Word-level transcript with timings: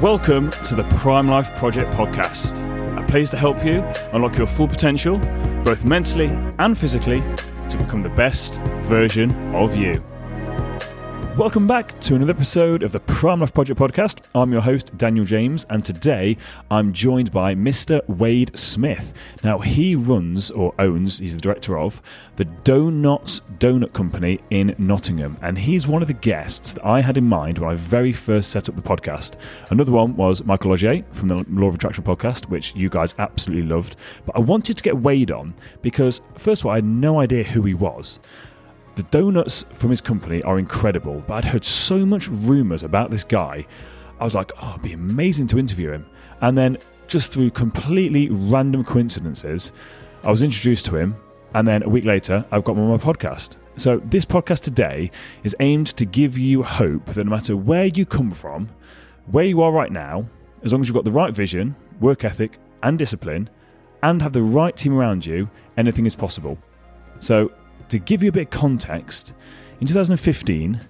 Welcome 0.00 0.50
to 0.64 0.74
the 0.74 0.84
Prime 0.96 1.28
Life 1.28 1.54
Project 1.56 1.90
podcast, 1.90 2.56
a 2.98 3.06
place 3.06 3.28
to 3.32 3.36
help 3.36 3.62
you 3.62 3.84
unlock 4.14 4.38
your 4.38 4.46
full 4.46 4.66
potential, 4.66 5.18
both 5.62 5.84
mentally 5.84 6.30
and 6.58 6.78
physically, 6.78 7.20
to 7.68 7.76
become 7.76 8.00
the 8.00 8.08
best 8.08 8.62
version 8.88 9.30
of 9.54 9.76
you. 9.76 10.02
Welcome 11.36 11.66
back 11.66 11.98
to 12.00 12.16
another 12.16 12.32
episode 12.32 12.82
of 12.82 12.92
the 12.92 13.00
Prime 13.00 13.40
Life 13.40 13.54
Project 13.54 13.80
podcast. 13.80 14.18
I'm 14.34 14.52
your 14.52 14.60
host, 14.60 14.94
Daniel 14.98 15.24
James, 15.24 15.64
and 15.70 15.82
today 15.82 16.36
I'm 16.70 16.92
joined 16.92 17.32
by 17.32 17.54
Mr. 17.54 18.06
Wade 18.08 18.58
Smith. 18.58 19.14
Now, 19.42 19.58
he 19.58 19.94
runs 19.94 20.50
or 20.50 20.74
owns, 20.78 21.18
he's 21.18 21.36
the 21.36 21.40
director 21.40 21.78
of, 21.78 22.02
the 22.36 22.44
Doughnotts 22.44 23.40
Donut 23.58 23.94
Company 23.94 24.40
in 24.50 24.74
Nottingham, 24.76 25.38
and 25.40 25.56
he's 25.56 25.86
one 25.86 26.02
of 26.02 26.08
the 26.08 26.14
guests 26.14 26.74
that 26.74 26.84
I 26.84 27.00
had 27.00 27.16
in 27.16 27.24
mind 27.24 27.58
when 27.58 27.70
I 27.70 27.74
very 27.74 28.12
first 28.12 28.50
set 28.50 28.68
up 28.68 28.76
the 28.76 28.82
podcast. 28.82 29.36
Another 29.70 29.92
one 29.92 30.16
was 30.16 30.44
Michael 30.44 30.72
Logier 30.72 31.04
from 31.12 31.28
the 31.28 31.44
Law 31.48 31.68
of 31.68 31.76
Attraction 31.76 32.04
podcast, 32.04 32.50
which 32.50 32.74
you 32.76 32.90
guys 32.90 33.14
absolutely 33.18 33.66
loved. 33.66 33.96
But 34.26 34.36
I 34.36 34.40
wanted 34.40 34.76
to 34.76 34.82
get 34.82 34.98
Wade 34.98 35.30
on 35.30 35.54
because, 35.80 36.20
first 36.36 36.62
of 36.62 36.66
all, 36.66 36.72
I 36.72 36.76
had 36.76 36.84
no 36.84 37.20
idea 37.20 37.44
who 37.44 37.62
he 37.62 37.72
was. 37.72 38.20
The 39.00 39.18
donuts 39.18 39.64
from 39.72 39.88
his 39.88 40.02
company 40.02 40.42
are 40.42 40.58
incredible, 40.58 41.24
but 41.26 41.32
I'd 41.36 41.44
heard 41.46 41.64
so 41.64 42.04
much 42.04 42.28
rumours 42.28 42.82
about 42.82 43.10
this 43.10 43.24
guy. 43.24 43.66
I 44.20 44.24
was 44.24 44.34
like, 44.34 44.52
oh, 44.60 44.72
it'd 44.72 44.82
be 44.82 44.92
amazing 44.92 45.46
to 45.46 45.58
interview 45.58 45.90
him. 45.90 46.04
And 46.42 46.58
then, 46.58 46.76
just 47.06 47.32
through 47.32 47.52
completely 47.52 48.28
random 48.28 48.84
coincidences, 48.84 49.72
I 50.22 50.30
was 50.30 50.42
introduced 50.42 50.84
to 50.86 50.96
him. 50.96 51.16
And 51.54 51.66
then 51.66 51.82
a 51.82 51.88
week 51.88 52.04
later, 52.04 52.44
I've 52.50 52.62
got 52.62 52.76
him 52.76 52.82
on 52.82 52.90
my 52.90 52.98
podcast. 52.98 53.56
So, 53.76 54.02
this 54.04 54.26
podcast 54.26 54.60
today 54.60 55.10
is 55.44 55.56
aimed 55.60 55.96
to 55.96 56.04
give 56.04 56.36
you 56.36 56.62
hope 56.62 57.06
that 57.06 57.24
no 57.24 57.30
matter 57.30 57.56
where 57.56 57.86
you 57.86 58.04
come 58.04 58.32
from, 58.32 58.68
where 59.30 59.46
you 59.46 59.62
are 59.62 59.72
right 59.72 59.90
now, 59.90 60.28
as 60.62 60.74
long 60.74 60.82
as 60.82 60.88
you've 60.88 60.94
got 60.94 61.04
the 61.04 61.10
right 61.10 61.32
vision, 61.32 61.74
work 62.00 62.22
ethic, 62.22 62.58
and 62.82 62.98
discipline, 62.98 63.48
and 64.02 64.20
have 64.20 64.34
the 64.34 64.42
right 64.42 64.76
team 64.76 64.92
around 64.92 65.24
you, 65.24 65.48
anything 65.78 66.04
is 66.04 66.14
possible. 66.14 66.58
So, 67.18 67.50
to 67.90 67.98
give 67.98 68.22
you 68.22 68.30
a 68.30 68.32
bit 68.32 68.44
of 68.44 68.50
context, 68.50 69.34
in 69.80 69.86
2015, 69.86 70.80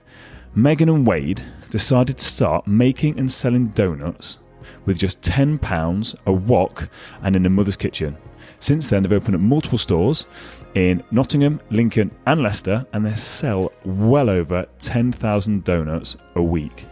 Megan 0.54 0.88
and 0.88 1.06
Wade 1.06 1.42
decided 1.70 2.18
to 2.18 2.24
start 2.24 2.66
making 2.66 3.18
and 3.18 3.30
selling 3.30 3.68
donuts 3.68 4.38
with 4.84 4.98
just 4.98 5.22
£10 5.22 6.14
a 6.26 6.32
wok 6.32 6.88
and 7.22 7.36
in 7.36 7.46
a 7.46 7.50
mother's 7.50 7.76
kitchen. 7.76 8.16
Since 8.58 8.88
then, 8.88 9.02
they've 9.02 9.12
opened 9.12 9.36
up 9.36 9.40
multiple 9.40 9.78
stores 9.78 10.26
in 10.74 11.02
Nottingham, 11.10 11.60
Lincoln, 11.70 12.10
and 12.26 12.42
Leicester, 12.42 12.84
and 12.92 13.04
they 13.06 13.14
sell 13.16 13.72
well 13.84 14.28
over 14.28 14.66
10,000 14.80 15.64
donuts 15.64 16.16
a 16.34 16.42
week. 16.42 16.86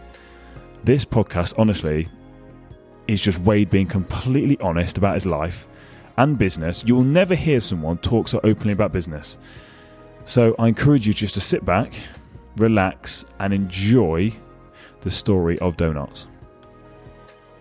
This 0.83 1.05
podcast, 1.05 1.53
honestly, 1.57 2.07
is 3.07 3.21
just 3.21 3.39
Wade 3.39 3.69
being 3.69 3.87
completely 3.87 4.57
honest 4.59 4.97
about 4.97 5.13
his 5.13 5.27
life 5.27 5.67
and 6.17 6.37
business. 6.37 6.83
You 6.85 6.95
will 6.95 7.03
never 7.03 7.35
hear 7.35 7.59
someone 7.59 7.99
talk 7.99 8.27
so 8.27 8.39
openly 8.43 8.73
about 8.73 8.91
business. 8.91 9.37
So 10.29 10.53
I 10.59 10.67
encourage 10.67 11.07
you 11.07 11.13
just 11.13 11.33
to 11.33 11.41
sit 11.41 11.65
back, 11.65 11.91
relax, 12.57 13.25
and 13.39 13.51
enjoy 13.51 14.31
the 15.01 15.09
story 15.09 15.57
of 15.57 15.75
Doughnotts. 15.75 16.27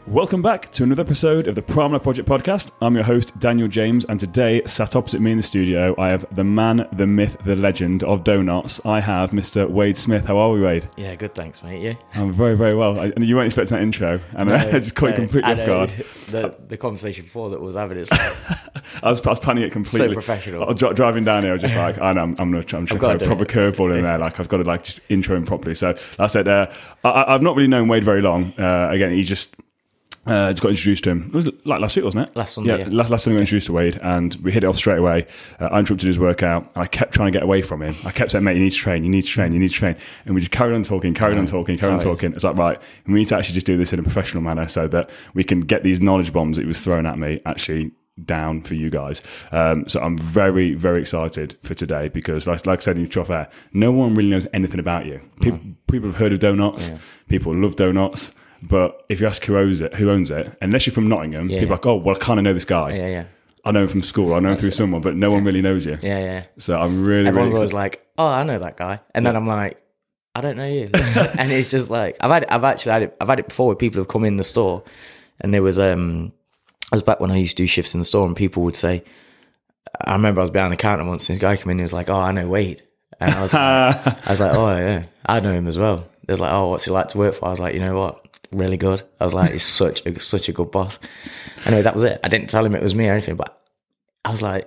Welcome 0.09 0.41
back 0.41 0.73
to 0.73 0.85
another 0.85 1.03
episode 1.03 1.49
of 1.49 1.55
the 1.55 1.61
Prime 1.61 1.91
Project 2.01 2.27
podcast. 2.27 2.71
I'm 2.81 2.95
your 2.95 3.05
host, 3.05 3.39
Daniel 3.41 3.69
James, 3.69 4.07
and 4.07 4.19
today, 4.19 4.63
sat 4.65 4.97
opposite 4.97 5.21
me 5.21 5.33
in 5.33 5.37
the 5.37 5.43
studio, 5.43 5.95
I 5.99 6.09
have 6.09 6.25
the 6.35 6.45
man, 6.45 6.89
the 6.95 7.07
myth, 7.07 7.37
the 7.45 7.55
legend 7.55 8.03
of 8.05 8.25
Doughnotts. 8.25 8.81
I 8.87 9.01
have 9.01 9.33
Mr. 9.33 9.69
Wade 9.69 9.99
Smith. 9.99 10.25
How 10.25 10.39
are 10.39 10.49
we, 10.49 10.63
Wade? 10.63 10.89
Yeah, 10.97 11.15
good. 11.15 11.35
Thanks, 11.35 11.63
mate. 11.63 11.83
You? 11.83 11.95
I'm 12.15 12.33
very, 12.33 12.57
very 12.57 12.75
well. 12.75 12.99
I, 12.99 13.13
you 13.19 13.37
weren't 13.37 13.49
expecting 13.49 13.77
that 13.77 13.83
intro, 13.83 14.19
and 14.33 14.51
I 14.51 14.71
just 14.81 14.95
caught 14.95 15.11
you 15.11 15.17
completely 15.17 15.53
off 15.53 15.67
guard. 15.67 16.07
The, 16.29 16.55
the 16.69 16.77
conversation 16.77 17.25
before 17.25 17.49
that 17.51 17.61
was 17.61 17.75
having 17.75 17.97
it's 17.97 18.11
like, 18.11 18.21
I 19.03 19.09
was, 19.09 19.21
I 19.27 19.31
was 19.31 19.41
planning 19.41 19.65
it 19.65 19.73
completely. 19.73 20.09
So 20.09 20.13
professional. 20.13 20.63
I 20.63 20.67
was 20.73 20.77
driving 20.95 21.25
down 21.25 21.43
here, 21.43 21.53
I 21.53 21.55
was 21.55 21.63
just 21.63 21.75
like, 21.75 21.99
I 21.99 22.13
know, 22.13 22.21
I'm, 22.23 22.37
I'm 22.39 22.51
going 22.51 22.63
to 22.63 22.69
try 22.69 22.79
and 22.79 22.87
throw 22.87 22.99
a 22.99 23.19
proper 23.19 23.47
curveball 23.47 23.97
in 23.97 24.03
there. 24.03 24.19
Like, 24.19 24.39
I've 24.39 24.49
got 24.49 24.59
to 24.59 24.65
like 24.65 24.83
just 24.83 25.01
intro 25.09 25.37
him 25.37 25.47
properly. 25.47 25.75
So 25.75 25.97
that's 26.19 26.37
it. 26.37 26.47
Uh, 26.47 26.71
I, 27.03 27.35
I've 27.35 27.41
not 27.41 27.57
really 27.57 27.69
known 27.69 27.89
Wade 27.89 28.05
very 28.05 28.21
long. 28.21 28.53
Uh, 28.59 28.91
again, 28.91 29.13
he 29.13 29.23
just 29.23 29.57
uh, 30.29 30.53
just 30.53 30.63
got 30.63 30.71
introduced 30.71 31.05
to 31.05 31.11
him. 31.11 31.29
It 31.29 31.35
was 31.35 31.47
like 31.65 31.81
last 31.81 31.97
week, 31.97 32.05
wasn't 32.05 32.29
it? 32.29 32.37
Last 32.37 32.55
Sunday. 32.55 32.79
Yeah, 32.79 32.85
yeah. 32.87 32.89
Last, 32.91 33.11
last 33.11 33.25
Sunday 33.25 33.35
we 33.35 33.39
got 33.39 33.43
introduced 33.43 33.67
to 33.67 33.73
Wade, 33.73 33.99
and 34.03 34.35
we 34.37 34.53
hit 34.53 34.65
it 34.65 34.67
off 34.67 34.77
straight 34.77 34.99
away. 34.99 35.27
Uh, 35.61 35.67
I 35.67 35.79
interrupted 35.81 36.07
his 36.07 36.19
workout, 36.19 36.65
and 36.75 36.85
I 36.85 36.87
kept 36.87 37.15
trying 37.15 37.33
to 37.33 37.37
get 37.37 37.43
away 37.43 37.63
from 37.63 37.83
him. 37.83 37.95
I 38.05 38.11
kept 38.11 38.33
saying, 38.33 38.45
"Mate, 38.45 38.57
you 38.57 38.63
need 38.63 38.71
to 38.71 38.77
train. 38.77 39.05
You 39.05 39.11
need 39.11 39.23
to 39.23 39.29
train. 39.29 39.53
You 39.53 39.59
need 39.59 39.71
to 39.71 39.75
train." 39.75 39.97
And 40.25 40.35
we 40.35 40.41
just 40.41 40.53
carried 40.53 40.75
on 40.75 40.83
talking, 40.83 41.15
carried 41.15 41.39
on 41.39 41.47
talking, 41.47 41.79
carried 41.79 41.95
on 41.95 42.01
talking. 42.01 42.33
It's 42.33 42.45
like 42.45 42.57
right, 42.57 42.81
we 43.07 43.15
need 43.15 43.29
to 43.29 43.37
actually 43.37 43.55
just 43.55 43.67
do 43.67 43.77
this 43.77 43.93
in 43.93 43.99
a 43.99 44.03
professional 44.03 44.43
manner 44.43 44.69
so 44.69 44.89
that 44.89 45.11
we 45.35 45.45
can 45.45 45.61
get 45.61 45.83
these 45.83 46.01
knowledge 46.01 46.33
bombs 46.33 46.57
that 46.57 46.63
he 46.63 46.69
was 46.69 46.81
throwing 46.81 47.07
at 47.07 47.19
me 47.19 47.41
actually 47.47 47.93
down 48.25 48.61
for 48.63 48.75
you 48.75 48.91
guys. 48.91 49.23
Um, 49.53 49.89
so 49.89 50.01
I'm 50.01 50.19
very, 50.19 50.75
very 50.75 51.01
excited 51.01 51.57
for 51.63 51.75
today 51.75 52.09
because, 52.09 52.47
like, 52.47 52.67
like 52.67 52.81
I 52.81 52.83
said 52.83 52.97
in 52.97 53.07
Trough 53.07 53.31
Air, 53.31 53.49
no 53.73 53.93
one 53.93 54.15
really 54.15 54.31
knows 54.31 54.47
anything 54.53 54.81
about 54.81 55.07
you. 55.07 55.21
People, 55.41 55.61
people 55.91 56.09
have 56.09 56.17
heard 56.17 56.33
of 56.33 56.41
donuts. 56.41 56.89
Yeah. 56.89 56.99
People 57.29 57.55
love 57.55 57.77
donuts. 57.77 58.33
But 58.63 59.05
if 59.09 59.21
you 59.21 59.27
ask 59.27 59.45
who 59.45 59.57
owns 59.57 59.81
it, 59.81 59.95
who 59.95 60.11
owns 60.11 60.31
it, 60.31 60.53
unless 60.61 60.87
you're 60.87 60.95
from 60.95 61.09
Nottingham, 61.09 61.49
Yeah, 61.49 61.61
people 61.61 61.75
are 61.75 61.77
like, 61.77 61.87
oh, 61.87 61.95
well, 61.97 62.17
I 62.17 62.19
kind 62.19 62.39
of 62.41 62.45
know 62.45 62.55
this 62.55 62.65
guy. 62.65 62.95
yeah, 62.95 63.07
yeah, 63.07 63.25
I 63.65 63.71
know 63.71 63.83
him 63.83 63.89
from 63.89 64.03
school. 64.03 64.35
I 64.35 64.41
know 64.41 64.51
him 64.51 64.57
through 64.57 64.73
someone, 64.73 65.01
but 65.01 65.15
no 65.15 65.31
one 65.31 65.45
really 65.45 65.63
knows 65.63 65.87
you. 65.87 65.99
yeah, 66.03 66.19
yeah. 66.19 66.45
So 66.59 66.79
I'm 66.79 67.05
really, 67.05 67.29
Everyone's 67.29 67.53
really 67.53 67.59
always 67.61 67.73
like, 67.73 68.05
"Oh, 68.19 68.27
I 68.27 68.43
know 68.43 68.59
that 68.59 68.77
guy," 68.77 69.01
and 69.15 69.25
then 69.25 69.37
I'm 69.37 69.47
like, 69.47 69.81
"I 70.35 70.41
don't 70.41 70.57
know 70.57 70.67
you," 70.67 70.91
and 70.95 71.53
it's 71.53 71.71
just 71.71 71.89
like 71.91 72.17
I've 72.21 72.31
had, 72.31 72.47
I've 72.47 72.65
actually 72.65 72.93
had 72.93 73.03
it, 73.03 73.17
I've 73.21 73.29
had 73.29 73.39
it 73.39 73.49
before 73.49 73.67
where 73.69 73.77
people 73.77 74.01
have 74.01 74.09
come 74.09 74.25
in 74.25 74.37
the 74.37 74.45
store, 74.45 74.83
and 75.41 75.53
there 75.55 75.63
was 75.63 75.79
um, 75.79 76.33
I 76.93 76.97
was 76.97 77.03
back 77.05 77.21
when 77.21 77.31
I 77.31 77.37
used 77.37 77.57
to 77.59 77.63
do 77.63 77.67
shifts 77.69 77.95
in 77.95 78.01
the 78.01 78.05
store, 78.07 78.27
and 78.27 78.35
people 78.35 78.63
would 78.65 78.77
say, 78.77 79.05
I 80.01 80.13
remember 80.13 80.41
I 80.41 80.45
was 80.45 80.51
behind 80.51 80.73
the 80.73 80.77
counter 80.77 81.05
once, 81.05 81.29
and 81.29 81.37
this 81.37 81.41
guy 81.41 81.57
came 81.57 81.67
in, 81.67 81.73
and 81.73 81.81
he 81.81 81.85
was 81.85 81.93
like, 81.93 82.09
"Oh, 82.11 82.19
I 82.21 82.33
know 82.33 82.49
Wade," 82.49 82.83
and 83.21 83.33
I 83.35 83.43
was 83.43 83.53
like, 83.55 83.63
I 84.27 84.31
was 84.31 84.41
like, 84.41 84.55
"Oh 84.55 84.77
yeah, 84.77 85.05
I 85.27 85.39
know 85.41 85.53
him 85.53 85.67
as 85.69 85.79
well." 85.79 86.07
They're 86.29 86.37
like, 86.37 86.53
"Oh, 86.53 86.69
what's 86.69 86.85
he 86.85 86.93
like 86.93 87.09
to 87.09 87.19
work 87.19 87.35
for?" 87.35 87.47
I 87.47 87.51
was 87.51 87.59
like, 87.59 87.75
"You 87.75 87.81
know 87.81 87.99
what." 87.99 88.25
Really 88.51 88.79
good. 88.79 89.03
I 89.21 89.25
was 89.27 89.35
like, 89.35 89.53
he's 89.53 89.63
such 89.63 90.07
a 90.07 90.19
such 90.21 90.49
a 90.49 90.53
good 90.53 90.71
boss. 90.71 90.99
Anyway, 91.67 91.83
that 91.83 91.95
was 91.95 92.05
it. 92.05 92.19
I 92.25 92.29
didn't 92.29 92.49
tell 92.49 92.65
him 92.65 92.75
it 92.75 92.83
was 92.83 92.95
me 92.95 93.07
or 93.07 93.13
anything, 93.13 93.37
but 93.37 93.61
I 94.25 94.31
was 94.31 94.41
like, 94.41 94.67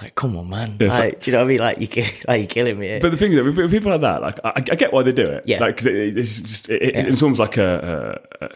like, 0.00 0.16
come 0.16 0.36
on, 0.36 0.48
man. 0.50 0.76
Yeah, 0.80 0.88
so- 0.90 0.98
like, 0.98 1.20
do 1.20 1.30
you 1.30 1.36
know 1.36 1.44
what 1.44 1.44
I 1.44 1.48
mean? 1.48 1.58
Like, 1.60 1.78
you 1.96 2.04
like 2.26 2.40
you're 2.40 2.46
killing 2.48 2.78
me. 2.80 2.98
But 2.98 3.12
the 3.12 3.16
thing 3.16 3.30
is, 3.30 3.36
that 3.36 3.44
with 3.44 3.56
with 3.58 3.70
people 3.70 3.92
like 3.92 4.00
that, 4.00 4.22
like 4.22 4.40
I, 4.44 4.52
I 4.56 4.60
get 4.60 4.92
why 4.92 5.04
they 5.04 5.12
do 5.12 5.22
it. 5.22 5.44
Yeah. 5.46 5.60
Like 5.60 5.76
because 5.76 5.86
it, 5.86 6.16
it's 6.18 6.40
just 6.40 6.68
it, 6.68 6.82
it- 6.82 6.96
it's 7.06 7.22
almost 7.22 7.38
like 7.38 7.58
a, 7.58 8.18
a, 8.40 8.44
a 8.46 8.48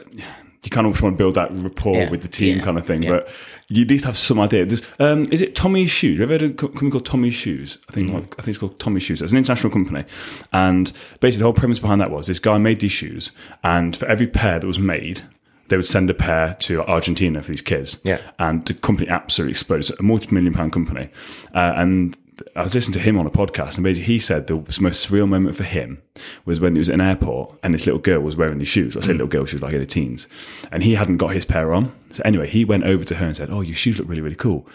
you 0.67 0.71
kind 0.71 0.87
of 0.87 1.01
want 1.01 1.15
to 1.17 1.19
build 1.19 1.35
that 1.37 1.49
rapport 1.53 1.95
Yeah. 1.97 2.11
with 2.11 2.23
the 2.23 2.29
team 2.29 2.59
Yeah. 2.59 2.65
kind 2.65 2.77
of 2.79 2.85
thing. 2.85 3.03
Yeah. 3.03 3.11
But 3.11 3.29
you 3.69 3.83
at 3.85 3.91
least 3.91 4.05
have 4.05 4.17
some 4.17 4.39
idea. 4.41 4.67
Um, 5.01 5.25
is 5.33 5.41
it 5.43 5.55
Tommy's 5.55 5.91
Shoes? 5.91 6.19
Have 6.19 6.29
you 6.31 6.35
ever 6.35 6.45
heard 6.45 6.51
of 6.51 6.51
a 6.51 6.55
company 6.69 6.91
called 6.91 7.07
Tommy's 7.07 7.35
Shoes? 7.35 7.79
I 7.89 7.93
think 7.93 8.13
like, 8.13 8.35
I 8.39 8.43
think 8.43 8.49
it's 8.49 8.59
called 8.59 8.79
Tommy's 8.79 9.03
Shoes. 9.05 9.23
It's 9.23 9.33
an 9.33 9.39
international 9.39 9.73
company, 9.73 10.05
and 10.53 10.93
basically 11.21 11.39
the 11.39 11.45
whole 11.45 11.53
premise 11.53 11.79
behind 11.79 12.01
that 12.01 12.11
was 12.11 12.27
this 12.27 12.39
guy 12.39 12.59
made 12.59 12.81
these 12.81 12.93
shoes, 12.93 13.31
and 13.65 13.97
for 13.97 14.07
every 14.07 14.27
pair 14.27 14.59
that 14.59 14.67
was 14.67 14.79
made. 14.79 15.23
They 15.69 15.75
would 15.77 15.85
send 15.85 16.09
a 16.11 16.15
pair 16.15 16.55
to 16.61 16.83
Argentina 16.85 17.43
for 17.43 17.51
these 17.51 17.61
kids, 17.61 17.99
Yeah. 18.05 18.19
and 18.39 18.65
the 18.67 18.75
company 18.75 19.09
absolutely 19.09 19.51
exploded. 19.51 19.91
It's 19.91 19.99
a 19.99 20.03
multi-million 20.05 20.53
pound 20.55 20.73
company, 20.73 21.09
uh, 21.57 21.73
and 21.75 22.17
I 22.55 22.63
was 22.63 22.75
listening 22.75 22.95
to 22.95 23.01
him 23.01 23.19
on 23.19 23.27
a 23.27 23.31
podcast, 23.31 23.77
and 23.77 23.85
basically 23.85 24.13
he 24.13 24.19
said 24.19 24.47
the 24.47 24.57
most 24.81 25.09
surreal 25.09 25.29
moment 25.29 25.57
for 25.57 25.65
him 25.65 26.03
was 26.45 26.61
when 26.61 26.75
he 26.75 26.79
was 26.79 26.89
at 26.89 26.95
an 26.95 27.01
airport 27.01 27.59
and 27.63 27.73
this 27.73 27.87
little 27.87 28.01
girl 28.01 28.21
was 28.21 28.37
wearing 28.37 28.59
these 28.59 28.69
shoes. 28.69 28.97
I 28.97 29.01
say 29.01 29.09
mm. 29.09 29.13
little 29.13 29.27
girl, 29.27 29.47
she 29.47 29.57
was 29.57 29.63
like 29.63 29.73
in 29.73 29.81
her 29.81 29.87
teens, 29.87 30.27
and 30.71 30.83
he 30.83 30.95
hadn't 30.95 31.17
got 31.17 31.33
his 31.33 31.45
pair 31.45 31.73
on. 31.73 31.93
So 32.11 32.23
anyway, 32.25 32.49
he 32.49 32.65
went 32.65 32.85
over 32.85 33.05
to 33.05 33.15
her 33.17 33.27
and 33.27 33.37
said, 33.37 33.51
"Oh, 33.51 33.63
your 33.63 33.77
shoes 33.77 33.99
look 33.99 34.09
really, 34.09 34.23
really 34.23 34.37
cool." 34.37 34.69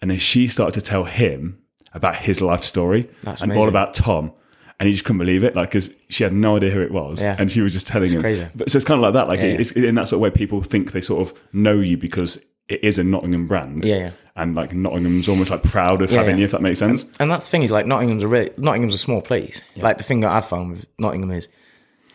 And 0.00 0.10
then 0.10 0.18
she 0.18 0.48
started 0.48 0.80
to 0.80 0.84
tell 0.84 1.04
him 1.04 1.62
about 1.94 2.16
his 2.16 2.40
life 2.40 2.64
story 2.64 3.08
That's 3.22 3.42
and 3.42 3.52
all 3.52 3.68
about 3.68 3.94
Tom. 3.94 4.32
And 4.80 4.88
he 4.88 4.92
just 4.94 5.04
couldn't 5.04 5.18
believe 5.18 5.44
it, 5.44 5.54
like 5.54 5.68
because 5.68 5.90
she 6.08 6.24
had 6.24 6.32
no 6.32 6.56
idea 6.56 6.70
who 6.70 6.80
it 6.80 6.90
was, 6.90 7.22
Yeah. 7.22 7.36
and 7.38 7.52
she 7.52 7.60
was 7.60 7.72
just 7.72 7.86
telling 7.86 8.10
him. 8.10 8.20
crazy. 8.20 8.48
But 8.54 8.68
so 8.68 8.76
it's 8.76 8.84
kind 8.84 8.98
of 8.98 9.02
like 9.02 9.12
that, 9.12 9.28
like 9.28 9.38
Yeah, 9.38 9.46
yeah. 9.46 9.58
it's 9.60 9.70
in 9.72 9.94
that 9.94 10.08
sort 10.08 10.16
of 10.16 10.20
way. 10.22 10.30
People 10.30 10.60
think 10.62 10.90
they 10.90 11.00
sort 11.00 11.28
of 11.28 11.38
know 11.52 11.78
you 11.78 11.96
because 11.96 12.40
it 12.72 12.84
is 12.84 12.98
a 12.98 13.04
Nottingham 13.04 13.46
brand, 13.46 13.84
Yeah, 13.84 13.96
yeah. 13.96 14.10
and 14.36 14.54
like 14.54 14.72
Nottingham's 14.72 15.28
almost 15.28 15.50
like 15.50 15.62
proud 15.62 16.02
of 16.02 16.10
Yeah, 16.10 16.18
having 16.18 16.36
yeah. 16.36 16.40
you, 16.40 16.44
if 16.46 16.50
that 16.52 16.62
makes 16.62 16.78
sense. 16.78 17.04
and 17.20 17.30
that's 17.30 17.46
the 17.46 17.50
thing 17.50 17.62
is 17.62 17.70
like 17.70 17.86
Nottingham's 17.86 18.22
a 18.22 18.28
really, 18.28 18.50
Nottingham's 18.56 18.94
a 18.94 18.98
small 18.98 19.20
place. 19.22 19.60
Like 19.76 19.98
the 19.98 20.04
thing 20.04 20.20
that 20.20 20.30
I've 20.30 20.46
found 20.46 20.70
with 20.72 20.86
Nottingham 20.98 21.30
is 21.30 21.48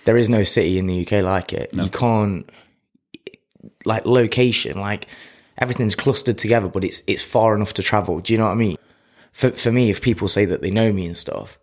there 0.06 0.18
is 0.18 0.30
no 0.30 0.44
city 0.44 0.78
in 0.78 0.88
the 0.88 1.02
UK 1.06 1.24
like 1.24 1.54
it. 1.54 1.70
You 1.74 1.90
can't 1.90 2.50
like 3.86 4.06
location, 4.06 4.80
like 4.80 5.08
everything's 5.58 5.96
clustered 5.96 6.38
together, 6.38 6.68
but 6.68 6.84
it's 6.84 7.02
it's 7.08 7.22
far 7.22 7.56
enough 7.56 7.74
to 7.76 7.84
travel. 7.84 8.20
Do 8.20 8.34
you 8.34 8.40
know 8.40 8.46
what 8.46 8.52
I 8.52 8.56
mean? 8.56 8.78
For 9.34 9.52
for 9.52 9.72
me, 9.72 9.90
if 9.90 10.02
people 10.02 10.28
say 10.28 10.46
that 10.46 10.62
they 10.62 10.72
know 10.72 10.92
me 10.92 11.06
and 11.06 11.18
stuff, 11.18 11.60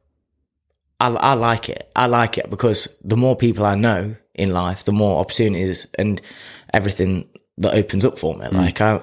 I, 1.01 1.09
I 1.09 1.35
like 1.35 1.69
it. 1.69 1.91
I 1.97 2.07
like 2.07 2.39
it 2.39 2.51
because 2.51 2.89
the 3.03 3.17
more 3.17 3.37
people 3.37 3.65
I 3.65 3.75
know 3.75 4.15
in 4.35 4.53
life, 4.53 4.85
the 4.85 4.93
more 4.93 5.21
opportunities 5.21 5.87
and 5.99 6.21
everything 6.73 7.29
that 7.59 7.75
opens 7.75 8.05
up 8.05 8.19
for 8.19 8.37
me. 8.37 8.47
Like 8.49 8.81
I, 8.81 9.01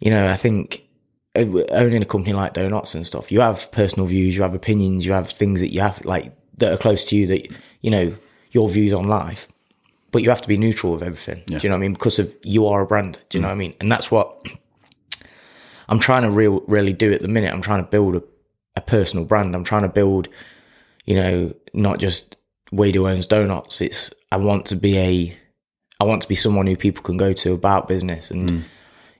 you 0.00 0.10
know, 0.10 0.28
I 0.28 0.36
think 0.36 0.86
uh, 1.34 1.46
owning 1.70 2.02
a 2.02 2.06
company 2.06 2.32
like 2.32 2.54
Doughnotts 2.54 2.94
and 2.94 3.06
stuff, 3.06 3.30
you 3.30 3.40
have 3.40 3.70
personal 3.72 4.06
views, 4.06 4.36
you 4.36 4.42
have 4.42 4.54
opinions, 4.54 5.06
you 5.06 5.12
have 5.12 5.30
things 5.30 5.60
that 5.60 5.72
you 5.72 5.80
have 5.80 6.04
like 6.04 6.32
that 6.58 6.72
are 6.72 6.76
close 6.78 7.04
to 7.04 7.16
you 7.16 7.26
that 7.28 7.48
you 7.82 7.90
know 7.90 8.16
your 8.50 8.68
views 8.68 8.92
on 8.92 9.06
life. 9.08 9.46
but 10.12 10.22
you 10.22 10.30
have 10.30 10.40
to 10.40 10.48
be 10.48 10.56
neutral 10.56 10.94
with 10.94 11.02
everything. 11.02 11.42
Do 11.46 11.54
you 11.54 11.68
know 11.68 11.74
what 11.74 11.78
I 11.78 11.80
mean? 11.80 11.92
Because 11.92 12.18
of 12.18 12.34
you 12.42 12.66
are 12.66 12.80
a 12.80 12.86
brand. 12.86 13.20
Do 13.28 13.36
you 13.36 13.42
know 13.42 13.48
what 13.48 13.52
I 13.54 13.56
mean? 13.56 13.74
And 13.80 13.92
that's 13.92 14.10
what 14.10 14.46
I'm 15.88 15.98
trying 15.98 16.22
to 16.22 16.30
real 16.30 16.62
really 16.66 16.94
do 16.94 17.12
at 17.12 17.20
the 17.20 17.28
minute. 17.28 17.52
I'm 17.52 17.60
trying 17.60 17.84
to 17.84 17.90
build 17.90 18.16
a, 18.16 18.22
a 18.76 18.80
personal 18.80 19.26
brand. 19.26 19.54
I'm 19.54 19.64
trying 19.64 19.82
to 19.82 19.88
build, 19.88 20.28
you 21.04 21.16
know, 21.16 21.54
not 21.74 21.98
just 21.98 22.36
Wade 22.72 22.94
who 22.94 23.06
owns 23.06 23.26
Doughnotts. 23.26 23.80
It's 23.80 24.10
I 24.32 24.36
want 24.38 24.66
to 24.66 24.76
be 24.76 24.96
a 24.98 25.38
I 26.00 26.04
want 26.04 26.22
to 26.22 26.28
be 26.28 26.34
someone 26.34 26.66
who 26.66 26.76
people 26.76 27.02
can 27.02 27.16
go 27.16 27.32
to 27.32 27.52
about 27.54 27.88
business 27.88 28.30
and 28.30 28.64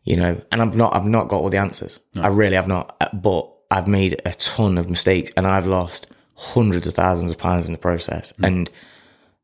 you 0.04 0.16
know, 0.16 0.40
and 0.52 0.62
I've 0.62 0.76
not 0.76 0.94
I've 0.94 1.06
not 1.06 1.28
got 1.28 1.40
all 1.40 1.50
the 1.50 1.56
answers. 1.58 1.98
I 2.20 2.28
really 2.28 2.56
have 2.56 2.68
not. 2.68 2.96
But 3.12 3.50
I've 3.70 3.88
made 3.88 4.20
a 4.24 4.32
ton 4.34 4.78
of 4.78 4.88
mistakes 4.88 5.30
and 5.36 5.46
I've 5.46 5.66
lost 5.66 6.06
hundreds 6.36 6.86
of 6.86 6.94
thousands 6.94 7.32
of 7.32 7.38
pounds 7.38 7.66
in 7.66 7.72
the 7.72 7.78
process. 7.78 8.32
And 8.42 8.70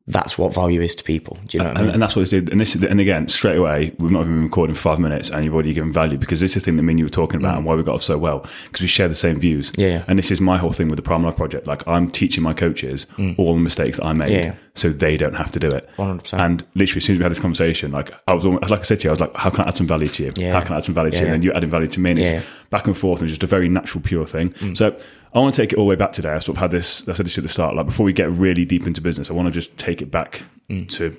that's 0.05 0.37
what 0.37 0.53
value 0.53 0.81
is 0.81 0.95
to 0.95 1.03
people. 1.03 1.37
Do 1.47 1.57
you 1.57 1.63
know 1.63 1.69
what 1.69 1.77
I 1.77 1.79
And, 1.79 1.87
mean? 1.87 1.93
and 1.93 2.01
that's 2.03 2.13
what 2.15 2.23
it's 2.23 2.31
did. 2.31 2.51
And 2.51 2.59
this, 2.59 2.75
is- 2.75 2.83
and 2.83 2.99
again, 2.99 3.29
straight 3.29 3.57
away, 3.57 3.93
we've 3.99 4.11
not 4.11 4.21
even 4.23 4.33
been 4.35 4.43
recording 4.43 4.75
for 4.75 4.81
five 4.81 4.99
minutes, 4.99 5.29
and 5.29 5.45
you've 5.45 5.53
already 5.53 5.73
given 5.73 5.93
value 5.93 6.17
because 6.17 6.41
this 6.41 6.51
is 6.51 6.55
the 6.55 6.59
thing 6.65 6.75
that 6.75 6.83
me 6.83 6.91
and 6.91 6.99
you 6.99 7.05
were 7.05 7.09
talking 7.09 7.39
about, 7.39 7.55
and 7.55 7.65
why 7.65 7.73
we 7.75 7.83
got 7.83 7.95
off 7.95 8.03
so 8.03 8.17
well 8.17 8.45
because 8.65 8.81
we 8.81 8.87
share 8.87 9.07
the 9.07 9.15
same 9.15 9.39
views. 9.39 9.71
Mm. 9.71 9.81
Yeah, 9.81 9.87
yeah. 9.87 10.03
And 10.09 10.19
this 10.19 10.29
is 10.29 10.41
my 10.41 10.57
whole 10.57 10.71
thing 10.73 10.89
with 10.89 10.97
the 10.97 11.03
Prime 11.03 11.23
Life 11.23 11.37
Project. 11.37 11.67
Like 11.67 11.87
I'm 11.87 12.11
teaching 12.11 12.43
my 12.43 12.53
coaches 12.53 13.05
all 13.37 13.53
the 13.53 13.59
mistakes 13.61 13.97
that 13.97 14.05
I 14.05 14.13
made, 14.13 14.31
Mm. 14.31 14.43
Yeah. 14.45 14.55
So 14.75 14.89
they 14.89 15.17
don't 15.17 15.35
have 15.35 15.51
to 15.51 15.59
do 15.59 15.67
it. 15.69 15.87
100%. 15.97 16.33
And 16.39 16.65
literally, 16.73 16.97
as 16.97 17.05
soon 17.05 17.13
as 17.15 17.19
we 17.19 17.23
had 17.23 17.31
this 17.31 17.39
conversation, 17.39 17.91
like 17.91 18.11
I 18.27 18.33
was, 18.33 18.45
almost, 18.45 18.69
like 18.71 18.79
I 18.79 18.83
said 18.83 18.99
to 19.01 19.03
you, 19.05 19.09
I 19.09 19.13
was 19.13 19.19
like, 19.19 19.35
"How 19.35 19.49
can 19.51 19.65
I 19.65 19.67
add 19.67 19.77
some 19.77 19.87
value 19.87 20.07
to 20.07 20.23
you? 20.23 20.31
Yeah. 20.35 20.53
How 20.53 20.61
can 20.61 20.73
I 20.73 20.77
add 20.77 20.83
some 20.83 20.95
value 20.95 21.11
to 21.11 21.17
you?" 21.17 21.23
And 21.25 21.33
then 21.33 21.41
you 21.43 21.53
adding 21.53 21.69
value 21.69 21.87
to 21.87 21.99
me, 21.99 22.11
and 22.11 22.19
Yeah. 22.19 22.25
it's 22.37 22.47
back 22.69 22.87
and 22.87 22.97
forth, 22.97 23.19
and 23.21 23.29
it's 23.29 23.37
just 23.37 23.43
a 23.43 23.47
very 23.47 23.69
natural, 23.69 24.01
pure 24.03 24.25
thing. 24.25 24.53
So. 24.75 24.95
I 25.35 25.39
want 25.39 25.55
to 25.55 25.59
take 25.63 25.73
it 25.73 25.79
all 25.79 25.85
the 25.85 25.89
way 25.89 25.95
back 25.95 26.13
today. 26.13 26.29
I 26.29 26.37
sort 26.37 26.57
of 26.57 26.61
had 26.61 26.69
this. 26.69 27.01
I 27.09 27.13
said 27.13 27.25
this 27.25 27.35
at 27.39 27.43
the 27.43 27.49
start. 27.49 27.75
Like 27.75 27.87
before 27.87 28.05
we 28.05 28.13
get 28.13 28.29
really 28.29 28.65
deep 28.65 28.85
into 28.85 29.01
business, 29.01 29.31
I 29.31 29.33
want 29.33 29.47
to 29.47 29.51
just 29.51 29.75
take 29.79 29.99
it 29.99 30.11
back 30.11 30.43
to 30.69 31.17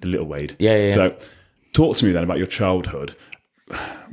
the 0.00 0.08
little 0.08 0.26
Wade. 0.26 0.50
Mm. 0.50 0.56
Yeah, 0.58 0.76
yeah, 0.76 0.84
yeah. 0.88 0.90
So, 0.90 1.16
talk 1.72 1.96
to 1.98 2.04
me 2.06 2.10
then 2.10 2.24
about 2.24 2.38
your 2.38 2.48
childhood. 2.48 3.14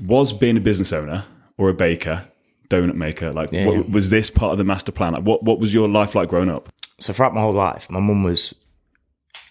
Was 0.06 0.34
being 0.34 0.56
a 0.58 0.60
business 0.60 0.94
owner 0.94 1.26
or 1.58 1.70
a 1.70 1.74
baker, 1.74 2.26
donut 2.70 2.94
maker, 2.96 3.32
like 3.34 3.52
Yeah, 3.52 3.66
what, 3.66 3.76
yeah. 3.76 3.82
was 3.94 4.10
this 4.12 4.30
part 4.30 4.52
of 4.52 4.58
the 4.60 4.64
master 4.64 4.92
plan? 4.92 5.14
Like, 5.14 5.24
what 5.24 5.42
what 5.44 5.60
was 5.60 5.74
your 5.74 5.88
life 5.90 6.14
like 6.14 6.30
growing 6.30 6.50
up? 6.52 6.70
so 7.00 7.12
throughout 7.12 7.34
my 7.34 7.42
whole 7.42 7.54
life, 7.54 7.90
my 7.90 8.00
mum 8.00 8.24
was 8.24 8.54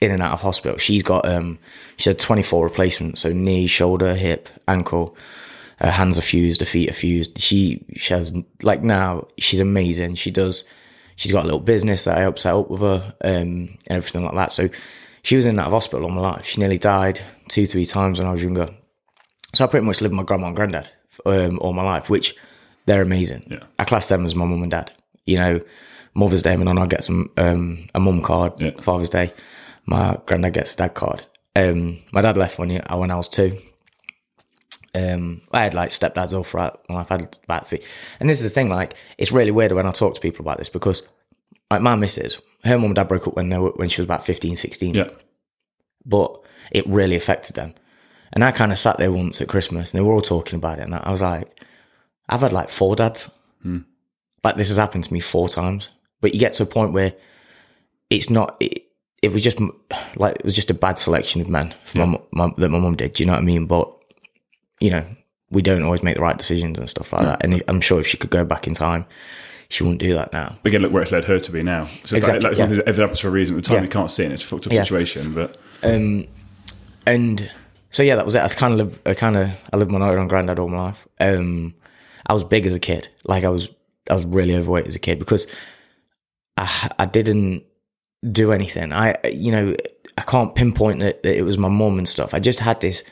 in 0.02 0.10
and 0.10 0.22
out 0.22 0.32
of 0.32 0.40
hospital. 0.40 0.78
She's 0.78 1.02
got 1.02 1.26
um, 1.26 1.58
she 1.96 2.10
had 2.10 2.18
24 2.18 2.64
replacements, 2.64 3.20
so 3.20 3.32
knee, 3.32 3.66
shoulder, 3.66 4.14
hip, 4.14 4.48
ankle. 4.68 5.16
Her 5.78 5.90
hands 5.90 6.18
are 6.18 6.22
fused, 6.22 6.60
her 6.60 6.66
feet 6.66 6.90
are 6.90 6.94
fused. 6.94 7.38
She 7.38 7.84
she 7.96 8.14
has 8.14 8.32
like 8.62 8.82
now 8.82 9.28
she's 9.38 9.60
amazing. 9.60 10.14
She 10.16 10.30
does. 10.30 10.64
She's 11.16 11.32
got 11.32 11.42
a 11.42 11.46
little 11.46 11.60
business 11.60 12.04
that 12.04 12.18
I 12.18 12.22
helped 12.22 12.40
set 12.40 12.54
up 12.54 12.70
with 12.70 12.80
her 12.80 13.14
um, 13.22 13.30
and 13.30 13.78
everything 13.88 14.24
like 14.24 14.34
that. 14.34 14.50
So 14.52 14.68
she 15.22 15.36
was 15.36 15.46
in 15.46 15.50
and 15.50 15.60
out 15.60 15.66
of 15.66 15.72
hospital 15.72 16.04
all 16.04 16.10
my 16.10 16.20
life. 16.20 16.46
She 16.46 16.60
nearly 16.60 16.78
died 16.78 17.20
two, 17.48 17.66
three 17.66 17.86
times 17.86 18.18
when 18.18 18.26
I 18.26 18.32
was 18.32 18.42
younger. 18.42 18.68
So 19.54 19.64
I 19.64 19.68
pretty 19.68 19.86
much 19.86 20.00
lived 20.00 20.12
with 20.12 20.16
my 20.16 20.24
grandma 20.24 20.48
and 20.48 20.56
granddad 20.56 20.90
um, 21.26 21.58
all 21.60 21.72
my 21.72 21.82
life, 21.82 22.08
which 22.08 22.34
they're 22.86 23.02
amazing. 23.02 23.46
Yeah. 23.50 23.64
I 23.78 23.84
class 23.84 24.08
them 24.08 24.24
as 24.24 24.34
my 24.34 24.44
mum 24.44 24.62
and 24.62 24.70
dad. 24.70 24.90
You 25.26 25.36
know, 25.36 25.60
Mother's 26.14 26.42
Day, 26.42 26.54
and 26.54 26.66
then 26.66 26.78
I 26.78 26.86
get 26.86 27.04
some 27.04 27.30
um, 27.36 27.86
a 27.94 28.00
mum 28.00 28.22
card. 28.22 28.54
Yeah. 28.60 28.72
Father's 28.80 29.08
Day, 29.08 29.32
my 29.86 30.18
granddad 30.26 30.54
gets 30.54 30.74
a 30.74 30.76
dad 30.78 30.94
card. 30.94 31.24
Um, 31.54 31.98
my 32.12 32.20
dad 32.22 32.36
left 32.36 32.58
when, 32.58 32.70
he, 32.70 32.80
when 32.94 33.10
I 33.10 33.16
was 33.16 33.28
two. 33.28 33.58
Um, 34.94 35.42
I 35.52 35.62
had 35.62 35.74
like 35.74 35.90
stepdads 35.90 36.34
all 36.34 36.44
throughout 36.44 36.84
my 36.88 36.96
life. 36.96 37.10
I 37.10 37.18
had 37.18 37.38
about 37.44 37.68
three. 37.68 37.82
And 38.20 38.28
this 38.28 38.42
is 38.42 38.50
the 38.50 38.54
thing, 38.54 38.68
like, 38.68 38.94
it's 39.18 39.32
really 39.32 39.50
weird 39.50 39.72
when 39.72 39.86
I 39.86 39.90
talk 39.90 40.14
to 40.14 40.20
people 40.20 40.44
about 40.44 40.58
this 40.58 40.68
because, 40.68 41.02
like, 41.70 41.80
my 41.80 41.94
missus, 41.94 42.40
her 42.64 42.76
mum 42.76 42.86
and 42.86 42.94
dad 42.94 43.08
broke 43.08 43.26
up 43.26 43.34
when 43.34 43.48
they 43.48 43.58
were, 43.58 43.70
when 43.70 43.88
she 43.88 44.00
was 44.00 44.06
about 44.06 44.24
15, 44.24 44.56
16 44.56 44.94
Yeah, 44.94 45.08
but 46.04 46.40
it 46.70 46.86
really 46.86 47.16
affected 47.16 47.56
them. 47.56 47.74
And 48.32 48.44
I 48.44 48.52
kind 48.52 48.72
of 48.72 48.78
sat 48.78 48.98
there 48.98 49.12
once 49.12 49.40
at 49.40 49.48
Christmas 49.48 49.92
and 49.92 49.98
they 49.98 50.02
were 50.02 50.14
all 50.14 50.22
talking 50.22 50.56
about 50.56 50.78
it. 50.78 50.82
And 50.82 50.94
I 50.94 51.10
was 51.10 51.20
like, 51.20 51.62
I've 52.28 52.40
had 52.40 52.52
like 52.52 52.70
four 52.70 52.96
dads. 52.96 53.30
Like 54.42 54.56
this 54.56 54.68
has 54.68 54.78
happened 54.78 55.04
to 55.04 55.12
me 55.12 55.20
four 55.20 55.48
times. 55.48 55.90
But 56.20 56.34
you 56.34 56.40
get 56.40 56.54
to 56.54 56.62
a 56.62 56.66
point 56.66 56.92
where 56.92 57.14
it's 58.08 58.30
not, 58.30 58.56
it, 58.60 58.81
it 59.22 59.32
was 59.32 59.42
just 59.42 59.58
like, 60.16 60.36
it 60.36 60.44
was 60.44 60.54
just 60.54 60.70
a 60.70 60.74
bad 60.74 60.98
selection 60.98 61.40
of 61.40 61.48
men 61.48 61.72
for 61.84 61.98
my, 62.06 62.18
my, 62.32 62.52
that 62.58 62.68
my 62.70 62.78
mum 62.78 62.96
did. 62.96 63.12
Do 63.14 63.22
you 63.22 63.26
know 63.26 63.32
what 63.34 63.42
I 63.42 63.44
mean? 63.44 63.66
But, 63.66 63.88
you 64.80 64.90
know, 64.90 65.04
we 65.50 65.62
don't 65.62 65.82
always 65.84 66.02
make 66.02 66.16
the 66.16 66.22
right 66.22 66.36
decisions 66.36 66.78
and 66.78 66.88
stuff 66.90 67.12
like 67.12 67.22
that. 67.22 67.44
And 67.44 67.62
I'm 67.68 67.80
sure 67.80 68.00
if 68.00 68.06
she 68.06 68.16
could 68.16 68.30
go 68.30 68.44
back 68.44 68.66
in 68.66 68.74
time, 68.74 69.06
she 69.68 69.84
wouldn't 69.84 70.00
do 70.00 70.12
that 70.14 70.32
now. 70.32 70.56
but 70.62 70.68
again, 70.70 70.82
look 70.82 70.92
where 70.92 71.02
it's 71.02 71.12
led 71.12 71.24
her 71.24 71.38
to 71.38 71.52
be 71.52 71.62
now. 71.62 71.84
So 72.04 72.16
Exactly, 72.16 72.40
like, 72.40 72.58
like, 72.58 72.70
yeah. 72.70 72.80
everything 72.86 73.02
happens 73.02 73.20
for 73.20 73.28
a 73.28 73.30
reason. 73.30 73.56
At 73.56 73.62
the 73.62 73.68
time, 73.68 73.76
Yeah. 73.78 73.82
you 73.84 73.88
can't 73.88 74.10
see 74.10 74.24
it. 74.24 74.32
It's 74.32 74.42
a 74.42 74.46
fucked 74.46 74.66
up 74.66 74.72
Yeah. 74.72 74.82
situation. 74.82 75.32
But 75.34 75.56
Um, 75.82 76.26
and 77.06 77.50
so 77.90 78.02
yeah, 78.02 78.16
that 78.16 78.24
was 78.24 78.34
it. 78.34 78.42
I 78.42 78.48
kind 78.48 78.74
of, 78.74 78.78
live, 78.88 79.00
I 79.06 79.14
kind 79.14 79.36
of, 79.36 79.50
I 79.72 79.76
lived 79.76 79.90
my 79.90 79.98
night 79.98 80.18
on 80.18 80.28
granddad 80.28 80.58
all 80.58 80.68
my 80.68 80.78
life. 80.86 81.06
Um, 81.20 81.74
I 82.26 82.34
was 82.34 82.44
big 82.44 82.66
as 82.66 82.74
a 82.76 82.80
kid. 82.80 83.08
Like 83.24 83.44
I 83.44 83.48
was, 83.48 83.70
I 84.10 84.14
was 84.14 84.24
really 84.24 84.56
overweight 84.56 84.86
as 84.86 84.96
a 84.96 84.98
kid 84.98 85.18
because 85.18 85.46
I, 86.56 86.90
I 86.98 87.06
didn't 87.06 87.64
do 88.30 88.52
anything. 88.52 88.92
I, 88.92 89.16
you 89.24 89.50
know, 89.52 89.76
I 90.16 90.22
can't 90.22 90.54
pinpoint 90.54 91.00
that, 91.00 91.22
that 91.22 91.36
it 91.36 91.42
was 91.42 91.58
my 91.58 91.68
mum 91.68 91.98
and 91.98 92.08
stuff. 92.08 92.34
I 92.34 92.38
just 92.38 92.60
had 92.60 92.80
this. 92.80 93.02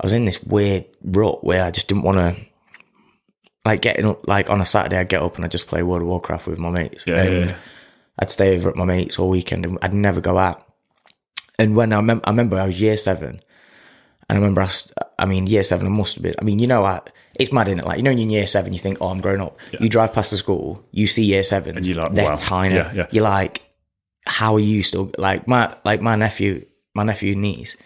I 0.00 0.04
was 0.04 0.12
in 0.12 0.24
this 0.24 0.42
weird 0.42 0.84
rut 1.02 1.44
where 1.44 1.64
I 1.64 1.70
just 1.70 1.88
didn't 1.88 2.02
want 2.04 2.18
to. 2.18 2.36
Like 3.64 3.80
getting 3.80 4.04
up, 4.04 4.28
like 4.28 4.50
on 4.50 4.60
a 4.60 4.66
Saturday, 4.66 4.98
I'd 4.98 5.08
get 5.08 5.22
up 5.22 5.36
and 5.36 5.44
I'd 5.44 5.50
just 5.50 5.68
play 5.68 5.82
World 5.82 6.02
of 6.02 6.08
Warcraft 6.08 6.46
with 6.46 6.58
my 6.58 6.68
mates. 6.68 7.06
Yeah, 7.06 7.14
yeah, 7.14 7.22
and 7.22 7.50
yeah. 7.50 7.56
I'd 8.18 8.30
stay 8.30 8.54
over 8.54 8.68
at 8.68 8.76
my 8.76 8.84
mates 8.84 9.18
all 9.18 9.30
weekend 9.30 9.64
and 9.64 9.78
I'd 9.80 9.94
never 9.94 10.20
go 10.20 10.36
out. 10.36 10.62
And 11.58 11.74
when 11.74 11.94
I, 11.94 12.02
mem- 12.02 12.20
I 12.24 12.30
remember 12.30 12.58
I 12.58 12.66
was 12.66 12.78
year 12.78 12.98
seven, 12.98 13.40
and 14.28 14.30
I 14.30 14.34
remember 14.34 14.60
I, 14.60 14.68
I 15.18 15.24
mean, 15.24 15.46
year 15.46 15.62
seven, 15.62 15.86
I 15.86 15.90
must 15.90 16.16
have 16.16 16.22
been. 16.22 16.34
I 16.38 16.44
mean, 16.44 16.58
you 16.58 16.66
know, 16.66 16.84
I, 16.84 17.00
it's 17.40 17.52
mad, 17.52 17.68
is 17.68 17.78
it? 17.78 17.84
Like, 17.86 17.96
you 17.96 18.02
know, 18.02 18.10
when 18.10 18.18
you're 18.18 18.24
in 18.24 18.30
year 18.30 18.46
seven, 18.46 18.74
you 18.74 18.78
think, 18.78 18.98
oh, 19.00 19.08
I'm 19.08 19.22
grown 19.22 19.40
up. 19.40 19.58
You 19.80 19.88
drive 19.88 20.12
past 20.12 20.30
the 20.30 20.36
school, 20.36 20.84
you 20.90 21.06
see 21.06 21.24
year 21.24 21.42
seven, 21.42 21.76
And 21.76 21.86
you're 21.86 21.96
like, 21.96 22.12
they're 22.14 22.28
wow. 22.28 22.36
tiny. 22.36 22.74
Yeah, 22.74 22.92
yeah. 22.92 23.06
You're 23.10 23.24
like, 23.24 23.63
how 24.26 24.56
are 24.56 24.60
you 24.60 24.82
still 24.82 25.10
like 25.18 25.46
my 25.48 25.76
like 25.84 26.00
my 26.00 26.16
nephew, 26.16 26.64
my 26.94 27.04
nephew 27.04 27.32
and 27.32 27.42
niece? 27.42 27.76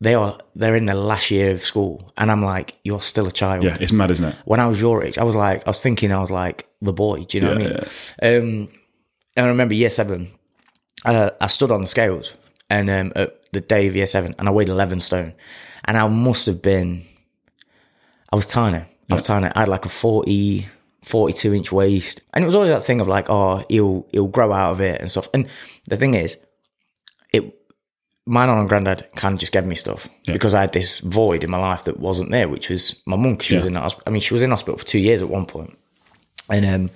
They 0.00 0.14
are 0.14 0.38
they're 0.54 0.76
in 0.76 0.86
the 0.86 0.94
last 0.94 1.30
year 1.30 1.52
of 1.52 1.62
school, 1.62 2.12
and 2.16 2.30
I'm 2.30 2.44
like, 2.44 2.76
you're 2.84 3.00
still 3.00 3.26
a 3.26 3.32
child. 3.32 3.64
yeah, 3.64 3.76
it's 3.80 3.92
mad, 3.92 4.10
isn't 4.10 4.24
it? 4.26 4.36
When 4.44 4.60
I 4.60 4.66
was 4.66 4.80
your 4.80 5.02
age, 5.04 5.16
I 5.18 5.24
was 5.24 5.36
like, 5.36 5.66
I 5.66 5.70
was 5.70 5.80
thinking, 5.80 6.12
I 6.12 6.20
was 6.20 6.30
like 6.30 6.68
the 6.82 6.92
boy. 6.92 7.24
Do 7.24 7.38
you 7.38 7.42
know 7.42 7.54
what 7.54 7.62
I 7.62 7.64
mean? 7.64 7.78
Um, 8.22 8.68
and 9.36 9.46
I 9.46 9.48
remember 9.48 9.74
year 9.74 9.90
seven, 9.90 10.30
uh, 11.04 11.30
I 11.40 11.46
stood 11.46 11.70
on 11.70 11.80
the 11.80 11.86
scales 11.86 12.34
and 12.68 12.90
um, 12.90 13.12
at 13.16 13.50
the 13.52 13.60
day 13.60 13.86
of 13.86 13.96
year 13.96 14.06
seven, 14.06 14.34
and 14.38 14.48
I 14.48 14.50
weighed 14.52 14.68
eleven 14.68 15.00
stone, 15.00 15.32
and 15.84 15.96
I 15.96 16.06
must 16.08 16.46
have 16.46 16.60
been, 16.60 17.04
I 18.32 18.36
was 18.36 18.46
tiny. 18.46 18.78
I 19.10 19.14
was 19.14 19.22
tiny. 19.22 19.48
I 19.54 19.60
had 19.60 19.68
like 19.68 19.84
a 19.84 19.90
40, 19.90 20.66
42 21.04 21.54
inch 21.54 21.70
waist, 21.72 22.20
and 22.32 22.42
it 22.42 22.46
was 22.46 22.54
always 22.54 22.70
that 22.70 22.84
thing 22.84 23.00
of 23.00 23.08
like, 23.08 23.26
oh, 23.28 23.64
he'll 23.68 24.06
he'll 24.12 24.26
grow 24.26 24.52
out 24.52 24.72
of 24.72 24.80
it 24.80 25.00
and 25.00 25.10
stuff. 25.10 25.28
And 25.34 25.48
the 25.88 25.96
thing 25.96 26.14
is, 26.14 26.36
it 27.32 27.54
my 28.26 28.46
nan 28.46 28.58
and 28.58 28.68
granddad 28.68 29.06
kind 29.16 29.34
of 29.34 29.38
just 29.40 29.52
gave 29.52 29.66
me 29.66 29.74
stuff 29.74 30.08
because 30.26 30.54
I 30.54 30.62
had 30.62 30.72
this 30.72 31.00
void 31.00 31.44
in 31.44 31.50
my 31.50 31.58
life 31.58 31.84
that 31.84 32.00
wasn't 32.00 32.30
there, 32.30 32.48
which 32.48 32.70
was 32.70 32.94
my 33.06 33.16
mum. 33.16 33.38
She 33.38 33.54
was 33.54 33.66
in, 33.66 33.74
hos- 33.74 34.00
I 34.06 34.10
mean, 34.10 34.22
she 34.22 34.32
was 34.32 34.42
in 34.42 34.50
hospital 34.50 34.78
for 34.78 34.86
two 34.86 34.98
years 34.98 35.20
at 35.20 35.28
one 35.28 35.44
point, 35.44 35.76
and 36.48 36.64
um, 36.64 36.90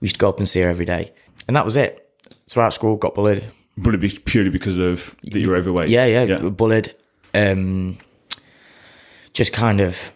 we 0.00 0.06
used 0.06 0.16
to 0.16 0.20
go 0.20 0.28
up 0.28 0.38
and 0.38 0.48
see 0.48 0.60
her 0.60 0.68
every 0.68 0.84
day, 0.84 1.12
and 1.46 1.56
that 1.56 1.64
was 1.64 1.76
it. 1.76 2.02
Throughout 2.48 2.74
school, 2.74 2.96
got 2.96 3.14
bullied. 3.14 3.44
Bullied 3.78 4.00
be 4.00 4.08
purely 4.08 4.50
because 4.50 4.78
of 4.78 5.14
that 5.22 5.38
you 5.38 5.48
were 5.50 5.56
overweight? 5.56 5.88
Yeah, 5.88 6.06
yeah, 6.06 6.22
yeah. 6.24 6.48
bullied. 6.48 6.94
Um, 7.34 7.98
just 9.32 9.52
kind 9.52 9.80
of, 9.80 10.12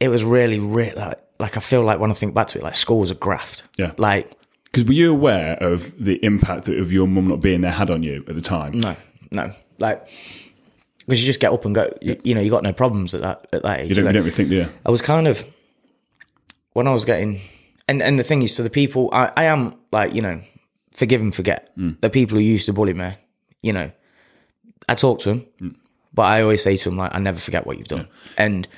it 0.00 0.08
was 0.08 0.24
really, 0.24 0.58
really 0.58 0.92
like, 0.96 1.18
like 1.38 1.56
I 1.56 1.60
feel 1.60 1.82
like 1.82 2.00
when 2.00 2.10
I 2.10 2.14
think 2.14 2.34
back 2.34 2.48
to 2.48 2.58
it, 2.58 2.64
like 2.64 2.76
school 2.76 3.00
was 3.00 3.10
a 3.10 3.14
graft. 3.14 3.62
Yeah. 3.76 3.92
Like 3.96 4.32
Because 4.64 4.84
were 4.84 4.92
you 4.92 5.10
aware 5.10 5.56
of 5.62 5.92
the 6.02 6.22
impact 6.24 6.66
that 6.66 6.78
of 6.78 6.92
your 6.92 7.06
mum 7.06 7.28
not 7.28 7.40
being 7.40 7.60
there 7.60 7.72
had 7.72 7.90
on 7.90 8.02
you 8.02 8.24
at 8.28 8.34
the 8.34 8.40
time? 8.40 8.78
no, 8.78 8.96
no, 9.30 9.52
like 9.78 10.08
because 11.08 11.22
you 11.22 11.26
just 11.26 11.40
get 11.40 11.52
up 11.52 11.64
and 11.64 11.74
go. 11.74 11.90
You, 12.02 12.20
you 12.22 12.34
know, 12.34 12.42
you 12.42 12.50
got 12.50 12.62
no 12.62 12.72
problems 12.72 13.14
at 13.14 13.22
that 13.22 13.46
at 13.52 13.62
that 13.62 13.80
age. 13.80 13.88
You 13.88 13.94
don't, 13.94 14.04
know? 14.04 14.10
you 14.10 14.14
don't 14.14 14.24
really 14.24 14.36
think, 14.36 14.50
yeah. 14.50 14.68
I 14.84 14.90
was 14.90 15.00
kind 15.00 15.26
of 15.26 15.42
when 16.74 16.86
I 16.86 16.92
was 16.92 17.06
getting, 17.06 17.40
and 17.88 18.02
and 18.02 18.18
the 18.18 18.22
thing 18.22 18.42
is, 18.42 18.56
to 18.56 18.62
the 18.62 18.68
people, 18.68 19.08
I, 19.10 19.32
I 19.34 19.44
am 19.44 19.74
like 19.90 20.14
you 20.14 20.20
know, 20.20 20.42
forgive 20.92 21.22
and 21.22 21.34
forget. 21.34 21.74
Mm. 21.78 21.98
The 22.02 22.10
people 22.10 22.36
who 22.36 22.42
used 22.42 22.66
to 22.66 22.74
bully 22.74 22.92
me, 22.92 23.14
you 23.62 23.72
know, 23.72 23.90
I 24.86 24.94
talk 24.96 25.20
to 25.20 25.30
them, 25.30 25.46
mm. 25.62 25.74
but 26.12 26.24
I 26.24 26.42
always 26.42 26.62
say 26.62 26.76
to 26.76 26.90
them 26.90 26.98
like, 26.98 27.14
I 27.14 27.18
never 27.20 27.38
forget 27.38 27.66
what 27.66 27.78
you've 27.78 27.88
done. 27.88 28.08
And 28.36 28.68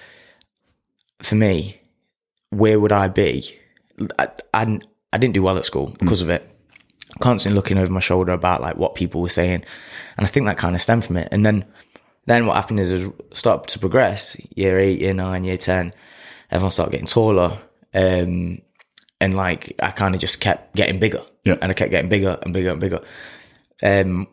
for 1.20 1.34
me, 1.34 1.79
where 2.50 2.78
would 2.78 2.92
I 2.92 3.08
be? 3.08 3.56
I, 4.18 4.28
I, 4.54 4.78
I 5.12 5.18
didn't 5.18 5.34
do 5.34 5.42
well 5.42 5.58
at 5.58 5.64
school 5.64 5.94
because 5.98 6.22
of 6.22 6.30
it. 6.30 6.46
Constantly 7.20 7.56
looking 7.56 7.76
over 7.78 7.92
my 7.92 8.00
shoulder 8.00 8.32
about 8.32 8.60
like 8.60 8.76
what 8.76 8.94
people 8.94 9.20
were 9.20 9.28
saying, 9.28 9.64
and 10.16 10.26
I 10.26 10.26
think 10.26 10.46
that 10.46 10.58
kind 10.58 10.74
of 10.76 10.80
stemmed 10.82 11.04
from 11.04 11.16
it. 11.16 11.28
And 11.32 11.44
then, 11.44 11.64
then 12.26 12.46
what 12.46 12.54
happened 12.56 12.78
is, 12.80 12.92
I 13.06 13.10
started 13.32 13.68
to 13.72 13.78
progress. 13.80 14.36
Year 14.54 14.78
eight, 14.78 15.00
year 15.00 15.12
nine, 15.12 15.42
year 15.42 15.58
ten, 15.58 15.92
everyone 16.52 16.70
started 16.70 16.92
getting 16.92 17.06
taller, 17.08 17.58
um, 17.94 18.60
and 19.20 19.34
like 19.34 19.74
I 19.82 19.90
kind 19.90 20.14
of 20.14 20.20
just 20.20 20.40
kept 20.40 20.76
getting 20.76 21.00
bigger, 21.00 21.22
Yeah. 21.44 21.56
and 21.60 21.70
I 21.72 21.74
kept 21.74 21.90
getting 21.90 22.08
bigger 22.08 22.38
and 22.42 22.54
bigger 22.54 22.70
and 22.70 22.80
bigger. 22.80 23.00
Um, 23.82 24.28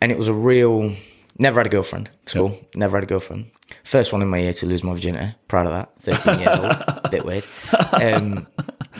and 0.00 0.10
it 0.10 0.18
was 0.18 0.28
a 0.28 0.34
real. 0.34 0.92
Never 1.38 1.60
had 1.60 1.66
a 1.66 1.70
girlfriend. 1.70 2.10
at 2.24 2.30
School. 2.30 2.58
Never 2.74 2.96
had 2.96 3.04
a 3.04 3.06
girlfriend. 3.06 3.52
First 3.84 4.12
one 4.12 4.22
in 4.22 4.28
my 4.28 4.38
year 4.38 4.52
to 4.54 4.66
lose 4.66 4.84
my 4.84 4.94
virginity. 4.94 5.34
Proud 5.48 5.66
of 5.66 5.72
that. 5.72 5.90
Thirteen 6.00 6.40
years 6.40 6.58
old. 6.58 7.10
Bit 7.10 7.24
weird. 7.24 7.44
Um, 7.92 8.46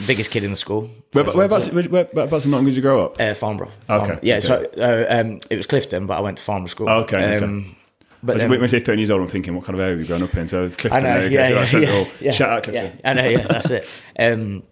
biggest 0.07 0.31
kid 0.31 0.45
in 0.45 0.51
the 0.51 0.57
school. 0.57 0.91
Where, 1.13 1.25
whereabouts, 1.25 1.71
where, 1.71 1.85
where, 1.85 2.05
whereabouts 2.13 2.45
in 2.45 2.51
Nottingham 2.51 2.73
did 2.73 2.77
you 2.77 2.83
grow 2.83 3.07
up? 3.07 3.21
Uh, 3.21 3.35
Farnborough. 3.35 3.69
Okay, 3.69 3.87
Farnborough. 3.87 4.19
Yeah. 4.23 4.37
okay. 4.37 4.47
So 4.47 4.67
uh, 4.79 5.07
um, 5.09 5.41
it 5.51 5.57
was 5.57 5.67
Clifton, 5.67 6.07
but 6.07 6.19
I 6.19 6.21
went 6.21 6.39
to 6.39 6.45
Farnborough 6.45 6.69
School. 6.69 6.89
Okay, 6.89 7.17
okay. 7.17 7.45
Um, 7.45 7.77
but 8.23 8.39
when 8.39 8.51
then, 8.51 8.61
you 8.61 8.69
say 8.69 8.81
13 8.81 8.99
years 8.99 9.11
old, 9.11 9.23
I'm 9.23 9.29
thinking, 9.29 9.55
what 9.55 9.65
kind 9.65 9.75
of 9.75 9.81
area 9.81 9.93
have 9.93 10.01
you 10.01 10.07
grown 10.07 10.23
up 10.23 10.35
in? 10.35 10.49
So 10.49 10.65
it's 10.65 10.77
Clifton. 10.77 11.05
I 11.05 11.09
know, 11.09 11.29
there, 11.29 11.31
yeah, 11.31 11.43
okay, 11.43 11.55
yeah, 11.55 11.67
said, 11.67 11.83
yeah, 11.83 11.91
oh, 11.91 12.13
yeah, 12.21 12.31
Shout 12.33 12.51
out 12.51 12.63
Clifton. 12.65 12.99
Yeah, 12.99 13.11
I 13.11 13.15
know, 13.15 13.29
yeah, 13.29 13.47
that's 13.47 13.71
it. 13.71 13.89
Um, 14.19 14.63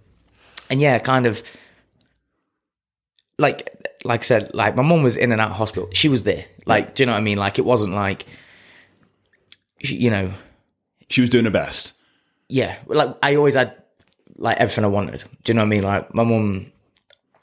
and 0.70 0.80
yeah, 0.80 0.98
kind 0.98 1.26
of 1.26 1.42
like, 3.38 3.70
like 4.04 4.20
I 4.20 4.24
said, 4.24 4.50
like 4.54 4.74
my 4.74 4.82
mum 4.82 5.02
was 5.02 5.16
in 5.16 5.30
and 5.30 5.40
out 5.40 5.50
of 5.50 5.56
hospital. 5.56 5.88
She 5.92 6.08
was 6.08 6.24
there. 6.24 6.46
Like, 6.66 6.94
do 6.94 7.02
you 7.02 7.06
know 7.06 7.12
what 7.12 7.18
I 7.18 7.22
mean? 7.22 7.38
Like, 7.38 7.58
it 7.58 7.64
wasn't 7.64 7.94
like, 7.94 8.26
you 9.92 10.10
know, 10.10 10.32
She 11.08 11.20
was 11.20 11.30
doing 11.30 11.44
her 11.44 11.50
best. 11.50 11.92
yeah, 12.48 12.76
like 12.86 13.16
I 13.22 13.36
always 13.36 13.54
had 13.54 13.76
like 14.36 14.58
everything 14.58 14.84
I 14.84 14.88
wanted. 14.88 15.24
Do 15.42 15.52
you 15.52 15.54
know 15.54 15.62
what 15.62 15.66
I 15.66 15.70
mean? 15.70 15.82
Like 15.82 16.14
my 16.14 16.24
mum, 16.24 16.72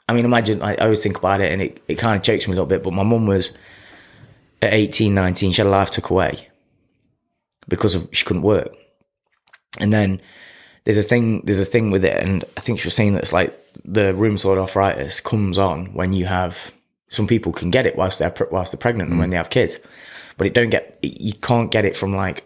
I 0.08 0.12
mean, 0.12 0.24
imagine 0.24 0.58
like, 0.58 0.80
I 0.80 0.84
always 0.84 1.02
think 1.02 1.18
about 1.18 1.40
it 1.40 1.52
and 1.52 1.62
it, 1.62 1.82
it 1.88 1.94
kind 1.96 2.16
of 2.16 2.22
chokes 2.22 2.46
me 2.46 2.52
a 2.52 2.54
little 2.54 2.66
bit, 2.66 2.82
but 2.82 2.92
my 2.92 3.02
mum 3.02 3.26
was 3.26 3.52
at 4.60 4.72
18, 4.72 5.14
19, 5.14 5.52
she 5.52 5.62
had 5.62 5.68
life 5.68 5.90
took 5.90 6.10
away 6.10 6.48
because 7.68 7.94
of 7.94 8.08
she 8.12 8.24
couldn't 8.24 8.42
work. 8.42 8.76
And 9.78 9.92
then 9.92 10.20
there's 10.84 10.98
a 10.98 11.02
thing, 11.02 11.42
there's 11.46 11.60
a 11.60 11.64
thing 11.64 11.90
with 11.90 12.04
it. 12.04 12.16
And 12.22 12.44
I 12.56 12.60
think 12.60 12.80
she 12.80 12.86
was 12.86 12.94
saying 12.94 13.14
that 13.14 13.22
it's 13.22 13.32
like 13.32 13.58
the 13.84 14.12
rheumatoid 14.12 14.58
arthritis 14.58 15.20
comes 15.20 15.58
on 15.58 15.94
when 15.94 16.12
you 16.12 16.26
have, 16.26 16.72
some 17.08 17.26
people 17.26 17.52
can 17.52 17.70
get 17.70 17.86
it 17.86 17.96
whilst 17.96 18.18
they're, 18.18 18.34
whilst 18.50 18.72
they're 18.72 18.78
pregnant 18.78 19.10
and 19.10 19.18
when 19.18 19.28
mm. 19.28 19.32
they 19.32 19.36
have 19.36 19.50
kids, 19.50 19.78
but 20.36 20.46
it 20.46 20.54
don't 20.54 20.70
get, 20.70 20.98
you 21.02 21.32
can't 21.34 21.70
get 21.70 21.84
it 21.84 21.96
from 21.96 22.14
like 22.14 22.44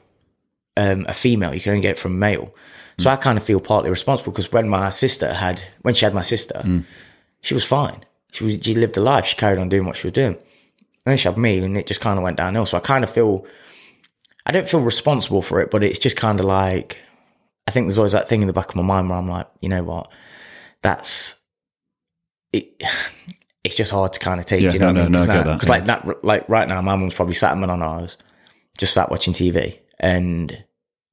um, 0.76 1.06
a 1.08 1.14
female. 1.14 1.54
You 1.54 1.60
can 1.60 1.70
only 1.70 1.82
get 1.82 1.92
it 1.92 1.98
from 1.98 2.12
a 2.12 2.16
male. 2.16 2.54
So 2.98 3.10
I 3.10 3.16
kind 3.16 3.36
of 3.36 3.44
feel 3.44 3.60
partly 3.60 3.90
responsible 3.90 4.32
because 4.32 4.50
when 4.50 4.68
my 4.68 4.90
sister 4.90 5.32
had, 5.32 5.62
when 5.82 5.94
she 5.94 6.04
had 6.04 6.14
my 6.14 6.22
sister, 6.22 6.82
she 7.42 7.54
was 7.54 7.64
fine. 7.64 8.04
She 8.32 8.44
was, 8.44 8.58
she 8.62 8.74
lived 8.74 8.96
a 8.96 9.00
life. 9.00 9.26
She 9.26 9.36
carried 9.36 9.58
on 9.58 9.68
doing 9.68 9.84
what 9.84 9.96
she 9.96 10.06
was 10.06 10.12
doing. 10.12 10.34
And 10.34 11.12
then 11.12 11.16
she 11.18 11.28
had 11.28 11.38
me 11.38 11.58
and 11.58 11.76
it 11.76 11.86
just 11.86 12.00
kind 12.00 12.18
of 12.18 12.22
went 12.22 12.38
downhill. 12.38 12.66
So 12.66 12.76
I 12.76 12.80
kind 12.80 13.04
of 13.04 13.10
feel, 13.10 13.46
I 14.46 14.52
don't 14.52 14.68
feel 14.68 14.80
responsible 14.80 15.42
for 15.42 15.60
it, 15.60 15.70
but 15.70 15.84
it's 15.84 15.98
just 15.98 16.16
kind 16.16 16.40
of 16.40 16.46
like, 16.46 16.98
I 17.66 17.70
think 17.70 17.86
there's 17.86 17.98
always 17.98 18.12
that 18.12 18.28
thing 18.28 18.40
in 18.40 18.46
the 18.46 18.52
back 18.52 18.70
of 18.70 18.76
my 18.76 18.82
mind 18.82 19.08
where 19.08 19.18
I'm 19.18 19.28
like, 19.28 19.48
you 19.60 19.68
know 19.68 19.82
what? 19.82 20.10
That's, 20.82 21.34
it, 22.52 22.82
it's 23.66 23.74
just 23.74 23.90
hard 23.90 24.12
to 24.12 24.20
kind 24.20 24.38
of 24.38 24.46
take. 24.46 24.62
Yeah, 24.62 24.72
you 24.72 24.78
know 24.78 24.92
no, 24.92 25.02
what 25.02 25.16
I 25.16 25.18
mean? 25.18 25.26
no, 25.28 25.42
no, 25.42 25.52
Because 25.54 25.68
yeah. 25.68 25.74
like 25.74 25.84
that, 25.86 26.24
like 26.24 26.48
right 26.48 26.68
now, 26.68 26.80
my 26.80 26.94
mum's 26.94 27.14
probably 27.14 27.34
sat 27.34 27.52
in 27.52 27.60
Bananas, 27.60 28.16
just 28.78 28.94
sat 28.94 29.10
watching 29.10 29.32
TV, 29.34 29.80
and 29.98 30.64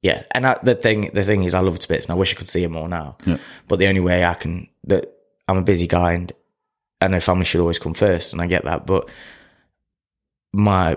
yeah, 0.02 0.22
and 0.30 0.46
I, 0.46 0.58
the 0.62 0.76
thing, 0.76 1.10
the 1.12 1.24
thing 1.24 1.42
is, 1.42 1.52
I 1.52 1.60
love 1.60 1.74
her 1.74 1.78
to 1.78 1.88
bits, 1.88 2.06
and 2.06 2.12
I 2.12 2.16
wish 2.16 2.32
I 2.32 2.36
could 2.36 2.48
see 2.48 2.62
her 2.62 2.68
more 2.68 2.88
now. 2.88 3.16
Yeah. 3.26 3.38
But 3.66 3.80
the 3.80 3.88
only 3.88 4.00
way 4.00 4.24
I 4.24 4.34
can, 4.34 4.68
that 4.84 5.12
I'm 5.48 5.56
a 5.56 5.62
busy 5.62 5.86
guy, 5.86 6.12
and 6.12 6.32
I 7.00 7.08
know 7.08 7.20
family 7.20 7.44
should 7.44 7.60
always 7.60 7.78
come 7.80 7.94
first, 7.94 8.32
and 8.32 8.40
I 8.40 8.46
get 8.46 8.64
that. 8.64 8.86
But 8.86 9.10
my, 10.52 10.96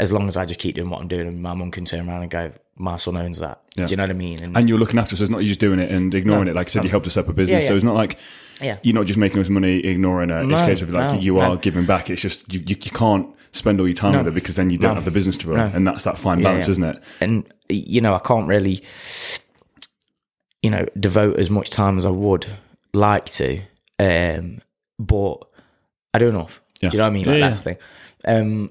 as 0.00 0.10
long 0.10 0.26
as 0.28 0.36
I 0.36 0.46
just 0.46 0.58
keep 0.60 0.74
doing 0.74 0.90
what 0.90 1.00
I'm 1.00 1.08
doing, 1.08 1.28
and 1.28 1.42
my 1.42 1.54
mum 1.54 1.70
can 1.70 1.84
turn 1.84 2.08
around 2.08 2.22
and 2.22 2.30
go, 2.30 2.52
"My 2.76 2.96
son 2.96 3.16
owns 3.16 3.38
that." 3.40 3.60
Yeah. 3.76 3.86
Do 3.86 3.90
you 3.92 3.96
know 3.96 4.02
what 4.04 4.10
I 4.10 4.14
mean? 4.14 4.42
And, 4.42 4.56
And 4.56 4.68
you're 4.68 4.78
looking 4.78 4.98
after 4.98 5.14
us. 5.14 5.18
So 5.18 5.24
it's 5.24 5.30
not 5.30 5.38
you 5.42 5.48
just 5.48 5.60
doing 5.60 5.78
it 5.78 5.90
and 5.90 6.14
ignoring 6.14 6.44
No, 6.44 6.50
it. 6.50 6.54
Like 6.56 6.68
I 6.68 6.70
said, 6.70 6.80
no. 6.80 6.84
you 6.84 6.90
helped 6.90 7.06
us 7.06 7.16
up 7.16 7.28
a 7.28 7.32
business. 7.32 7.62
Yeah, 7.64 7.68
So 7.68 7.76
it's 7.76 7.84
not 7.84 7.94
like 7.94 8.18
yeah, 8.60 8.78
you're 8.82 8.94
not 8.94 9.06
just 9.06 9.18
making 9.18 9.40
us 9.40 9.48
money 9.48 9.78
ignoring 9.84 10.30
it. 10.30 10.50
it's 10.50 10.60
a 10.60 10.66
case 10.66 10.82
of 10.82 10.90
like 10.90 11.14
no, 11.14 11.18
you 11.20 11.34
no. 11.34 11.40
are 11.40 11.56
giving 11.56 11.86
back. 11.86 12.10
It's 12.10 12.20
just 12.22 12.52
you, 12.52 12.60
you, 12.60 12.76
you 12.82 12.90
can't 12.90 13.26
spend 13.52 13.80
all 13.80 13.86
your 13.86 13.94
time 13.94 14.12
No. 14.12 14.18
with 14.18 14.28
it 14.28 14.34
because 14.34 14.56
then 14.56 14.70
you 14.70 14.78
don't 14.78 14.90
No. 14.92 14.94
have 14.96 15.04
the 15.04 15.10
business 15.10 15.36
to 15.38 15.48
run. 15.48 15.70
No. 15.70 15.76
And 15.76 15.86
that's 15.86 16.04
that 16.04 16.18
fine 16.18 16.42
balance, 16.42 16.66
yeah. 16.66 16.72
isn't 16.72 16.84
it? 16.84 17.02
and 17.20 17.52
you 17.68 18.00
know, 18.02 18.14
I 18.14 18.18
can't 18.18 18.46
really, 18.48 18.82
you 20.62 20.70
know, 20.70 20.86
devote 20.98 21.38
as 21.38 21.50
much 21.50 21.70
time 21.70 21.98
as 21.98 22.06
I 22.06 22.10
would 22.10 22.46
like 22.92 23.26
to. 23.26 23.60
Um, 23.98 24.60
but 24.98 25.36
I 26.14 26.18
do 26.18 26.28
enough. 26.28 26.62
Yeah. 26.80 26.90
Do 26.90 26.96
you 26.96 26.98
know 26.98 27.04
what 27.04 27.10
I 27.10 27.12
mean? 27.14 27.24
Like 27.26 27.34
Yeah, 27.38 27.40
that's 27.46 27.60
the 27.60 27.74
thing. 27.74 27.78
Um, 28.26 28.70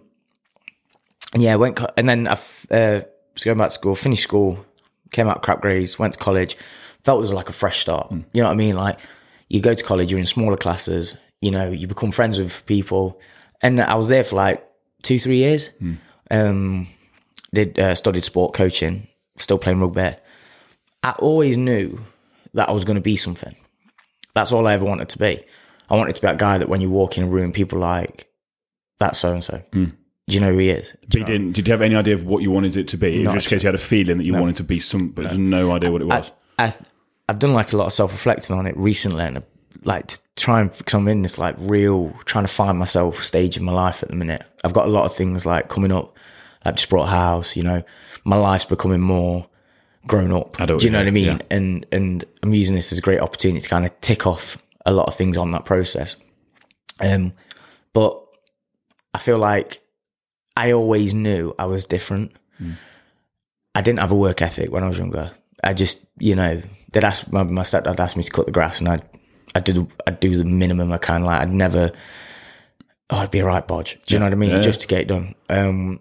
yeah, 1.36 1.54
I 1.54 1.56
went 1.56 1.76
co- 1.78 1.90
and 1.98 2.08
then 2.08 2.28
I 2.28 2.32
f- 2.34 2.68
uh, 2.72 3.02
was 3.42 3.46
going 3.46 3.58
back 3.58 3.70
to 3.70 3.74
school, 3.74 3.96
finished 3.96 4.24
school, 4.24 4.64
came 5.12 5.28
out 5.28 5.42
crap 5.42 5.62
grades, 5.62 5.98
went 5.98 6.14
to 6.14 6.20
college. 6.20 6.56
Felt 7.04 7.18
it 7.18 7.22
was 7.22 7.34
like 7.34 7.50
a 7.50 7.54
fresh 7.54 7.80
start. 7.80 8.12
Hmm. 8.12 8.22
You 8.34 8.42
know 8.42 8.48
what 8.48 8.54
I 8.54 8.58
mean? 8.58 8.76
Like 8.76 9.00
you 9.50 9.60
go 9.60 9.74
to 9.74 9.84
college, 9.84 10.12
you're 10.12 10.20
in 10.20 10.26
smaller 10.26 10.58
classes. 10.58 11.18
You 11.42 11.50
know, 11.50 11.72
you 11.72 11.88
become 11.88 12.12
friends 12.12 12.38
with 12.38 12.64
people, 12.68 13.20
and 13.64 13.82
I 13.82 13.96
was 13.96 14.08
there 14.08 14.24
for 14.24 14.36
like 14.36 14.64
two, 15.02 15.20
three 15.20 15.38
years. 15.38 15.68
Hmm. 15.80 15.94
Um, 16.30 16.88
did 17.54 17.78
uh, 17.80 17.96
studied 17.96 18.24
sport 18.24 18.54
coaching, 18.54 19.08
still 19.38 19.58
playing 19.58 19.80
rugby. 19.80 20.16
I 21.04 21.12
always 21.18 21.58
knew 21.58 22.00
that 22.54 22.70
I 22.70 22.72
was 22.72 22.86
going 22.86 22.96
to 22.96 23.02
be 23.02 23.16
something. 23.16 23.56
That's 24.36 24.52
all 24.52 24.68
I 24.68 24.74
ever 24.74 24.86
wanted 24.86 25.10
to 25.10 25.18
be. 25.18 25.44
I 25.90 25.96
wanted 25.96 26.16
to 26.16 26.22
be 26.22 26.28
that 26.28 26.38
guy 26.38 26.60
that 26.60 26.70
when 26.70 26.80
you 26.80 26.90
walk 26.90 27.18
in 27.18 27.24
a 27.24 27.28
room, 27.28 27.52
people 27.52 27.80
like, 27.80 28.32
that's 29.00 29.20
so 29.20 29.34
and 29.34 29.44
so. 29.44 29.62
Do 30.32 30.36
you 30.36 30.42
know 30.42 30.52
who 30.52 30.58
he 30.60 30.70
is? 30.70 30.96
But 31.08 31.16
you 31.16 31.26
didn't, 31.26 31.52
did 31.54 31.68
you 31.68 31.74
have 31.74 31.82
any 31.82 31.96
idea 31.96 32.16
of 32.16 32.26
what 32.26 32.42
you 32.42 32.52
wanted 32.52 32.76
it 32.78 32.88
to 32.90 32.98
be? 32.98 33.22
Not 33.24 33.34
just 33.36 33.48
because 33.48 33.64
you 33.64 33.68
had 33.68 33.76
a 33.76 33.80
feeling 33.80 34.18
that 34.18 34.26
you 34.26 34.34
wanted 34.34 34.56
to 34.58 34.64
be 34.64 34.80
some, 34.80 35.10
but 35.10 35.26
there's 35.26 35.38
no 35.38 35.72
idea 35.72 35.92
what 35.92 36.02
it 36.02 36.06
was. 36.06 36.32
I, 36.60 36.74
I've 37.30 37.40
done 37.40 37.54
like 37.54 37.72
a 37.74 37.78
lot 37.78 37.88
of 37.88 37.94
self 37.94 38.12
reflecting 38.12 38.56
on 38.58 38.68
it 38.68 38.76
recently, 38.78 39.24
and 39.24 39.44
like 39.84 40.08
to 40.08 40.20
try 40.36 40.62
and 40.62 40.72
because 40.78 40.94
I'm 40.94 41.08
in 41.08 41.22
this 41.24 41.38
like 41.40 41.56
real 41.60 42.14
trying 42.26 42.46
to 42.46 42.52
find 42.54 42.78
myself 42.78 43.24
stage 43.24 43.58
of 43.58 43.64
my 43.64 43.72
life 43.72 44.04
at 44.04 44.10
the 44.10 44.16
minute. 44.16 44.44
I've 44.64 44.74
got 44.74 44.86
a 44.86 44.90
lot 44.90 45.06
of 45.06 45.16
things 45.16 45.46
like 45.46 45.70
coming 45.70 45.92
up. 45.92 46.18
I've 46.64 46.76
just 46.76 46.90
brought 46.90 47.06
a 47.08 47.12
house, 47.12 47.56
you 47.56 47.64
know, 47.64 47.82
my 48.24 48.38
life's 48.38 48.66
becoming 48.66 49.02
more 49.02 49.48
grown 50.08 50.32
up. 50.32 50.60
I 50.62 50.66
don't- 50.68 50.78
Do 50.80 50.86
you 50.86 50.92
know 50.92 51.00
yeah, 51.00 51.04
what 51.04 51.08
I 51.08 51.12
mean? 51.12 51.26
yeah. 51.26 51.38
And 51.50 51.86
and 51.92 52.24
I'm 52.44 52.54
using 52.54 52.76
this 52.76 52.92
as 52.92 52.98
a 53.00 53.02
great 53.02 53.20
opportunity 53.20 53.62
to 53.62 53.70
kind 53.70 53.86
of 53.86 54.00
tick 54.02 54.28
off 54.28 54.58
a 54.86 54.92
lot 54.94 55.08
of 55.08 55.16
things 55.16 55.38
on 55.38 55.52
that 55.52 55.66
process. 55.66 56.16
Um, 57.00 57.34
but 57.94 58.22
I 59.14 59.18
feel 59.20 59.38
like 59.40 59.82
I 60.56 60.74
always 60.74 61.14
knew 61.14 61.54
I 61.58 61.66
was 61.66 61.86
different. 61.86 62.34
I 63.74 63.82
didn't 63.82 64.00
have 64.00 64.12
a 64.12 64.16
work 64.16 64.42
ethic 64.42 64.72
when 64.72 64.84
I 64.84 64.88
was 64.88 64.98
younger. 64.98 65.32
I 65.64 65.74
just, 65.74 66.06
you 66.20 66.36
know, 66.36 66.62
they'd 66.92 67.04
ask 67.04 67.32
my, 67.32 67.44
my 67.44 67.64
stepdad 67.64 68.00
asked 68.00 68.18
me 68.18 68.24
to 68.24 68.32
cut 68.32 68.46
the 68.46 68.52
grass, 68.52 68.80
and 68.80 68.90
I, 68.90 69.00
I 69.56 69.60
did, 69.60 69.78
I'd 70.08 70.20
do 70.20 70.36
the 70.36 70.44
minimum 70.44 70.92
I 70.92 70.98
can. 70.98 71.24
Like 71.24 71.42
I'd 71.42 71.52
never, 71.52 71.92
oh, 73.10 73.18
I'd 73.18 73.32
be 73.32 73.40
a 73.40 73.46
right 73.46 73.68
bodge. 73.68 73.98
Do 74.06 74.14
you 74.14 74.20
know 74.20 74.26
what 74.26 74.34
I 74.34 74.36
mean? 74.36 74.52
Yeah. 74.52 74.62
Just 74.62 74.82
to 74.82 74.88
get 74.88 75.02
it 75.02 75.08
done. 75.08 75.36
Um, 75.50 76.00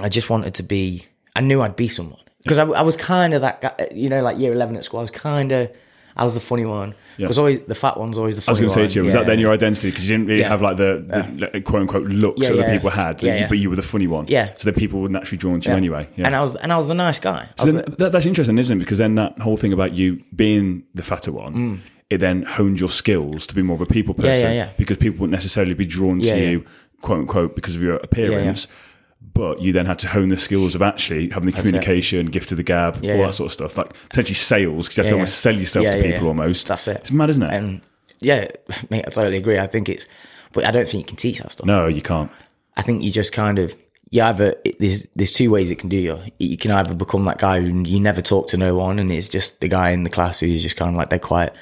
I 0.00 0.08
just 0.08 0.30
wanted 0.30 0.54
to 0.54 0.62
be. 0.62 1.06
I 1.34 1.40
knew 1.40 1.62
I'd 1.62 1.76
be 1.76 1.88
someone 1.88 2.20
because 2.42 2.58
I, 2.58 2.64
I 2.64 2.82
was 2.82 2.96
kind 2.96 3.34
of 3.34 3.40
that 3.42 3.60
guy. 3.60 3.88
You 3.94 4.08
know, 4.08 4.20
like 4.22 4.38
year 4.38 4.52
eleven 4.52 4.76
at 4.76 4.84
school, 4.84 5.00
I 5.00 5.02
was 5.02 5.10
kind 5.10 5.52
of. 5.52 5.70
I 6.18 6.24
was 6.24 6.34
the 6.34 6.40
funny 6.40 6.64
one. 6.64 6.94
Because 7.16 7.38
always 7.38 7.60
the 7.60 7.74
fat 7.74 7.96
one's 7.98 8.18
always 8.18 8.36
the 8.36 8.48
I 8.48 8.52
was 8.52 8.58
funny 8.58 8.66
going 8.66 8.68
to 8.68 8.74
say 8.74 8.80
one. 8.82 8.88
to 8.90 8.94
you, 8.98 9.04
was 9.04 9.14
Yeah. 9.14 9.20
that 9.20 9.26
then 9.28 9.38
your 9.38 9.52
identity? 9.52 9.88
Because 9.90 10.08
you 10.08 10.16
didn't 10.16 10.28
really 10.28 10.40
Yeah. 10.42 10.48
have 10.48 10.60
like 10.62 10.76
the, 10.76 11.48
the 11.52 11.60
quote 11.60 11.82
unquote 11.82 12.06
looks 12.08 12.40
Yeah, 12.42 12.48
that 12.50 12.56
yeah, 12.58 12.66
the 12.66 12.72
people 12.72 12.90
had, 12.90 13.16
but, 13.16 13.22
Yeah, 13.22 13.34
you, 13.34 13.40
yeah. 13.40 13.48
but 13.48 13.58
you 13.58 13.70
were 13.70 13.76
the 13.76 13.82
funny 13.82 14.06
one. 14.08 14.24
Yeah. 14.28 14.50
So 14.58 14.64
that 14.70 14.76
people 14.76 15.00
would 15.00 15.10
naturally 15.12 15.38
drawn 15.38 15.60
to 15.60 15.70
you 15.70 15.76
anyway. 15.76 16.08
Yeah. 16.16 16.26
And 16.26 16.36
I 16.36 16.42
was 16.42 16.56
and 16.56 16.72
I 16.72 16.76
was 16.76 16.88
the 16.88 16.94
nice 16.94 17.18
guy. 17.20 17.48
So 17.58 17.66
then 17.66 17.76
the- 17.76 17.96
that, 17.98 18.12
that's 18.12 18.26
interesting, 18.26 18.58
isn't 18.58 18.76
it? 18.76 18.80
Because 18.80 18.98
then 18.98 19.14
that 19.14 19.38
whole 19.38 19.56
thing 19.56 19.72
about 19.72 19.94
you 19.94 20.20
being 20.34 20.82
the 20.94 21.02
fatter 21.02 21.30
one, 21.32 21.54
Mm. 21.54 21.78
it 22.10 22.18
then 22.18 22.42
honed 22.42 22.80
your 22.80 22.88
skills 22.90 23.46
to 23.46 23.54
be 23.54 23.62
more 23.62 23.74
of 23.76 23.80
a 23.82 23.86
people 23.86 24.14
Yeah, 24.18 24.24
yeah, 24.26 24.32
person. 24.34 24.52
yeah. 24.56 24.68
Because 24.76 24.96
people 24.98 25.20
wouldn't 25.20 25.32
necessarily 25.34 25.74
be 25.74 25.86
drawn 25.86 26.18
to 26.20 26.26
Yeah, 26.26 26.34
yeah. 26.34 26.50
you, 26.50 26.64
quote 27.00 27.18
unquote, 27.20 27.54
because 27.54 27.76
of 27.76 27.82
your 27.82 27.94
appearance. 27.94 28.66
But 29.34 29.60
you 29.60 29.72
then 29.72 29.86
had 29.86 29.98
to 30.00 30.08
hone 30.08 30.28
the 30.30 30.36
skills 30.38 30.74
of 30.74 30.82
actually 30.82 31.28
having 31.30 31.50
the 31.50 31.56
it. 31.56 31.60
communication, 31.60 32.26
gift 32.26 32.50
of 32.50 32.56
the 32.56 32.62
gab, 32.62 32.98
Yeah, 33.02 33.12
all 33.14 33.18
yeah. 33.20 33.26
that 33.26 33.32
sort 33.34 33.46
of 33.46 33.52
stuff. 33.52 33.76
Like 33.78 33.94
potentially 34.08 34.34
sales, 34.34 34.86
because 34.86 34.96
you 34.96 35.02
have 35.02 35.08
to 35.10 35.14
Yeah, 35.14 35.20
almost 35.20 35.40
sell 35.40 35.56
yourself 35.56 35.86
to 35.86 36.02
people 36.02 36.28
almost. 36.28 36.66
That's 36.66 36.88
it. 36.88 36.96
It's 36.98 37.10
mad, 37.12 37.30
isn't 37.30 37.42
it? 37.42 37.52
and 37.52 37.80
yeah, 38.20 38.48
mate, 38.90 39.04
I 39.06 39.10
totally 39.10 39.36
agree. 39.36 39.58
I 39.58 39.66
think 39.66 39.88
it's, 39.88 40.06
but 40.52 40.64
I 40.64 40.70
don't 40.70 40.88
think 40.88 41.02
you 41.02 41.06
can 41.06 41.16
teach 41.16 41.38
that 41.38 41.52
stuff. 41.52 41.66
no, 41.66 41.86
you 41.86 42.02
can't. 42.02 42.30
I 42.76 42.82
think 42.82 43.02
you 43.02 43.10
just 43.10 43.32
kind 43.32 43.58
of 43.58 43.76
you 44.10 44.22
either 44.22 44.54
it, 44.64 44.78
there's 44.80 45.06
there's 45.14 45.32
two 45.32 45.50
ways 45.50 45.70
it 45.70 45.78
can 45.78 45.88
do 45.88 45.98
you. 45.98 46.18
You 46.38 46.56
can 46.56 46.70
either 46.70 46.94
become 46.94 47.24
that 47.26 47.38
guy 47.38 47.60
who 47.60 47.82
you 47.84 48.00
never 48.00 48.22
talk 48.22 48.48
to 48.48 48.56
no 48.56 48.74
one, 48.74 48.98
and 48.98 49.10
it's 49.12 49.28
just 49.28 49.60
the 49.60 49.68
guy 49.68 49.90
in 49.90 50.02
the 50.04 50.10
class 50.10 50.40
who's 50.40 50.62
just 50.62 50.76
kind 50.76 50.90
of 50.90 50.96
like 50.96 51.10
dead 51.10 51.22
quiet, 51.22 51.54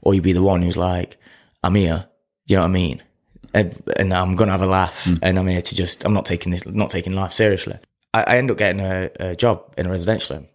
or 0.00 0.14
you 0.14 0.22
be 0.22 0.32
the 0.32 0.42
one 0.42 0.62
who's 0.62 0.76
like, 0.78 1.16
I'm 1.62 1.74
here. 1.74 2.06
You 2.46 2.56
know 2.56 2.62
what 2.62 2.68
I 2.68 2.72
mean? 2.72 3.02
And, 3.52 3.82
and 3.96 4.14
I'm 4.14 4.36
gonna 4.36 4.52
have 4.52 4.62
a 4.62 4.66
laugh, 4.66 5.04
hmm. 5.04 5.14
and 5.22 5.38
I'm 5.38 5.46
here 5.48 5.60
to 5.60 5.74
just 5.74 6.04
I'm 6.04 6.12
not 6.12 6.24
taking 6.24 6.52
this 6.52 6.64
not 6.66 6.90
taking 6.90 7.14
life 7.14 7.32
seriously. 7.32 7.78
I, 8.14 8.22
I 8.22 8.36
end 8.36 8.50
up 8.50 8.58
getting 8.58 8.80
a, 8.80 9.10
a 9.18 9.36
job 9.36 9.74
in 9.76 9.86
a 9.86 9.90
residential 9.90 10.36
home. 10.36 10.48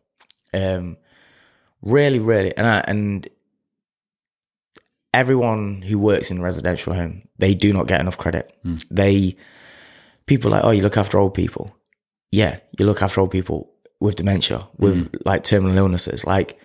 Um, 0.53 0.97
really, 1.81 2.19
really, 2.19 2.55
and 2.55 2.65
I, 2.65 2.79
and 2.87 3.27
everyone 5.13 5.81
who 5.81 5.97
works 5.97 6.31
in 6.31 6.39
a 6.39 6.41
residential 6.41 6.93
home, 6.93 7.27
they 7.37 7.53
do 7.53 7.73
not 7.73 7.87
get 7.87 8.01
enough 8.01 8.17
credit. 8.17 8.57
Hmm. 8.63 8.75
They 8.91 9.37
people 10.25 10.51
like, 10.51 10.63
oh, 10.63 10.71
you 10.71 10.81
look 10.81 10.97
after 10.97 11.19
old 11.19 11.33
people. 11.33 11.75
Yeah, 12.31 12.59
you 12.77 12.85
look 12.85 13.01
after 13.01 13.21
old 13.21 13.31
people 13.31 13.71
with 13.99 14.15
dementia, 14.15 14.67
with 14.77 15.09
hmm. 15.09 15.17
like 15.25 15.43
terminal 15.43 15.77
illnesses. 15.77 16.25
Like 16.25 16.59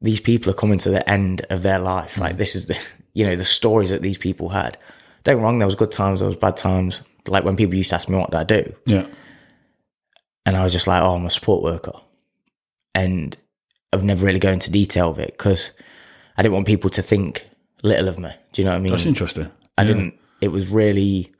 these 0.00 0.20
people 0.20 0.50
are 0.50 0.54
coming 0.54 0.78
to 0.78 0.90
the 0.90 1.08
end 1.08 1.44
of 1.50 1.62
their 1.62 1.78
life. 1.78 2.18
Like 2.18 2.36
this 2.36 2.54
is 2.54 2.66
the 2.66 2.78
you 3.14 3.24
know 3.24 3.36
the 3.36 3.44
stories 3.44 3.90
that 3.90 4.02
these 4.02 4.18
people 4.18 4.48
had. 4.50 4.78
Don't 5.26 5.42
wrong, 5.42 5.58
there 5.58 5.66
was 5.66 5.74
good 5.74 5.92
times, 5.92 6.20
there 6.20 6.26
was 6.28 6.36
bad 6.36 6.56
times. 6.56 7.02
Like 7.28 7.44
when 7.44 7.56
people 7.56 7.74
used 7.74 7.90
to 7.90 7.96
ask 7.96 8.08
me 8.08 8.16
what 8.16 8.30
did 8.30 8.38
I 8.38 8.44
do, 8.44 8.74
Yeah. 8.86 9.06
and 10.46 10.56
I 10.56 10.62
was 10.62 10.72
just 10.72 10.86
like, 10.86 11.02
oh, 11.02 11.14
I'm 11.16 11.26
a 11.26 11.30
support 11.30 11.62
worker, 11.62 11.92
and 12.94 13.36
I've 13.92 14.04
never 14.04 14.24
really 14.24 14.38
go 14.38 14.50
into 14.50 14.70
detail 14.70 15.10
of 15.10 15.18
it 15.18 15.32
because 15.36 15.72
I 16.36 16.42
didn't 16.42 16.54
want 16.54 16.66
people 16.66 16.90
to 16.90 17.02
think 17.02 17.46
little 17.82 18.08
of 18.08 18.18
me. 18.18 18.30
Do 18.52 18.62
you 18.62 18.64
know 18.66 18.72
what 18.72 18.78
I 18.78 18.80
mean? 18.80 18.92
That's 18.92 19.06
interesting. 19.06 19.50
I 19.76 19.82
Yeah. 19.82 19.88
didn't. 19.88 20.14
It 20.40 20.48
was 20.48 20.68
really. 20.68 21.32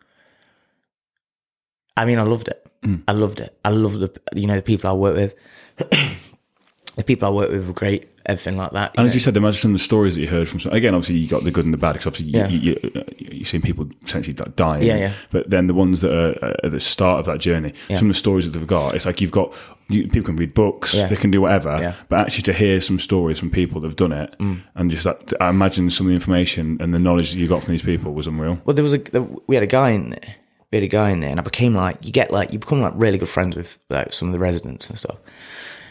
I 1.96 2.04
mean, 2.04 2.18
I 2.18 2.22
loved 2.22 2.48
it. 2.48 2.62
Mm. 2.82 3.02
I 3.08 3.12
loved 3.12 3.40
it. 3.40 3.56
I 3.64 3.70
loved 3.70 4.00
the 4.00 4.10
you 4.34 4.46
know 4.46 4.56
the 4.56 4.62
people 4.62 4.90
I 4.90 4.92
work 4.94 5.14
with. 5.16 5.34
the 6.96 7.04
people 7.04 7.28
I 7.28 7.30
work 7.32 7.50
with 7.50 7.66
were 7.66 7.72
great. 7.74 8.08
Everything 8.28 8.56
like 8.56 8.72
that. 8.72 8.92
And 8.98 9.06
as 9.06 9.14
you 9.14 9.20
said, 9.20 9.36
imagine 9.36 9.60
some 9.60 9.70
of 9.70 9.78
the 9.78 9.84
stories 9.84 10.16
that 10.16 10.20
you 10.20 10.26
heard 10.26 10.48
from. 10.48 10.58
Some, 10.58 10.72
again, 10.72 10.94
obviously, 10.94 11.14
you 11.16 11.28
got 11.28 11.44
the 11.44 11.52
good 11.52 11.64
and 11.64 11.72
the 11.72 11.78
bad 11.78 11.92
because 11.92 12.08
obviously 12.08 12.32
Yeah. 12.32 12.48
you, 12.48 12.58
you, 12.58 12.80
you, 13.18 13.28
you've 13.32 13.48
seen 13.48 13.62
people 13.62 13.88
essentially 14.04 14.34
dying. 14.56 14.82
Yeah, 14.82 14.96
yeah. 14.96 15.12
But 15.30 15.48
then 15.48 15.68
the 15.68 15.74
ones 15.74 16.00
that 16.00 16.12
are 16.12 16.56
at 16.64 16.72
the 16.72 16.80
start 16.80 17.20
of 17.20 17.26
that 17.26 17.38
journey, 17.38 17.72
Yeah. 17.88 17.98
some 17.98 18.08
of 18.10 18.14
the 18.14 18.18
stories 18.18 18.44
that 18.50 18.58
they've 18.58 18.66
got, 18.66 18.94
it's 18.94 19.06
like 19.06 19.20
you've 19.20 19.30
got 19.30 19.54
you, 19.88 20.08
people 20.08 20.24
can 20.24 20.34
read 20.36 20.54
books, 20.54 20.92
Yeah. 20.94 21.06
they 21.06 21.14
can 21.14 21.30
do 21.30 21.40
whatever, 21.40 21.76
Yeah. 21.80 21.94
but 22.08 22.18
actually 22.18 22.42
to 22.42 22.52
hear 22.52 22.80
some 22.80 22.98
stories 22.98 23.38
from 23.38 23.50
people 23.50 23.80
that 23.80 23.86
have 23.86 23.96
done 23.96 24.10
it, 24.10 24.34
Mm. 24.40 24.60
and 24.74 24.90
just 24.90 25.04
that, 25.04 25.32
I 25.40 25.48
imagine 25.50 25.88
some 25.90 26.06
of 26.06 26.08
the 26.08 26.14
information 26.16 26.78
and 26.80 26.92
the 26.92 26.98
knowledge 26.98 27.30
that 27.32 27.38
you 27.38 27.46
got 27.46 27.62
from 27.62 27.74
these 27.74 27.82
people 27.82 28.12
was 28.12 28.26
unreal. 28.26 28.60
Well, 28.64 28.74
there 28.74 28.82
was 28.82 28.94
a 28.94 29.00
we 29.46 29.54
had 29.54 29.62
a 29.62 29.68
guy 29.68 29.90
in 29.90 30.10
there. 30.10 30.34
We 30.72 30.78
had 30.78 30.82
a 30.82 30.88
guy 30.88 31.10
in 31.10 31.20
there, 31.20 31.30
and 31.30 31.38
I 31.38 31.44
became 31.44 31.74
like 31.76 32.04
you 32.04 32.10
get 32.10 32.32
like 32.32 32.52
you 32.52 32.58
become 32.58 32.80
like 32.82 32.94
really 32.96 33.18
good 33.18 33.28
friends 33.28 33.54
with 33.54 33.78
like 33.88 34.12
some 34.12 34.26
of 34.26 34.32
the 34.32 34.40
residents 34.40 34.88
and 34.90 34.98
stuff. 34.98 35.18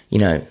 You 0.09 0.19
know, 0.19 0.45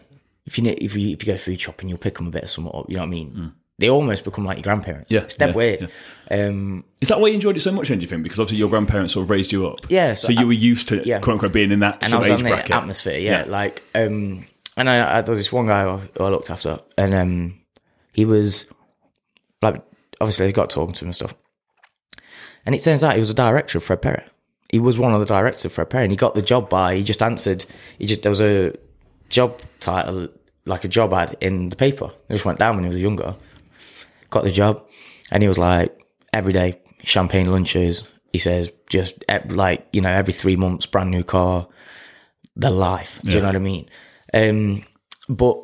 if 0.46 0.58
you 0.58 0.64
if 0.78 0.94
you 0.96 1.10
if 1.14 1.26
you 1.26 1.32
go 1.32 1.36
food 1.36 1.60
shopping, 1.60 1.88
you'll 1.88 1.98
pick 1.98 2.16
them 2.16 2.26
a 2.26 2.30
bit 2.30 2.44
of 2.44 2.50
something 2.50 2.72
up. 2.74 2.86
You 2.88 2.96
know 2.96 3.02
what 3.02 3.06
I 3.08 3.10
mean? 3.10 3.52
They 3.78 3.90
almost 3.90 4.22
become 4.22 4.44
like 4.44 4.58
your 4.58 4.62
grandparents. 4.62 5.10
Yeah, 5.10 5.22
it's 5.22 5.34
dead 5.34 5.48
yeah, 5.50 5.54
weird. 5.56 5.90
Um, 6.30 6.84
Is 7.00 7.08
that 7.08 7.20
why 7.20 7.26
you 7.28 7.34
enjoyed 7.34 7.56
it 7.56 7.60
so 7.60 7.72
much? 7.72 7.88
Then 7.88 7.98
do 7.98 8.02
you 8.04 8.08
think 8.08 8.22
because 8.22 8.38
obviously 8.38 8.58
your 8.58 8.68
grandparents 8.70 9.14
sort 9.14 9.24
of 9.24 9.30
raised 9.30 9.50
you 9.50 9.66
up? 9.66 9.78
Yeah, 9.88 10.14
So, 10.14 10.28
so 10.28 10.32
you 10.32 10.42
I- 10.42 10.44
were 10.44 10.52
used 10.52 10.88
to 10.90 11.02
yeah. 11.04 11.18
quote 11.18 11.34
unquote 11.34 11.52
being 11.52 11.72
in 11.72 11.80
that 11.80 11.96
and 11.96 12.04
I 12.04 12.08
sort 12.08 12.20
was 12.22 12.30
of 12.30 12.38
age 12.46 12.52
bracket. 12.52 12.70
atmosphere. 12.70 13.18
Yeah, 13.18 13.44
Yeah. 13.44 13.50
like 13.50 13.82
um, 13.96 14.46
and 14.76 14.88
I, 14.88 15.18
I 15.18 15.22
there 15.22 15.32
was 15.32 15.40
this 15.40 15.50
one 15.52 15.66
guy 15.66 15.82
who 15.82 16.00
I, 16.22 16.26
I 16.26 16.28
looked 16.30 16.50
after, 16.50 16.78
and 16.96 17.14
um, 17.14 17.60
he 18.12 18.24
was 18.24 18.64
like 19.60 19.82
obviously 20.20 20.46
I 20.46 20.52
got 20.52 20.70
talking 20.70 20.94
to 20.94 21.04
him 21.04 21.08
and 21.08 21.16
stuff, 21.16 21.34
and 22.66 22.74
it 22.76 22.82
turns 22.82 23.02
out 23.02 23.14
he 23.14 23.20
was 23.20 23.30
a 23.30 23.34
director 23.34 23.78
of 23.78 23.84
Fred 23.84 24.02
Perry. 24.02 24.22
He 24.70 24.78
was 24.78 24.98
one 24.98 25.12
of 25.12 25.20
the 25.20 25.26
directors 25.26 25.64
of 25.64 25.72
Fred 25.72 25.90
Perry, 25.90 26.04
and 26.04 26.12
he 26.12 26.16
got 26.16 26.34
the 26.36 26.42
job 26.42 26.68
by 26.70 26.94
he 26.96 27.02
just 27.02 27.22
answered. 27.22 27.64
He 27.98 28.06
just 28.06 28.22
there 28.22 28.30
was 28.30 28.40
a 28.40 28.72
job 29.34 29.60
title 29.80 30.28
like 30.66 30.84
a 30.84 30.88
job 30.88 31.12
ad 31.12 31.36
in 31.40 31.68
the 31.68 31.76
paper. 31.76 32.06
It 32.28 32.34
just 32.34 32.44
went 32.44 32.58
down 32.58 32.76
when 32.76 32.84
he 32.84 32.90
was 32.90 33.00
younger. 33.00 33.34
Got 34.30 34.44
the 34.44 34.50
job, 34.50 34.86
and 35.30 35.42
he 35.42 35.48
was 35.48 35.58
like 35.58 36.06
every 36.32 36.52
day 36.52 36.80
champagne 37.02 37.50
lunches. 37.50 38.02
He 38.32 38.38
says 38.38 38.72
just 38.88 39.24
like 39.48 39.86
you 39.92 40.00
know 40.00 40.10
every 40.10 40.32
three 40.32 40.56
months 40.56 40.86
brand 40.86 41.10
new 41.10 41.24
car, 41.24 41.68
the 42.56 42.70
life. 42.70 43.20
Do 43.22 43.36
you 43.36 43.40
know 43.40 43.48
what 43.48 43.56
I 43.56 43.60
mean? 43.60 43.88
Um, 44.32 44.84
but 45.28 45.62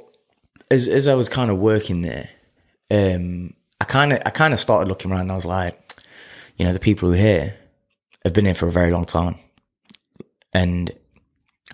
as 0.71 0.87
as 0.87 1.09
I 1.09 1.15
was 1.15 1.29
kind 1.29 1.50
of 1.50 1.59
working 1.59 2.03
there, 2.03 2.29
um, 2.91 3.55
I 3.81 3.85
kind 3.85 4.12
of 4.12 4.21
I 4.27 4.31
kind 4.31 4.53
of 4.53 4.61
started 4.61 4.89
looking 4.89 5.11
around. 5.11 5.23
and 5.23 5.33
I 5.33 5.37
was 5.37 5.47
like, 5.47 6.03
you 6.57 6.65
know, 6.65 6.73
the 6.73 6.79
people 6.79 7.09
who 7.09 7.15
are 7.15 7.19
here 7.19 7.57
have 8.25 8.35
been 8.35 8.45
here 8.45 8.55
for 8.55 8.69
a 8.69 8.73
very 8.73 8.91
long 8.91 9.05
time, 9.05 9.37
and 10.53 10.91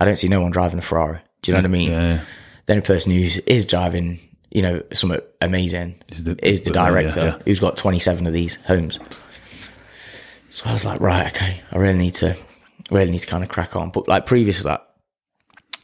I 0.00 0.04
don't 0.04 0.16
see 0.16 0.28
no 0.28 0.40
one 0.40 0.52
driving 0.52 0.78
a 0.78 0.82
Ferrari. 0.82 1.20
Do 1.46 1.52
you 1.52 1.56
know 1.56 1.62
what 1.62 1.64
I 1.66 1.78
mean? 1.78 1.90
Yeah. 1.90 2.20
The 2.66 2.72
only 2.74 2.84
person 2.86 3.12
who 3.12 3.18
is 3.18 3.38
is 3.38 3.64
driving, 3.64 4.18
you 4.50 4.62
know, 4.62 4.82
something 4.92 5.20
amazing 5.40 6.02
Is 6.08 6.24
the- 6.24 6.36
is 6.46 6.60
the 6.62 6.70
the- 6.72 6.78
yeah, 6.78 6.86
director 6.88 7.20
yeah. 7.24 7.38
who's 7.44 7.60
got 7.60 7.76
27 7.76 8.26
of 8.26 8.32
these 8.32 8.56
homes. 8.66 8.98
So 10.50 10.64
I 10.66 10.72
was 10.72 10.84
like, 10.84 11.00
right, 11.00 11.26
okay, 11.34 11.60
I 11.70 11.76
really 11.78 11.98
need 11.98 12.14
to, 12.14 12.36
really 12.90 13.10
need 13.10 13.18
to 13.20 13.26
kind 13.26 13.42
of 13.44 13.50
crack 13.50 13.76
on. 13.76 13.90
But 13.90 14.08
like 14.08 14.26
previous 14.26 14.58
to 14.58 14.64
that, 14.64 14.88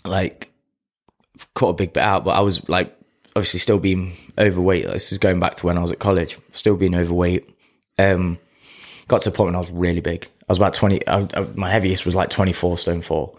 like, 0.04 0.50
cut 1.54 1.68
a 1.68 1.72
big 1.74 1.92
bit 1.92 2.02
out, 2.02 2.24
but 2.24 2.30
I 2.30 2.40
was 2.40 2.66
like, 2.68 2.96
obviously 3.36 3.60
still 3.60 3.78
being 3.78 4.14
overweight. 4.38 4.86
This 4.86 5.12
is 5.12 5.18
going 5.18 5.40
back 5.40 5.56
to 5.56 5.66
when 5.66 5.76
I 5.78 5.82
was 5.82 5.92
at 5.92 5.98
college, 5.98 6.38
still 6.52 6.76
being 6.76 6.94
overweight. 6.94 7.48
Um, 7.98 8.38
got 9.08 9.22
to 9.22 9.30
a 9.30 9.32
point 9.32 9.48
when 9.48 9.54
I 9.54 9.58
was 9.58 9.70
really 9.70 10.00
big. 10.00 10.28
I 10.40 10.44
was 10.48 10.58
about 10.58 10.74
20, 10.74 11.06
I, 11.06 11.28
I, 11.34 11.40
my 11.54 11.70
heaviest 11.70 12.04
was 12.06 12.14
like 12.14 12.30
24 12.30 12.78
stone 12.78 13.00
four, 13.02 13.36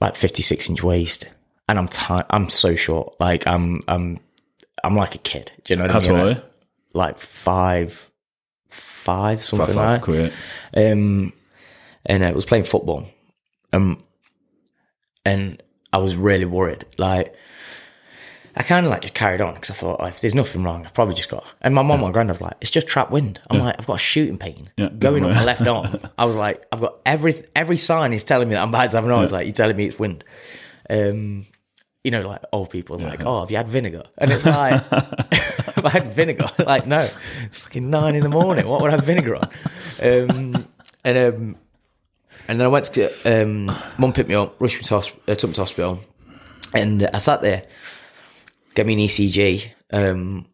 like 0.00 0.16
56 0.16 0.68
inch 0.70 0.82
waist. 0.82 1.26
And 1.68 1.78
I'm 1.78 1.88
ti 1.88 2.20
I'm 2.30 2.48
so 2.48 2.74
short. 2.76 3.14
Like 3.20 3.46
I'm, 3.46 3.80
I'm, 3.88 4.18
I'm 4.84 4.94
like 4.96 5.14
a 5.14 5.18
kid. 5.18 5.52
Do 5.64 5.72
you 5.72 5.78
know 5.78 5.84
what 5.84 5.90
How 5.92 5.98
I 5.98 6.02
mean? 6.02 6.10
tall 6.10 6.28
are 6.28 6.42
Like- 6.94 7.18
five, 7.18 8.10
five, 8.68 9.44
something 9.44 9.66
Five, 9.68 9.76
like 9.76 10.04
five, 10.06 10.14
that. 10.14 10.32
yeah. 10.76 10.92
Um, 10.92 11.32
and 12.04 12.24
I 12.24 12.32
was 12.32 12.44
playing 12.46 12.64
football. 12.64 13.08
Um, 13.72 14.02
and 15.24 15.60
I 15.92 15.98
was 15.98 16.14
really 16.16 16.44
worried. 16.44 16.84
Like, 16.98 17.34
I 18.56 18.62
kind 18.62 18.86
of 18.86 18.90
like 18.90 19.02
just 19.02 19.14
carried 19.14 19.40
on 19.42 19.54
because 19.54 19.70
I 19.70 19.74
thought, 19.74 19.98
oh, 20.00 20.06
if 20.06 20.20
there's 20.20 20.34
nothing 20.34 20.62
wrong, 20.62 20.84
I've 20.84 20.94
probably 20.94 21.14
just 21.14 21.28
got. 21.28 21.44
And 21.60 21.74
my 21.74 21.82
mum 21.82 22.02
and 22.02 22.12
granddad 22.12 22.34
was 22.34 22.40
like, 22.40 22.54
it's 22.62 22.70
just 22.70 22.86
trap 22.86 23.10
wind. 23.10 23.38
I'm 23.50 23.58
like, 23.58 23.76
I've 23.78 23.86
got 23.86 23.96
a 23.96 23.98
shooting 23.98 24.38
pain 24.38 24.70
Yeah, 24.78 24.88
going 24.88 25.24
up 25.24 25.32
my 25.34 25.44
left 25.44 25.66
arm. 25.66 25.98
I 26.18 26.24
was 26.24 26.36
like, 26.36 26.64
I've 26.72 26.80
got 26.80 26.96
every 27.04 27.44
every 27.54 27.76
sign 27.76 28.12
is 28.14 28.24
telling 28.24 28.48
me 28.48 28.54
that 28.54 28.62
I'm 28.62 28.70
about 28.70 28.90
to 28.90 28.96
have 28.96 29.04
an 29.04 29.10
I 29.10 29.20
was 29.20 29.32
like, 29.32 29.46
you're 29.46 29.52
telling 29.52 29.76
me 29.76 29.86
it's 29.86 29.98
wind. 29.98 30.24
Um, 30.88 31.44
you 32.02 32.10
know, 32.12 32.22
like 32.22 32.40
old 32.52 32.70
people, 32.70 32.98
like, 32.98 33.24
oh, 33.26 33.40
have 33.40 33.50
you 33.50 33.56
had 33.56 33.68
vinegar? 33.68 34.04
And 34.16 34.30
it's 34.30 34.46
like, 34.46 34.80
have 34.90 35.84
I 35.84 35.90
had 35.90 36.14
vinegar? 36.14 36.48
Like, 36.58 36.86
no, 36.86 37.08
it's 37.44 37.58
fucking 37.58 37.90
nine 37.90 38.14
in 38.14 38.22
the 38.22 38.28
morning. 38.28 38.66
What 38.68 38.80
would 38.80 38.90
I 38.90 38.96
have 38.96 39.04
vinegar 39.04 39.36
on? 39.36 39.48
Um, 40.00 40.66
and 41.04 41.18
um, 41.18 41.56
and 42.48 42.60
then 42.60 42.64
I 42.64 42.68
went 42.68 42.84
to 42.86 42.92
get, 42.92 43.12
um, 43.26 43.66
mum 43.98 44.12
picked 44.12 44.28
me 44.28 44.34
up, 44.36 44.54
rushed 44.60 44.76
me 44.76 44.82
to 44.84 44.94
hosp- 44.94 45.18
uh, 45.28 45.34
took 45.34 45.50
me 45.50 45.54
to 45.54 45.62
hospital, 45.62 46.00
and 46.72 47.08
I 47.12 47.18
sat 47.18 47.42
there, 47.42 47.64
get 48.76 48.86
me 48.86 48.92
an 48.92 49.00
ECG, 49.00 49.68
um, 49.92 50.46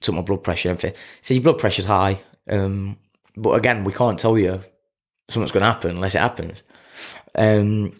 took 0.00 0.14
my 0.14 0.20
blood 0.20 0.42
pressure 0.42 0.68
and 0.68 0.76
everything. 0.76 1.00
Said 1.22 1.34
your 1.34 1.44
blood 1.44 1.58
pressure's 1.58 1.86
high, 1.86 2.20
um, 2.50 2.98
but 3.36 3.52
again, 3.52 3.84
we 3.84 3.92
can't 3.92 4.18
tell 4.18 4.36
you 4.36 4.60
something's 5.28 5.52
going 5.52 5.62
to 5.62 5.72
happen 5.72 5.92
unless 5.92 6.14
it 6.14 6.18
happens. 6.20 6.62
Um, 7.34 7.98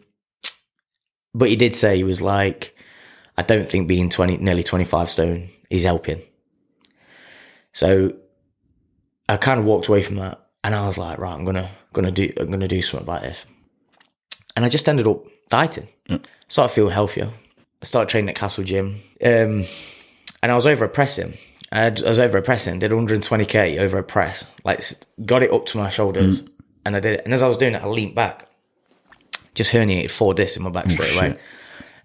but 1.32 1.48
he 1.48 1.56
did 1.56 1.74
say 1.74 1.96
he 1.96 2.04
was 2.04 2.20
like, 2.20 2.76
I 3.36 3.42
don't 3.42 3.68
think 3.68 3.88
being 3.88 4.10
twenty, 4.10 4.36
nearly 4.36 4.62
twenty 4.62 4.84
five 4.84 5.08
stone 5.10 5.48
is 5.70 5.84
helping. 5.84 6.20
So 7.72 8.12
I 9.28 9.36
kind 9.36 9.58
of 9.58 9.66
walked 9.66 9.88
away 9.88 10.02
from 10.02 10.16
that, 10.16 10.46
and 10.62 10.74
I 10.74 10.86
was 10.86 10.98
like, 10.98 11.18
right, 11.18 11.32
I'm 11.32 11.44
gonna 11.44 11.70
gonna 11.92 12.12
do 12.12 12.32
I'm 12.38 12.50
gonna 12.50 12.68
do 12.68 12.82
something 12.82 13.04
about 13.06 13.22
this. 13.22 13.44
And 14.54 14.64
I 14.64 14.68
just 14.68 14.88
ended 14.88 15.08
up 15.08 15.24
dieting. 15.48 15.88
Started 16.46 16.72
feeling 16.72 16.92
healthier. 16.92 17.30
I 17.84 17.86
started 17.86 18.08
training 18.08 18.30
at 18.30 18.34
Castle 18.34 18.64
Gym, 18.64 19.02
um, 19.22 19.64
and 20.42 20.50
I 20.50 20.54
was 20.54 20.66
overhead 20.66 20.94
pressing. 20.94 21.34
I, 21.70 21.80
had, 21.80 22.02
I 22.02 22.08
was 22.08 22.18
overhead 22.18 22.46
pressing, 22.46 22.78
did 22.78 22.92
120k 22.92 23.78
overhead 23.78 24.08
press, 24.08 24.46
like 24.64 24.82
got 25.26 25.42
it 25.42 25.52
up 25.52 25.66
to 25.66 25.76
my 25.76 25.90
shoulders, 25.90 26.44
and 26.86 26.96
I 26.96 27.00
did 27.00 27.18
it. 27.18 27.26
And 27.26 27.34
as 27.34 27.42
I 27.42 27.46
was 27.46 27.58
doing 27.58 27.74
it, 27.74 27.82
I 27.82 27.86
leaned 27.86 28.14
back, 28.14 28.48
just 29.54 29.70
herniated 29.70 30.10
four 30.10 30.32
discs 30.32 30.56
in 30.56 30.62
my 30.62 30.70
back 30.70 30.90
straight 30.90 31.14
away. 31.14 31.36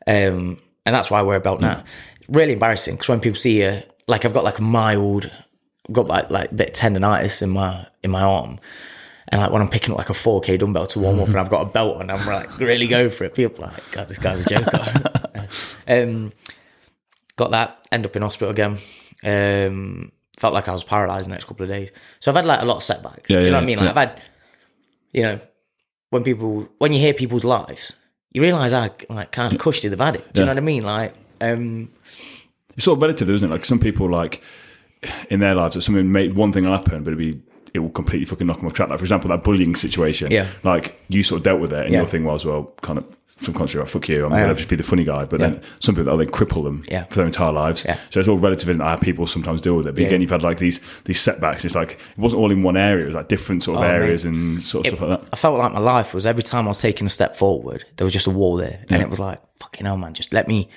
Um, 0.06 0.60
and 0.86 0.94
that's 0.94 1.10
why 1.10 1.20
I 1.20 1.22
wear 1.22 1.38
a 1.38 1.40
belt 1.40 1.62
now. 1.62 1.86
Really 2.28 2.52
embarrassing 2.52 2.96
because 2.96 3.08
when 3.08 3.22
people 3.22 3.40
see 3.40 3.64
you, 3.64 3.82
like 4.06 4.26
I've 4.26 4.34
got 4.34 4.44
like 4.44 4.60
a 4.60 4.64
mild, 4.64 5.32
I've 5.88 5.96
got 5.96 6.08
like 6.08 6.30
like 6.30 6.52
a 6.52 6.56
bit 6.56 6.70
of 6.72 6.76
tendonitis 6.76 7.42
in 7.42 7.52
my 7.52 7.88
in 8.04 8.12
my 8.12 8.22
arm, 8.22 8.60
and 9.30 9.42
like 9.42 9.52
when 9.52 9.62
I'm 9.62 9.70
picking 9.70 9.92
up 9.92 9.98
like 9.98 10.10
a 10.10 10.14
4k 10.14 10.60
dumbbell 10.60 10.88
to 10.88 11.00
warm 11.00 11.20
up, 11.20 11.28
and 11.28 11.40
I've 11.40 11.50
got 11.50 11.62
a 11.62 11.70
belt 11.70 11.98
on, 11.98 12.10
I'm 12.10 12.26
like 12.26 12.58
really 12.60 12.88
go 12.88 13.10
for 13.10 13.24
it. 13.26 13.34
People 13.34 13.66
are 13.66 13.72
like, 13.72 13.92
God, 13.92 14.08
this 14.08 14.18
guy's 14.18 14.46
a 14.46 14.50
joker. 14.50 15.48
um, 15.88 16.34
got 17.36 17.52
that. 17.52 17.88
End 17.92 18.06
up 18.06 18.16
in 18.16 18.22
hospital 18.22 18.50
again. 18.50 18.78
Um, 19.24 20.12
felt 20.38 20.54
like 20.54 20.68
I 20.68 20.72
was 20.72 20.84
paralysed 20.84 21.28
the 21.28 21.34
next 21.34 21.46
couple 21.46 21.64
of 21.64 21.70
days. 21.70 21.92
So 22.20 22.32
I've 22.32 22.36
had 22.36 22.46
like 22.46 22.62
a 22.62 22.66
lot 22.66 22.78
of 22.78 22.84
setbacks. 22.84 23.30
Yeah, 23.30 23.40
Do 23.40 23.46
you 23.46 23.52
know 23.52 23.58
yeah, 23.58 23.58
what 23.58 23.64
I 23.64 23.66
mean? 23.66 23.78
Like 23.78 23.86
yeah. 23.86 24.02
I've 24.02 24.10
had, 24.10 24.22
you 25.14 25.22
know, 25.24 25.40
when 26.10 26.24
people 26.24 26.68
when 26.80 26.94
you 26.94 27.00
hear 27.00 27.14
people's 27.14 27.44
lives, 27.44 27.96
you 28.32 28.42
realise 28.42 28.72
how 28.72 28.90
like 29.10 29.32
kind 29.32 29.54
of 29.54 29.60
cushy 29.60 29.88
they've 29.88 30.00
had 30.00 30.16
it. 30.16 30.34
Do 30.34 30.42
you 30.42 30.46
know 30.46 30.52
what 30.52 30.58
I 30.58 30.62
mean? 30.62 30.84
Like, 30.84 31.14
um, 31.42 31.90
It's 32.76 32.86
sort 32.86 32.98
of 32.98 33.02
relative, 33.02 33.28
though, 33.28 33.34
isn't 33.34 33.50
it? 33.50 33.54
Like 33.54 33.66
some 33.66 33.80
people, 33.80 34.10
like 34.10 34.42
in 35.30 35.40
their 35.40 35.56
lives, 35.56 35.76
that 35.76 35.82
something 35.82 36.12
made 36.12 36.34
one 36.34 36.52
thing 36.52 36.64
happen, 36.66 37.04
but 37.04 37.14
it'd 37.14 37.18
be 37.18 37.42
it 37.74 37.80
will 37.80 37.90
completely 37.90 38.26
fucking 38.26 38.46
knock 38.48 38.58
them 38.58 38.68
off 38.68 38.74
track. 38.74 38.90
Like 38.90 39.00
for 39.00 39.04
example, 39.06 39.30
that 39.30 39.44
bullying 39.44 39.76
situation. 39.76 40.32
Yeah. 40.32 40.48
Like 40.64 41.00
you 41.10 41.24
sort 41.24 41.38
of 41.40 41.44
dealt 41.44 41.60
with 41.62 41.74
it, 41.74 41.84
and 41.86 41.94
Yeah. 41.94 42.00
your 42.00 42.08
thing 42.08 42.24
was 42.26 42.46
well, 42.46 42.72
kind 42.82 42.98
of 42.98 43.06
subconsciously, 43.42 43.80
like, 43.80 43.88
fuck 43.90 44.10
you, 44.10 44.26
I'm 44.26 44.32
gonna 44.32 44.54
just 44.54 44.68
be 44.68 44.76
the 44.76 44.84
funny 44.84 45.06
guy. 45.06 45.24
But 45.24 45.40
then 45.40 45.62
some 45.80 45.96
people 45.96 46.14
they 46.18 46.26
cripple 46.26 46.62
them 46.64 46.84
Yeah. 46.90 47.06
for 47.06 47.16
their 47.16 47.26
entire 47.26 47.54
lives. 47.54 47.86
Yeah. 47.88 47.98
So 48.10 48.20
it's 48.20 48.28
all 48.28 48.38
relative, 48.38 48.68
and 48.70 48.82
how 48.82 48.98
people 48.98 49.26
sometimes 49.28 49.62
deal 49.62 49.76
with 49.78 49.88
it. 49.88 49.96
But 49.96 50.02
Yeah. 50.02 50.08
again, 50.08 50.22
you've 50.22 50.30
had 50.30 50.44
like 50.44 50.58
these 50.60 50.82
these 51.06 51.22
setbacks. 51.22 51.64
It's 51.64 51.76
like 51.76 51.92
it 51.94 52.18
wasn't 52.18 52.42
all 52.42 52.52
in 52.52 52.64
one 52.64 52.76
area. 52.76 53.04
It 53.04 53.08
was 53.08 53.16
like 53.16 53.30
different 53.30 53.64
sort 53.64 53.78
of 53.78 53.84
Oh, 53.86 53.88
areas 53.88 54.26
and 54.26 54.62
sort 54.64 54.86
of 54.88 54.94
stuff 54.98 55.08
like 55.10 55.22
that. 55.22 55.30
I 55.32 55.36
felt 55.38 55.58
like 55.58 55.72
my 55.72 55.80
life 55.80 56.14
was 56.14 56.26
every 56.26 56.44
time 56.44 56.66
I 56.66 56.68
was 56.70 56.80
taking 56.80 57.08
a 57.08 57.10
step 57.10 57.36
forward, 57.36 57.86
there 57.98 58.04
was 58.06 58.14
just 58.14 58.28
a 58.28 58.32
wall 58.32 58.58
there, 58.58 58.80
and 58.90 59.02
it 59.02 59.10
was 59.10 59.20
like, 59.22 59.40
fucking 59.62 59.86
hell, 59.86 59.98
man, 59.98 60.14
just 60.14 60.34
let 60.34 60.48
me. 60.48 60.68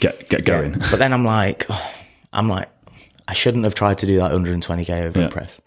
Get 0.00 0.28
get 0.28 0.44
going. 0.44 0.80
But 0.90 0.98
then 1.00 1.12
I'm 1.12 1.24
like, 1.24 1.66
oh, 1.68 1.90
I'm 2.32 2.48
like, 2.48 2.68
I 3.28 3.32
shouldn't 3.34 3.62
have 3.64 3.74
tried 3.76 3.98
to 3.98 4.06
do 4.06 4.18
that 4.18 4.32
120k 4.32 5.02
over 5.06 5.20
Yeah. 5.20 5.28
press. 5.28 5.60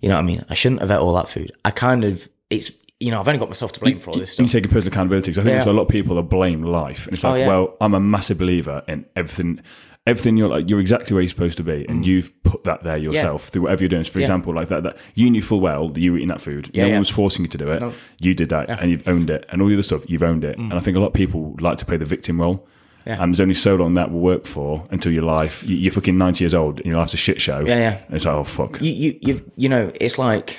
You 0.00 0.08
know 0.08 0.14
what 0.16 0.22
I 0.22 0.24
mean? 0.26 0.44
I 0.48 0.54
shouldn't 0.54 0.80
have 0.80 0.90
ate 0.90 0.98
all 0.98 1.12
that 1.14 1.28
food. 1.28 1.52
I 1.64 1.70
kind 1.70 2.04
of, 2.04 2.28
it's, 2.50 2.70
you 3.00 3.10
know, 3.10 3.20
I've 3.20 3.28
only 3.28 3.38
got 3.38 3.48
myself 3.48 3.72
to 3.72 3.80
blame 3.80 3.98
for 4.00 4.10
all 4.10 4.18
this 4.18 4.32
stuff. 4.32 4.44
You 4.52 4.60
take 4.60 4.70
personal 4.70 4.88
accountability 4.88 5.30
because 5.30 5.38
I 5.38 5.42
think 5.42 5.52
Yeah. 5.52 5.58
there's 5.64 5.66
a 5.74 5.76
lot 5.76 5.82
of 5.82 5.88
people 5.88 6.16
that 6.16 6.22
blame 6.24 6.62
life, 6.62 7.06
and 7.06 7.14
it's 7.14 7.24
like, 7.24 7.32
Oh, 7.32 7.36
yeah. 7.36 7.48
well, 7.48 7.76
I'm 7.80 7.94
a 7.94 8.00
massive 8.00 8.38
believer 8.38 8.82
in 8.88 9.04
everything. 9.16 9.60
Everything 10.06 10.38
you're 10.38 10.48
like, 10.48 10.70
you're 10.70 10.80
exactly 10.80 11.12
where 11.12 11.20
you're 11.22 11.28
supposed 11.28 11.58
to 11.58 11.62
be, 11.62 11.84
and 11.88 12.06
you've 12.06 12.32
put 12.42 12.64
that 12.64 12.82
there 12.82 12.96
yourself 12.96 13.48
through 13.48 13.62
whatever 13.62 13.82
you're 13.82 13.90
doing. 13.90 14.04
So, 14.04 14.12
for 14.12 14.18
Mm. 14.18 14.22
Yeah. 14.22 14.26
example, 14.26 14.54
like 14.54 14.68
that, 14.70 14.82
that 14.84 14.96
you 15.14 15.28
knew 15.30 15.42
full 15.42 15.60
well 15.60 15.90
that 15.90 16.00
you 16.00 16.12
were 16.12 16.18
eating 16.18 16.28
that 16.28 16.40
food. 16.40 16.70
Yeah, 16.72 16.84
no 16.84 16.88
yeah. 16.88 16.94
one 16.94 17.00
was 17.00 17.10
forcing 17.10 17.44
you 17.44 17.48
to 17.50 17.58
do 17.58 17.70
it. 17.72 17.80
No. 17.82 17.92
You 18.18 18.34
did 18.34 18.48
that, 18.48 18.70
and 18.70 18.90
you've 18.90 19.06
owned 19.06 19.28
it, 19.28 19.44
and 19.50 19.60
all 19.60 19.68
the 19.68 19.74
other 19.74 19.82
stuff 19.82 20.08
you've 20.08 20.22
owned 20.22 20.44
it. 20.44 20.56
Mm. 20.58 20.70
And 20.70 20.74
I 20.74 20.78
think 20.78 20.96
a 20.96 21.00
lot 21.00 21.08
of 21.08 21.12
people 21.14 21.56
like 21.60 21.76
to 21.78 21.84
play 21.84 21.98
the 21.98 22.06
victim 22.06 22.40
role. 22.40 22.66
Yeah. 23.06 23.22
And 23.22 23.32
there's 23.32 23.40
only 23.40 23.54
so 23.54 23.74
long 23.76 23.94
that 23.94 24.10
will 24.10 24.20
work 24.20 24.44
for 24.46 24.86
until 24.90 25.12
your 25.12 25.22
life. 25.22 25.64
you- 25.66 25.76
You're 25.76 25.92
fucking 25.92 26.18
90 26.18 26.44
years 26.44 26.54
old, 26.54 26.78
and 26.78 26.86
your 26.86 26.96
life's 26.96 27.14
a 27.14 27.18
shit 27.18 27.40
show. 27.40 27.60
Yeah, 27.60 27.78
yeah. 27.78 27.98
And 28.06 28.14
it's 28.16 28.24
like, 28.26 28.34
oh 28.34 28.44
fuck. 28.44 28.80
You, 28.82 28.90
you, 28.92 29.18
you, 29.22 29.52
you 29.56 29.68
know, 29.68 29.90
it's 30.00 30.18
like 30.18 30.56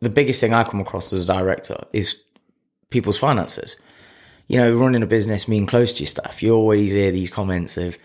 the 0.00 0.10
biggest 0.10 0.40
thing 0.40 0.52
I 0.52 0.64
come 0.64 0.80
across 0.80 1.12
as 1.12 1.24
a 1.24 1.26
director 1.32 1.84
is 1.92 2.20
people's 2.90 3.18
finances. 3.18 3.76
You 4.48 4.58
know, 4.58 4.74
running 4.76 5.02
a 5.02 5.06
business, 5.06 5.44
being 5.46 5.66
close 5.66 5.92
to 5.94 6.02
your 6.02 6.08
stuff, 6.08 6.42
you 6.42 6.54
always 6.54 6.92
hear 6.92 7.10
these 7.12 7.30
comments 7.30 7.76
of 7.76 7.96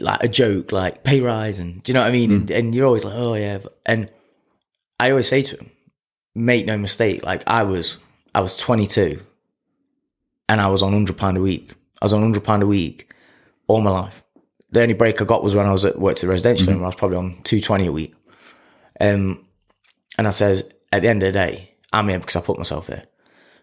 like 0.00 0.22
a 0.22 0.28
joke, 0.28 0.70
like 0.72 1.02
pay 1.04 1.20
rise, 1.20 1.60
and 1.60 1.82
do 1.82 1.90
you 1.90 1.94
know 1.94 2.00
what 2.02 2.08
I 2.08 2.12
mean? 2.12 2.30
Hmm. 2.30 2.36
And, 2.36 2.50
and 2.50 2.74
you're 2.74 2.86
always 2.86 3.04
like, 3.04 3.14
oh 3.16 3.34
yeah. 3.34 3.58
And 3.84 4.10
I 5.00 5.10
always 5.10 5.28
say 5.28 5.42
to 5.42 5.56
them, 5.56 5.70
make 6.34 6.64
no 6.66 6.78
mistake, 6.78 7.24
like 7.24 7.42
I 7.46 7.64
was, 7.64 7.98
I 8.34 8.40
was 8.40 8.56
22, 8.56 9.20
and 10.48 10.60
I 10.60 10.68
was 10.68 10.82
on 10.82 10.92
hundred 10.92 11.16
pound 11.18 11.36
a 11.36 11.40
week. 11.40 11.72
I 12.00 12.04
was 12.04 12.12
on 12.12 12.20
hundred 12.22 12.44
pound 12.44 12.62
a 12.62 12.66
week 12.66 13.12
all 13.66 13.80
my 13.80 13.90
life. 13.90 14.22
The 14.70 14.82
only 14.82 14.94
break 14.94 15.20
I 15.22 15.24
got 15.24 15.42
was 15.42 15.54
when 15.54 15.66
I 15.66 15.72
was 15.72 15.84
at 15.84 15.98
worked 15.98 16.18
at 16.18 16.22
the 16.22 16.28
residential 16.28 16.66
home. 16.66 16.76
where 16.80 16.86
I 16.86 16.88
was 16.88 16.96
probably 16.96 17.16
on 17.16 17.42
two 17.42 17.60
twenty 17.60 17.86
a 17.86 17.92
week. 17.92 18.14
Um, 19.00 19.46
and 20.16 20.26
I 20.26 20.30
says, 20.30 20.64
at 20.92 21.02
the 21.02 21.08
end 21.08 21.22
of 21.22 21.28
the 21.28 21.38
day, 21.38 21.74
I'm 21.92 22.08
here 22.08 22.18
because 22.18 22.36
I 22.36 22.40
put 22.40 22.58
myself 22.58 22.86
there. 22.88 23.04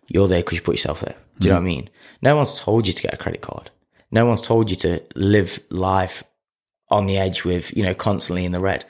You're 0.08 0.28
there 0.28 0.40
because 0.40 0.58
you 0.58 0.62
put 0.62 0.76
yourself 0.76 1.02
there. 1.02 1.16
Do 1.40 1.48
you 1.48 1.50
know 1.50 1.56
what 1.60 1.64
I 1.64 1.66
mean? 1.66 1.90
No 2.22 2.36
one's 2.36 2.58
told 2.58 2.88
you 2.88 2.94
to 2.94 3.02
get 3.02 3.14
a 3.14 3.18
credit 3.18 3.42
card. 3.42 3.70
No 4.12 4.26
one's 4.26 4.42
told 4.42 4.70
you 4.70 4.76
to 4.78 5.04
live 5.16 5.60
life 5.70 6.24
on 6.90 7.08
the 7.08 7.18
edge 7.18 7.44
with, 7.44 7.76
you 7.76 7.84
know, 7.84 7.94
constantly 7.94 8.46
in 8.46 8.52
the 8.54 8.60
red. 8.60 8.86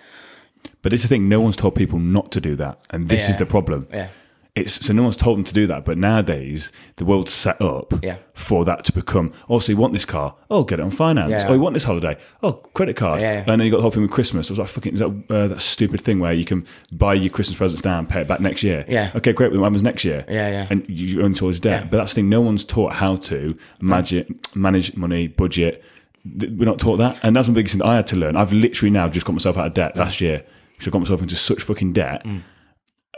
But 0.82 0.94
it's 0.94 1.02
the 1.02 1.10
thing, 1.10 1.28
no 1.28 1.40
one's 1.40 1.56
told 1.56 1.76
people 1.76 1.98
not 1.98 2.32
to 2.34 2.42
do 2.42 2.56
that. 2.58 2.86
And 2.92 3.10
this 3.10 3.30
is 3.30 3.38
the 3.38 3.46
problem. 3.46 3.88
Yeah. 3.92 4.10
It's 4.56 4.86
so 4.86 4.94
no 4.94 5.04
one's 5.04 5.18
told 5.18 5.38
them 5.38 5.44
to 5.44 5.54
do 5.54 5.68
that. 5.68 5.84
But 5.84 5.98
nowadays, 5.98 6.72
the 6.96 7.04
world's 7.04 7.34
set 7.34 7.60
up 7.62 7.94
Yeah. 8.02 8.16
for 8.34 8.64
that 8.64 8.86
to 8.86 8.94
become. 8.94 9.34
Oh, 9.50 9.60
so 9.60 9.74
you 9.74 9.78
want 9.78 9.92
this 9.92 10.06
car? 10.06 10.34
Oh, 10.50 10.64
get 10.64 10.80
it 10.80 10.84
on 10.84 10.92
finance. 10.92 11.30
Yeah. 11.30 11.46
Oh, 11.50 11.54
you 11.54 11.60
want 11.60 11.74
this 11.74 11.84
holiday? 11.84 12.16
Oh, 12.42 12.54
credit 12.74 12.96
card. 12.96 13.20
Yeah. 13.20 13.40
And 13.46 13.48
then 13.48 13.62
you 13.62 13.70
got 13.70 13.78
the 13.78 13.82
whole 13.82 13.92
thing 13.92 14.04
with 14.04 14.12
Christmas. 14.12 14.48
It 14.50 14.54
was 14.54 14.60
like 14.60 14.70
fucking 14.70 14.94
is 14.94 15.00
that, 15.02 15.24
uh, 15.30 15.48
that 15.50 15.60
stupid 15.62 16.00
thing 16.00 16.20
where 16.20 16.32
you 16.32 16.46
can 16.46 16.66
buy 16.94 17.16
your 17.16 17.32
Christmas 17.32 17.58
presents 17.58 17.84
now 17.84 18.00
and 18.00 18.08
pay 18.08 18.22
it 18.22 18.30
back 18.30 18.40
next 18.40 18.64
year. 18.64 18.86
Yeah. 18.88 19.12
Okay, 19.16 19.34
great. 19.34 19.52
But 19.52 19.60
What 19.60 19.66
happens 19.66 19.84
next 19.84 20.06
year? 20.06 20.24
Yeah, 20.30 20.50
yeah. 20.50 20.68
And 20.70 20.86
you 20.88 21.22
own 21.22 21.34
towards 21.34 21.60
debt. 21.60 21.92
But 21.92 21.98
that's 21.98 22.12
the 22.14 22.22
thing. 22.22 22.30
No 22.30 22.40
one's 22.40 22.64
taught 22.64 22.94
how 22.94 23.18
to 23.18 23.58
manage 23.82 24.26
manage 24.56 24.96
money, 24.96 25.28
budget. 25.28 25.84
We're 26.24 26.66
not 26.66 26.80
taught 26.80 26.98
that, 26.98 27.20
and 27.24 27.36
that's 27.36 27.48
the 27.50 27.54
biggest 27.54 27.76
thing 27.76 27.82
I 27.84 27.98
had 27.98 28.08
to 28.08 28.16
learn. 28.16 28.36
I've 28.38 28.52
literally 28.54 28.90
now 28.90 29.08
just 29.10 29.26
got 29.26 29.34
myself 29.34 29.58
out 29.58 29.68
of 29.68 29.74
debt 29.74 29.96
last 29.98 30.22
year 30.22 30.44
because 30.72 30.88
I 30.88 30.92
got 30.92 31.00
myself 31.00 31.22
into 31.22 31.36
such 31.36 31.62
fucking 31.62 31.94
debt 31.94 32.26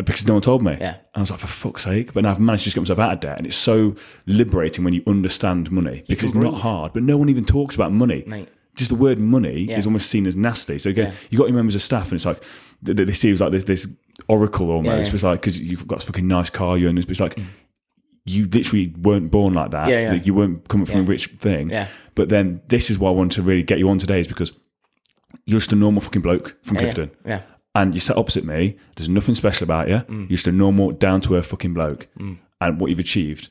because 0.05 0.27
no 0.27 0.33
one 0.33 0.41
told 0.41 0.61
me. 0.63 0.73
Mm. 0.73 0.79
Yeah. 0.79 0.93
And 0.95 1.01
I 1.15 1.19
was 1.21 1.31
like, 1.31 1.39
for 1.39 1.47
fuck's 1.47 1.83
sake. 1.83 2.13
But 2.13 2.23
now 2.23 2.31
I've 2.31 2.39
managed 2.39 2.63
to 2.63 2.65
just 2.65 2.75
get 2.75 2.81
myself 2.81 2.99
out 2.99 3.13
of 3.13 3.19
debt. 3.19 3.37
And 3.37 3.47
it's 3.47 3.55
so 3.55 3.95
liberating 4.25 4.83
when 4.83 4.93
you 4.93 5.01
understand 5.07 5.71
money 5.71 6.03
because 6.07 6.25
it's 6.25 6.35
not 6.35 6.53
hard. 6.55 6.93
But 6.93 7.03
no 7.03 7.17
one 7.17 7.29
even 7.29 7.45
talks 7.45 7.75
about 7.75 7.91
money. 7.91 8.23
Mate. 8.27 8.49
Just 8.75 8.89
the 8.91 8.95
word 8.95 9.17
money 9.17 9.61
Yeah. 9.61 9.79
is 9.79 9.87
almost 9.87 10.09
seen 10.09 10.27
as 10.27 10.35
nasty. 10.35 10.77
So 10.77 10.91
again, 10.91 11.07
Yeah. 11.11 11.17
you 11.31 11.37
got 11.39 11.47
your 11.47 11.55
members 11.55 11.73
of 11.73 11.81
staff 11.81 12.05
and 12.11 12.13
it's 12.13 12.25
like, 12.25 12.43
they, 12.83 12.93
they 12.93 13.11
see 13.13 13.31
it 13.31 13.39
like 13.39 13.51
this, 13.51 13.63
this 13.63 13.87
oracle 14.27 14.69
almost. 14.69 14.85
Yeah, 14.85 15.03
yeah. 15.07 15.13
It's 15.13 15.23
like, 15.23 15.41
because 15.41 15.59
you've 15.59 15.87
got 15.87 15.97
this 15.99 16.05
fucking 16.05 16.27
nice 16.27 16.51
car 16.51 16.77
you 16.77 16.87
own. 16.89 16.97
It's 16.99 17.19
like, 17.19 17.39
you 18.25 18.45
literally 18.45 18.93
weren't 19.01 19.31
born 19.31 19.55
like 19.55 19.71
that. 19.71 19.89
Yeah, 19.89 20.01
yeah. 20.01 20.11
Like, 20.11 20.27
you 20.27 20.35
weren't 20.35 20.67
coming 20.67 20.85
from 20.85 20.99
a 20.99 21.03
rich 21.03 21.27
thing. 21.39 21.71
Yeah. 21.71 21.87
But 22.13 22.29
then 22.29 22.61
this 22.67 22.91
is 22.91 22.99
why 22.99 23.09
I 23.09 23.13
want 23.13 23.31
to 23.33 23.41
really 23.41 23.63
get 23.63 23.79
you 23.79 23.89
on 23.89 23.97
today 23.97 24.19
is 24.19 24.27
because 24.27 24.51
you're 25.45 25.59
just 25.59 25.71
a 25.71 25.75
normal 25.75 26.01
fucking 26.01 26.21
bloke 26.21 26.55
from 26.63 26.75
Yeah, 26.75 26.81
Clifton 26.81 27.11
Yeah. 27.25 27.41
And 27.77 27.93
you 27.93 27.99
sat 27.99 28.17
opposite 28.17 28.43
me. 28.43 28.75
There's 28.95 29.07
nothing 29.09 29.35
special 29.35 29.63
about 29.63 29.87
you. 29.87 29.97
Mm. 29.97 30.21
You're 30.21 30.37
just 30.37 30.47
a 30.47 30.51
normal, 30.51 30.91
down 30.91 31.21
to 31.21 31.35
earth 31.35 31.45
fucking 31.47 31.73
bloke, 31.73 32.07
mm. 32.17 32.37
and 32.59 32.79
what 32.79 32.89
you've 32.89 32.99
achieved. 32.99 33.49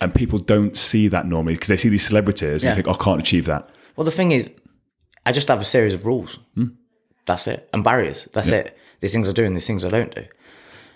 And 0.00 0.12
people 0.14 0.38
don't 0.38 0.76
see 0.76 1.06
that 1.08 1.26
normally 1.26 1.54
because 1.54 1.68
they 1.68 1.76
see 1.76 1.88
these 1.88 2.04
celebrities 2.06 2.64
Yeah. 2.64 2.70
and 2.70 2.76
think, 2.76 2.88
oh, 2.88 2.98
"I 2.98 3.04
can't 3.04 3.20
achieve 3.20 3.46
that." 3.46 3.68
Well, 3.96 4.04
the 4.04 4.10
thing 4.10 4.32
is, 4.32 4.50
I 5.24 5.32
just 5.32 5.48
have 5.48 5.60
a 5.60 5.64
series 5.64 5.94
of 5.94 6.04
rules. 6.04 6.38
Hmm. 6.54 6.68
That's 7.24 7.46
it. 7.46 7.68
And 7.72 7.84
barriers. 7.84 8.28
That's 8.32 8.48
it. 8.48 8.76
These 9.00 9.12
things 9.12 9.28
I 9.28 9.32
do 9.32 9.44
and 9.44 9.54
these 9.54 9.66
things 9.66 9.84
I 9.84 9.90
don't 9.90 10.12
do. 10.12 10.24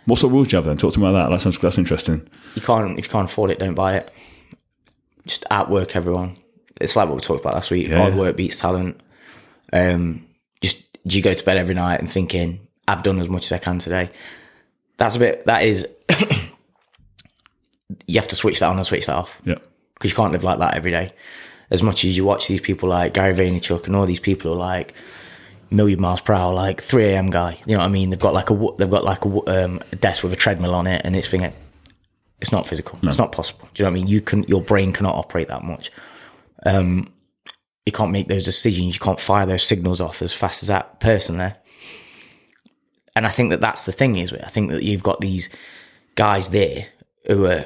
What 0.06 0.18
sort 0.18 0.30
of 0.30 0.34
rules 0.34 0.48
do 0.48 0.52
you 0.52 0.56
have 0.56 0.64
then? 0.64 0.76
Talk 0.76 0.94
to 0.94 1.00
me 1.00 1.08
about 1.08 1.24
that. 1.24 1.30
That 1.30 1.40
sounds 1.40 1.58
that's 1.58 1.78
interesting. 1.78 2.28
You 2.54 2.62
can't, 2.62 2.98
if 2.98 3.06
you 3.06 3.10
can't 3.10 3.28
afford 3.30 3.50
it, 3.50 3.58
don't 3.58 3.74
buy 3.74 3.96
it. 3.96 4.12
Just 5.26 5.44
outwork 5.50 5.94
everyone. 5.94 6.36
It's 6.80 6.96
like 6.96 7.08
what 7.08 7.16
we 7.16 7.20
talked 7.20 7.40
about 7.40 7.54
last 7.54 7.70
week. 7.70 7.88
Yeah. 7.88 7.98
Hard 7.98 8.14
work 8.14 8.36
beats 8.36 8.58
talent. 8.60 9.00
Um, 9.72 10.26
just 10.62 10.85
do 11.06 11.16
you 11.16 11.22
go 11.22 11.34
to 11.34 11.44
bed 11.44 11.56
every 11.56 11.74
night 11.74 12.00
and 12.00 12.10
thinking, 12.10 12.66
I've 12.88 13.02
done 13.02 13.20
as 13.20 13.28
much 13.28 13.44
as 13.46 13.52
I 13.52 13.58
can 13.58 13.78
today. 13.78 14.10
That's 14.96 15.16
a 15.16 15.18
bit, 15.18 15.46
that 15.46 15.64
is, 15.64 15.86
you 18.06 18.20
have 18.20 18.28
to 18.28 18.36
switch 18.36 18.60
that 18.60 18.68
on 18.68 18.76
and 18.76 18.86
switch 18.86 19.06
that 19.06 19.16
off. 19.16 19.40
Yeah, 19.44 19.58
because 19.94 20.10
you 20.10 20.16
can't 20.16 20.32
live 20.32 20.44
like 20.44 20.58
that 20.58 20.74
every 20.74 20.90
day. 20.90 21.12
As 21.70 21.82
much 21.82 22.04
as 22.04 22.16
you 22.16 22.24
watch 22.24 22.48
these 22.48 22.60
people 22.60 22.88
like 22.88 23.14
Gary 23.14 23.34
Vaynerchuk 23.34 23.86
and 23.86 23.96
all 23.96 24.06
these 24.06 24.20
people 24.20 24.52
who 24.52 24.56
are 24.56 24.60
like 24.60 24.94
million 25.70 26.00
miles 26.00 26.20
per 26.20 26.32
hour, 26.32 26.52
like 26.54 26.80
3 26.80 27.06
a.m. 27.06 27.30
guy. 27.30 27.58
You 27.66 27.74
know 27.74 27.80
what 27.80 27.86
I 27.86 27.88
mean? 27.88 28.10
They've 28.10 28.18
got 28.18 28.34
like 28.34 28.50
a 28.50 28.68
they've 28.78 28.90
got 28.90 29.04
like 29.04 29.24
a, 29.24 29.64
um, 29.64 29.80
a 29.92 29.96
desk 29.96 30.22
with 30.22 30.32
a 30.32 30.36
treadmill 30.36 30.74
on 30.74 30.86
it, 30.86 31.02
and 31.04 31.16
it's 31.16 31.28
thinking 31.28 31.52
it's 32.40 32.52
not 32.52 32.66
physical. 32.66 32.98
It's 33.02 33.18
not 33.18 33.32
possible. 33.32 33.68
Do 33.74 33.82
you 33.82 33.84
know 33.84 33.92
what 33.92 33.98
I 33.98 34.00
mean? 34.00 34.08
You 34.08 34.20
can 34.20 34.44
your 34.44 34.60
brain 34.60 34.92
cannot 34.92 35.14
operate 35.14 35.48
that 35.48 35.64
much. 35.64 35.90
Um, 36.64 37.12
you 37.86 37.92
can't 37.92 38.10
make 38.10 38.28
those 38.28 38.44
decisions. 38.44 38.94
You 38.94 39.00
can't 39.00 39.20
fire 39.20 39.46
those 39.46 39.62
signals 39.62 40.00
off 40.00 40.20
as 40.20 40.32
fast 40.32 40.62
as 40.62 40.68
that 40.68 41.00
person 41.00 41.38
there. 41.38 41.56
And 43.14 43.26
I 43.26 43.30
think 43.30 43.50
that 43.50 43.60
that's 43.60 43.84
the 43.84 43.92
thing 43.92 44.16
is, 44.16 44.32
I 44.32 44.48
think 44.48 44.70
that 44.72 44.82
you've 44.82 45.02
got 45.02 45.20
these 45.20 45.48
guys 46.16 46.48
there 46.50 46.86
who 47.26 47.46
are 47.46 47.64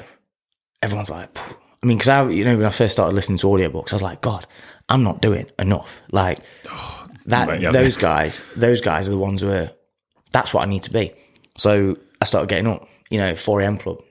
everyone's 0.82 1.10
like, 1.10 1.36
"Phew." 1.36 1.56
I 1.82 1.86
mean, 1.86 1.96
because 1.96 2.08
I, 2.08 2.28
you 2.28 2.44
know, 2.44 2.56
when 2.56 2.66
I 2.66 2.70
first 2.70 2.92
started 2.92 3.14
listening 3.14 3.38
to 3.38 3.46
audiobooks, 3.46 3.92
I 3.92 3.96
was 3.96 4.02
like, 4.02 4.20
God, 4.20 4.46
I'm 4.90 5.02
not 5.02 5.22
doing 5.22 5.50
enough. 5.58 6.02
Like 6.12 6.40
that, 7.26 7.48
Right, 7.48 7.60
yeah. 7.60 7.70
those 7.72 7.96
guys, 7.96 8.40
those 8.54 8.80
guys 8.80 9.08
are 9.08 9.12
the 9.12 9.18
ones 9.18 9.40
who 9.40 9.50
are, 9.50 9.70
that's 10.30 10.52
what 10.52 10.62
I 10.62 10.66
need 10.66 10.82
to 10.84 10.90
be. 10.90 11.12
So 11.56 11.96
I 12.20 12.26
started 12.26 12.48
getting 12.48 12.66
up, 12.66 12.86
you 13.10 13.18
know, 13.18 13.34
4 13.34 13.62
a.m. 13.62 13.78
club. 13.78 14.02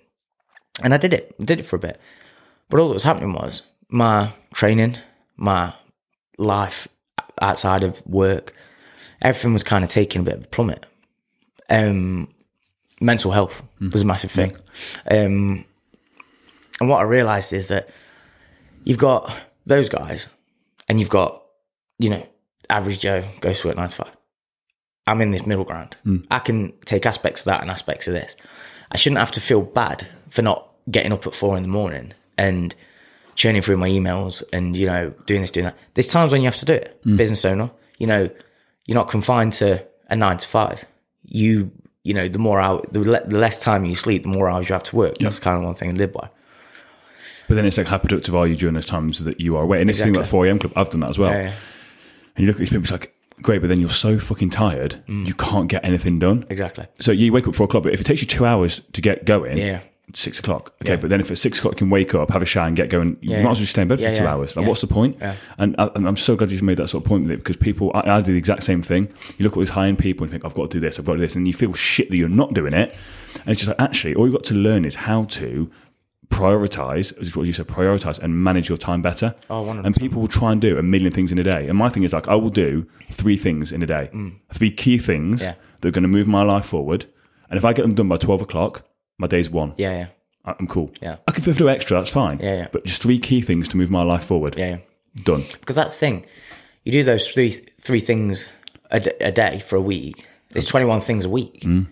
And 0.81 0.93
I 0.93 0.97
did 0.97 1.13
it, 1.13 1.35
I 1.39 1.43
did 1.43 1.59
it 1.59 1.65
for 1.65 1.75
a 1.75 1.79
bit. 1.79 1.99
But 2.69 2.79
all 2.79 2.87
that 2.87 2.95
was 2.95 3.03
happening 3.03 3.33
was 3.33 3.63
my 3.89 4.31
training, 4.53 4.97
my 5.37 5.73
life 6.39 6.87
outside 7.41 7.83
of 7.83 8.05
work, 8.07 8.53
everything 9.21 9.53
was 9.53 9.63
kind 9.63 9.83
of 9.83 9.89
taking 9.89 10.21
a 10.21 10.23
bit 10.23 10.35
of 10.35 10.43
a 10.45 10.47
plummet. 10.47 10.85
Um, 11.69 12.33
mental 13.01 13.31
health 13.31 13.63
was 13.79 14.01
a 14.01 14.05
massive 14.05 14.31
thing. 14.31 14.55
Um, 15.09 15.65
and 16.79 16.89
what 16.89 16.99
I 16.99 17.03
realized 17.03 17.53
is 17.53 17.67
that 17.67 17.89
you've 18.83 18.97
got 18.97 19.31
those 19.65 19.89
guys 19.89 20.27
and 20.87 20.99
you've 20.99 21.09
got, 21.09 21.43
you 21.99 22.09
know, 22.09 22.25
average 22.69 22.99
Joe 22.99 23.23
goes 23.41 23.61
to 23.61 23.67
work 23.67 23.77
nine 23.77 23.89
to 23.89 23.95
five. 23.95 24.15
I'm 25.05 25.21
in 25.21 25.31
this 25.31 25.45
middle 25.45 25.65
ground. 25.65 25.97
I 26.29 26.39
can 26.39 26.73
take 26.85 27.05
aspects 27.05 27.41
of 27.41 27.45
that 27.45 27.61
and 27.61 27.71
aspects 27.71 28.07
of 28.07 28.13
this. 28.13 28.35
I 28.91 28.97
shouldn't 28.97 29.19
have 29.19 29.31
to 29.31 29.41
feel 29.41 29.61
bad 29.61 30.07
for 30.29 30.41
not 30.41 30.69
getting 30.89 31.11
up 31.11 31.25
at 31.27 31.33
four 31.33 31.57
in 31.57 31.63
the 31.63 31.69
morning 31.69 32.13
and 32.37 32.75
churning 33.39 33.61
through 33.61 33.77
my 33.77 33.87
emails 33.87 34.43
and, 34.51 34.75
you 34.75 34.85
know, 34.85 35.13
doing 35.25 35.39
this, 35.39 35.49
doing 35.49 35.63
that. 35.63 35.77
There's 35.93 36.07
times 36.07 36.33
when 36.33 36.41
you 36.41 36.47
have 36.47 36.57
to 36.57 36.65
do 36.65 36.73
it. 36.73 36.99
Hmm. 37.05 37.15
Business 37.15 37.45
owner, 37.45 37.71
you 37.97 38.05
know, 38.05 38.29
you're 38.85 38.95
not 38.95 39.07
confined 39.07 39.53
to 39.53 39.81
a 40.09 40.15
nine 40.17 40.37
to 40.37 40.45
five. 40.45 40.83
You, 41.23 41.71
you 42.03 42.13
know, 42.13 42.27
the 42.27 42.37
more 42.37 42.59
hour, 42.59 42.81
the, 42.91 42.99
le- 42.99 43.25
the 43.25 43.37
less 43.37 43.57
time 43.57 43.85
you 43.85 43.95
sleep, 43.95 44.23
the 44.23 44.27
more 44.27 44.49
hours 44.49 44.67
you 44.67 44.73
have 44.73 44.83
to 44.83 44.95
work. 44.97 45.19
That's 45.19 45.39
kind 45.39 45.55
of 45.57 45.63
one 45.63 45.73
thing 45.73 45.91
I 45.91 45.93
live 45.93 46.11
by. 46.11 46.29
but 47.47 47.55
then 47.55 47.65
it's 47.65 47.77
like, 47.77 47.87
how 47.87 47.97
productive 47.97 48.35
are 48.35 48.45
you 48.45 48.57
during 48.57 48.75
those 48.75 48.85
times 48.85 49.23
that 49.23 49.39
you 49.39 49.55
are 49.55 49.63
away? 49.63 49.79
And 49.79 49.89
this 49.89 50.03
thing 50.03 50.13
like 50.13 50.25
4 50.25 50.45
a.m. 50.47 50.59
club, 50.59 50.73
I've 50.75 50.89
done 50.89 50.99
that 50.99 51.09
as 51.09 51.17
well. 51.17 51.31
Yeah, 51.31 51.43
yeah. 51.43 51.53
And 52.35 52.43
you 52.43 52.47
look 52.47 52.57
at 52.57 52.59
these 52.59 52.69
people, 52.71 52.83
it's 52.83 52.91
like, 52.91 53.15
great, 53.41 53.61
but 53.61 53.69
then 53.69 53.79
you're 53.79 53.89
so 53.89 54.19
fucking 54.19 54.49
tired, 54.49 54.95
hmm. 55.05 55.23
you 55.23 55.33
can't 55.33 55.69
get 55.69 55.85
anything 55.85 56.19
done. 56.19 56.45
Exactly. 56.49 56.87
So 56.99 57.13
you 57.13 57.31
wake 57.31 57.45
up 57.45 57.51
at 57.51 57.55
four 57.55 57.65
o'clock, 57.65 57.83
but 57.83 57.93
if 57.93 58.01
it 58.01 58.03
takes 58.03 58.19
you 58.19 58.27
two 58.27 58.45
hours 58.45 58.81
to 58.91 59.01
get 59.01 59.23
going, 59.23 59.57
Yeah. 59.57 59.79
Six 60.15 60.39
o'clock. 60.39 60.73
Okay, 60.81 60.91
Yeah. 60.93 60.95
but 60.97 61.09
then 61.09 61.19
if 61.19 61.29
at 61.31 61.37
six 61.37 61.59
o'clock 61.59 61.73
you 61.75 61.77
can 61.79 61.89
wake 61.89 62.15
up, 62.15 62.29
have 62.31 62.41
a 62.41 62.45
shower, 62.45 62.67
and 62.67 62.75
get 62.75 62.89
going, 62.89 63.17
you 63.21 63.31
Yeah, 63.31 63.43
might 63.43 63.51
as 63.51 63.57
well 63.57 63.61
just 63.61 63.71
stay 63.71 63.81
in 63.83 63.87
bed 63.87 63.99
for 63.99 64.13
two 64.15 64.25
hours. 64.25 64.55
Like, 64.55 64.65
what's 64.67 64.81
the 64.81 64.87
point? 64.87 65.17
Yeah. 65.21 65.35
And, 65.57 65.75
I, 65.77 65.89
and 65.95 66.07
I'm 66.07 66.17
so 66.17 66.35
glad 66.35 66.51
you 66.51 66.61
made 66.61 66.77
that 66.77 66.89
sort 66.89 67.03
of 67.03 67.07
point 67.07 67.23
with 67.23 67.31
it 67.31 67.37
because 67.37 67.57
people, 67.57 67.91
I, 67.93 68.17
I 68.17 68.21
do 68.21 68.31
the 68.31 68.37
exact 68.37 68.63
same 68.63 68.81
thing. 68.81 69.07
You 69.37 69.43
look 69.43 69.53
at 69.53 69.59
these 69.59 69.69
high 69.69 69.87
end 69.87 69.99
people 69.99 70.23
and 70.23 70.31
think, 70.31 70.45
I've 70.45 70.53
got 70.55 70.71
to 70.71 70.77
do 70.77 70.79
this, 70.79 70.97
I've 70.99 71.05
got 71.05 71.13
to 71.13 71.17
do 71.19 71.25
this, 71.25 71.35
and 71.35 71.47
you 71.47 71.53
feel 71.53 71.73
shit 71.73 72.09
that 72.09 72.17
you're 72.17 72.29
not 72.29 72.53
doing 72.53 72.73
it. 72.73 72.95
And 73.35 73.49
it's 73.49 73.61
just 73.63 73.67
like, 73.67 73.79
actually, 73.79 74.15
all 74.15 74.25
you've 74.25 74.35
got 74.35 74.43
to 74.45 74.55
learn 74.55 74.85
is 74.85 74.95
how 74.95 75.25
to 75.25 75.69
prioritize, 76.29 77.19
is 77.21 77.35
what 77.35 77.47
you 77.47 77.53
said, 77.53 77.67
prioritize 77.67 78.19
and 78.19 78.43
manage 78.43 78.69
your 78.69 78.77
time 78.77 79.01
better. 79.01 79.35
Oh, 79.49 79.63
100%. 79.65 79.85
and 79.85 79.95
people 79.95 80.21
will 80.21 80.27
try 80.27 80.51
and 80.51 80.61
do 80.61 80.77
a 80.77 80.83
million 80.83 81.11
things 81.11 81.31
in 81.31 81.39
a 81.39 81.43
day. 81.43 81.67
And 81.67 81.77
my 81.77 81.89
thing 81.89 82.03
is 82.03 82.13
like, 82.13 82.27
I 82.27 82.35
will 82.35 82.49
do 82.49 82.85
three 83.11 83.37
things 83.37 83.71
in 83.71 83.81
a 83.81 83.85
day, 83.85 84.09
three 84.53 84.71
key 84.71 84.97
things 84.97 85.41
Mm. 85.41 85.43
Yeah. 85.43 85.53
that 85.81 85.87
are 85.87 85.91
going 85.91 86.03
to 86.03 86.07
move 86.09 86.27
my 86.27 86.43
life 86.43 86.65
forward. 86.65 87.05
And 87.49 87.57
if 87.57 87.65
I 87.65 87.73
get 87.73 87.81
them 87.83 87.93
done 87.95 88.07
by 88.07 88.17
12 88.17 88.41
o'clock, 88.41 88.83
my 89.19 89.27
day's 89.27 89.49
one. 89.51 89.73
Yeah, 89.77 89.91
yeah, 89.99 90.07
I- 90.45 90.55
I'm 90.57 90.67
cool. 90.67 90.91
Yeah. 91.01 91.17
I 91.27 91.31
can 91.31 91.43
do 91.53 91.69
extra, 91.69 91.97
that's 91.97 92.09
fine. 92.09 92.39
Yeah, 92.39 92.55
yeah. 92.55 92.67
But 92.71 92.85
just 92.85 93.01
three 93.03 93.19
key 93.19 93.41
things 93.41 93.67
to 93.69 93.77
move 93.77 93.91
my 93.91 94.01
life 94.03 94.23
forward. 94.23 94.55
yeah, 94.57 94.69
yeah. 94.69 94.77
Done. 95.23 95.43
Because 95.59 95.75
that's 95.75 95.93
the 95.93 95.99
thing. 95.99 96.25
You 96.85 96.91
do 96.91 97.03
those 97.03 97.27
three 97.31 97.51
three 97.81 97.99
things 97.99 98.47
a, 98.89 98.99
d- 98.99 99.11
a 99.21 99.31
day 99.31 99.59
for 99.59 99.75
a 99.75 99.81
week. 99.81 100.25
It's 100.55 100.65
twenty 100.65 100.85
one 100.87 101.01
things 101.01 101.25
a 101.25 101.29
week. 101.29 101.61
Mm. 101.61 101.87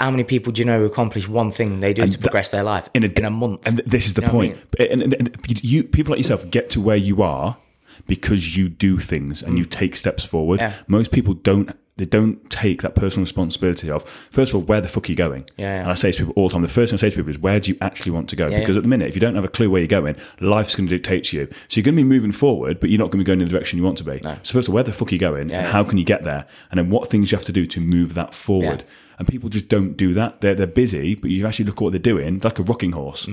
How 0.00 0.10
many 0.10 0.24
people 0.24 0.52
do 0.52 0.60
you 0.60 0.64
know 0.64 0.78
who 0.78 0.86
accomplish 0.86 1.28
one 1.28 1.52
thing 1.52 1.80
they 1.80 1.92
do 1.92 2.06
to 2.06 2.18
progress 2.18 2.50
their 2.50 2.62
life 2.62 2.88
in 2.94 3.04
a, 3.04 3.08
in 3.08 3.24
a 3.24 3.30
month? 3.30 3.66
And 3.66 3.76
th- 3.78 3.88
this 3.88 4.06
is 4.06 4.14
the 4.14 4.22
You 4.22 4.28
know 4.28 4.34
what 4.34 4.44
I 4.44 4.48
point. 4.48 4.90
And, 4.92 5.02
and- 5.02 5.14
and 5.14 5.62
you 5.64 5.84
people 5.84 6.12
like 6.12 6.18
yourself 6.18 6.48
get 6.50 6.70
to 6.70 6.80
where 6.80 6.96
you 6.96 7.22
are 7.22 7.58
because 8.06 8.56
you 8.56 8.68
do 8.68 8.98
things 8.98 9.42
and 9.42 9.58
you 9.58 9.64
take 9.66 9.94
steps 9.96 10.24
forward. 10.24 10.60
Mm. 10.60 10.62
Yeah. 10.62 10.74
Most 10.86 11.10
people 11.10 11.34
don't. 11.34 11.76
They 12.00 12.06
don't 12.06 12.50
take 12.50 12.82
that 12.82 12.94
personal 12.94 13.24
responsibility 13.24 13.90
of 13.90 14.08
first 14.30 14.52
of 14.52 14.56
all, 14.56 14.62
where 14.62 14.80
the 14.80 14.88
fuck 14.88 15.08
are 15.08 15.12
you 15.12 15.16
going? 15.16 15.44
Yeah, 15.56 15.74
yeah. 15.74 15.82
And 15.82 15.90
I 15.90 15.94
say 15.94 16.10
to 16.12 16.18
people 16.18 16.32
all 16.34 16.48
the 16.48 16.54
time, 16.54 16.62
the 16.62 16.68
first 16.68 16.90
thing 16.90 16.96
I 16.96 17.00
say 17.00 17.10
to 17.10 17.16
people 17.16 17.30
is, 17.30 17.38
where 17.38 17.60
do 17.60 17.70
you 17.70 17.78
actually 17.80 18.12
want 18.12 18.28
to 18.30 18.36
go? 18.36 18.48
because 18.48 18.76
at 18.76 18.82
the 18.82 18.88
minute, 18.88 19.08
if 19.08 19.14
you 19.14 19.20
don't 19.20 19.34
have 19.34 19.44
a 19.44 19.48
clue 19.48 19.70
where 19.70 19.80
you're 19.80 19.88
going, 19.88 20.16
life's 20.40 20.74
going 20.74 20.88
to 20.88 20.96
dictate 20.96 21.24
to 21.24 21.36
you. 21.36 21.48
So 21.68 21.76
you're 21.76 21.84
going 21.84 21.94
to 21.96 22.02
be 22.02 22.08
moving 22.08 22.32
forward, 22.32 22.80
but 22.80 22.90
you're 22.90 22.98
not 22.98 23.10
going 23.10 23.18
to 23.18 23.24
be 23.24 23.24
going 23.24 23.40
in 23.40 23.46
the 23.46 23.50
direction 23.52 23.78
you 23.78 23.84
want 23.84 23.98
to 23.98 24.04
be. 24.04 24.18
So 24.42 24.54
first 24.54 24.68
of 24.68 24.70
all, 24.70 24.74
where 24.74 24.84
the 24.84 24.92
fuck 24.92 25.08
are 25.08 25.14
you 25.14 25.18
going, 25.18 25.42
and 25.42 25.50
yeah. 25.50 25.70
how 25.70 25.84
can 25.84 25.98
you 25.98 26.04
get 26.04 26.24
there? 26.24 26.46
And 26.70 26.78
then 26.78 26.90
what 26.90 27.10
things 27.10 27.30
you 27.30 27.36
have 27.38 27.44
to 27.46 27.52
do 27.52 27.66
to 27.66 27.80
move 27.80 28.14
that 28.14 28.34
forward. 28.34 28.80
Yeah. 28.80 28.94
And 29.18 29.28
people 29.28 29.50
just 29.50 29.68
don't 29.68 29.98
do 29.98 30.14
that. 30.14 30.40
They're 30.40 30.54
they're 30.54 30.66
busy, 30.66 31.14
but 31.14 31.30
you 31.30 31.46
actually 31.46 31.66
look 31.66 31.76
at 31.76 31.82
what 31.82 31.92
they're 31.92 31.98
doing. 31.98 32.36
It's 32.36 32.44
like 32.46 32.58
a 32.58 32.62
rocking 32.62 32.92
horse. 32.92 33.28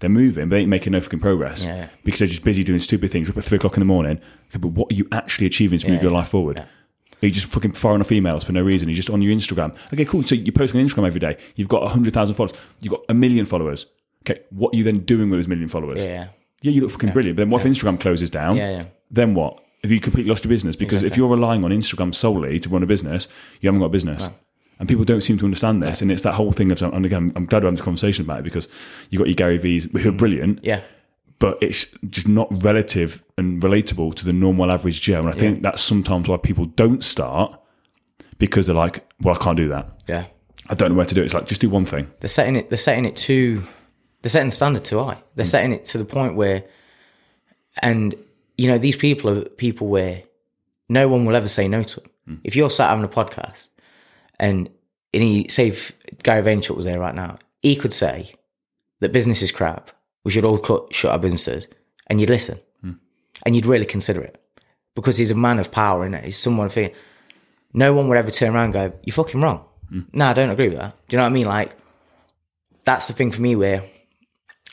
They're 0.00 0.10
moving, 0.10 0.48
but 0.48 0.56
they 0.56 0.60
ain't 0.60 0.68
making 0.68 0.92
no 0.92 1.00
fucking 1.00 1.20
progress 1.20 1.62
Mm. 1.62 1.66
Yeah, 1.66 1.76
yeah. 1.76 1.88
because 2.04 2.20
they're 2.20 2.28
just 2.28 2.44
busy 2.44 2.62
doing 2.64 2.80
stupid 2.80 3.10
things. 3.10 3.30
Up 3.30 3.36
at 3.36 3.44
three 3.44 3.56
o'clock 3.56 3.76
in 3.76 3.80
the 3.80 3.86
morning. 3.86 4.20
Okay, 4.50 4.58
but 4.58 4.68
what 4.68 4.92
are 4.92 4.94
you 4.94 5.06
actually 5.12 5.46
achieving 5.46 5.78
to 5.80 5.88
move 5.90 6.02
your 6.02 6.12
life 6.12 6.28
forward? 6.28 6.64
Are 7.22 7.26
you 7.26 7.32
just 7.32 7.46
fucking 7.46 7.72
firing 7.72 8.00
off 8.00 8.08
emails 8.10 8.44
for 8.44 8.52
no 8.52 8.62
reason? 8.62 8.88
You're 8.88 8.96
just 8.96 9.10
on 9.10 9.22
your 9.22 9.34
Instagram. 9.34 9.74
Okay, 9.92 10.04
cool. 10.04 10.22
So 10.22 10.34
you 10.34 10.52
post 10.52 10.74
on 10.74 10.80
Instagram 10.80 11.06
every 11.06 11.20
day. 11.20 11.36
You've 11.56 11.68
got 11.68 11.82
100,000 11.82 12.34
followers. 12.34 12.56
You've 12.80 12.92
got 12.92 13.02
a 13.08 13.14
million 13.14 13.44
followers. 13.44 13.86
Okay, 14.22 14.42
what 14.50 14.74
are 14.74 14.76
you 14.76 14.84
then 14.84 15.00
doing 15.00 15.30
with 15.30 15.38
those 15.38 15.48
million 15.48 15.68
followers? 15.68 15.98
yeah, 15.98 16.04
yeah, 16.04 16.28
Yeah, 16.62 16.72
you 16.72 16.80
look 16.82 16.90
fucking 16.90 17.12
brilliant. 17.12 17.36
But 17.36 17.42
then 17.42 17.50
what 17.50 17.64
if 17.64 17.72
Instagram 17.72 18.00
closes 18.00 18.30
down? 18.30 18.56
Yeah, 18.56 18.70
yeah. 18.70 18.84
Then 19.10 19.34
what? 19.34 19.64
Have 19.82 19.92
you 19.92 20.00
completely 20.00 20.28
lost 20.28 20.44
your 20.44 20.50
business? 20.50 20.76
Because 20.76 21.02
if 21.02 21.16
you're 21.16 21.28
relying 21.28 21.64
on 21.64 21.70
Instagram 21.70 22.14
solely 22.14 22.58
to 22.60 22.68
run 22.68 22.82
a 22.82 22.86
business, 22.86 23.28
you 23.60 23.68
haven't 23.68 23.80
got 23.80 23.86
a 23.86 23.90
business. 23.90 24.28
And 24.80 24.88
people 24.88 25.04
don't 25.04 25.22
seem 25.22 25.38
to 25.38 25.44
understand 25.44 25.82
this. 25.82 26.02
And 26.02 26.10
it's 26.10 26.22
that 26.22 26.34
whole 26.34 26.52
thing 26.52 26.70
of, 26.70 26.82
and 26.82 27.04
again, 27.04 27.30
I'm 27.34 27.46
glad 27.46 27.62
we're 27.62 27.68
having 27.68 27.76
this 27.76 27.84
conversation 27.84 28.24
about 28.24 28.40
it 28.40 28.44
because 28.44 28.68
you've 29.10 29.18
got 29.18 29.26
your 29.28 29.34
Gary 29.34 29.58
V's 29.58 29.84
who 29.84 29.98
are 29.98 30.12
mm. 30.12 30.16
brilliant, 30.16 30.64
yeah, 30.64 30.82
but 31.38 31.58
it's 31.62 31.86
just 32.10 32.26
not 32.28 32.48
relative 32.64 33.22
and 33.36 33.62
relatable 33.62 34.14
to 34.16 34.24
the 34.24 34.32
normal 34.32 34.70
average 34.72 35.00
Joe. 35.00 35.20
And 35.20 35.28
I 35.28 35.32
think 35.32 35.62
that's 35.62 35.80
sometimes 35.82 36.28
why 36.28 36.36
people 36.36 36.64
don't 36.64 37.04
start 37.04 37.58
because 38.38 38.66
they're 38.66 38.74
like, 38.76 39.04
well, 39.22 39.34
I 39.34 39.38
can't 39.42 39.56
do 39.56 39.68
that. 39.68 40.02
yeah. 40.08 40.26
I 40.70 40.74
don't 40.74 40.90
know 40.90 40.96
where 40.96 41.06
to 41.06 41.14
do 41.14 41.22
it. 41.22 41.24
It's 41.24 41.32
like, 41.34 41.46
just 41.46 41.62
do 41.62 41.70
one 41.70 41.86
thing. 41.86 42.10
They're 42.20 42.28
setting 42.28 42.54
it. 42.54 42.68
They're 42.68 42.76
setting 42.76 43.06
it 43.06 43.16
too. 43.16 43.62
They're 44.20 44.28
setting 44.28 44.50
the 44.50 44.54
standard 44.54 44.84
too 44.84 45.02
high. 45.02 45.16
They're 45.34 45.46
Mm. 45.46 45.50
setting 45.50 45.72
it 45.72 45.84
to 45.86 45.98
the 45.98 46.04
point 46.04 46.34
where, 46.34 46.64
and 47.80 48.14
you 48.58 48.68
know, 48.68 48.76
these 48.76 48.96
people 48.96 49.30
are 49.30 49.42
people 49.44 49.86
where 49.86 50.24
no 50.88 51.08
one 51.08 51.24
will 51.24 51.36
ever 51.36 51.48
say 51.48 51.68
no 51.68 51.82
to 51.82 52.00
them. 52.00 52.10
Mm. 52.28 52.40
If 52.44 52.54
you're 52.56 52.68
sat 52.70 52.90
having 52.90 53.04
a 53.04 53.08
podcast, 53.08 53.70
and 54.38 54.68
and 55.14 55.22
he 55.22 55.46
say 55.48 55.68
if 55.68 55.92
Gary 56.22 56.42
Vaynerchuk 56.42 56.76
was 56.76 56.84
there 56.84 56.98
right 56.98 57.14
now, 57.14 57.38
he 57.62 57.74
could 57.76 57.94
say 57.94 58.34
that 59.00 59.12
business 59.12 59.40
is 59.40 59.50
crap. 59.50 59.90
We 60.28 60.32
should 60.32 60.44
all 60.44 60.58
cut, 60.58 60.92
shut 60.92 61.10
our 61.10 61.18
businesses, 61.18 61.66
and 62.08 62.20
you'd 62.20 62.28
listen, 62.28 62.58
Mm. 62.84 62.98
and 63.46 63.56
you'd 63.56 63.64
really 63.64 63.86
consider 63.86 64.20
it 64.20 64.38
because 64.94 65.16
he's 65.16 65.30
a 65.30 65.34
man 65.34 65.58
of 65.58 65.70
power, 65.72 66.04
and 66.04 66.14
he's 66.16 66.36
someone 66.36 66.68
thinking. 66.68 66.94
No 67.72 67.94
one 67.94 68.08
would 68.08 68.18
ever 68.18 68.30
turn 68.30 68.54
around 68.54 68.64
and 68.64 68.72
go, 68.74 68.92
"You're 69.04 69.14
fucking 69.14 69.40
wrong." 69.40 69.64
Mm. 69.90 70.04
No, 70.12 70.26
I 70.26 70.34
don't 70.34 70.50
agree 70.50 70.68
with 70.68 70.76
that. 70.76 70.94
Do 71.08 71.16
you 71.16 71.16
know 71.16 71.22
what 71.24 71.30
I 71.30 71.32
mean? 71.32 71.46
Like, 71.46 71.76
that's 72.84 73.06
the 73.06 73.14
thing 73.14 73.30
for 73.30 73.40
me 73.40 73.56
where 73.56 73.84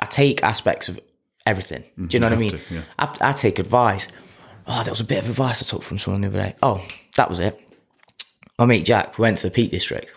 I 0.01 0.05
take 0.07 0.43
aspects 0.43 0.89
of 0.89 0.99
everything. 1.45 1.85
Do 1.95 2.07
you 2.17 2.19
know 2.19 2.25
what 2.27 2.33
I 2.33 2.37
mean? 2.37 2.49
to, 2.51 2.59
yeah. 2.69 2.81
I, 2.99 3.15
I 3.21 3.31
take 3.31 3.57
advice. 3.57 4.09
Oh, 4.67 4.83
there 4.83 4.91
was 4.91 4.99
a 4.99 5.05
bit 5.05 5.23
of 5.23 5.29
advice 5.29 5.63
I 5.63 5.65
took 5.65 5.83
from 5.83 5.97
someone 5.99 6.19
the 6.19 6.27
other 6.27 6.39
day. 6.41 6.55
Oh, 6.61 6.85
that 7.15 7.29
was 7.29 7.39
it. 7.39 7.57
My 8.59 8.65
mate 8.65 8.83
Jack, 8.83 9.17
we 9.17 9.21
went 9.21 9.37
to 9.37 9.47
the 9.47 9.51
Peak 9.51 9.71
District. 9.71 10.11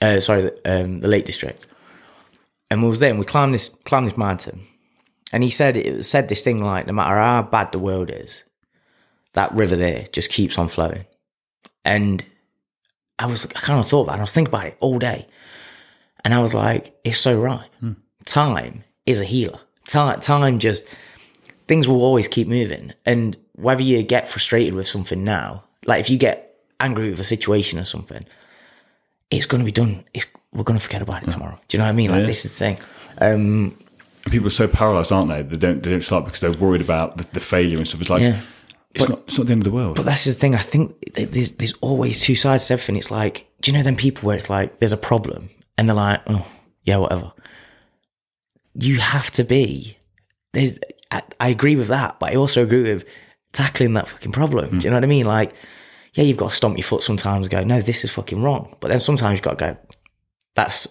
Uh, 0.00 0.18
sorry, 0.18 0.42
the, 0.42 0.52
um, 0.66 0.98
the 0.98 1.06
Lake 1.06 1.24
District. 1.26 1.68
And 2.68 2.82
we 2.82 2.88
was 2.88 2.98
there 2.98 3.10
and 3.10 3.18
we 3.20 3.24
climbed 3.26 3.54
this 3.54 3.68
climbed 3.84 4.06
this 4.08 4.16
mountain. 4.16 4.66
And 5.32 5.42
he 5.42 5.50
said 5.50 5.76
it 5.76 6.04
said 6.04 6.28
this 6.28 6.42
thing 6.42 6.62
like, 6.62 6.86
no 6.86 6.92
matter 6.92 7.16
how 7.16 7.42
bad 7.42 7.72
the 7.72 7.78
world 7.78 8.10
is, 8.10 8.44
that 9.32 9.52
river 9.54 9.76
there 9.76 10.06
just 10.12 10.30
keeps 10.30 10.58
on 10.58 10.68
flowing. 10.68 11.06
And 11.84 12.24
I 13.18 13.26
was 13.26 13.46
I 13.46 13.60
kind 13.60 13.80
of 13.80 13.86
thought 13.86 14.02
about 14.02 14.12
it. 14.12 14.14
And 14.14 14.20
I 14.20 14.24
was 14.24 14.32
thinking 14.32 14.50
about 14.54 14.66
it 14.66 14.76
all 14.80 14.98
day. 14.98 15.26
And 16.24 16.32
I 16.34 16.40
was 16.40 16.54
like, 16.54 16.94
it's 17.02 17.18
so 17.18 17.38
right. 17.38 17.68
Time 18.24 18.84
is 19.06 19.20
a 19.20 19.24
healer. 19.24 19.58
Time, 19.88 20.20
time 20.20 20.58
just, 20.60 20.84
things 21.66 21.88
will 21.88 22.02
always 22.02 22.28
keep 22.28 22.46
moving. 22.46 22.92
And 23.04 23.36
whether 23.56 23.82
you 23.82 24.02
get 24.04 24.28
frustrated 24.28 24.74
with 24.74 24.86
something 24.86 25.24
now, 25.24 25.64
like 25.86 25.98
if 26.00 26.08
you 26.10 26.18
get 26.18 26.60
angry 26.78 27.10
with 27.10 27.18
a 27.18 27.24
situation 27.24 27.78
or 27.80 27.84
something, 27.84 28.24
it's 29.30 29.46
going 29.46 29.60
to 29.60 29.64
be 29.64 29.72
done. 29.72 30.04
It's, 30.14 30.26
we're 30.52 30.62
going 30.62 30.78
to 30.78 30.84
forget 30.84 31.02
about 31.02 31.24
it 31.24 31.30
tomorrow. 31.30 31.58
Do 31.66 31.76
you 31.76 31.78
know 31.80 31.86
what 31.86 31.90
I 31.92 31.94
mean? 31.96 32.10
Like 32.10 32.20
Yeah. 32.20 32.26
this 32.26 32.44
is 32.44 32.52
the 32.52 32.58
thing. 32.58 32.78
Um, 33.18 33.76
People 34.30 34.46
are 34.46 34.50
so 34.50 34.68
paralyzed, 34.68 35.10
aren't 35.12 35.28
they? 35.28 35.42
They 35.42 35.56
don't, 35.56 35.82
they 35.82 35.90
don't 35.90 36.02
start 36.02 36.24
because 36.24 36.40
they're 36.40 36.52
worried 36.52 36.80
about 36.80 37.16
the, 37.16 37.24
the 37.32 37.40
failure 37.40 37.76
and 37.78 37.86
stuff. 37.88 38.00
It's 38.00 38.10
like, 38.10 38.22
Yeah. 38.22 38.40
it's, 38.94 39.08
not, 39.08 39.18
it's 39.26 39.36
not 39.38 39.46
the 39.48 39.52
end 39.52 39.62
of 39.62 39.64
the 39.64 39.76
world. 39.76 39.96
But 39.96 40.04
that's 40.04 40.24
the 40.24 40.32
thing. 40.32 40.54
I 40.54 40.62
think 40.62 40.94
there's, 41.14 41.52
there's 41.52 41.72
always 41.80 42.20
two 42.20 42.34
sides 42.36 42.66
to 42.68 42.74
everything. 42.74 42.96
It's 42.96 43.10
like, 43.10 43.48
do 43.60 43.70
you 43.72 43.76
know 43.76 43.82
them 43.82 43.96
people 43.96 44.26
where 44.26 44.36
it's 44.36 44.48
like 44.50 44.78
there's 44.78 44.92
a 44.92 44.96
problem 44.96 45.50
and 45.76 45.88
they're 45.88 45.96
like, 45.96 46.20
oh 46.28 46.46
yeah, 46.84 46.96
whatever. 46.98 47.32
You 48.74 48.98
have 49.00 49.30
to 49.32 49.44
be. 49.44 49.98
There's. 50.52 50.78
I, 51.10 51.22
I 51.38 51.48
agree 51.50 51.76
with 51.76 51.88
that, 51.88 52.18
but 52.18 52.32
I 52.32 52.36
also 52.36 52.62
agree 52.62 52.82
with 52.94 53.04
tackling 53.52 53.92
that 53.94 54.08
fucking 54.08 54.32
problem. 54.32 54.78
Do 54.78 54.84
you 54.84 54.90
know 54.90 54.96
what 54.96 55.04
I 55.04 55.08
mean? 55.08 55.26
Like, 55.26 55.52
yeah, 56.14 56.24
you've 56.24 56.38
got 56.38 56.50
to 56.50 56.56
stomp 56.56 56.78
your 56.78 56.84
foot 56.84 57.02
sometimes. 57.02 57.46
and 57.48 57.50
Go, 57.50 57.62
no, 57.64 57.82
this 57.82 58.02
is 58.02 58.10
fucking 58.10 58.42
wrong. 58.42 58.74
But 58.80 58.88
then 58.88 58.98
sometimes 58.98 59.36
you've 59.36 59.42
got 59.44 59.58
to 59.58 59.66
go. 59.74 59.76
That's. 60.56 60.88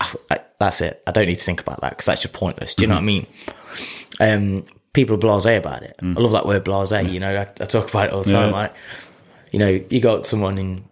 I, 0.00 0.40
that's 0.58 0.80
it. 0.80 1.02
I 1.06 1.12
don't 1.12 1.26
need 1.26 1.36
to 1.36 1.44
think 1.44 1.60
about 1.60 1.80
that 1.80 1.90
because 1.90 2.06
that's 2.06 2.22
just 2.22 2.34
pointless. 2.34 2.74
Do 2.74 2.82
you 2.82 2.88
know 2.88 2.94
what 2.94 3.02
I 3.02 3.04
mean? 3.04 3.26
Um, 4.20 4.66
people 4.92 5.14
are 5.16 5.18
blasé 5.18 5.56
about 5.56 5.82
it. 5.82 5.96
I 6.02 6.06
love 6.20 6.32
that 6.32 6.46
word 6.46 6.64
blasé. 6.64 7.10
You 7.10 7.20
know, 7.20 7.36
I, 7.36 7.42
I 7.42 7.64
talk 7.66 7.88
about 7.90 8.08
it 8.08 8.12
all 8.12 8.22
the 8.22 8.30
time. 8.30 8.50
Yeah. 8.50 8.56
Like, 8.56 8.74
you 9.52 9.58
know, 9.58 9.84
you 9.90 10.00
got 10.00 10.26
someone 10.26 10.58
in 10.58 10.84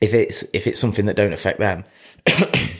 if 0.00 0.14
it's 0.14 0.44
if 0.52 0.66
it's 0.66 0.78
something 0.78 1.06
that 1.06 1.16
don't 1.16 1.32
affect 1.32 1.58
them, 1.58 1.84
if 2.26 2.78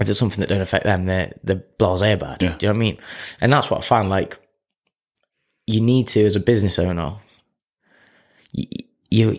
it's 0.00 0.18
something 0.18 0.40
that 0.40 0.48
don't 0.48 0.60
affect 0.60 0.84
them, 0.84 1.06
they're 1.06 1.32
they're 1.44 1.64
blasé 1.78 2.12
about 2.12 2.42
it. 2.42 2.46
Yeah. 2.46 2.56
Do 2.56 2.66
you 2.66 2.72
know 2.72 2.78
what 2.78 2.84
I 2.84 2.86
mean? 2.86 2.98
And 3.40 3.52
that's 3.52 3.70
what 3.70 3.78
I 3.78 3.82
find. 3.82 4.08
Like, 4.08 4.38
you 5.66 5.80
need 5.80 6.08
to 6.08 6.24
as 6.24 6.36
a 6.36 6.40
business 6.40 6.78
owner, 6.78 7.16
you 8.52 8.66
you, 9.10 9.38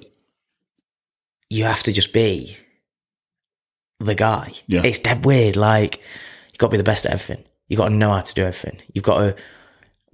you 1.49 1.63
have 1.63 1.83
to 1.83 1.91
just 1.91 2.13
be 2.13 2.57
the 4.05 4.15
guy. 4.15 4.53
Yeah. 4.67 4.83
It's 4.83 4.99
dead 4.99 5.25
weird. 5.25 5.55
Like, 5.55 6.01
you've 6.51 6.57
got 6.57 6.67
to 6.67 6.71
be 6.71 6.77
the 6.77 6.83
best 6.83 7.05
at 7.05 7.13
everything. 7.13 7.43
You've 7.67 7.77
got 7.77 7.89
to 7.89 7.95
know 7.95 8.11
how 8.11 8.21
to 8.21 8.33
do 8.33 8.43
everything. 8.45 8.81
You've 8.93 9.03
got 9.03 9.19
to 9.19 9.35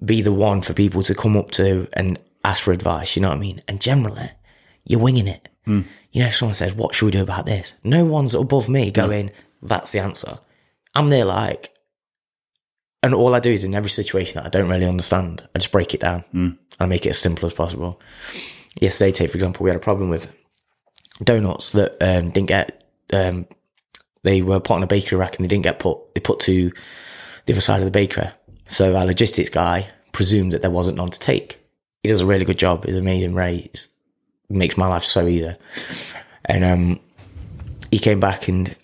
be 0.06 0.22
the 0.22 0.32
one 0.34 0.62
for 0.62 0.74
people 0.74 1.02
to 1.04 1.16
come 1.16 1.36
up 1.36 1.52
to 1.52 1.88
and 1.94 2.20
ask 2.44 2.64
for 2.64 2.72
advice. 2.72 3.16
You 3.16 3.24
know 3.24 3.30
what 3.30 3.38
I 3.38 3.40
mean? 3.40 3.62
And 3.68 3.82
generally, 3.82 4.30
you're 4.86 5.00
winging 5.00 5.28
it. 5.28 5.50
You 6.12 6.22
know, 6.22 6.28
if 6.28 6.36
someone 6.36 6.56
says, 6.56 6.74
"What 6.74 6.96
should 6.96 7.08
we 7.08 7.12
do 7.12 7.22
about 7.22 7.46
this?" 7.46 7.74
No 7.84 8.06
one's 8.06 8.34
above 8.36 8.70
me 8.70 8.90
going, 8.92 9.32
"That's 9.62 9.92
the 9.92 10.00
answer." 10.00 10.40
I'm 10.96 11.10
there 11.10 11.26
like, 11.26 11.72
and 13.04 13.14
all 13.14 13.36
I 13.36 13.40
do 13.40 13.52
is 13.52 13.64
in 13.64 13.76
every 13.76 13.90
situation 13.90 14.36
that 14.36 14.46
I 14.46 14.50
don't 14.50 14.70
really 14.70 14.86
understand, 14.86 15.48
I 15.54 15.60
just 15.60 15.72
break 15.72 15.94
it 15.94 16.02
down 16.02 16.24
and 16.34 16.58
I 16.80 16.86
make 16.86 17.06
it 17.06 17.10
as 17.10 17.20
simple 17.20 17.48
as 17.48 17.54
possible. 17.54 18.00
Yesterday, 18.80 19.12
take 19.12 19.32
for 19.32 19.38
example, 19.38 19.64
we 19.64 19.70
had 19.70 19.78
a 19.78 19.80
problem 19.80 20.10
with 20.10 20.28
donuts 21.24 21.72
that 21.74 21.98
um, 22.02 22.30
didn't 22.30 22.48
get. 22.48 22.84
Um, 23.12 23.46
they 24.28 24.42
were 24.42 24.60
put 24.60 24.74
on 24.74 24.84
a 24.84 24.88
bakery 24.88 25.18
rack 25.18 25.36
and 25.36 25.46
they 25.46 25.48
didn't 25.48 25.64
get 25.64 25.80
put. 25.80 26.14
They 26.14 26.22
put 26.22 26.40
to 26.42 26.72
the 27.46 27.54
other 27.54 27.62
side 27.62 27.80
of 27.80 27.86
the 27.86 27.92
bakery. 27.92 28.30
So 28.68 28.96
our 28.96 29.06
logistics 29.06 29.50
guy 29.50 29.90
presumed 30.12 30.52
that 30.52 30.62
there 30.62 30.72
wasn't 30.72 30.98
none 30.98 31.10
to 31.10 31.20
take. 31.20 31.60
He 32.04 32.10
does 32.10 32.22
a 32.22 32.26
really 32.26 32.46
good 32.46 32.58
job. 32.58 32.86
He's 32.86 32.98
amazing, 32.98 33.34
Ray. 33.34 33.70
He's, 33.72 33.90
makes 34.50 34.78
my 34.78 34.88
life 34.88 35.04
so 35.04 35.28
easy. 35.28 35.56
And 36.46 36.64
um, 36.64 37.00
he 37.92 38.00
came 38.00 38.20
back 38.20 38.48
and 38.48 38.76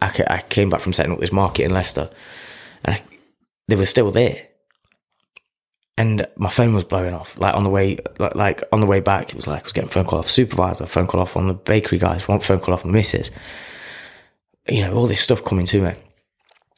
I, 0.00 0.24
I 0.28 0.38
came 0.40 0.68
back 0.68 0.80
from 0.80 0.92
setting 0.92 1.12
up 1.12 1.20
this 1.20 1.32
market 1.32 1.64
in 1.64 1.70
Leicester, 1.70 2.10
and 2.84 2.96
I, 2.96 3.02
they 3.68 3.76
were 3.76 3.86
still 3.86 4.10
there. 4.10 4.48
And 5.96 6.26
my 6.36 6.48
phone 6.48 6.74
was 6.74 6.84
blowing 6.84 7.14
off. 7.14 7.38
Like 7.38 7.54
on 7.54 7.64
the 7.64 7.70
way, 7.70 7.98
like, 8.18 8.34
like 8.34 8.62
on 8.72 8.80
the 8.80 8.86
way 8.86 9.00
back, 9.00 9.28
it 9.28 9.36
was 9.36 9.46
like 9.46 9.62
I 9.62 9.64
was 9.64 9.72
getting 9.72 9.90
phone 9.90 10.04
call 10.04 10.18
off 10.18 10.30
supervisor, 10.30 10.86
phone 10.86 11.06
call 11.06 11.20
off 11.20 11.36
on 11.36 11.46
the 11.46 11.54
bakery 11.54 11.98
guys, 11.98 12.26
one 12.26 12.40
phone 12.40 12.60
call 12.60 12.74
off 12.74 12.84
my 12.84 12.90
missus. 12.90 13.30
You 14.68 14.82
know, 14.82 14.94
all 14.94 15.06
this 15.06 15.20
stuff 15.20 15.44
coming 15.44 15.66
to 15.66 15.82
me. 15.82 15.94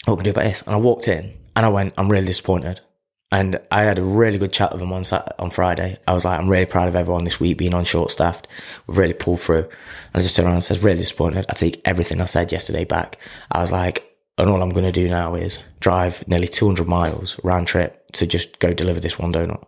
What 0.07 0.17
can 0.17 0.21
I 0.21 0.25
do 0.25 0.31
about 0.31 0.45
this? 0.45 0.63
And 0.63 0.75
I 0.75 0.79
walked 0.79 1.09
in 1.09 1.35
and 1.57 1.67
I 1.67 1.69
went, 1.69 1.95
I'm 1.97 2.11
really 2.11 2.27
disappointed. 2.27 2.81
And 3.31 3.59
I 3.71 3.83
had 3.83 3.99
a 3.99 4.05
really 4.05 4.39
good 4.39 4.53
chat 4.53 4.73
with 4.73 4.81
him 4.81 4.93
on 4.93 5.03
Sat- 5.03 5.35
on 5.39 5.51
Friday. 5.51 5.99
I 6.07 6.15
was 6.15 6.25
like, 6.25 6.39
I'm 6.39 6.49
really 6.49 6.67
proud 6.67 6.89
of 6.89 6.95
everyone 6.95 7.25
this 7.25 7.41
week 7.41 7.59
being 7.59 7.75
on 7.75 7.85
short 7.85 8.11
staffed. 8.11 8.47
We've 8.87 8.99
really 8.99 9.13
pulled 9.13 9.41
through. 9.41 9.65
And 9.65 9.71
I 10.15 10.21
just 10.21 10.37
turned 10.37 10.47
around 10.47 10.55
and 10.55 10.63
said, 10.63 10.83
really 10.85 11.01
disappointed. 11.01 11.47
I 11.49 11.55
take 11.55 11.81
everything 11.85 12.21
I 12.21 12.27
said 12.27 12.53
yesterday 12.53 12.85
back. 12.85 13.19
I 13.51 13.61
was 13.61 13.73
like, 13.73 14.15
and 14.39 14.49
all 14.49 14.63
I'm 14.63 14.71
going 14.71 14.85
to 14.85 14.93
do 14.93 15.09
now 15.09 15.35
is 15.35 15.59
drive 15.81 16.27
nearly 16.29 16.49
200 16.49 16.87
miles 16.87 17.39
round 17.43 17.67
trip 17.67 18.07
to 18.13 18.27
just 18.27 18.59
go 18.59 18.73
deliver 18.73 19.01
this 19.01 19.19
one 19.19 19.33
donut. 19.33 19.65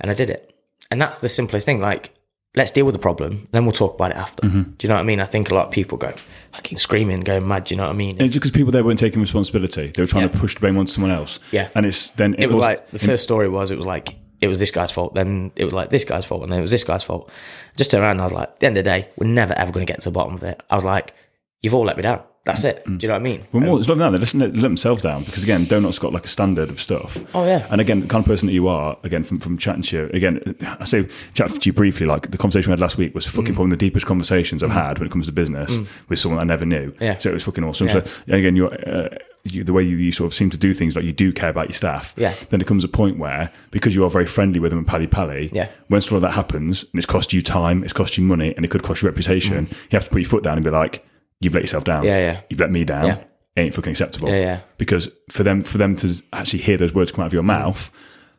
And 0.00 0.10
I 0.10 0.14
did 0.14 0.30
it. 0.30 0.54
And 0.90 1.00
that's 1.00 1.18
the 1.18 1.28
simplest 1.28 1.66
thing. 1.66 1.80
Like, 1.80 2.14
let's 2.56 2.70
deal 2.72 2.84
with 2.84 2.94
the 2.94 2.98
problem, 2.98 3.46
then 3.52 3.64
we'll 3.64 3.72
talk 3.72 3.94
about 3.94 4.10
it 4.10 4.16
after. 4.16 4.46
Mm-hmm. 4.46 4.62
Do 4.62 4.76
you 4.84 4.88
know 4.88 4.96
what 4.96 5.02
I 5.02 5.04
mean? 5.04 5.20
I 5.20 5.24
think 5.24 5.50
a 5.50 5.54
lot 5.54 5.66
of 5.66 5.70
people 5.72 5.96
go 5.98 6.12
fucking 6.52 6.78
screaming, 6.78 7.20
going 7.20 7.46
mad. 7.46 7.64
Do 7.64 7.74
you 7.74 7.76
know 7.76 7.84
what 7.86 7.92
I 7.94 7.96
mean? 7.96 8.16
And 8.18 8.26
it's 8.26 8.34
because 8.34 8.50
people 8.50 8.72
there 8.72 8.82
weren't 8.84 8.98
taking 8.98 9.20
responsibility. 9.20 9.92
They 9.94 10.02
were 10.02 10.06
trying 10.06 10.24
Yeah. 10.24 10.32
to 10.32 10.38
push 10.38 10.54
the 10.54 10.60
blame 10.60 10.76
onto 10.76 10.90
someone 10.92 11.12
else. 11.12 11.38
Yeah. 11.52 11.68
And 11.74 11.86
it's 11.86 12.08
then 12.10 12.34
it 12.38 12.46
was 12.48 12.58
like 12.58 12.90
the 12.90 12.98
first 12.98 13.22
story 13.22 13.48
was 13.48 13.70
it 13.70 13.76
was 13.76 13.86
like 13.86 14.16
it 14.42 14.48
was 14.48 14.58
this 14.58 14.70
guy's 14.70 14.90
fault. 14.90 15.14
Then 15.14 15.52
it 15.54 15.64
was 15.64 15.72
like 15.72 15.90
this 15.90 16.04
guy's 16.04 16.24
fault, 16.24 16.42
and 16.42 16.50
then 16.50 16.58
it 16.58 16.62
was 16.62 16.70
this 16.70 16.82
guy's 16.84 17.02
fault. 17.04 17.30
Just 17.76 17.90
turned 17.90 18.02
around 18.02 18.12
and 18.12 18.22
I 18.22 18.24
was 18.24 18.32
like, 18.32 18.48
at 18.48 18.60
the 18.60 18.66
end 18.66 18.76
of 18.78 18.84
the 18.84 18.90
day, 18.90 19.08
we're 19.16 19.26
never 19.28 19.52
ever 19.56 19.70
going 19.70 19.86
to 19.86 19.90
get 19.92 20.00
to 20.00 20.08
the 20.10 20.14
bottom 20.14 20.34
of 20.34 20.42
it. 20.42 20.60
I 20.70 20.74
was 20.74 20.84
like, 20.84 21.14
you've 21.62 21.74
all 21.74 21.84
let 21.84 21.96
me 21.96 22.02
down. 22.02 22.22
That's 22.44 22.64
it. 22.64 22.84
Mm. 22.86 22.98
Do 22.98 23.06
you 23.06 23.08
know 23.08 23.14
what 23.14 23.20
I 23.20 23.22
mean? 23.22 23.46
Well, 23.52 23.62
more, 23.62 23.74
um, 23.74 23.80
it's 23.80 23.88
not 23.88 23.98
that. 23.98 24.10
They 24.12 24.18
listen, 24.18 24.40
let 24.40 24.54
themselves 24.54 25.02
down 25.02 25.24
because 25.24 25.42
again, 25.42 25.66
Doughnotts 25.66 26.00
got 26.00 26.14
like 26.14 26.24
a 26.24 26.28
standard 26.28 26.70
of 26.70 26.80
stuff. 26.80 27.18
Oh, 27.34 27.44
yeah. 27.44 27.66
And 27.70 27.80
again, 27.80 28.00
the 28.00 28.06
kind 28.06 28.24
of 28.24 28.26
person 28.26 28.46
that 28.46 28.54
you 28.54 28.66
are, 28.66 28.96
again, 29.02 29.22
from, 29.22 29.40
from 29.40 29.58
chatting 29.58 29.82
to 29.82 29.96
you, 29.96 30.10
again, 30.14 30.56
I 30.62 30.86
say 30.86 31.06
chat 31.34 31.50
to 31.50 31.60
you 31.68 31.72
briefly. 31.74 32.06
Like 32.06 32.30
the 32.30 32.38
conversation 32.38 32.70
we 32.70 32.72
had 32.72 32.80
last 32.80 32.96
week 32.96 33.14
was 33.14 33.26
Mm. 33.26 33.32
fucking 33.32 33.54
one 33.56 33.66
of 33.66 33.70
the 33.70 33.76
deepest 33.76 34.06
conversations 34.06 34.62
I've 34.62 34.70
mm. 34.70 34.86
had 34.86 34.98
when 34.98 35.06
it 35.06 35.12
comes 35.12 35.26
to 35.26 35.32
business 35.32 35.70
mm. 35.70 35.86
with 36.08 36.18
someone 36.18 36.40
I 36.40 36.44
never 36.44 36.64
knew. 36.64 36.94
Yeah. 37.00 37.18
So 37.18 37.30
it 37.30 37.34
was 37.34 37.44
fucking 37.44 37.62
awesome. 37.62 37.88
Yeah. 37.88 38.04
So 38.04 38.12
again, 38.28 38.56
you're. 38.56 38.72
Uh, 38.72 39.08
you, 39.44 39.64
the 39.64 39.72
way 39.72 39.82
you, 39.82 39.96
you 39.96 40.12
sort 40.12 40.26
of 40.26 40.34
seem 40.34 40.50
to 40.50 40.58
do 40.58 40.74
things, 40.74 40.94
like 40.94 41.04
you 41.04 41.12
do 41.12 41.32
care 41.32 41.48
about 41.48 41.66
your 41.66 41.74
staff. 41.74 42.12
Yeah. 42.16 42.34
Then 42.50 42.60
it 42.60 42.66
comes 42.66 42.84
a 42.84 42.88
point 42.88 43.18
where, 43.18 43.50
because 43.70 43.94
you 43.94 44.04
are 44.04 44.10
very 44.10 44.26
friendly 44.26 44.60
with 44.60 44.70
them 44.70 44.78
and 44.78 44.86
pally 44.86 45.06
pally, 45.06 45.48
Yeah. 45.52 45.68
when 45.88 46.00
stuff 46.02 46.16
of 46.16 46.20
that 46.22 46.32
happens 46.32 46.82
and 46.82 46.92
it's 46.94 47.06
cost 47.06 47.32
you 47.32 47.40
time, 47.40 47.82
it's 47.82 47.92
cost 47.92 48.18
you 48.18 48.24
money, 48.24 48.54
and 48.54 48.64
it 48.64 48.70
could 48.70 48.82
cost 48.82 49.02
you 49.02 49.08
reputation, 49.08 49.66
you 49.70 49.96
have 49.96 50.04
to 50.04 50.10
put 50.10 50.20
your 50.20 50.28
foot 50.28 50.42
down 50.42 50.56
and 50.58 50.64
be 50.64 50.70
like, 50.70 51.06
"You've 51.40 51.54
let 51.54 51.62
yourself 51.62 51.84
down. 51.84 52.02
Mm. 52.02 52.06
Yeah, 52.06 52.18
yeah. 52.18 52.40
You've 52.48 52.60
let 52.60 52.70
me 52.70 52.84
down. 52.84 53.06
Yeah. 53.06 53.16
It 53.56 53.60
ain't 53.60 53.74
fucking 53.74 53.90
acceptable." 53.92 54.28
Yeah, 54.28 54.40
yeah. 54.40 54.60
Because 54.78 55.08
for 55.30 55.42
them, 55.42 55.62
for 55.62 55.78
them 55.78 55.96
to 55.96 56.20
actually 56.32 56.60
hear 56.62 56.76
those 56.76 56.94
words 56.94 57.10
come 57.12 57.22
out 57.22 57.26
of 57.28 57.32
your 57.32 57.42
mouth, 57.42 57.90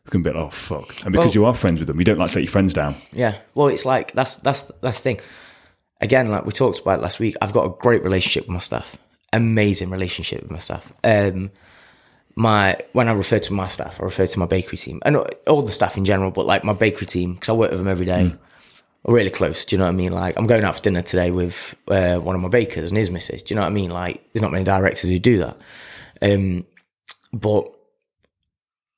it's 0.03 0.09
gonna 0.11 0.23
be 0.23 0.29
like, 0.31 0.39
"Oh 0.39 0.49
fuck!" 0.49 0.89
And 1.03 1.11
because 1.11 1.27
Well- 1.27 1.33
you 1.35 1.45
are 1.45 1.53
friends 1.53 1.79
with 1.79 1.87
them, 1.87 1.99
you 1.99 2.05
don't 2.05 2.17
like 2.17 2.31
to 2.31 2.35
let 2.37 2.43
your 2.43 2.51
friends 2.51 2.73
down. 2.73 2.95
Yeah. 3.11 3.35
Well, 3.55 3.67
it's 3.67 3.85
like 3.85 4.13
that's 4.13 4.37
that's 4.37 4.71
that's 4.81 4.97
the 4.97 5.03
thing. 5.03 5.19
Again, 5.99 6.29
like 6.29 6.45
we 6.45 6.51
talked 6.51 6.79
about 6.79 7.01
last 7.01 7.19
week, 7.19 7.35
I've 7.41 7.53
got 7.53 7.65
a 7.65 7.69
great 7.79 8.03
relationship 8.03 8.43
with 8.47 8.53
my 8.53 8.59
staff. 8.59 8.97
Amazing 9.33 9.89
relationship 9.91 10.41
with 10.41 10.51
my 10.51 10.59
staff. 10.59 10.91
Um, 11.03 11.51
my 12.35 12.77
when 12.93 13.07
I 13.07 13.11
refer 13.13 13.39
to 13.39 13.53
my 13.53 13.67
staff, 13.67 13.99
I 13.99 14.03
refer 14.05 14.25
to 14.25 14.39
my 14.39 14.45
bakery 14.45 14.77
team 14.77 14.99
and 15.05 15.17
all 15.47 15.61
the 15.61 15.71
staff 15.71 15.97
in 15.97 16.05
general, 16.05 16.31
but 16.31 16.45
like 16.45 16.63
my 16.63 16.73
bakery 16.73 17.07
team 17.07 17.33
because 17.35 17.49
I 17.49 17.53
work 17.53 17.71
with 17.71 17.79
them 17.79 17.87
every 17.87 18.05
day. 18.05 18.23
We're 18.23 18.37
really 19.05 19.29
close. 19.29 19.65
Do 19.65 19.75
you 19.75 19.77
know 19.79 19.85
what 19.85 19.93
I 19.93 19.95
mean? 19.95 20.11
Like 20.11 20.37
I'm 20.37 20.47
going 20.47 20.63
out 20.63 20.75
for 20.75 20.81
dinner 20.81 21.01
today 21.01 21.31
with 21.31 21.75
uh, 21.87 22.17
one 22.17 22.35
of 22.35 22.41
my 22.41 22.49
bakers 22.49 22.91
and 22.91 22.97
his 22.97 23.09
missus. 23.09 23.43
Do 23.43 23.53
you 23.53 23.55
know 23.55 23.63
what 23.63 23.71
I 23.71 23.73
mean? 23.73 23.91
Like 23.91 24.23
there's 24.31 24.41
not 24.41 24.51
many 24.51 24.63
directors 24.63 25.09
who 25.09 25.19
do 25.19 25.39
that. 25.39 25.57
Um, 26.21 26.65
but 27.33 27.71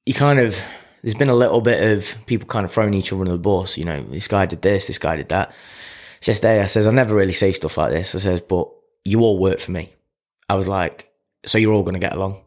you 0.06 0.14
kind 0.14 0.40
of 0.40 0.60
there's 1.02 1.16
been 1.16 1.30
a 1.30 1.36
little 1.36 1.62
bit 1.62 1.98
of 1.98 2.16
people 2.26 2.48
kind 2.48 2.66
of 2.66 2.72
throwing 2.72 2.94
each 2.94 3.12
other 3.12 3.22
under 3.22 3.34
the 3.34 3.38
bus. 3.38 3.78
You 3.78 3.86
know, 3.86 4.04
this 4.04 4.28
guy 4.28 4.46
did 4.46 4.62
this, 4.62 4.88
this 4.88 4.98
guy 4.98 5.16
did 5.16 5.30
that. 5.30 5.54
It's 6.18 6.26
Just 6.26 6.42
there, 6.42 6.64
I 6.64 6.68
says 6.68 6.88
I 6.88 6.92
never 6.92 7.16
really 7.16 7.34
say 7.34 7.52
stuff 7.52 7.78
like 7.78 7.92
this. 7.92 8.16
I 8.16 8.20
says, 8.20 8.42
but 8.42 8.70
you 9.06 9.22
all 9.22 9.38
work 9.38 9.60
for 9.60 9.72
me. 9.72 9.94
I 10.50 10.56
was 10.56 10.68
like, 10.68 11.10
so 11.46 11.58
you're 11.58 11.74
all 11.74 11.84
going 11.84 11.94
to 11.94 12.00
get 12.00 12.14
along. 12.14 12.42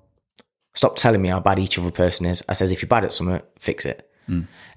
Stop 0.75 0.97
telling 0.97 1.23
me 1.23 1.29
how 1.31 1.41
bad 1.41 1.59
each 1.59 1.79
other 1.79 1.91
person 1.91 2.27
is. 2.27 2.43
I 2.49 2.53
says, 2.53 2.71
if 2.73 2.83
you're 2.83 2.89
bad 2.89 3.05
at 3.05 3.13
something, 3.13 3.41
fix 3.59 3.87
it. 3.87 4.11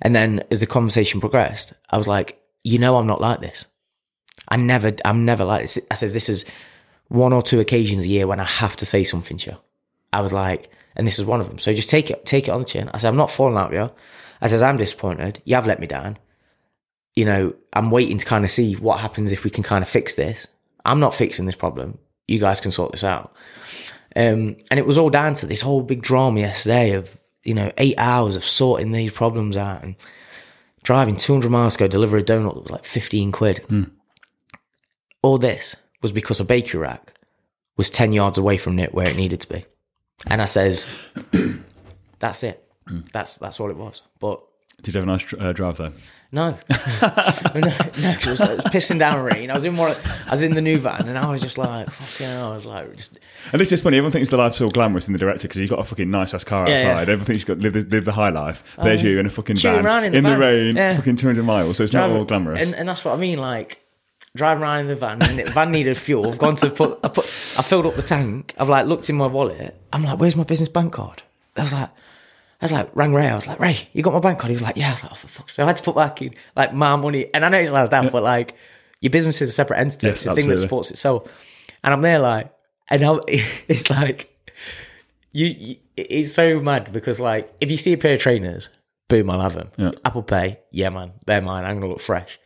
And 0.02 0.16
then 0.16 0.44
as 0.52 0.60
the 0.62 0.68
conversation 0.68 1.20
progressed, 1.20 1.74
I 1.90 1.98
was 1.98 2.08
like, 2.08 2.39
you 2.64 2.80
know, 2.80 2.98
I'm 2.98 3.08
not 3.08 3.22
like 3.22 3.42
this. 3.42 3.66
I 4.48 4.58
never, 4.58 4.94
I'm 5.06 5.26
never 5.26 5.46
like 5.46 5.62
this. 5.64 5.80
I 5.92 5.96
says, 5.96 6.14
this 6.14 6.30
is 6.30 6.46
one 7.08 7.34
or 7.34 7.42
two 7.42 7.60
occasions 7.60 8.06
a 8.06 8.10
year 8.10 8.28
when 8.28 8.40
I 8.40 8.46
have 8.46 8.76
to 8.78 8.86
say 8.86 9.04
something 9.04 9.38
to 9.38 9.52
you. 9.52 9.58
I 10.12 10.22
was 10.22 10.34
like, 10.34 10.70
and 10.96 11.06
this 11.06 11.20
is 11.20 11.26
one 11.26 11.40
of 11.40 11.48
them. 11.48 11.60
So 11.60 11.74
just 11.74 11.90
take 11.90 12.10
it, 12.10 12.26
take 12.26 12.48
it 12.48 12.52
on 12.52 12.62
the 12.62 12.66
chin. 12.66 12.90
I 12.94 12.98
said, 12.98 13.10
I'm 13.10 13.16
not 13.16 13.32
falling 13.32 13.58
out 13.58 13.72
with 13.72 13.80
you. 13.80 13.92
I 14.42 14.48
says, 14.48 14.64
I'm 14.64 14.78
disappointed. 14.78 15.42
You 15.46 15.56
have 15.56 15.68
let 15.68 15.80
me 15.80 15.88
down. 15.88 16.18
You 17.16 17.26
know, 17.26 17.54
I'm 17.74 17.92
waiting 17.92 18.18
to 18.18 18.26
kind 18.26 18.46
of 18.46 18.52
see 18.52 18.76
what 18.76 19.00
happens 19.00 19.32
if 19.32 19.44
we 19.44 19.50
can 19.50 19.64
kind 19.64 19.82
of 19.82 19.90
fix 19.90 20.16
this. 20.16 20.48
I'm 20.86 21.00
not 21.00 21.14
fixing 21.14 21.46
this 21.46 21.56
problem. 21.56 21.98
You 22.28 22.40
guys 22.40 22.62
can 22.62 22.72
sort 22.72 22.92
this 22.92 23.04
out. 23.04 23.34
Um, 24.16 24.58
and 24.72 24.80
it 24.80 24.86
was 24.86 24.98
all 24.98 25.10
down 25.10 25.34
to 25.36 25.46
this 25.46 25.62
whole 25.62 25.82
big 25.82 26.02
drama 26.02 26.40
yesterday 26.40 26.94
of, 26.94 27.20
you 27.44 27.54
know, 27.54 27.72
eight 27.78 27.96
hours 27.98 28.36
of 28.36 28.46
sorting 28.46 28.92
these 28.92 29.12
problems 29.12 29.58
out 29.58 29.84
and 29.84 29.96
driving 30.84 31.16
200 31.16 31.50
miles 31.50 31.74
to 31.74 31.80
go 31.80 31.88
deliver 31.88 32.18
a 32.18 32.24
donut 32.24 32.54
that 32.54 32.62
was 32.64 32.72
like 32.72 32.86
15 32.86 33.32
quid. 33.32 33.88
All 35.22 35.38
this 35.38 35.76
was 36.02 36.12
because 36.12 36.40
a 36.40 36.46
bakery 36.46 36.80
rack 36.80 37.14
was 37.78 37.90
10 37.90 38.14
yards 38.14 38.38
away 38.38 38.58
from 38.58 38.80
it 38.80 38.94
where 38.94 39.08
it 39.10 39.16
needed 39.16 39.42
to 39.42 39.50
be. 39.50 39.66
And 40.28 40.42
I 40.42 40.46
says, 40.46 40.88
that's 42.20 42.44
it. 42.44 42.66
That's, 43.14 43.38
that's 43.38 43.60
all 43.60 43.70
it 43.70 43.78
was. 43.78 44.02
But 44.20 44.42
Did 44.82 44.94
you 44.96 45.00
have 45.00 45.08
a 45.08 45.12
nice 45.12 45.34
uh, 45.38 45.54
drive 45.54 45.78
though? 45.78 45.92
no, 46.32 46.52
no, 46.52 46.58
no, 47.56 47.70
it 48.04 48.26
was, 48.28 48.40
it 48.40 48.58
was 48.58 48.66
pissing 48.66 49.00
down 49.00 49.24
rain. 49.24 49.50
I 49.50 49.56
was 49.56 49.66
in 49.66 49.76
one, 49.78 49.96
I 50.28 50.32
was 50.32 50.44
in 50.44 50.54
the 50.54 50.62
new 50.62 50.78
van, 50.78 51.08
and 51.10 51.18
I 51.18 51.28
was 51.32 51.42
just 51.42 51.58
like, 51.58 51.90
fucking 51.90 52.28
hell. 52.28 52.52
I 52.52 52.56
was 52.56 52.66
like, 52.66 52.96
just, 52.96 53.18
And 53.52 53.60
it's 53.60 53.72
just 53.72 53.84
funny. 53.84 53.98
Everyone 53.98 54.12
thinks 54.12 54.30
the 54.30 54.38
life's 54.38 54.62
all 54.62 54.70
glamorous 54.70 55.08
in 55.08 55.14
the 55.14 55.18
director 55.18 55.48
because 55.48 55.60
you've 55.60 55.72
got 55.72 55.80
a 55.80 55.84
fucking 55.84 56.12
nice 56.12 56.36
ass 56.36 56.44
car 56.44 56.62
outside. 56.62 56.74
Yeah, 56.74 56.94
yeah. 56.94 57.02
Everyone 57.02 57.26
thinks 57.26 57.42
you've 57.42 57.48
got 57.48 57.58
live 57.58 57.74
the, 57.74 57.82
live 57.96 58.06
the 58.06 58.12
high 58.12 58.30
life. 58.30 58.64
There's 58.82 59.02
um, 59.02 59.08
you 59.08 59.18
in 59.18 59.26
a 59.26 59.30
fucking 59.32 59.56
van 59.56 60.04
in 60.04 60.14
in, 60.14 60.24
the 60.24 60.30
the, 60.30 60.36
van. 60.36 60.40
rain, 60.40 60.76
Yeah. 60.76 60.96
fucking 60.96 61.16
200 61.16 61.44
miles. 61.44 61.78
So 61.78 61.84
it's 61.84 61.94
not 61.94 62.12
all 62.12 62.26
glamorous. 62.26 62.62
And, 62.62 62.76
and 62.76 62.88
that's 62.88 63.04
what 63.04 63.16
I 63.16 63.18
mean. 63.18 63.40
Like 63.40 63.82
driving 64.36 64.62
around 64.62 64.82
in 64.82 64.88
the 64.88 64.96
van, 64.96 65.24
and 65.24 65.40
the 65.40 65.46
van 65.50 65.72
needed 65.72 65.98
fuel. 65.98 66.30
I've 66.30 66.38
gone 66.38 66.56
to 66.58 66.70
put, 66.70 67.00
I 67.04 67.08
put, 67.08 67.26
I 67.26 67.64
filled 67.64 67.88
up 67.88 67.96
the 67.96 68.04
tank. 68.04 68.54
I've 68.60 68.70
like 68.70 68.86
looked 68.86 69.10
in 69.10 69.16
my 69.16 69.26
wallet. 69.26 69.76
I'm 69.92 70.04
like, 70.04 70.20
where's 70.20 70.36
my 70.36 70.44
business 70.44 70.70
bank 70.70 70.94
card? 70.94 71.24
I 71.58 71.64
was 71.64 71.74
like. 71.74 71.90
I 72.62 72.66
was 72.66 72.72
like, 72.72 72.90
rang 72.94 73.14
Ray. 73.14 73.28
I 73.28 73.36
was 73.36 73.48
like, 73.48 73.60
Ray, 73.60 73.88
you 73.94 74.04
got 74.04 74.14
my 74.14 74.20
bank 74.20 74.40
card? 74.40 74.50
He 74.50 74.56
was 74.56 74.62
like, 74.62 74.76
yeah. 74.76 74.90
I 74.90 74.92
was 74.92 75.04
like, 75.04 75.12
oh, 75.14 75.16
for 75.16 75.28
fuck's 75.28 75.56
sake. 75.56 75.64
I 75.64 75.68
had 75.68 75.76
to 75.78 75.84
put 75.84 75.96
back 75.96 76.22
in 76.22 76.34
like 76.56 76.74
my 76.74 76.96
money. 76.98 77.34
And 77.34 77.46
I 77.46 77.50
know 77.50 77.60
it's 77.60 77.72
like 77.72 77.90
that, 77.90 78.12
but 78.12 78.22
like 78.24 78.56
your 79.00 79.12
business 79.12 79.42
is 79.42 79.50
a 79.50 79.54
separate 79.54 79.80
entity. 79.80 80.08
Yes, 80.08 80.18
it's 80.18 80.26
a 80.26 80.36
thing 80.36 80.50
that 80.50 80.58
supports 80.58 80.92
itself. 80.92 81.30
And 81.84 81.94
I'm 81.94 82.02
there 82.02 82.20
like, 82.20 82.54
and 82.90 83.04
I'm, 83.04 83.22
it's 83.28 83.90
like, 83.90 84.36
you, 85.32 85.46
you, 85.46 85.76
it's 85.96 86.34
so 86.34 86.60
mad 86.60 86.92
because 86.92 87.20
like, 87.20 87.54
if 87.62 87.72
you 87.72 87.78
see 87.78 87.94
a 87.94 87.98
pair 87.98 88.14
of 88.14 88.20
trainers, 88.20 88.70
boom, 89.08 89.30
I'll 89.30 89.42
have 89.42 89.54
them. 89.54 89.72
Yeah. 89.78 89.92
Apple 90.04 90.24
Pay, 90.24 90.60
yeah, 90.72 90.90
man, 90.90 91.14
they're 91.26 91.42
mine. 91.42 91.64
I'm 91.64 91.80
gonna 91.80 91.94
look 91.94 92.02
fresh. 92.02 92.40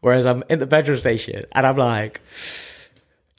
Whereas 0.00 0.26
I'm 0.26 0.42
in 0.50 0.58
the 0.58 0.66
petrol 0.66 0.98
station 0.98 1.42
and 1.52 1.66
I'm 1.66 1.76
like, 1.76 2.20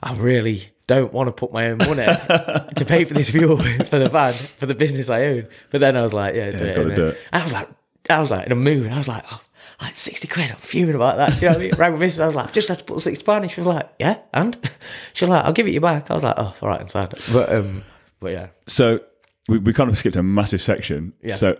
I'm 0.02 0.20
really 0.20 0.73
don't 0.88 1.14
want 1.14 1.28
to 1.28 1.32
put 1.32 1.54
my 1.54 1.70
own 1.70 1.78
money 1.78 2.06
to 2.76 2.86
pay 2.86 3.06
for 3.06 3.14
this 3.14 3.30
fuel 3.30 3.58
for 3.86 4.00
the 4.00 4.10
van 4.10 4.34
for 4.34 4.66
the 4.66 4.76
business 4.76 5.10
I 5.10 5.26
own. 5.26 5.48
But 5.72 5.82
then 5.82 5.96
I 5.96 6.02
was 6.02 6.14
like, 6.14 6.36
yeah, 6.36 6.52
do 6.52 6.66
you've 6.66 6.78
it, 6.78 6.96
do 6.96 7.08
it. 7.10 7.18
I 7.32 7.44
was 7.44 7.54
like, 7.54 7.70
I 8.10 8.20
was 8.20 8.32
like 8.32 8.46
in 8.46 8.52
a 8.52 8.56
mood. 8.56 8.92
I 8.92 8.98
was 8.98 9.08
like, 9.08 9.24
oh, 9.32 9.42
like 9.82 9.96
sixty 9.96 10.28
quid. 10.28 10.52
I'm 10.52 10.58
fuming 10.58 10.96
about 10.96 11.18
that. 11.18 11.38
Do 11.40 11.46
you 11.46 11.52
know 11.52 11.58
what 11.58 11.64
I 11.64 11.66
mean? 11.66 11.76
Rang 11.78 11.98
with 11.98 12.02
Mrs. 12.02 12.24
I 12.24 12.28
was 12.28 12.36
like, 12.36 12.54
just 12.54 12.68
had 12.68 12.80
to 12.80 12.86
put 12.86 13.00
sixty 13.02 13.24
pound. 13.24 13.50
She 13.50 13.60
was 13.60 13.68
like, 13.68 13.90
yeah, 14.00 14.20
and 14.34 14.58
she 15.14 15.26
was 15.26 15.30
like, 15.30 15.46
I'll 15.46 15.54
give 15.54 15.68
it 15.68 15.72
you 15.72 15.82
back. 15.82 16.12
I 16.12 16.14
was 16.14 16.24
like, 16.24 16.36
oh, 16.38 16.54
all 16.62 16.70
right, 16.70 16.82
inside. 16.82 17.14
But 17.32 17.54
um, 17.54 17.84
but 18.20 18.32
yeah, 18.32 18.48
So 18.68 19.00
we, 19.48 19.60
we 19.60 19.74
kind 19.74 19.90
of 19.90 19.98
skipped 19.98 20.16
a 20.16 20.24
massive 20.24 20.62
section. 20.62 21.14
Yeah. 21.22 21.36
So 21.36 21.58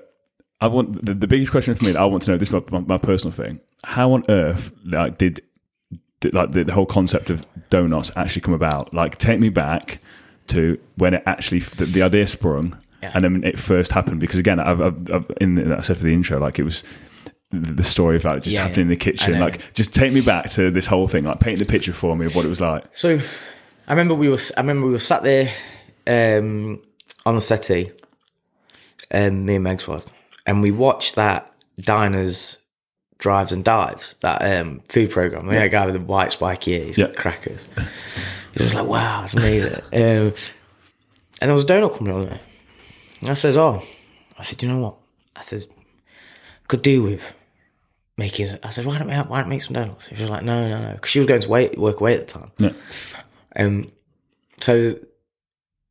I 0.62 0.68
want 0.68 1.06
the, 1.06 1.14
the 1.14 1.28
biggest 1.28 1.52
question 1.52 1.76
for 1.76 1.86
me 1.86 1.92
that 1.92 2.02
I 2.02 2.06
want 2.06 2.24
to 2.24 2.32
know. 2.32 2.38
This 2.38 2.50
is 2.50 2.54
my, 2.54 2.62
my, 2.72 2.80
my 2.80 2.98
personal 2.98 3.34
thing. 3.34 3.60
How 3.84 4.14
on 4.14 4.24
earth 4.30 4.72
like 4.86 5.18
did 5.18 5.42
like 6.32 6.52
the, 6.52 6.64
the 6.64 6.74
whole 6.74 6.86
concept 6.86 7.30
of 7.30 7.46
donuts 7.70 8.12
actually 8.16 8.42
come 8.42 8.54
about? 8.54 8.94
Like 8.94 9.18
take 9.18 9.40
me 9.40 9.50
back 9.50 10.00
to 10.48 10.78
when 10.96 11.14
it 11.16 11.24
actually 11.26 11.60
the, 11.60 11.86
the 11.86 12.02
idea 12.04 12.28
sprung 12.28 12.78
Yeah. 13.02 13.12
and 13.14 13.24
then 13.24 13.44
it 13.44 13.58
first 13.60 13.92
happened. 13.92 14.20
Because 14.20 14.40
again, 14.40 14.60
I've, 14.60 14.82
I've, 14.82 15.12
I've 15.12 15.32
in 15.42 15.56
the, 15.56 15.78
I 15.78 15.82
said 15.82 15.98
for 15.98 16.04
the 16.04 16.14
intro, 16.14 16.40
like 16.40 16.60
it 16.60 16.64
was 16.64 16.84
the 17.52 17.84
story 17.84 18.16
of 18.18 18.24
like 18.24 18.42
just 18.44 18.54
Yeah, 18.54 18.64
happening 18.64 18.84
in 18.86 18.90
the 18.90 18.96
kitchen. 18.96 19.40
Like 19.40 19.62
just 19.74 19.94
take 19.94 20.12
me 20.14 20.22
back 20.22 20.50
to 20.52 20.72
this 20.72 20.86
whole 20.88 21.08
thing. 21.08 21.24
Like 21.26 21.40
paint 21.40 21.60
the 21.60 21.66
picture 21.66 21.94
for 21.94 22.16
me 22.16 22.26
of 22.26 22.36
what 22.36 22.46
it 22.46 22.50
was 22.50 22.60
like. 22.62 22.84
So 22.96 23.20
I 23.88 23.92
remember 23.92 24.16
we 24.16 24.30
were 24.30 24.40
I 24.58 24.62
remember 24.62 24.88
we 24.88 24.94
were 24.94 25.00
sat 25.00 25.24
there 25.24 25.52
um, 26.08 26.82
on 27.26 27.36
the 27.36 27.42
settee, 27.42 27.92
um, 29.12 29.46
me 29.46 29.56
and 29.56 29.66
Megs 29.66 29.88
was, 29.88 30.04
and 30.46 30.62
we 30.62 30.72
watched 30.72 31.16
that 31.16 31.52
diners 31.80 32.58
drives 33.20 33.52
and 33.52 33.64
dives 33.64 34.16
that 34.22 34.42
um, 34.42 34.82
food 34.90 35.10
program. 35.12 35.48
We 35.48 35.56
had 35.56 35.66
a 35.66 35.70
guy 35.70 35.86
with 35.86 35.96
the 35.96 36.02
white 36.02 36.32
spiky 36.32 36.72
ears, 36.72 36.98
Yeah. 36.98 37.08
crackers. 37.08 37.66
He 38.54 38.64
was 38.64 38.74
like 38.74 38.88
wow, 38.88 39.24
it's 39.24 39.34
amazing. 39.34 39.74
um, 39.94 40.34
and 41.42 41.50
there 41.50 41.54
was 41.54 41.64
a 41.64 41.68
donut 41.68 41.92
company 41.92 42.12
on 42.12 42.26
there. 42.26 42.40
And 43.22 43.30
I 43.30 43.34
says, 43.34 43.58
oh, 43.58 43.82
I 44.38 44.44
said, 44.44 44.62
you 44.62 44.70
know 44.70 44.80
what? 44.80 44.96
I 45.36 45.42
says, 45.42 45.68
could 46.68 46.82
do 46.82 47.04
with 47.04 47.34
making. 48.18 48.58
I 48.64 48.70
said, 48.70 48.86
why 48.86 48.98
don't 48.98 49.08
we 49.08 49.14
why 49.14 49.40
don't 49.40 49.48
we 49.50 49.56
make 49.56 49.62
some 49.62 49.74
donuts? 49.74 50.08
She 50.08 50.16
was 50.16 50.30
like, 50.30 50.44
no, 50.44 50.68
no, 50.68 50.82
no, 50.88 50.94
because 50.94 51.10
she 51.10 51.20
was 51.20 51.28
going 51.28 51.42
to 51.42 51.50
wait, 51.50 51.78
work 51.78 52.00
away 52.02 52.16
at 52.16 52.28
the 52.28 52.34
time. 52.40 52.52
Yeah. 52.58 52.72
Um, 53.56 53.88
so 54.62 54.96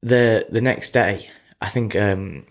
the 0.02 0.46
the 0.50 0.60
next 0.60 0.90
day, 0.90 1.28
I 1.60 1.68
think 1.68 1.96
um, 1.96 2.44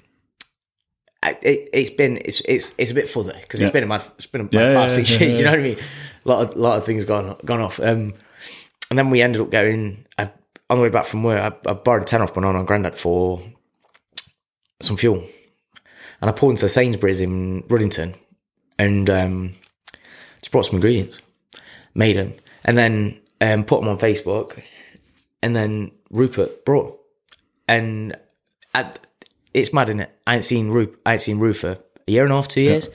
it, 1.24 1.70
it's 1.74 1.90
been 1.92 2.18
it's 2.18 2.42
it's 2.42 2.74
it's 2.78 2.92
a 2.92 2.94
bit 2.94 3.10
fuzzy 3.10 3.34
because 3.42 3.62
it's 3.62 3.70
Yeah. 3.70 3.74
been 3.74 3.84
a 3.84 3.88
mad, 3.88 4.04
it's 4.16 4.26
been 4.26 4.42
like 4.44 4.54
Yeah, 4.54 4.74
five 4.74 4.90
yeah, 4.90 4.96
six 4.96 5.20
years. 5.20 5.38
You 5.40 5.46
know 5.46 5.52
what 5.52 5.60
I 5.60 5.64
mean? 5.64 5.78
A 6.26 6.30
lot 6.30 6.48
of 6.50 6.56
lot 6.56 6.78
of 6.78 6.86
things 6.86 7.06
gone 7.06 7.36
gone 7.46 7.60
off. 7.62 7.80
Um, 7.80 8.14
and 8.90 8.98
then 9.00 9.10
we 9.10 9.22
ended 9.22 9.42
up 9.42 9.50
going 9.52 10.06
I, 10.18 10.32
on 10.70 10.78
the 10.78 10.84
way 10.84 10.90
back 10.90 11.06
from 11.06 11.24
work. 11.24 11.40
I, 11.66 11.70
I 11.70 11.74
borrowed 11.74 12.04
a 12.04 12.06
ten 12.06 12.22
off 12.22 12.36
my 12.36 12.42
non 12.42 12.56
on 12.56 12.66
granddad 12.66 12.96
for 12.96 13.42
some 14.82 14.98
fuel, 14.98 15.24
and 16.22 16.30
I 16.30 16.34
pulled 16.34 16.52
into 16.54 16.68
Sainsbury's 16.68 17.22
in 17.22 17.64
Ruddington, 17.64 18.16
and 18.80 19.10
um, 19.10 19.54
just 20.42 20.52
brought 20.52 20.66
some 20.66 20.76
ingredients, 20.76 21.22
made 21.94 22.18
them, 22.18 22.34
and 22.66 22.78
then 22.78 23.20
um, 23.42 23.64
put 23.64 23.80
them 23.82 23.90
on 23.90 24.00
Facebook, 24.00 24.62
and 25.44 25.56
then 25.56 25.92
Rupert 26.10 26.66
brought, 26.66 27.00
and 27.68 28.16
I, 28.74 28.92
it's 29.54 29.74
mad, 29.74 29.90
isn't 29.90 30.00
it? 30.02 30.18
I 30.28 30.36
ain't 30.36 30.46
seen 30.46 30.70
Rup, 30.70 30.96
I 31.06 31.14
ain't 31.14 31.22
seen 31.22 31.40
Rue 31.40 31.54
for 31.54 31.72
a 31.72 31.78
year 32.12 32.24
and 32.24 32.32
a 32.32 32.36
half, 32.36 32.48
two 32.48 32.62
years. 32.62 32.90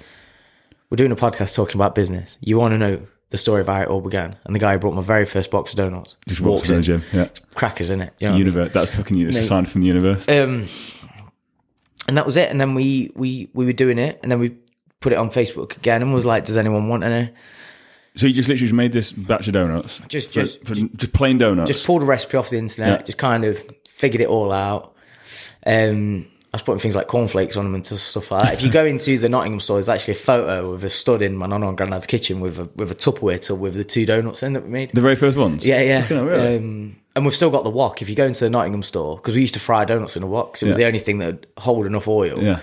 We're 0.90 0.96
doing 0.96 1.12
a 1.12 1.16
podcast 1.16 1.54
talking 1.54 1.76
about 1.76 1.94
business. 1.94 2.38
You 2.40 2.59
want 2.59 2.72
to 2.72 2.78
know 2.78 3.07
the 3.30 3.38
story 3.38 3.61
of 3.61 3.66
how 3.66 3.82
it 3.82 3.88
all 3.88 4.00
began, 4.00 4.36
and 4.44 4.54
the 4.54 4.59
guy 4.61 4.72
who 4.74 4.78
brought 4.78 4.94
my 4.94 5.02
very 5.02 5.26
first 5.26 5.50
box 5.50 5.72
of 5.72 5.76
donuts 5.78 6.16
Just 6.28 6.40
walks 6.40 6.70
in 6.70 6.76
the 6.76 6.82
gym. 6.82 7.02
Yeah. 7.12 7.28
crackers 7.54 7.90
in 7.90 8.00
it. 8.00 8.12
You 8.20 8.28
know 8.28 8.32
what 8.32 8.34
I 8.36 8.38
mean? 8.38 8.46
Universe. 8.46 8.72
That's 8.72 8.90
the 8.92 8.96
fucking 8.98 9.16
universe. 9.16 9.36
It's 9.36 9.46
a 9.46 9.48
sign 9.48 9.66
from 9.66 9.80
the 9.80 9.88
universe. 9.88 10.28
Um, 10.28 10.66
and 12.09 12.16
that 12.16 12.24
was 12.24 12.36
it. 12.36 12.50
And 12.50 12.61
then 12.61 12.74
we 12.74 13.11
we 13.14 13.50
we 13.52 13.64
were 13.64 13.72
doing 13.72 13.98
it, 13.98 14.20
and 14.22 14.30
then 14.30 14.38
we 14.38 14.57
put 15.00 15.12
it 15.12 15.16
on 15.16 15.30
Facebook 15.30 15.76
again, 15.76 16.02
and 16.02 16.14
was 16.14 16.24
like, 16.24 16.44
"Does 16.44 16.57
anyone 16.57 16.88
want 16.88 17.02
any?" 17.04 17.30
So 18.14 18.26
you 18.26 18.32
just 18.32 18.48
literally 18.48 18.66
just 18.68 18.74
made 18.74 18.92
this 18.92 19.12
batch 19.12 19.46
of 19.48 19.52
donuts. 19.52 20.00
Just- 20.09 20.28
For- 20.28 20.34
just- 20.40 20.64
for, 20.64 20.74
just 20.74 21.12
plain 21.12 21.36
donuts. 21.36 21.70
Just 21.70 21.84
pulled 21.84 22.00
a 22.02 22.07
recipe 22.07 22.38
off 22.38 22.48
the 22.48 22.57
internet, 22.57 23.00
Yeah. 23.00 23.04
just 23.04 23.18
kind 23.18 23.44
of 23.44 23.62
figured 23.86 24.22
it 24.22 24.28
all 24.28 24.52
out. 24.52 24.94
Um, 25.66 26.26
I 26.55 26.57
was 26.59 26.62
putting 26.62 26.78
things 26.80 26.97
like 26.97 27.07
cornflakes 27.09 27.57
on 27.57 27.64
them 27.64 27.74
and 27.74 27.86
stuff 27.86 28.30
like 28.30 28.42
that. 28.44 28.55
If 28.55 28.62
you 28.62 28.70
go 28.70 28.84
into 28.86 29.18
the 29.18 29.28
Nottingham 29.28 29.61
store, 29.61 29.76
there's 29.76 29.88
actually 29.90 30.14
a 30.14 30.18
photo 30.18 30.72
of 30.72 30.84
a 30.84 30.88
stud 30.88 31.20
in 31.20 31.36
my 31.36 31.47
nonna 31.47 31.68
and 31.68 31.76
granddad's 31.76 32.07
kitchen 32.07 32.40
with 32.40 32.59
a 32.59 32.64
with 32.76 32.90
a 32.90 32.94
Tupperware 32.94 33.40
tub 33.40 33.61
with 33.61 33.74
the 33.74 33.84
two 33.84 34.07
donuts 34.07 34.42
in 34.42 34.55
that 34.55 34.62
we 34.64 34.70
made. 34.70 34.90
the 34.94 35.01
very 35.03 35.16
first 35.16 35.36
ones. 35.36 35.66
Yeah, 35.66 35.80
yeah. 35.82 36.09
Really? 36.12 36.57
Um, 36.57 36.97
and 37.14 37.24
we've 37.24 37.34
still 37.34 37.51
got 37.51 37.64
the 37.64 37.70
wok. 37.70 38.01
If 38.01 38.09
you 38.09 38.14
go 38.14 38.24
into 38.26 38.44
the 38.44 38.51
Nottingham 38.51 38.82
store, 38.82 39.16
because 39.16 39.34
we 39.34 39.40
used 39.42 39.55
to 39.55 39.61
fry 39.61 39.84
donuts 39.84 40.16
in 40.16 40.22
a 40.22 40.26
wok, 40.26 40.57
it 40.62 40.66
was 40.66 40.76
Yeah. 40.78 40.84
the 40.84 40.86
only 40.86 40.99
thing 40.99 41.18
that 41.18 41.26
would 41.26 41.47
hold 41.59 41.84
enough 41.86 42.09
oil. 42.09 42.42
yeah. 42.42 42.61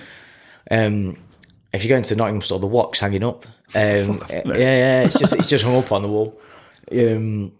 Um, 0.71 1.17
if 1.73 1.83
you 1.83 1.89
go 1.89 1.97
into 1.97 2.11
the 2.13 2.17
Nottingham 2.17 2.41
store, 2.41 2.59
the 2.59 2.67
wok's 2.67 2.99
hanging 2.99 3.23
up. 3.23 3.45
Um, 3.75 4.21
off, 4.21 4.31
yeah, 4.31 4.43
yeah, 4.55 5.03
it's 5.03 5.17
just 5.19 5.33
it's 5.33 5.49
just 5.49 5.63
hung 5.63 5.75
up 5.75 5.91
on 5.91 6.01
the 6.03 6.07
wall. 6.07 6.39
Um, 6.91 7.51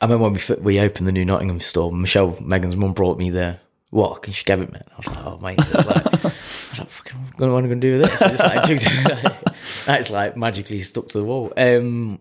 I 0.00 0.06
remember 0.06 0.24
when 0.24 0.32
we 0.34 0.56
we 0.62 0.80
opened 0.80 1.06
the 1.06 1.12
new 1.12 1.24
Nottingham 1.24 1.60
store. 1.60 1.92
Michelle, 1.92 2.36
Megan's 2.40 2.74
mum, 2.76 2.92
brought 2.92 3.18
me 3.18 3.30
the 3.30 3.58
wok, 3.92 4.22
can 4.24 4.32
she 4.32 4.44
gave 4.44 4.60
it 4.60 4.72
me. 4.72 4.80
I 4.80 4.96
was 4.96 5.06
like, 5.06 5.26
oh 5.26 5.38
mate, 5.38 5.60
I 5.60 5.76
was 5.76 5.86
like, 5.86 6.06
I 6.06 6.32
was 6.70 6.78
like 6.80 6.88
fucking, 6.88 7.18
what 7.36 7.46
am 7.48 7.56
I 7.56 7.60
going 7.60 7.68
to 7.68 7.76
do 7.76 7.98
with 7.98 8.10
this? 8.10 8.22
I 8.22 8.66
just 8.66 8.86
like, 8.86 9.44
that's 9.86 10.10
like 10.10 10.36
magically 10.36 10.80
stuck 10.80 11.08
to 11.08 11.18
the 11.18 11.24
wall. 11.24 11.52
Um, 11.56 12.18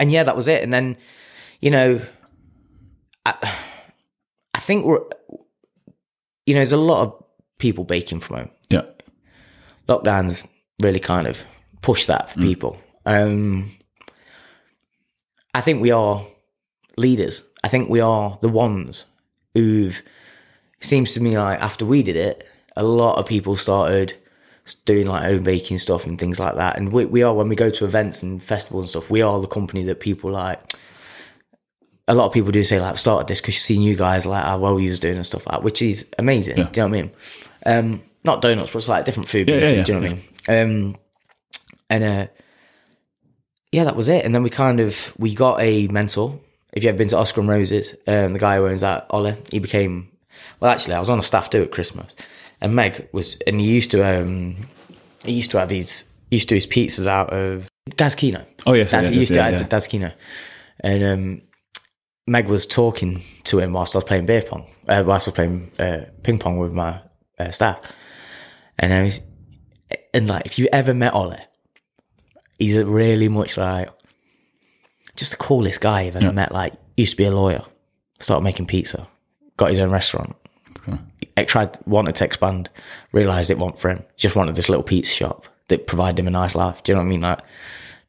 and 0.00 0.10
yeah, 0.12 0.24
that 0.24 0.36
was 0.36 0.48
it. 0.48 0.62
And 0.62 0.72
then, 0.72 0.96
you 1.60 1.70
know, 1.70 2.00
I, 3.26 3.54
I 4.54 4.60
think 4.60 4.84
we're, 4.84 5.00
you 6.46 6.54
know, 6.54 6.58
there's 6.60 6.72
a 6.72 6.76
lot 6.76 7.02
of 7.06 7.24
people 7.58 7.84
baking 7.84 8.20
from 8.20 8.36
home 8.36 8.50
Yeah. 8.70 8.82
lockdowns 9.88 10.46
really 10.82 11.00
kind 11.00 11.26
of 11.26 11.44
pushed 11.82 12.06
that 12.06 12.30
for 12.30 12.40
people. 12.40 12.78
Um, 13.06 13.70
I 15.54 15.60
think 15.60 15.80
we 15.82 15.90
are 15.90 16.24
leaders. 16.96 17.42
I 17.64 17.68
think 17.68 17.88
we 17.88 18.00
are 18.00 18.38
the 18.40 18.48
ones 18.48 19.06
who've. 19.60 20.02
Seems 20.80 21.12
to 21.14 21.20
me 21.20 21.36
like 21.36 21.60
after 21.60 21.84
we 21.84 22.04
did 22.04 22.14
it, 22.14 22.46
a 22.76 22.84
lot 22.84 23.18
of 23.18 23.26
people 23.26 23.56
started 23.56 24.14
doing 24.84 25.06
like 25.06 25.22
home 25.22 25.42
baking 25.42 25.78
stuff 25.78 26.06
and 26.06 26.18
things 26.18 26.38
like 26.38 26.54
that. 26.54 26.76
And 26.76 26.92
we, 26.92 27.04
we 27.04 27.22
are 27.22 27.34
when 27.34 27.48
we 27.48 27.56
go 27.56 27.70
to 27.70 27.84
events 27.84 28.22
and 28.22 28.42
festivals 28.42 28.84
and 28.84 28.90
stuff, 28.90 29.10
we 29.10 29.22
are 29.22 29.40
the 29.40 29.48
company 29.48 29.82
that 29.84 30.00
people 30.00 30.30
like. 30.30 30.60
A 32.06 32.14
lot 32.14 32.26
of 32.26 32.32
people 32.32 32.52
do 32.52 32.64
say 32.64 32.80
like 32.80 32.96
started 32.96 33.28
this 33.28 33.40
because 33.40 33.54
you've 33.56 33.62
seen 33.62 33.82
you 33.82 33.94
guys 33.94 34.24
like 34.24 34.44
how 34.44 34.58
well 34.58 34.80
you 34.80 34.88
was 34.88 35.00
doing 35.00 35.16
and 35.16 35.26
stuff 35.26 35.46
like 35.46 35.56
that, 35.56 35.62
which 35.62 35.82
is 35.82 36.06
amazing. 36.18 36.54
Do 36.54 36.60
you 36.60 36.66
know 36.66 36.70
what 36.84 36.86
I 36.86 37.02
mean? 37.02 37.10
Um, 37.66 38.02
not 38.24 38.40
donuts, 38.40 38.70
but 38.70 38.78
it's 38.78 38.88
like 38.88 39.04
different 39.04 39.28
food 39.28 39.48
Yeah, 39.48 39.56
yeah, 39.56 39.82
do 39.82 39.92
you 39.92 40.00
know 40.00 40.06
yeah, 40.06 40.14
what 40.46 40.48
I 40.48 40.64
mean? 40.64 40.92
Um, 40.92 40.96
and 41.90 42.04
uh, 42.04 42.26
yeah, 43.72 43.84
that 43.84 43.96
was 43.96 44.08
it. 44.08 44.24
And 44.24 44.34
then 44.34 44.42
we 44.42 44.50
kind 44.50 44.80
of 44.80 45.12
we 45.18 45.34
got 45.34 45.60
a 45.60 45.88
mentor. 45.88 46.40
If 46.78 46.84
you've 46.84 46.90
ever 46.90 46.98
been 46.98 47.08
to 47.08 47.16
Oscar 47.16 47.40
and 47.40 47.48
Rosie's, 47.48 47.96
um, 48.06 48.34
the 48.34 48.38
guy 48.38 48.56
who 48.56 48.68
owns 48.68 48.82
that, 48.82 49.08
Ollie, 49.10 49.34
he 49.50 49.58
became 49.58 50.12
well. 50.60 50.70
Actually, 50.70 50.94
I 50.94 51.00
was 51.00 51.10
on 51.10 51.18
a 51.18 51.24
staff 51.24 51.50
do 51.50 51.60
at 51.60 51.72
Christmas, 51.72 52.14
and 52.60 52.76
Meg 52.76 53.08
was, 53.10 53.36
and 53.48 53.60
he 53.60 53.66
used 53.66 53.90
to 53.90 54.04
um, 54.04 54.54
he 55.24 55.32
used 55.32 55.50
to 55.50 55.58
have 55.58 55.70
his 55.70 56.04
used 56.30 56.48
to 56.50 56.52
do 56.52 56.54
his 56.54 56.68
pizzas 56.68 57.08
out 57.08 57.32
of 57.32 57.68
Das 57.96 58.14
Kino. 58.14 58.46
Oh, 58.64 58.74
yes, 58.74 58.92
Das, 58.92 59.06
yeah, 59.06 59.10
he 59.10 59.18
used 59.18 59.34
yeah, 59.34 59.46
to 59.46 59.50
yeah. 59.50 59.58
have 59.58 59.68
Das 59.68 59.88
Kino, 59.88 60.12
and 60.78 61.02
um, 61.02 61.42
Meg 62.28 62.46
was 62.46 62.64
talking 62.64 63.24
to 63.42 63.58
him 63.58 63.72
whilst 63.72 63.96
I 63.96 63.98
was 63.98 64.04
playing 64.04 64.26
beer 64.26 64.42
pong, 64.42 64.70
uh, 64.86 65.02
whilst 65.04 65.26
I 65.26 65.30
was 65.30 65.34
playing 65.34 65.72
uh, 65.80 66.04
ping 66.22 66.38
pong 66.38 66.58
with 66.58 66.72
my 66.72 67.00
uh, 67.40 67.50
staff, 67.50 67.80
and 68.78 68.92
I 68.94 69.02
was, 69.02 69.20
and 70.14 70.28
like 70.28 70.46
if 70.46 70.60
you 70.60 70.68
ever 70.72 70.94
met 70.94 71.12
Ollie, 71.12 71.44
he's 72.56 72.78
really 72.78 73.28
much 73.28 73.56
like 73.56 73.88
just 75.18 75.32
the 75.32 75.36
coolest 75.36 75.80
guy 75.80 76.02
I've 76.02 76.16
ever 76.16 76.32
met. 76.32 76.52
Like 76.52 76.72
used 76.96 77.12
to 77.12 77.16
be 77.16 77.24
a 77.24 77.30
lawyer, 77.30 77.62
started 78.20 78.44
making 78.44 78.66
pizza, 78.66 79.06
got 79.56 79.68
his 79.70 79.78
own 79.78 79.90
restaurant. 79.90 80.34
Okay. 80.78 80.98
I 81.36 81.44
tried 81.44 81.76
wanted 81.86 82.14
to 82.16 82.24
expand, 82.24 82.70
realized 83.12 83.50
it 83.50 83.58
wasn't 83.58 83.78
for 83.78 83.90
him. 83.90 84.04
Just 84.16 84.36
wanted 84.36 84.54
this 84.54 84.68
little 84.68 84.82
pizza 84.82 85.12
shop 85.12 85.46
that 85.68 85.86
provided 85.86 86.20
him 86.20 86.28
a 86.28 86.30
nice 86.30 86.54
life. 86.54 86.82
Do 86.82 86.92
you 86.92 86.96
know 86.96 87.02
what 87.02 87.06
I 87.06 87.10
mean? 87.10 87.20
Like 87.20 87.40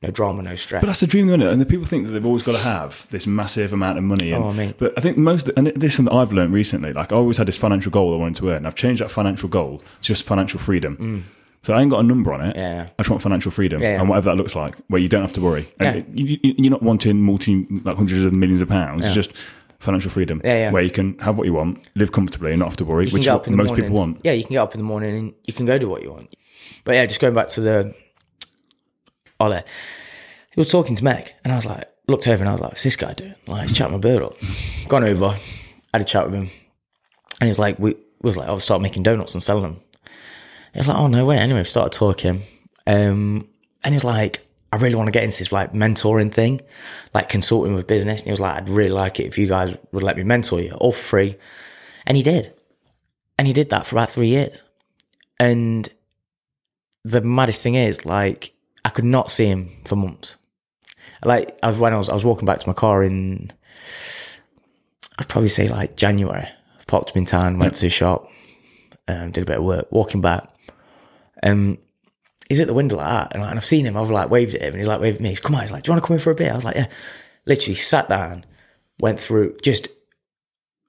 no 0.02 0.12
drama, 0.12 0.42
no 0.44 0.56
stress. 0.56 0.82
But 0.82 0.88
that's 0.88 1.02
the 1.02 1.08
dream, 1.08 1.28
isn't 1.28 1.42
it? 1.42 1.52
And 1.52 1.60
the 1.60 1.66
people 1.66 1.86
think 1.86 2.06
that 2.06 2.14
they've 2.14 2.26
always 2.26 2.44
got 2.44 2.54
to 2.54 2.60
have 2.60 3.06
this 3.10 3.28
massive 3.28 3.74
amount 3.74 3.98
of 3.98 4.04
money. 4.06 4.32
And, 4.32 4.44
Oh, 4.44 4.54
mate. 4.54 4.76
But 4.78 4.94
I 4.98 5.02
think 5.02 5.18
most, 5.18 5.50
and 5.58 5.68
this 5.68 5.92
is 5.92 5.96
something 5.98 6.14
I've 6.16 6.32
learned 6.32 6.54
recently. 6.54 6.94
Like 6.94 7.12
I 7.12 7.16
always 7.16 7.36
had 7.38 7.48
this 7.48 7.58
financial 7.58 7.92
goal 7.92 8.14
I 8.14 8.18
wanted 8.18 8.38
to 8.38 8.52
earn. 8.52 8.66
I've 8.66 8.76
changed 8.76 9.02
that 9.02 9.12
financial 9.12 9.50
goal 9.50 9.80
to 9.80 9.86
just 10.02 10.24
financial 10.24 10.60
freedom. 10.60 10.98
Mm. 10.98 11.24
So 11.70 11.76
I 11.76 11.82
ain't 11.84 11.92
got 11.92 12.00
a 12.00 12.04
number 12.04 12.34
on 12.34 12.42
it. 12.42 12.56
Yeah. 12.56 12.88
I 12.98 13.04
just 13.04 13.12
want 13.12 13.22
financial 13.22 13.52
freedom 13.52 13.80
Yeah, 13.80 13.90
yeah. 13.90 14.00
and 14.00 14.10
whatever 14.10 14.32
that 14.32 14.38
looks 14.38 14.56
like, 14.56 14.76
where 14.88 15.00
you 15.00 15.08
don't 15.08 15.22
have 15.22 15.34
to 15.34 15.40
worry. 15.42 15.72
And 15.80 16.04
you, 16.20 16.40
you're 16.42 16.72
not 16.72 16.82
wanting 16.82 17.22
multi, 17.22 17.68
like 17.84 17.96
hundreds 17.96 18.26
of 18.26 18.34
millions 18.34 18.60
of 18.62 18.70
pounds. 18.70 19.06
It's 19.06 19.14
just 19.14 19.34
financial 19.78 20.10
freedom, 20.10 20.42
Yeah, 20.44 20.58
yeah. 20.58 20.72
where 20.72 20.82
you 20.82 20.90
can 20.90 21.16
have 21.20 21.38
what 21.38 21.46
you 21.46 21.54
want, 21.54 21.88
live 21.94 22.12
comfortably, 22.12 22.54
and 22.54 22.60
not 22.62 22.70
have 22.70 22.78
to 22.78 22.86
worry, 22.86 23.06
which 23.06 23.22
is 23.22 23.28
what 23.28 23.36
up 23.36 23.46
in 23.46 23.54
the 23.54 23.58
most 23.58 23.68
morning- 23.68 23.86
people 23.86 23.98
want. 24.00 24.20
Yeah, 24.24 24.32
you 24.32 24.44
can 24.44 24.54
get 24.54 24.62
up 24.62 24.74
in 24.74 24.80
the 24.82 24.84
morning 24.84 25.16
and 25.16 25.34
you 25.46 25.54
can 25.54 25.68
go 25.68 25.78
do 25.78 25.88
what 25.88 26.02
you 26.02 26.12
want. 26.12 26.34
But 26.86 26.96
yeah, 26.96 27.06
just 27.06 27.20
going 27.20 27.36
back 27.36 27.50
to 27.50 27.62
the 27.62 27.94
Ollie, 29.40 29.62
he 30.56 30.60
was 30.60 30.72
talking 30.72 30.96
to 30.96 31.04
Meg, 31.04 31.34
and 31.44 31.54
I 31.54 31.56
was 31.56 31.68
like, 31.68 31.88
looked 32.08 32.28
over 32.28 32.42
and 32.42 32.50
I 32.50 32.52
was 32.52 32.62
like, 32.62 32.72
what's 32.72 32.82
this 32.82 32.96
guy 32.96 33.14
doing? 33.14 33.36
Like, 33.46 33.68
he's 33.68 33.78
chatting 33.78 33.94
my 33.94 34.00
bird 34.00 34.24
up. 34.24 34.34
Gone 34.88 35.04
over, 35.04 35.36
had 35.94 36.02
a 36.02 36.04
chat 36.04 36.26
with 36.26 36.34
him, 36.34 36.50
and 37.40 37.44
he 37.44 37.48
was 37.50 37.60
like, 37.60 37.78
we 37.78 37.94
was 38.24 38.38
like, 38.38 38.48
I'll 38.50 38.60
start 38.60 38.82
making 38.82 39.04
donuts 39.04 39.36
and 39.36 39.44
selling 39.44 39.62
them. 39.62 39.82
Was 40.76 40.88
like, 40.88 40.98
oh 40.98 41.08
no 41.08 41.26
way. 41.26 41.38
Anyway, 41.38 41.60
we 41.60 41.66
started 41.66 41.98
talking, 41.98 42.44
um, 42.88 43.48
and 43.84 43.94
he's 43.94 44.04
like, 44.04 44.46
I 44.72 44.78
really 44.78 44.96
want 44.96 45.08
to 45.08 45.12
get 45.12 45.24
into 45.24 45.40
this 45.40 45.52
like 45.52 45.74
mentoring 45.74 46.32
thing, 46.32 46.62
like 47.14 47.28
consulting 47.28 47.74
with 47.74 47.88
business. 47.88 48.22
And 48.22 48.26
he 48.26 48.32
was 48.32 48.40
like, 48.40 48.56
I'd 48.56 48.70
really 48.70 48.92
like 48.92 49.20
it 49.20 49.26
if 49.26 49.38
you 49.38 49.48
guys 49.48 49.76
would 49.92 50.04
let 50.04 50.16
me 50.16 50.24
mentor 50.24 50.62
you, 50.62 50.72
all 50.74 50.92
for 50.92 51.02
free. 51.02 51.36
And 52.06 52.16
he 52.16 52.24
did. 52.24 52.54
And 53.38 53.48
he 53.48 53.54
did 53.54 53.70
that 53.70 53.86
for 53.86 53.96
about 53.96 54.10
three 54.10 54.28
years. 54.28 54.64
And 55.40 55.90
the 57.04 57.22
maddest 57.22 57.64
thing 57.64 57.76
is, 57.76 58.06
like, 58.06 58.54
I 58.84 58.90
could 58.90 59.06
not 59.06 59.32
see 59.32 59.46
him 59.46 59.72
for 59.86 59.96
months. 59.96 60.36
Like, 61.24 61.58
I 61.64 61.70
was, 61.70 61.80
when 61.80 61.94
I 61.94 61.98
was, 61.98 62.10
I 62.10 62.14
was 62.14 62.26
walking 62.26 62.46
back 62.46 62.60
to 62.60 62.68
my 62.68 62.74
car 62.74 63.04
in, 63.04 63.52
I'd 65.18 65.28
probably 65.28 65.50
say 65.50 65.68
like 65.68 65.96
January. 65.96 66.48
I 66.48 66.84
popped 66.86 67.12
up 67.12 67.18
in 67.18 67.26
town, 67.26 67.60
went 67.60 67.74
to 67.76 67.82
the 67.82 67.90
shop, 67.90 68.30
um, 69.08 69.32
did 69.32 69.44
a 69.44 69.46
bit 69.46 69.58
of 69.58 69.64
work, 69.64 69.88
walking 69.92 70.22
back. 70.22 70.48
Um, 71.44 71.78
he's 72.48 72.60
at 72.60 72.68
the 72.68 72.74
window 72.74 72.98
like 72.98 73.08
that, 73.08 73.34
and, 73.34 73.42
like, 73.42 73.52
and 73.52 73.60
I've 73.60 73.66
seen 73.66 73.86
him. 73.86 73.96
I've 73.98 74.10
like 74.10 74.30
waved 74.30 74.56
at 74.56 74.62
him, 74.62 74.74
and 74.74 74.78
he's 74.78 74.88
like 74.88 75.02
waved 75.02 75.18
at 75.18 75.22
me. 75.22 75.30
He's, 75.30 75.40
Come 75.40 75.56
on, 75.56 75.62
he's 75.62 75.72
like, 75.72 75.84
"Do 75.84 75.90
you 75.90 75.94
want 75.94 76.04
to 76.04 76.08
come 76.08 76.16
in 76.16 76.22
for 76.22 76.32
a 76.32 76.36
beer?" 76.36 76.52
I 76.52 76.56
was 76.56 76.66
like, 76.66 76.76
"Yeah." 76.76 76.88
Literally 77.46 77.76
sat 77.76 78.10
down, 78.10 78.46
went 79.00 79.20
through 79.20 79.58
just 79.64 79.88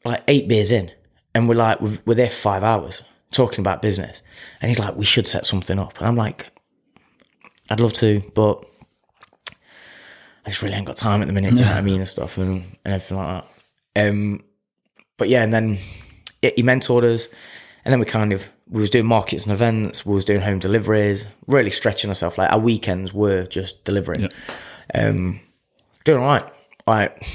like 0.05 0.22
eight 0.28 0.48
beers 0.48 0.72
in, 0.72 0.90
and 1.34 1.48
we're 1.48 1.55
like, 1.55 1.80
we're 1.80 1.98
we're 2.05 2.14
there 2.14 2.28
for 2.28 2.34
five 2.34 2.62
hours 2.64 3.03
talking 3.30 3.61
about 3.61 3.82
business. 3.82 4.22
And 4.61 4.68
he's 4.68 4.78
like, 4.78 4.96
"We 4.96 5.05
should 5.05 5.26
set 5.26 5.46
something 5.46 5.78
up," 5.78 5.98
and 5.98 6.07
I'm 6.07 6.16
like, 6.16 6.46
"I'd 7.70 7.80
love 7.80 7.92
to, 7.94 8.22
but 8.34 8.64
I 10.44 10.51
just 10.51 10.62
really 10.62 10.74
ain't 10.74 10.86
got 10.86 10.96
time 10.96 11.22
at 11.22 11.28
the 11.28 11.32
minute." 11.32 11.53
Do 11.53 11.59
you 11.59 11.64
know 11.64 11.70
what 11.70 11.78
I 11.78 11.82
mean 11.82 12.01
and 12.01 12.09
stuff 12.09 12.36
and, 12.38 12.64
and 12.84 12.94
everything 12.94 13.16
like 13.18 13.44
that. 13.94 14.09
Um, 14.09 14.42
but 15.16 15.28
yeah, 15.28 15.42
and 15.42 15.53
then 15.53 15.78
yeah, 16.42 16.51
he 16.57 16.62
mentored 16.62 17.05
us, 17.05 17.28
and 17.85 17.93
then 17.93 17.99
we 18.01 18.07
kind 18.07 18.33
of 18.33 18.49
we 18.68 18.81
was 18.81 18.91
doing 18.91 19.07
markets 19.07 19.45
and 19.45 19.53
events, 19.53 20.05
we 20.07 20.14
was 20.14 20.24
doing 20.24 20.41
home 20.41 20.59
deliveries, 20.59 21.26
really 21.47 21.70
stretching 21.70 22.09
ourselves. 22.11 22.39
Like 22.39 22.53
our 22.53 22.59
weekends 22.59 23.12
were 23.12 23.45
just 23.47 23.85
delivering. 23.85 24.28
Um, 24.95 25.41
doing 26.05 26.20
all 26.20 26.26
right. 26.26 26.45
Like 26.87 27.26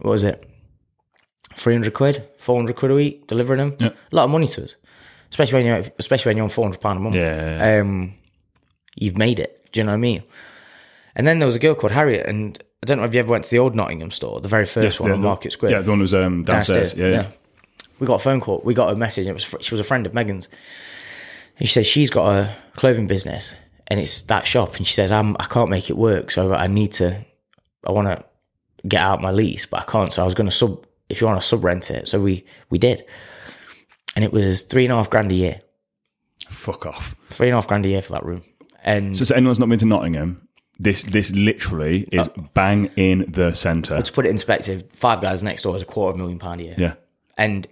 what 0.00 0.10
was 0.10 0.24
it? 0.24 0.48
Three 1.56 1.74
hundred 1.74 1.94
quid, 1.94 2.28
four 2.38 2.56
hundred 2.56 2.76
quid 2.76 2.90
a 2.90 2.94
week, 2.94 3.26
delivering 3.26 3.58
them. 3.58 3.76
Yeah. 3.78 3.88
A 4.12 4.16
lot 4.16 4.24
of 4.24 4.30
money 4.30 4.48
to 4.48 4.64
us. 4.64 4.76
especially 5.30 5.58
when 5.58 5.66
you're 5.66 5.92
especially 5.98 6.30
when 6.30 6.36
you're 6.36 6.44
on 6.44 6.50
four 6.50 6.64
hundred 6.64 6.80
pound 6.80 6.98
a 6.98 7.00
month. 7.00 7.14
Yeah. 7.16 7.78
Um, 7.80 8.14
you've 8.96 9.16
made 9.16 9.38
it. 9.38 9.68
Do 9.72 9.80
you 9.80 9.84
know 9.84 9.92
what 9.92 9.96
I 9.98 10.00
mean? 10.00 10.22
And 11.16 11.26
then 11.26 11.38
there 11.38 11.46
was 11.46 11.56
a 11.56 11.60
girl 11.60 11.74
called 11.76 11.92
Harriet, 11.92 12.26
and 12.26 12.60
I 12.82 12.86
don't 12.86 12.98
know 12.98 13.04
if 13.04 13.14
you 13.14 13.20
ever 13.20 13.30
went 13.30 13.44
to 13.44 13.50
the 13.50 13.60
old 13.60 13.76
Nottingham 13.76 14.10
store, 14.10 14.40
the 14.40 14.48
very 14.48 14.66
first 14.66 15.00
one 15.00 15.10
the- 15.10 15.14
on 15.16 15.22
Market 15.22 15.52
Square. 15.52 15.72
Yeah, 15.72 15.80
the 15.80 15.90
one 15.90 16.00
was 16.00 16.12
um, 16.14 16.42
downstairs. 16.44 16.92
downstairs. 16.92 17.12
Yeah, 17.14 17.20
yeah. 17.22 17.30
We 18.04 18.08
got 18.08 18.16
a 18.16 18.22
phone 18.22 18.40
call. 18.40 18.60
We 18.64 18.74
got 18.74 18.92
a 18.92 18.96
message. 18.96 19.22
And 19.26 19.30
it 19.30 19.34
was 19.34 19.44
fr- 19.44 19.60
she 19.60 19.72
was 19.74 19.80
a 19.80 19.84
friend 19.84 20.06
of 20.06 20.12
Megan's. 20.12 20.48
And 21.58 21.66
she 21.68 21.72
says 21.72 21.86
she's 21.86 22.10
got 22.10 22.26
a 22.36 22.54
clothing 22.76 23.06
business, 23.06 23.54
and 23.86 23.98
it's 24.00 24.20
that 24.22 24.46
shop. 24.46 24.76
And 24.76 24.86
she 24.86 24.92
says 24.92 25.10
I'm 25.12 25.36
I 25.40 25.44
can't 25.44 25.70
make 25.70 25.88
it 25.88 25.96
work, 25.96 26.30
so 26.30 26.52
I 26.52 26.66
need 26.66 26.92
to. 26.92 27.24
I 27.86 27.92
want 27.92 28.08
to 28.08 28.24
get 28.88 29.00
out 29.00 29.22
my 29.22 29.30
lease, 29.30 29.64
but 29.66 29.80
I 29.80 29.84
can't. 29.84 30.12
So 30.12 30.20
I 30.22 30.24
was 30.24 30.34
going 30.34 30.48
to 30.48 30.54
sub. 30.54 30.84
If 31.08 31.20
you 31.20 31.26
want 31.26 31.40
to 31.40 31.46
sub 31.46 31.64
rent 31.64 31.90
it, 31.90 32.06
so 32.08 32.20
we 32.20 32.44
we 32.70 32.78
did, 32.78 33.04
and 34.16 34.24
it 34.24 34.32
was 34.32 34.62
three 34.64 34.84
and 34.84 34.92
a 34.92 34.96
half 34.96 35.08
grand 35.10 35.30
a 35.32 35.34
year. 35.34 35.60
Fuck 36.48 36.86
off. 36.86 37.14
Three 37.30 37.48
and 37.48 37.54
a 37.54 37.56
half 37.56 37.68
grand 37.68 37.86
a 37.86 37.88
year 37.88 38.02
for 38.02 38.12
that 38.12 38.24
room. 38.24 38.42
And 38.82 39.16
So, 39.16 39.24
so 39.24 39.34
anyone's 39.34 39.58
not 39.60 39.68
been 39.68 39.78
to 39.78 39.86
Nottingham, 39.86 40.46
this 40.78 41.04
this 41.04 41.30
literally 41.30 42.02
is 42.12 42.20
Uh, 42.26 42.28
bang 42.54 42.90
in 42.96 43.26
the 43.30 43.52
centre. 43.54 44.00
to 44.02 44.12
put 44.12 44.26
it 44.26 44.30
in 44.30 44.34
perspective, 44.36 44.84
Five 44.92 45.20
Guys 45.20 45.42
next 45.42 45.62
door 45.62 45.76
is 45.76 45.82
a 45.82 45.86
quarter 45.86 46.10
of 46.10 46.16
a 46.16 46.18
million 46.18 46.38
pound 46.38 46.60
a 46.60 46.64
year, 46.64 46.74
Yeah. 46.76 46.94
and 47.38 47.66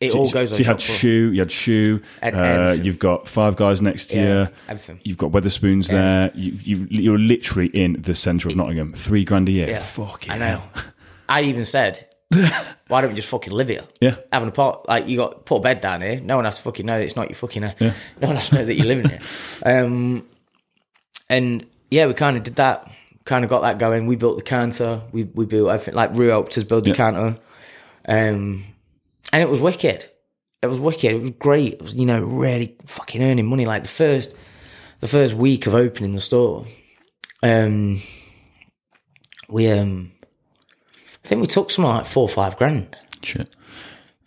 it 0.00 0.14
all 0.14 0.30
goes 0.30 0.50
so 0.50 0.54
on. 0.54 0.58
you 0.60 0.64
had 0.64 0.82
floor. 0.82 0.98
shoe, 0.98 1.32
you 1.32 1.40
had 1.40 1.50
shoe. 1.52 2.00
Uh, 2.22 2.76
you've 2.80 2.98
got 2.98 3.26
five 3.26 3.56
guys 3.56 3.82
next 3.82 4.06
to 4.10 4.16
Yeah, 4.16 4.40
you. 4.42 4.48
everything. 4.68 5.00
You've 5.04 5.18
got 5.18 5.32
Wetherspoons 5.32 5.88
there. 5.88 6.30
You, 6.34 6.52
you 6.62 6.86
you're 6.90 7.18
literally 7.18 7.68
in 7.68 8.00
the 8.02 8.14
centre 8.14 8.48
of 8.48 8.56
Nottingham. 8.56 8.92
Three 8.92 9.24
grand 9.24 9.48
a 9.48 9.52
year. 9.52 9.68
Yeah. 9.68 9.82
Fuck 9.82 10.28
I 10.30 10.38
know. 10.38 10.62
I 11.28 11.42
even 11.42 11.64
said, 11.64 12.06
why 12.88 13.00
don't 13.00 13.10
we 13.10 13.16
just 13.16 13.28
fucking 13.28 13.52
live 13.52 13.68
here? 13.68 13.82
Yeah. 14.00 14.16
Having 14.32 14.48
a 14.50 14.52
pot, 14.52 14.88
like 14.88 15.08
you 15.08 15.16
got 15.16 15.44
put 15.44 15.56
a 15.56 15.60
bed 15.60 15.80
down 15.80 16.00
here. 16.02 16.20
No 16.20 16.36
one 16.36 16.44
has 16.44 16.58
to 16.58 16.62
fucking 16.62 16.86
know 16.86 16.96
it's 16.98 17.16
not 17.16 17.28
your 17.28 17.36
fucking. 17.36 17.64
Uh, 17.64 17.72
No 18.20 18.28
one 18.28 18.36
has 18.36 18.48
to 18.50 18.54
know 18.56 18.64
that 18.64 18.74
you're 18.74 18.86
living 18.86 19.08
here. 19.10 19.20
Um, 19.66 20.26
and 21.28 21.66
yeah, 21.90 22.06
we 22.06 22.14
kind 22.14 22.36
of 22.36 22.42
did 22.44 22.56
that. 22.56 22.90
Kind 23.24 23.44
of 23.44 23.50
got 23.50 23.60
that 23.60 23.78
going. 23.78 24.06
We 24.06 24.16
built 24.16 24.36
the 24.38 24.42
counter. 24.42 25.02
We 25.12 25.24
we 25.24 25.44
built 25.44 25.68
everything. 25.68 25.94
Like 25.94 26.14
Rue 26.14 26.28
helped 26.28 26.56
us 26.56 26.64
build 26.64 26.84
the 26.84 26.90
Yeah. 26.90 26.96
counter. 26.96 27.36
Um, 28.08 28.64
and 29.32 29.42
it 29.42 29.48
was 29.48 29.60
wicked. 29.60 30.06
It 30.62 30.66
was 30.66 30.78
wicked. 30.78 31.12
It 31.12 31.20
was 31.20 31.30
great. 31.30 31.74
It 31.74 31.82
was 31.82 31.94
you 31.94 32.06
know 32.06 32.20
really 32.22 32.76
fucking 32.86 33.22
earning 33.22 33.46
money. 33.46 33.66
Like 33.66 33.82
the 33.82 33.88
first, 33.88 34.34
the 35.00 35.08
first 35.08 35.34
week 35.34 35.66
of 35.66 35.74
opening 35.74 36.12
the 36.12 36.20
store, 36.20 36.64
um, 37.42 38.00
we 39.48 39.70
um, 39.70 40.12
I 41.24 41.28
think 41.28 41.40
we 41.40 41.46
took 41.46 41.70
something 41.70 41.92
like 41.92 42.06
four 42.06 42.22
or 42.22 42.28
five 42.28 42.56
grand. 42.56 42.96
Shit. 43.22 43.54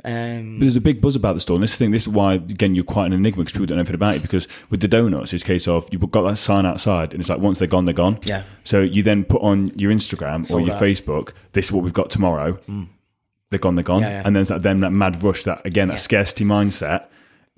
Um, 0.03 0.55
But 0.57 0.61
there's 0.61 0.75
a 0.75 0.81
big 0.81 0.99
buzz 0.99 1.15
about 1.15 1.33
the 1.33 1.39
store, 1.39 1.55
and 1.55 1.63
this 1.63 1.77
thing, 1.77 1.91
this 1.91 2.03
is 2.03 2.09
why 2.09 2.33
again 2.33 2.73
you're 2.73 2.83
quite 2.83 3.05
an 3.05 3.13
enigma 3.13 3.43
because 3.43 3.53
people 3.53 3.67
don't 3.67 3.75
know 3.77 3.81
anything 3.81 3.95
about 3.95 4.15
it. 4.15 4.21
Because 4.23 4.47
with 4.69 4.81
the 4.81 4.87
donuts, 4.87 5.31
it's 5.33 5.43
a 5.43 5.45
case 5.45 5.67
of 5.67 5.87
you've 5.91 6.09
got 6.09 6.23
that 6.23 6.37
sign 6.37 6.65
outside, 6.65 7.11
and 7.11 7.19
it's 7.19 7.29
like 7.29 7.39
once 7.39 7.59
they're 7.59 7.67
gone, 7.67 7.85
they're 7.85 7.93
gone. 7.93 8.19
Yeah. 8.23 8.43
So 8.63 8.81
you 8.81 9.03
then 9.03 9.25
put 9.25 9.41
on 9.41 9.67
your 9.77 9.91
Instagram 9.91 10.49
or 10.51 10.59
your 10.59 10.73
out. 10.73 10.81
Facebook, 10.81 11.33
this 11.53 11.65
is 11.65 11.71
what 11.71 11.83
we've 11.83 11.93
got 11.93 12.09
tomorrow. 12.09 12.57
They're 13.51 13.59
gone, 13.59 13.75
they're 13.75 13.83
gone, 13.83 14.01
Yeah, 14.01 14.09
yeah. 14.09 14.21
and 14.25 14.35
then 14.35 14.41
it's 14.41 14.49
like 14.49 14.63
then 14.63 14.79
that 14.79 14.91
mad 14.91 15.21
rush, 15.23 15.43
that 15.43 15.63
again 15.65 15.89
that 15.89 15.99
scarcity 15.99 16.43
mindset. 16.45 17.05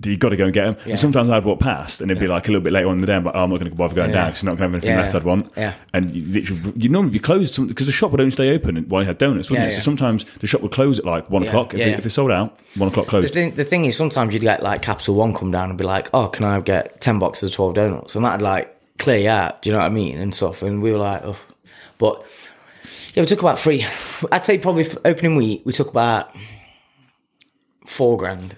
that 0.00 0.10
You've 0.10 0.18
got 0.18 0.30
to 0.30 0.36
go 0.36 0.44
and 0.44 0.52
get 0.52 0.64
them. 0.64 0.76
Yeah. 0.84 0.90
And 0.90 0.98
sometimes 0.98 1.30
I'd 1.30 1.44
walk 1.44 1.60
past 1.60 2.00
and 2.00 2.10
it'd 2.10 2.20
be 2.20 2.26
like 2.26 2.48
a 2.48 2.50
little 2.50 2.64
bit 2.64 2.72
later 2.72 2.88
on 2.88 2.96
in 2.96 3.00
the 3.00 3.06
day. 3.06 3.14
I'm 3.14 3.24
like, 3.24 3.34
oh, 3.36 3.44
I'm 3.44 3.48
not 3.50 3.60
going 3.60 3.70
to 3.70 3.76
bother 3.76 3.94
going 3.94 4.10
Yeah. 4.10 4.14
down 4.16 4.26
because 4.30 4.42
I'm 4.42 4.46
not 4.48 4.58
going 4.58 4.72
to 4.72 4.76
have 4.78 4.84
anything 4.84 4.90
Yeah, 4.98 5.02
left. 5.02 5.14
I'd 5.14 5.22
want. 5.22 5.52
Yeah. 5.56 5.74
And 5.94 6.10
you 6.10 6.22
literally, 6.32 6.72
you'd 6.74 6.90
normally 6.90 7.12
be 7.12 7.20
closed 7.20 7.68
because 7.68 7.86
the 7.86 7.92
shop 7.92 8.10
would 8.10 8.20
only 8.20 8.32
stay 8.32 8.52
open 8.52 8.76
while 8.88 9.02
you 9.02 9.06
had 9.06 9.18
donuts, 9.18 9.50
wouldn't 9.50 9.62
Yeah, 9.66 9.68
it? 9.68 9.72
yeah. 9.74 9.78
So 9.78 9.84
sometimes 9.84 10.26
the 10.40 10.48
shop 10.48 10.62
would 10.62 10.72
close 10.72 10.98
at 10.98 11.04
like 11.04 11.30
one 11.30 11.42
Yeah, 11.42 11.48
o'clock. 11.50 11.74
If, 11.74 11.78
yeah, 11.78 11.84
they, 11.86 11.90
yeah. 11.92 11.96
if 11.98 12.02
they 12.02 12.10
sold 12.10 12.32
out, 12.32 12.58
one 12.76 12.88
o'clock 12.88 13.06
the 13.06 13.10
closed. 13.10 13.32
thing, 13.34 13.54
the 13.54 13.64
thing 13.64 13.84
is, 13.84 13.96
sometimes 13.96 14.34
you'd 14.34 14.42
get 14.42 14.64
like 14.64 14.82
Capital 14.82 15.14
One 15.14 15.32
come 15.32 15.52
down 15.52 15.68
and 15.70 15.78
be 15.78 15.84
like, 15.84 16.10
"Oh, 16.12 16.26
can 16.26 16.44
I 16.44 16.58
get 16.60 17.00
ten 17.00 17.20
boxes 17.20 17.50
of 17.50 17.54
twelve 17.56 17.74
donuts?" 17.74 18.16
And 18.16 18.24
that'd 18.24 18.42
like 18.42 18.76
clear 18.98 19.18
you 19.18 19.28
out. 19.28 19.62
Do 19.62 19.70
you 19.70 19.74
know 19.74 19.78
what 19.78 19.86
I 19.86 19.90
mean? 19.90 20.18
And 20.18 20.34
stuff. 20.34 20.60
And 20.62 20.82
we 20.82 20.90
were 20.90 20.98
like, 20.98 21.22
"Oh," 21.24 21.36
but 21.98 22.26
yeah, 23.14 23.22
we 23.22 23.26
took 23.26 23.40
about 23.40 23.58
three. 23.58 23.86
I'd 24.30 24.44
say 24.44 24.58
probably 24.58 24.84
for 24.84 25.00
opening 25.04 25.36
week 25.36 25.62
we 25.64 25.72
took 25.72 25.88
about 25.88 26.34
four 27.86 28.16
grand. 28.16 28.56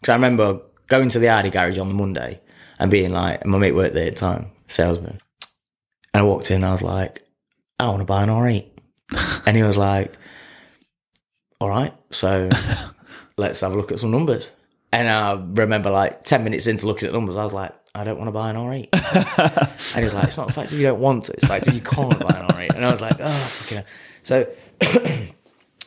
Because 0.00 0.12
I 0.12 0.14
remember 0.14 0.60
going 0.88 1.10
to 1.10 1.18
the 1.18 1.28
Audi 1.28 1.50
garage 1.50 1.78
on 1.78 1.88
the 1.88 1.94
Monday 1.94 2.40
and 2.78 2.90
being 2.90 3.12
like, 3.12 3.42
and 3.42 3.50
my 3.50 3.58
mate 3.58 3.74
worked 3.74 3.94
there 3.94 4.06
at 4.06 4.14
the 4.14 4.20
time, 4.20 4.50
salesman. 4.66 5.20
And 6.14 6.20
I 6.20 6.22
walked 6.22 6.50
in 6.50 6.56
and 6.56 6.66
I 6.66 6.72
was 6.72 6.82
like, 6.82 7.22
I 7.78 7.88
want 7.88 8.00
to 8.00 8.04
buy 8.04 8.22
an 8.22 8.30
R8. 8.30 8.66
and 9.46 9.56
he 9.56 9.62
was 9.62 9.76
like, 9.76 10.14
all 11.60 11.68
right, 11.68 11.92
so 12.10 12.48
let's 13.36 13.60
have 13.60 13.72
a 13.72 13.76
look 13.76 13.92
at 13.92 13.98
some 13.98 14.10
numbers. 14.10 14.50
And 14.90 15.08
I 15.08 15.32
remember 15.32 15.90
like 15.90 16.24
10 16.24 16.44
minutes 16.44 16.66
into 16.66 16.86
looking 16.86 17.08
at 17.08 17.14
numbers, 17.14 17.36
I 17.36 17.42
was 17.42 17.52
like, 17.52 17.74
I 17.94 18.04
don't 18.04 18.18
want 18.18 18.28
to 18.28 18.32
buy 18.32 18.50
an 18.50 18.56
R8. 18.56 18.88
and 19.94 20.04
he's 20.04 20.14
like, 20.14 20.24
it's 20.24 20.36
not 20.36 20.48
the 20.48 20.52
fact 20.52 20.70
that 20.70 20.76
you 20.76 20.82
don't 20.82 21.00
want 21.00 21.24
to, 21.24 21.32
it's 21.32 21.48
like 21.48 21.64
fact 21.64 21.66
that 21.66 21.74
you 21.74 21.80
can't 21.80 22.18
buy 22.18 22.38
an 22.38 22.46
R8. 22.48 22.74
And 22.74 22.84
I 22.84 22.90
was 22.90 23.00
like, 23.00 23.16
oh, 23.18 23.32
fucking 23.32 23.78
hell. 23.78 23.86
So 24.22 24.46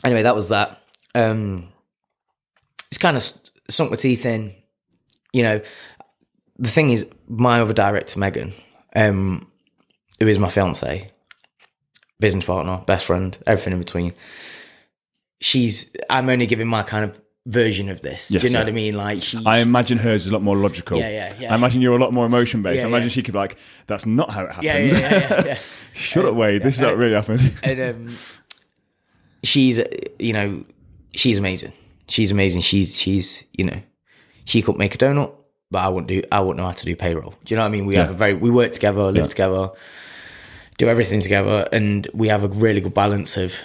anyway, 0.03 0.23
that 0.23 0.35
was 0.35 0.49
that. 0.49 0.81
Um, 1.15 1.69
it's 2.89 2.97
kind 2.97 3.17
of 3.17 3.23
sunk 3.69 3.91
my 3.91 3.95
teeth 3.95 4.25
in. 4.25 4.53
You 5.33 5.43
know, 5.43 5.61
the 6.57 6.69
thing 6.69 6.89
is, 6.89 7.09
my 7.27 7.61
other 7.61 7.73
director, 7.73 8.19
Megan, 8.19 8.53
um, 8.95 9.49
who 10.19 10.27
is 10.27 10.37
my 10.37 10.49
fiance, 10.49 11.09
business 12.19 12.45
partner, 12.45 12.83
best 12.85 13.05
friend, 13.05 13.37
everything 13.47 13.73
in 13.73 13.79
between. 13.79 14.13
She's. 15.39 15.95
I'm 16.09 16.29
only 16.29 16.45
giving 16.47 16.67
my 16.67 16.83
kind 16.83 17.05
of 17.05 17.19
version 17.45 17.89
of 17.89 18.01
this. 18.01 18.31
Yes, 18.31 18.41
Do 18.41 18.47
you 18.47 18.53
know 18.53 18.59
yeah. 18.59 18.65
what 18.65 18.69
I 18.69 18.73
mean? 18.73 18.93
Like 18.93 19.21
she. 19.21 19.41
I 19.45 19.59
imagine 19.59 19.97
hers 19.97 20.25
is 20.25 20.31
a 20.31 20.33
lot 20.33 20.43
more 20.43 20.55
logical. 20.55 20.97
Yeah, 20.97 21.09
yeah, 21.09 21.33
yeah. 21.39 21.51
I 21.51 21.55
imagine 21.55 21.81
you're 21.81 21.95
a 21.95 21.99
lot 21.99 22.13
more 22.13 22.25
emotion 22.25 22.61
based. 22.61 22.79
Yeah, 22.79 22.85
I 22.85 22.89
imagine 22.89 23.09
yeah. 23.09 23.13
she 23.13 23.23
could 23.23 23.33
be 23.33 23.39
like, 23.39 23.57
"That's 23.87 24.05
not 24.05 24.31
how 24.31 24.43
it 24.43 24.49
happened." 24.49 24.65
yeah, 24.65 24.77
yeah, 24.77 25.45
yeah. 25.45 25.59
Shut 25.93 26.25
up, 26.25 26.35
Wade. 26.35 26.63
This 26.63 26.75
is 26.75 26.81
how 26.81 26.89
it 26.89 26.97
really 26.97 27.15
happened. 27.15 27.57
and 27.63 27.81
um, 27.81 28.17
she's 29.43 29.81
you 30.19 30.33
know 30.33 30.63
she's 31.15 31.37
amazing. 31.37 31.73
She's 32.07 32.31
amazing. 32.31 32.61
She's 32.61 32.95
she's 32.97 33.43
you 33.53 33.65
know 33.65 33.81
she 34.45 34.61
could 34.61 34.77
make 34.77 34.95
a 34.95 34.97
donut, 34.97 35.33
but 35.69 35.79
I 35.79 35.89
wouldn't 35.89 36.07
do. 36.07 36.23
I 36.31 36.39
wouldn't 36.39 36.57
know 36.57 36.65
how 36.65 36.73
to 36.73 36.85
do 36.85 36.95
payroll. 36.95 37.33
Do 37.43 37.53
you 37.53 37.57
know 37.57 37.63
what 37.63 37.69
I 37.69 37.71
mean? 37.71 37.85
We 37.85 37.95
have 37.95 38.09
a 38.09 38.13
very 38.13 38.33
we 38.33 38.49
work 38.49 38.71
together, 38.71 39.11
live 39.11 39.29
together, 39.29 39.69
do 40.77 40.87
everything 40.87 41.21
together, 41.21 41.67
and 41.71 42.07
we 42.13 42.27
have 42.27 42.43
a 42.43 42.47
really 42.47 42.81
good 42.81 42.93
balance 42.93 43.37
of. 43.37 43.55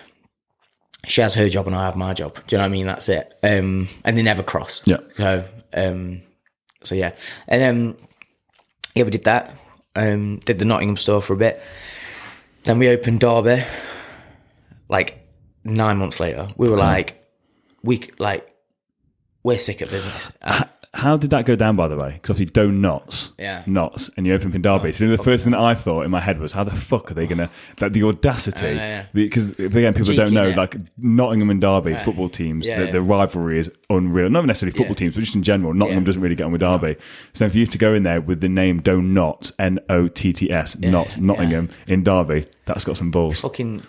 She 1.07 1.21
has 1.21 1.35
her 1.35 1.49
job 1.49 1.67
and 1.67 1.77
I 1.77 1.85
have 1.85 1.97
my 1.97 2.15
job. 2.15 2.35
Do 2.47 2.57
you 2.57 2.59
know 2.59 2.65
what 2.65 2.69
I 2.69 2.73
mean? 2.73 2.87
That's 2.87 3.09
it. 3.09 3.39
Um, 3.43 3.89
and 4.05 4.17
they 4.19 4.23
never 4.23 4.43
cross. 4.43 4.83
Yeah. 4.85 4.99
So, 5.17 5.45
um, 5.75 6.23
so 6.83 6.95
yeah, 6.95 7.13
and 7.49 7.63
um, 7.63 7.97
yeah, 8.95 9.05
we 9.05 9.11
did 9.11 9.25
that. 9.25 9.57
Um, 9.95 10.39
did 10.41 10.59
the 10.59 10.65
Nottingham 10.65 10.97
store 10.97 11.23
for 11.23 11.33
a 11.33 11.37
bit. 11.37 11.63
Then 12.65 12.79
we 12.79 12.89
opened 12.89 13.21
Derby. 13.21 13.65
Like 14.89 15.27
nine 15.65 15.99
months 15.99 16.21
later, 16.21 16.49
we 16.57 16.69
were 16.69 16.77
like, 16.77 17.23
we 17.83 18.11
like, 18.19 18.49
we're 19.43 19.59
sick 19.59 19.81
of 19.81 19.91
business. 19.91 20.31
How 20.97 21.17
did 21.17 21.31
that 21.31 21.45
go 21.45 21.55
down, 21.57 21.77
by 21.77 21.89
the 21.89 21.97
way? 21.97 22.13
Because 22.15 22.31
obviously, 22.31 22.53
donuts, 22.53 23.31
Yeah. 23.39 23.63
Notts, 23.67 24.11
and 24.17 24.27
you 24.27 24.35
open 24.35 24.49
up 24.49 24.55
in 24.55 24.63
Derby. 24.63 24.93
so 24.93 25.07
the 25.09 25.19
first 25.19 25.45
thing 25.45 25.51
that 25.53 25.61
I 25.61 25.75
thought 25.75 26.03
in 26.07 26.11
my 26.11 26.21
head 26.21 26.41
was, 26.41 26.53
how 26.53 26.65
the 26.65 26.75
fuck 26.75 27.11
are 27.11 27.15
they 27.15 27.27
going 27.27 27.39
to, 27.39 27.51
that 27.77 27.93
the 27.93 28.03
audacity, 28.05 28.67
know, 28.67 28.73
yeah. 28.73 29.05
because 29.13 29.51
again, 29.59 29.93
people 29.93 30.07
Cheeky, 30.07 30.17
don't 30.17 30.33
know, 30.33 30.51
innit? 30.53 30.57
like 30.57 30.77
Nottingham 30.97 31.51
and 31.51 31.61
Derby 31.61 31.97
football 31.97 32.29
teams, 32.31 32.67
Yeah, 32.67 32.79
the, 32.79 32.85
yeah. 32.87 32.91
the 32.93 33.03
rivalry 33.03 33.59
is 33.59 33.71
unreal. 33.91 34.31
Not 34.31 34.47
necessarily 34.47 34.73
football 34.77 34.95
Yeah. 34.95 34.99
teams, 35.01 35.15
but 35.15 35.21
just 35.21 35.35
in 35.35 35.43
general, 35.43 35.75
Nottingham 35.75 36.03
Yeah. 36.05 36.07
doesn't 36.07 36.23
really 36.23 36.35
get 36.35 36.45
on 36.45 36.53
with 36.53 36.63
Derby. 36.63 36.97
So 37.35 37.49
for 37.49 37.59
you 37.59 37.67
to 37.67 37.79
go 37.79 37.93
in 37.93 38.03
there 38.03 38.21
with 38.21 38.41
the 38.41 38.49
name 38.49 38.81
Doughnotts, 38.81 39.53
N 39.59 39.79
O 39.91 40.09
T 40.09 40.33
T 40.33 40.51
S, 40.51 40.79
Notts, 40.79 41.17
yeah. 41.19 41.25
Nottingham 41.25 41.69
in 41.89 42.05
Derby, 42.05 42.47
that's 42.65 42.85
got 42.85 42.97
some 42.97 43.11
balls. 43.11 43.41
fucking 43.41 43.83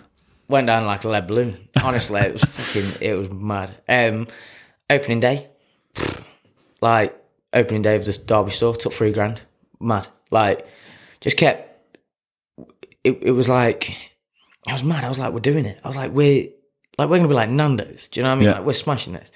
went 0.48 0.66
down 0.66 0.84
like 0.84 1.04
a 1.04 1.08
lead 1.08 1.26
balloon. 1.26 1.56
Honestly, 1.82 2.20
it 2.20 2.32
was 2.34 2.44
fucking, 2.44 2.92
it 3.00 3.14
was 3.14 3.30
mad. 3.30 3.70
Um, 3.88 4.26
opening 4.90 5.20
day, 5.20 5.46
like 6.80 7.16
opening 7.52 7.82
day 7.82 7.96
of 7.96 8.04
the 8.04 8.12
Derby 8.26 8.50
store, 8.50 8.74
took 8.74 8.92
three 8.92 9.12
grand. 9.12 9.42
Mad. 9.80 10.08
Like, 10.30 10.66
just 11.20 11.36
kept. 11.36 11.66
It, 13.04 13.18
it 13.22 13.32
was 13.32 13.48
like, 13.48 13.96
I 14.66 14.72
was 14.72 14.84
mad. 14.84 15.04
I 15.04 15.08
was 15.08 15.18
like, 15.18 15.32
we're 15.32 15.40
doing 15.40 15.64
it. 15.64 15.80
I 15.82 15.88
was 15.88 15.96
like, 15.96 16.12
we're 16.12 16.48
like, 16.98 17.08
we're 17.08 17.16
gonna 17.16 17.28
be 17.28 17.34
like 17.34 17.48
Nando's. 17.48 18.08
Do 18.08 18.20
you 18.20 18.24
know 18.24 18.30
what 18.30 18.36
I 18.36 18.38
mean? 18.38 18.48
Yeah. 18.48 18.54
Like, 18.56 18.66
we're 18.66 18.72
smashing 18.72 19.12
this. 19.12 19.30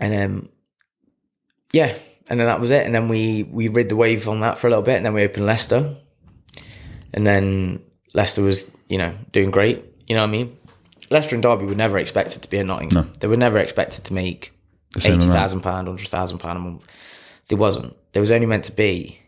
And 0.00 0.14
um, 0.14 0.48
yeah, 1.72 1.94
and 2.28 2.40
then 2.40 2.46
that 2.46 2.60
was 2.60 2.70
it. 2.70 2.84
And 2.84 2.94
then 2.94 3.08
we 3.08 3.44
we 3.44 3.68
rid 3.68 3.88
the 3.88 3.96
wave 3.96 4.28
on 4.28 4.40
that 4.40 4.58
for 4.58 4.66
a 4.66 4.70
little 4.70 4.82
bit, 4.82 4.96
and 4.96 5.06
then 5.06 5.14
we 5.14 5.22
opened 5.22 5.46
Leicester, 5.46 5.96
and 7.12 7.26
then 7.26 7.82
Leicester 8.14 8.42
was 8.42 8.70
you 8.88 8.98
know 8.98 9.14
doing 9.32 9.50
great. 9.50 9.84
You 10.06 10.14
know 10.14 10.22
what 10.22 10.28
I 10.28 10.32
mean? 10.32 10.56
Leicester 11.10 11.36
and 11.36 11.42
Derby 11.42 11.66
were 11.66 11.74
never 11.74 11.98
expected 11.98 12.42
to 12.42 12.50
be 12.50 12.58
a 12.58 12.64
Nottingham. 12.64 13.12
They 13.20 13.28
were 13.28 13.36
never 13.36 13.58
expected 13.58 14.04
to 14.04 14.14
make 14.14 14.52
eighty 14.96 15.26
thousand 15.26 15.60
pound, 15.62 15.88
hundred 15.88 16.08
thousand 16.08 16.38
pound 16.38 16.56
a 16.58 16.60
month. 16.60 16.84
There 17.48 17.58
wasn't. 17.58 17.96
There 18.12 18.20
was 18.20 18.30
only 18.32 18.46
meant 18.46 18.64
to 18.64 18.72
be. 18.72 19.18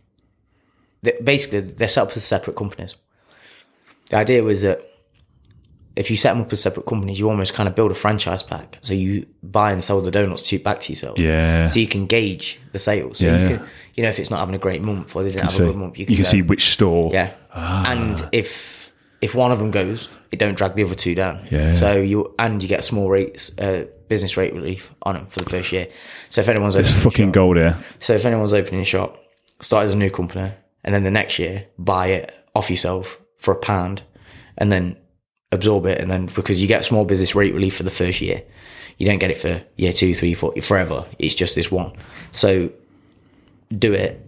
Basically, 1.23 1.61
they're 1.61 1.89
set 1.89 2.03
up 2.09 2.17
as 2.17 2.25
separate 2.25 2.57
companies. 2.57 2.95
The 4.11 4.17
idea 4.17 4.43
was 4.43 4.63
that 4.63 4.83
if 5.95 6.11
you 6.11 6.17
set 6.17 6.33
them 6.33 6.43
up 6.43 6.53
as 6.53 6.61
separate 6.63 6.87
companies, 6.87 7.19
you 7.21 7.29
almost 7.29 7.55
kind 7.55 7.69
of 7.69 7.75
build 7.75 7.91
a 7.93 7.95
franchise 7.95 8.43
pack. 8.43 8.79
So 8.83 8.95
you 8.95 9.27
buy 9.43 9.73
and 9.73 9.83
sell 9.83 10.01
the 10.01 10.11
donuts 10.11 10.43
to 10.43 10.59
back 10.59 10.81
to 10.81 10.93
yourself. 10.93 11.19
Yeah. 11.19 11.67
So 11.67 11.79
you 11.81 11.87
can 11.87 12.07
gauge 12.07 12.59
the 12.73 12.79
sales. 12.79 13.19
So 13.19 13.27
Yeah, 13.27 13.43
you 13.43 13.49
can, 13.59 13.67
you 13.95 14.03
know, 14.03 14.09
if 14.09 14.19
it's 14.19 14.31
not 14.31 14.39
having 14.41 14.55
a 14.55 14.59
great 14.59 14.83
month 14.83 15.15
or 15.15 15.23
they 15.23 15.31
didn't 15.31 15.45
have 15.45 15.53
So 15.53 15.65
a 15.65 15.67
good 15.69 15.77
month, 15.77 15.99
you 15.99 16.07
can 16.07 16.17
go, 16.17 16.23
see 16.23 16.43
which 16.43 16.71
store. 16.71 17.11
yeah. 17.13 17.35
And 17.55 18.29
if 18.33 18.93
if 19.21 19.35
one 19.35 19.51
of 19.53 19.59
them 19.59 19.71
goes, 19.71 20.09
it 20.33 20.39
don't 20.39 20.57
drag 20.57 20.75
the 20.75 20.85
other 20.85 20.95
two 20.95 21.15
down. 21.15 21.47
Yeah. 21.51 21.75
So 21.75 21.93
you 21.97 22.35
and 22.39 22.63
you 22.63 22.69
get 22.69 22.85
small 22.85 23.09
rates 23.11 23.51
uh, 23.59 23.85
business 24.09 24.37
rate 24.37 24.55
relief 24.55 24.93
on 25.03 25.15
them 25.15 25.27
for 25.27 25.41
the 25.41 25.51
first 25.51 25.73
year. 25.73 25.89
So 26.31 26.41
if 26.41 26.49
anyone's 26.49 26.77
It's 26.77 26.89
opening 26.89 27.01
a 27.01 27.05
fucking 27.11 27.27
shop, 27.29 27.35
gold 27.35 27.57
here. 27.57 27.77
so 28.01 28.13
if 28.15 28.25
anyone's 28.25 28.53
opening 28.53 28.81
a 28.81 28.85
shop, 28.85 29.23
start 29.61 29.85
as 29.85 29.93
a 29.95 29.97
new 29.97 30.11
company, 30.11 30.53
and 30.85 30.95
then 30.95 31.03
the 31.03 31.11
next 31.11 31.39
year 31.39 31.67
buy 31.79 32.09
it 32.09 32.35
off 32.55 32.71
yourself 32.71 33.21
for 33.37 33.53
a 33.53 33.57
pound, 33.57 34.03
and 34.57 34.73
then 34.73 34.97
absorb 35.53 35.87
it, 35.87 36.01
and 36.01 36.11
then 36.11 36.27
because 36.27 36.61
you 36.61 36.67
get 36.69 36.85
small 36.85 37.05
business 37.05 37.35
rate 37.35 37.55
relief 37.55 37.77
for 37.77 37.83
the 37.85 37.91
first 37.91 38.21
year, 38.21 38.43
you 38.99 39.07
don't 39.07 39.19
get 39.19 39.31
it 39.31 39.37
for 39.39 39.63
year 39.77 39.93
two, 39.93 40.15
three, 40.15 40.35
four, 40.35 40.53
forever. 40.61 41.05
It's 41.19 41.35
just 41.35 41.55
this 41.55 41.71
one. 41.71 41.93
So 42.33 42.71
do 43.77 43.93
it. 43.93 44.25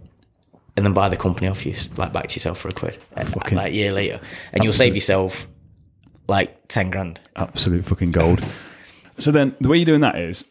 And 0.77 0.85
then 0.85 0.93
buy 0.93 1.09
the 1.09 1.17
company 1.17 1.47
off 1.49 1.65
you, 1.65 1.75
like 1.97 2.13
back 2.13 2.27
to 2.27 2.35
yourself 2.35 2.57
for 2.57 2.69
a 2.69 2.71
quid, 2.71 2.97
Fucking- 3.15 3.57
like 3.57 3.73
a 3.73 3.75
year 3.75 3.91
later, 3.91 4.21
and 4.53 4.63
you'll 4.63 4.71
save 4.71 4.95
yourself 4.95 5.45
like 6.29 6.69
ten 6.69 6.89
grand. 6.89 7.19
Absolute 7.35 7.83
fucking 7.85 8.11
gold. 8.11 8.41
So 9.19 9.31
then 9.31 9.55
the 9.61 9.69
way 9.69 9.77
you're 9.77 9.85
doing 9.85 10.01
that 10.01 10.17
is, 10.17 10.45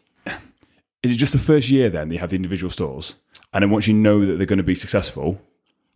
is 1.03 1.11
it 1.11 1.15
just 1.15 1.33
the 1.33 1.39
first 1.39 1.69
year 1.69 1.89
then 1.89 2.09
that 2.09 2.13
you 2.15 2.19
have 2.19 2.29
the 2.29 2.35
individual 2.35 2.69
stores? 2.69 3.15
And 3.53 3.63
then 3.63 3.69
once 3.69 3.87
you 3.87 3.93
know 3.93 4.25
that 4.25 4.37
they're 4.37 4.45
going 4.45 4.57
to 4.57 4.63
be 4.63 4.75
successful, 4.75 5.41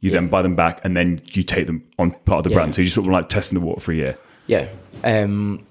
you 0.02 0.12
then 0.12 0.28
buy 0.28 0.42
them 0.42 0.56
back 0.56 0.82
and 0.84 0.96
then 0.96 1.22
you 1.32 1.42
take 1.44 1.68
them 1.68 1.82
on 1.98 2.12
part 2.12 2.40
of 2.40 2.44
the 2.44 2.50
Yeah. 2.52 2.56
brand. 2.58 2.76
So 2.76 2.82
you're 2.82 2.90
sort 2.92 3.08
of 3.08 3.14
like 3.14 3.30
testing 3.30 3.58
the 3.60 3.66
water 3.66 3.80
for 3.82 3.92
a 3.92 3.96
year. 3.96 4.18
Yeah, 4.48 4.68
um, 5.04 5.66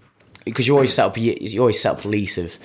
because 0.45 0.67
you 0.67 0.75
always 0.75 0.93
set 0.93 1.05
up 1.07 1.17
you 1.19 1.61
always 1.61 1.81
set 1.81 1.93
up 1.99 2.05
a 2.05 2.09
lease 2.09 2.39
of 2.39 2.57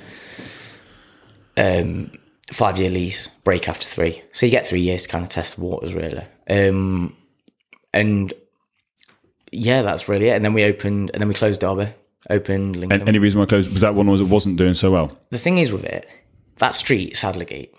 um, 1.57 2.11
five 2.51 2.77
year 2.77 2.89
lease, 2.89 3.27
break 3.43 3.67
after 3.69 3.85
three, 3.85 4.21
so 4.31 4.45
you 4.45 4.51
get 4.51 4.65
three 4.65 4.81
years 4.81 5.03
to 5.03 5.09
kind 5.09 5.23
of 5.23 5.29
test 5.29 5.55
the 5.57 5.61
waters 5.61 5.93
really. 5.93 6.23
Um, 6.49 7.15
and 7.93 8.33
yeah, 9.51 9.81
that's 9.81 10.07
really 10.07 10.29
it. 10.29 10.35
And 10.35 10.45
then 10.45 10.53
we 10.53 10.63
opened, 10.63 11.11
and 11.13 11.21
then 11.21 11.27
we 11.27 11.33
closed 11.33 11.61
Derby, 11.61 11.89
opened 12.29 12.75
Lincoln. 12.75 13.07
Any 13.07 13.19
reason 13.19 13.39
why 13.39 13.43
it 13.43 13.49
closed? 13.49 13.71
Was 13.71 13.81
that 13.81 13.95
one 13.95 14.07
was 14.07 14.21
it 14.21 14.25
wasn't 14.25 14.57
doing 14.57 14.73
so 14.73 14.91
well? 14.91 15.17
the 15.29 15.37
thing 15.37 15.57
is 15.57 15.71
with 15.71 15.83
it, 15.83 16.07
that 16.57 16.75
street, 16.75 17.13
Sadlergate, 17.13 17.73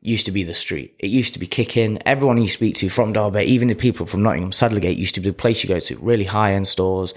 used 0.00 0.26
to 0.26 0.32
be 0.32 0.42
the 0.42 0.54
street. 0.54 0.94
It 0.98 1.08
used 1.10 1.32
to 1.34 1.38
be 1.38 1.46
kicking. 1.46 1.98
Everyone 2.06 2.38
you 2.38 2.48
speak 2.48 2.76
to 2.76 2.88
from 2.88 3.12
Derby, 3.12 3.44
even 3.44 3.68
the 3.68 3.74
people 3.74 4.06
from 4.06 4.22
Nottingham, 4.22 4.52
Sadlergate 4.52 4.96
used 4.96 5.14
to 5.16 5.20
be 5.20 5.30
the 5.30 5.34
place 5.34 5.62
you 5.62 5.68
go 5.68 5.80
to. 5.80 5.98
Really 5.98 6.24
high 6.24 6.52
end 6.52 6.68
stores, 6.68 7.14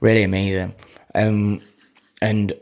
really 0.00 0.22
amazing. 0.22 0.74
Um, 1.14 1.62
and 2.20 2.52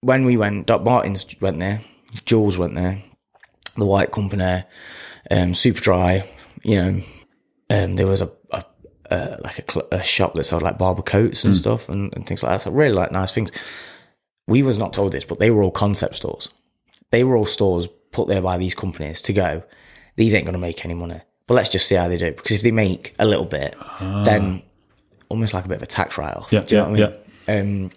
when 0.00 0.24
we 0.24 0.36
went, 0.36 0.66
Doc 0.66 0.82
Martens 0.82 1.26
went 1.40 1.60
there, 1.60 1.80
Joules 2.24 2.56
went 2.56 2.74
there, 2.74 3.02
the 3.76 3.86
White 3.86 4.10
Company, 4.10 4.64
um, 5.30 5.54
Super 5.54 5.80
Dry. 5.80 6.28
You 6.62 6.76
know, 6.76 7.02
um, 7.70 7.96
there 7.96 8.06
was 8.06 8.22
a, 8.22 8.30
like 9.42 9.58
a, 9.58 9.72
cl- 9.72 9.88
a 9.92 10.02
shop 10.02 10.34
that 10.34 10.44
sold 10.44 10.62
like 10.62 10.78
Barbour 10.78 11.02
coats 11.02 11.44
and 11.44 11.56
stuff 11.56 11.88
and, 11.88 12.14
and 12.14 12.26
things 12.26 12.42
like 12.42 12.52
that. 12.52 12.60
So 12.62 12.70
really 12.70 12.94
like 12.94 13.12
nice 13.12 13.32
things 13.32 13.52
we 14.46 14.62
was 14.62 14.78
not 14.78 14.92
told 14.92 15.12
this, 15.12 15.24
but 15.24 15.38
they 15.38 15.50
were 15.50 15.62
all 15.62 15.70
concept 15.70 16.16
stores. 16.16 16.48
They 17.10 17.24
were 17.24 17.36
all 17.36 17.44
stores 17.44 17.86
put 18.10 18.28
there 18.28 18.42
by 18.42 18.58
these 18.58 18.74
companies 18.74 19.22
to 19.22 19.32
go, 19.32 19.62
these 20.16 20.34
ain't 20.34 20.44
going 20.44 20.54
to 20.54 20.58
make 20.58 20.84
any 20.84 20.94
money. 20.94 21.20
But 21.46 21.54
let's 21.54 21.70
just 21.70 21.88
see 21.88 21.94
how 21.94 22.08
they 22.08 22.18
do. 22.18 22.32
Because 22.32 22.56
if 22.56 22.62
they 22.62 22.70
make 22.70 23.14
a 23.18 23.26
little 23.26 23.44
bit, 23.44 23.76
then 24.00 24.62
almost 25.28 25.54
like 25.54 25.64
a 25.64 25.68
bit 25.68 25.76
of 25.76 25.82
a 25.82 25.86
tax 25.86 26.18
write 26.18 26.36
off. 26.36 26.52
Yeah, 26.52 26.60
do 26.60 26.74
you 26.74 26.82
know 26.82 26.94
yeah, 26.94 27.06
what 27.06 27.20
I 27.48 27.62
mean? 27.62 27.84
Um, 27.84 27.90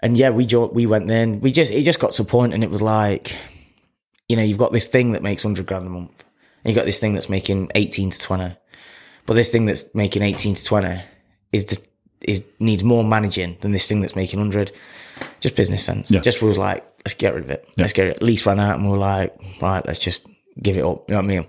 and 0.00 0.16
yeah, 0.16 0.30
we 0.30 0.46
jo- 0.46 0.70
we 0.72 0.86
went 0.86 1.08
there 1.08 1.22
and 1.22 1.40
we 1.40 1.50
just 1.50 1.72
it 1.72 1.82
just 1.82 1.98
got 2.00 2.12
to 2.12 2.22
a 2.22 2.24
point 2.24 2.52
and 2.52 2.62
it 2.62 2.70
was 2.70 2.82
like, 2.82 3.36
you 4.28 4.36
know, 4.36 4.42
you've 4.42 4.58
got 4.58 4.72
this 4.72 4.86
thing 4.86 5.12
that 5.12 5.22
makes 5.22 5.42
hundred 5.42 5.66
grand 5.66 5.86
a 5.86 5.90
month, 5.90 6.22
and 6.62 6.72
you 6.72 6.74
got 6.74 6.84
this 6.84 7.00
thing 7.00 7.14
that's 7.14 7.28
making 7.28 7.70
eighteen 7.74 8.10
to 8.10 8.18
twenty, 8.18 8.56
but 9.26 9.34
this 9.34 9.50
thing 9.50 9.66
that's 9.66 9.92
making 9.94 10.22
eighteen 10.22 10.54
to 10.54 10.64
twenty 10.64 11.00
is 11.52 11.64
the, 11.66 11.78
is 12.22 12.44
needs 12.58 12.82
more 12.82 13.04
managing 13.04 13.56
than 13.60 13.72
this 13.72 13.86
thing 13.86 14.00
that's 14.00 14.16
making 14.16 14.38
hundred. 14.38 14.72
Just 15.40 15.56
business 15.56 15.84
sense. 15.84 16.10
Yeah. 16.10 16.20
Just 16.20 16.42
was 16.42 16.58
like, 16.58 16.84
let's 17.04 17.14
get 17.14 17.34
rid 17.34 17.44
of 17.44 17.50
it. 17.50 17.66
Let's 17.78 17.92
get 17.92 18.06
it. 18.08 18.16
At 18.16 18.22
least 18.22 18.44
ran 18.46 18.60
out, 18.60 18.78
and 18.78 18.86
we 18.86 18.94
are 18.94 18.98
like, 18.98 19.34
right, 19.62 19.84
let's 19.86 19.98
just 19.98 20.26
give 20.62 20.76
it 20.76 20.84
up. 20.84 21.08
You 21.08 21.14
know 21.14 21.20
what 21.22 21.24
I 21.24 21.28
mean? 21.28 21.46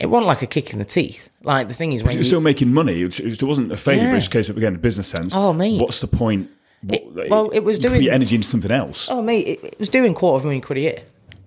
It 0.00 0.06
wasn't 0.06 0.26
like 0.26 0.42
a 0.42 0.46
kick 0.46 0.72
in 0.72 0.78
the 0.80 0.84
teeth. 0.84 1.30
Like 1.42 1.68
the 1.68 1.74
thing 1.74 1.92
is, 1.92 2.02
when 2.02 2.10
It 2.10 2.14
you, 2.14 2.18
was 2.20 2.26
still 2.28 2.40
making 2.40 2.72
money. 2.72 3.00
It, 3.00 3.04
was- 3.20 3.20
it 3.20 3.42
wasn't 3.42 3.70
a 3.72 3.76
failure, 3.76 4.02
Yeah. 4.02 4.16
it's 4.16 4.26
a 4.26 4.30
case 4.30 4.48
of 4.48 4.56
again, 4.56 4.74
business 4.76 5.06
sense. 5.06 5.34
Oh, 5.36 5.52
mate. 5.52 5.80
what's 5.80 6.00
the 6.00 6.06
point? 6.08 6.50
What, 6.82 7.30
well, 7.30 7.48
it 7.50 7.60
was 7.60 7.78
doing- 7.78 8.02
your 8.02 8.12
energy 8.12 8.34
into 8.34 8.48
something 8.48 8.70
else. 8.70 9.08
Oh, 9.10 9.22
mate, 9.22 9.46
it, 9.46 9.64
it 9.64 9.78
was 9.78 9.88
doing 9.88 10.12
quarter 10.14 10.36
of 10.36 10.42
a 10.42 10.46
million 10.46 10.62
quid 10.62 10.78
a 10.78 10.80
year. 10.80 11.02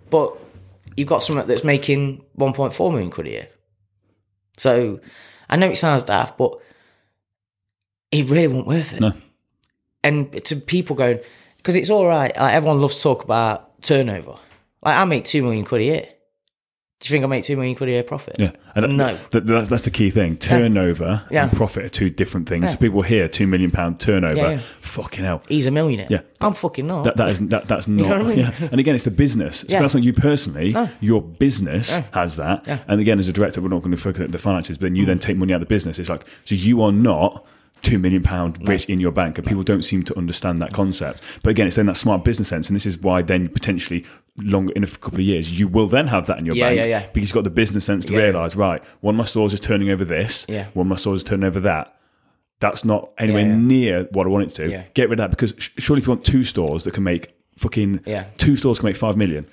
But 0.09 0.35
you've 0.95 1.07
got 1.09 1.21
something 1.23 1.45
that's 1.45 1.63
making 1.63 2.23
1.4 2.39 2.91
million 2.91 3.11
quid 3.11 3.27
a 3.27 3.29
year. 3.29 3.47
So 4.57 4.99
I 5.49 5.55
know 5.55 5.69
it 5.69 5.77
sounds 5.77 6.03
daft, 6.03 6.37
but 6.37 6.59
it 8.11 8.29
really 8.29 8.47
wasn't 8.47 8.67
worth 8.67 8.93
it. 8.93 8.99
No. 9.01 9.13
And 10.03 10.43
to 10.45 10.55
people 10.55 10.95
going, 10.95 11.19
because 11.57 11.75
it's 11.75 11.89
all 11.89 12.05
right, 12.05 12.35
like 12.37 12.53
everyone 12.53 12.81
loves 12.81 12.95
to 12.95 13.01
talk 13.03 13.23
about 13.23 13.81
turnover. 13.81 14.35
Like 14.81 14.97
I 14.97 15.05
make 15.05 15.25
2 15.25 15.43
million 15.43 15.65
quid 15.65 15.81
a 15.81 15.83
year. 15.83 16.07
Do 16.99 17.07
you 17.07 17.15
think 17.15 17.25
I 17.25 17.27
make 17.27 17.43
2 17.43 17.55
million 17.55 17.75
quid 17.75 17.89
a 17.89 17.91
year 17.91 18.01
profit? 18.03 18.37
Yeah, 18.39 18.53
and 18.73 18.97
No. 18.97 19.15
that, 19.29 19.45
that's, 19.45 19.69
that's 19.69 19.83
the 19.83 19.91
key 19.91 20.09
thing. 20.09 20.35
Turnover 20.35 21.23
Yeah. 21.29 21.43
and 21.43 21.51
profit 21.51 21.85
are 21.85 21.89
two 21.89 22.09
different 22.09 22.49
things. 22.49 22.63
Yeah. 22.63 22.69
So 22.69 22.77
people 22.77 23.03
hear 23.03 23.27
two 23.27 23.45
million 23.45 23.69
pound 23.69 23.99
turnover. 23.99 24.35
Yeah. 24.53 24.59
Fucking 24.81 25.23
hell. 25.23 25.43
He's 25.47 25.67
a 25.67 25.71
millionaire. 25.71 26.07
Yeah. 26.09 26.21
I'm 26.41 26.53
fucking 26.55 26.87
not. 26.87 27.03
That, 27.03 27.17
that 27.17 27.29
is 27.29 27.39
that, 27.49 27.67
that's 27.67 27.87
not. 27.87 28.03
you 28.03 28.09
know 28.09 28.17
what 28.23 28.25
I 28.25 28.35
mean? 28.35 28.39
yeah. 28.39 28.69
And 28.71 28.79
again, 28.79 28.95
it's 28.95 29.03
the 29.03 29.11
business. 29.11 29.59
So 29.59 29.79
that's 29.79 29.93
not 29.93 30.03
you 30.03 30.11
personally. 30.13 30.75
Your 30.99 31.21
business 31.21 31.91
has 32.13 32.37
that. 32.37 32.67
And 32.87 32.99
again, 32.99 33.19
as 33.19 33.27
a 33.29 33.33
director, 33.33 33.61
we're 33.61 33.67
not 33.69 33.81
going 33.83 33.91
to 33.95 33.97
focus 34.01 34.21
on 34.23 34.31
the 34.31 34.37
finances, 34.39 34.77
but 34.79 34.87
then 34.87 34.95
you 34.95 35.03
Mm. 35.03 35.07
then 35.07 35.19
take 35.19 35.37
money 35.37 35.53
out 35.53 35.61
of 35.61 35.67
the 35.67 35.73
business. 35.73 35.99
It's 35.99 36.09
like 36.09 36.25
so 36.45 36.55
you 36.55 36.81
are 36.81 36.91
not 36.91 37.45
two 37.83 37.99
million 37.99 38.23
pound 38.23 38.67
rich 38.67 38.85
in 38.85 38.99
your 38.99 39.11
bank, 39.11 39.37
and 39.37 39.45
people 39.45 39.61
don't 39.61 39.83
seem 39.83 40.01
to 40.03 40.17
understand 40.17 40.57
that 40.57 40.73
concept. 40.73 41.21
But 41.43 41.51
again, 41.51 41.67
it's 41.67 41.75
then 41.75 41.85
that 41.85 41.95
smart 41.95 42.23
business 42.23 42.47
sense, 42.47 42.69
and 42.69 42.75
this 42.75 42.87
is 42.87 42.97
why 42.97 43.21
then 43.21 43.47
potentially 43.49 44.03
longer 44.41 44.71
in 44.73 44.83
a 44.83 44.87
couple 44.87 45.15
of 45.19 45.25
years 45.25 45.51
you 45.59 45.67
will 45.67 45.87
then 45.87 46.05
have 46.07 46.27
that 46.27 46.37
in 46.37 46.45
your 46.45 46.55
Yeah, 46.55 46.67
bank 46.67 46.77
yeah, 46.79 46.85
yeah. 46.85 47.05
because 47.11 47.29
you've 47.29 47.33
got 47.35 47.43
the 47.43 47.49
business 47.49 47.85
sense 47.85 48.05
to 48.05 48.13
Yeah. 48.13 48.19
realize 48.19 48.55
right 48.55 48.83
one 49.01 49.15
of 49.15 49.17
my 49.17 49.25
stores 49.25 49.51
is 49.53 49.59
turning 49.59 49.89
over 49.89 50.05
this 50.05 50.45
Yeah. 50.47 50.67
one 50.73 50.85
of 50.85 50.89
my 50.89 50.95
stores 50.95 51.19
is 51.19 51.23
turning 51.23 51.45
over 51.45 51.59
that 51.61 51.93
that's 52.59 52.83
not 52.85 53.11
anywhere 53.17 53.45
near 53.45 54.07
what 54.13 54.25
I 54.25 54.29
want 54.29 54.45
it 54.47 54.55
to. 54.55 54.83
Get 54.95 55.09
rid 55.09 55.19
of 55.19 55.23
that 55.23 55.29
because 55.29 55.53
surely 55.77 56.01
if 56.01 56.07
you 56.07 56.11
want 56.13 56.25
two 56.25 56.43
stores 56.43 56.83
that 56.85 56.93
can 56.95 57.03
make 57.03 57.29
fucking 57.57 58.01
Yeah. 58.05 58.25
two 58.37 58.55
stores 58.55 58.79
can 58.79 58.87
make 58.87 58.95
five 58.95 59.15
million, 59.15 59.45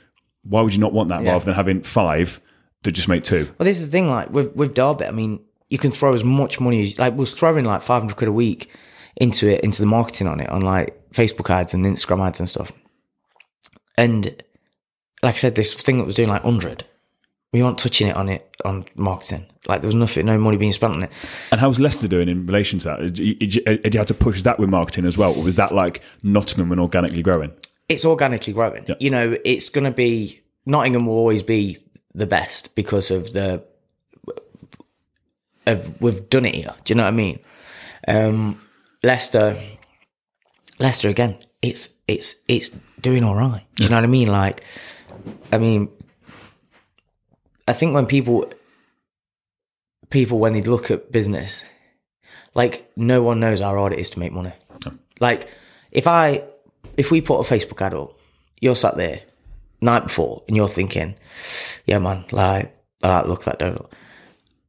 why 0.43 0.61
would 0.63 0.73
you 0.73 0.81
not 0.81 0.93
want 0.95 1.09
that 1.11 1.23
rather 1.23 1.45
than 1.45 1.53
having 1.55 1.83
five 1.83 2.41
to 2.83 2.91
just 2.91 3.09
make 3.09 3.23
two? 3.23 3.49
Well, 3.59 3.65
this 3.65 3.77
is 3.79 3.87
the 3.87 3.91
thing, 3.93 4.09
like 4.09 4.31
with 4.31 4.55
with 4.57 4.75
Derby, 4.75 5.05
I 5.07 5.11
mean, 5.11 5.41
you 5.69 5.77
can 5.79 5.91
throw 5.91 6.13
as 6.15 6.25
much 6.25 6.61
money 6.61 6.83
as 6.83 6.99
like 6.99 7.13
we're 7.15 7.27
throwing 7.27 7.65
like 7.67 7.83
five 7.83 8.01
hundred 8.03 8.17
quid 8.17 8.29
a 8.29 8.33
week 8.33 8.71
into 9.17 9.49
it, 9.49 9.61
into 9.63 9.83
the 9.83 9.87
marketing 9.87 10.27
on 10.27 10.41
it, 10.41 10.49
on 10.49 10.63
like 10.63 10.97
Facebook 11.13 11.51
ads 11.51 11.75
and 11.75 11.85
Instagram 11.85 12.27
ads 12.27 12.41
and 12.41 12.49
stuff. 12.49 12.73
And 13.97 14.43
like 15.25 15.35
I 15.35 15.39
said, 15.39 15.55
this 15.55 15.75
thing 15.75 15.99
that 15.99 16.05
was 16.05 16.15
doing 16.15 16.29
like 16.29 16.43
hundred, 16.43 16.85
we 17.53 17.63
weren't 17.63 17.79
touching 17.79 18.07
it 18.07 18.17
on 18.17 18.29
it 18.29 18.55
on 18.65 18.85
marketing. 18.95 19.47
Like 19.67 19.81
there 19.81 19.89
was 19.89 19.95
nothing, 19.95 20.27
no 20.27 20.39
money 20.39 20.57
being 20.57 20.73
spent 20.73 20.93
on 20.93 21.03
it. 21.05 21.11
And 21.51 21.61
how's 21.61 21.81
Leicester 21.81 22.09
doing 22.09 22.29
in 22.29 22.47
relation 22.47 22.79
to 22.81 22.89
that? 22.89 23.01
Did 23.01 23.19
you, 23.19 23.35
did 23.35 23.55
you, 23.55 23.63
did 23.63 23.95
you 23.95 23.99
have 23.99 24.09
to 24.09 24.15
push 24.15 24.43
that 24.43 24.59
with 24.59 24.69
marketing 24.69 25.07
as 25.07 25.17
well, 25.17 25.35
or 25.35 25.43
was 25.43 25.57
that 25.57 25.73
like 25.75 26.03
Nottingham 26.23 26.71
and 26.73 26.81
organically 26.81 27.23
growing? 27.23 27.53
It's 27.89 28.05
organically 28.05 28.53
growing. 28.53 28.87
You 29.01 29.11
know, 29.11 29.37
it's 29.45 29.69
going 29.69 29.85
to 29.85 29.91
be 29.91 30.43
Nottingham 30.67 31.07
will 31.07 31.15
always 31.15 31.43
be 31.43 31.79
the 32.15 32.27
best 32.27 32.75
because 32.75 33.11
of 33.11 33.33
the 33.33 33.65
of 35.67 36.01
we've 36.01 36.29
done 36.29 36.45
it 36.45 36.55
here. 36.55 36.75
Do 36.85 36.93
you 36.93 36.97
know 36.97 37.05
what 37.05 37.09
I 37.09 37.17
mean? 37.17 37.39
Um, 38.07 38.61
Leicester, 39.03 39.57
Leicester 40.79 41.09
again. 41.09 41.39
It's 41.63 41.95
it's 42.07 42.37
it's 42.49 42.71
doing 43.01 43.25
all 43.25 43.35
right. 43.35 43.65
Do 43.77 43.85
you 43.85 43.89
know 43.89 43.97
what 43.97 44.05
I 44.05 44.09
mean? 44.09 44.29
Like, 44.29 44.63
I 45.53 45.59
mean, 45.59 45.89
I 47.67 47.73
think 47.73 47.95
when 47.95 48.07
people 48.07 48.51
people 50.11 50.39
when 50.39 50.53
they 50.53 50.63
look 50.63 50.91
at 50.91 51.11
business, 51.11 51.65
like 52.55 52.91
no 52.97 53.23
one 53.23 53.41
knows 53.41 53.61
how 53.61 53.75
hard 53.75 53.93
it 53.93 53.99
is 53.99 54.11
to 54.11 54.19
make 54.19 54.33
money. 54.33 54.53
Like, 55.21 55.49
if 55.91 56.07
I 56.07 56.45
if 56.97 57.11
we 57.11 57.21
put 57.21 57.41
a 57.41 57.55
Facebook 57.55 57.81
ad 57.81 57.95
up, 57.95 58.19
you're 58.61 58.77
sat 58.77 58.97
there 58.97 59.21
night 59.81 60.05
before 60.05 60.43
and 60.49 60.57
you're 60.57 60.69
thinking, 60.69 61.15
yeah, 61.87 61.99
man, 61.99 62.25
like, 62.31 62.75
I 63.03 63.19
like 63.19 63.27
look 63.27 63.47
at 63.47 63.59
that 63.59 63.75
donut. 63.75 63.93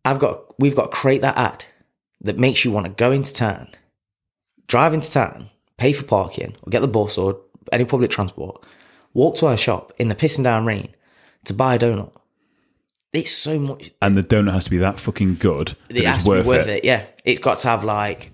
I've 0.03 0.19
got, 0.19 0.59
we've 0.59 0.75
got 0.75 0.91
to 0.91 0.97
create 0.97 1.21
that 1.21 1.37
ad 1.37 1.65
that 2.21 2.37
makes 2.37 2.63
you 2.63 2.71
want 2.71 2.85
to 2.85 2.91
go 2.91 3.11
into 3.11 3.33
town, 3.33 3.69
drive 4.67 4.93
into 4.93 5.09
town, 5.09 5.49
pay 5.77 5.93
for 5.93 6.03
parking, 6.03 6.55
or 6.61 6.69
get 6.69 6.81
the 6.81 6.87
bus 6.87 7.17
or 7.17 7.39
any 7.71 7.85
public 7.85 8.11
transport, 8.11 8.63
walk 9.15 9.37
to 9.37 9.47
our 9.47 9.57
shop 9.57 9.91
in 9.97 10.09
the 10.09 10.15
pissing 10.15 10.43
down 10.43 10.67
rain 10.67 10.89
to 11.45 11.53
buy 11.53 11.73
a 11.75 11.79
donut. 11.79 12.11
It's 13.13 13.31
so 13.31 13.57
much. 13.59 13.91
And 14.01 14.15
the 14.17 14.23
donut 14.23 14.51
has 14.53 14.65
to 14.65 14.69
be 14.69 14.77
that 14.77 14.99
fucking 14.99 15.35
good 15.35 15.75
that 15.87 15.97
It 15.97 16.05
has 16.05 16.15
it's 16.17 16.23
to 16.25 16.29
worth, 16.29 16.43
be 16.43 16.49
worth 16.49 16.67
it. 16.67 16.77
it. 16.83 16.85
Yeah, 16.85 17.05
it's 17.23 17.39
got 17.39 17.59
to 17.59 17.67
have 17.69 17.83
like 17.83 18.31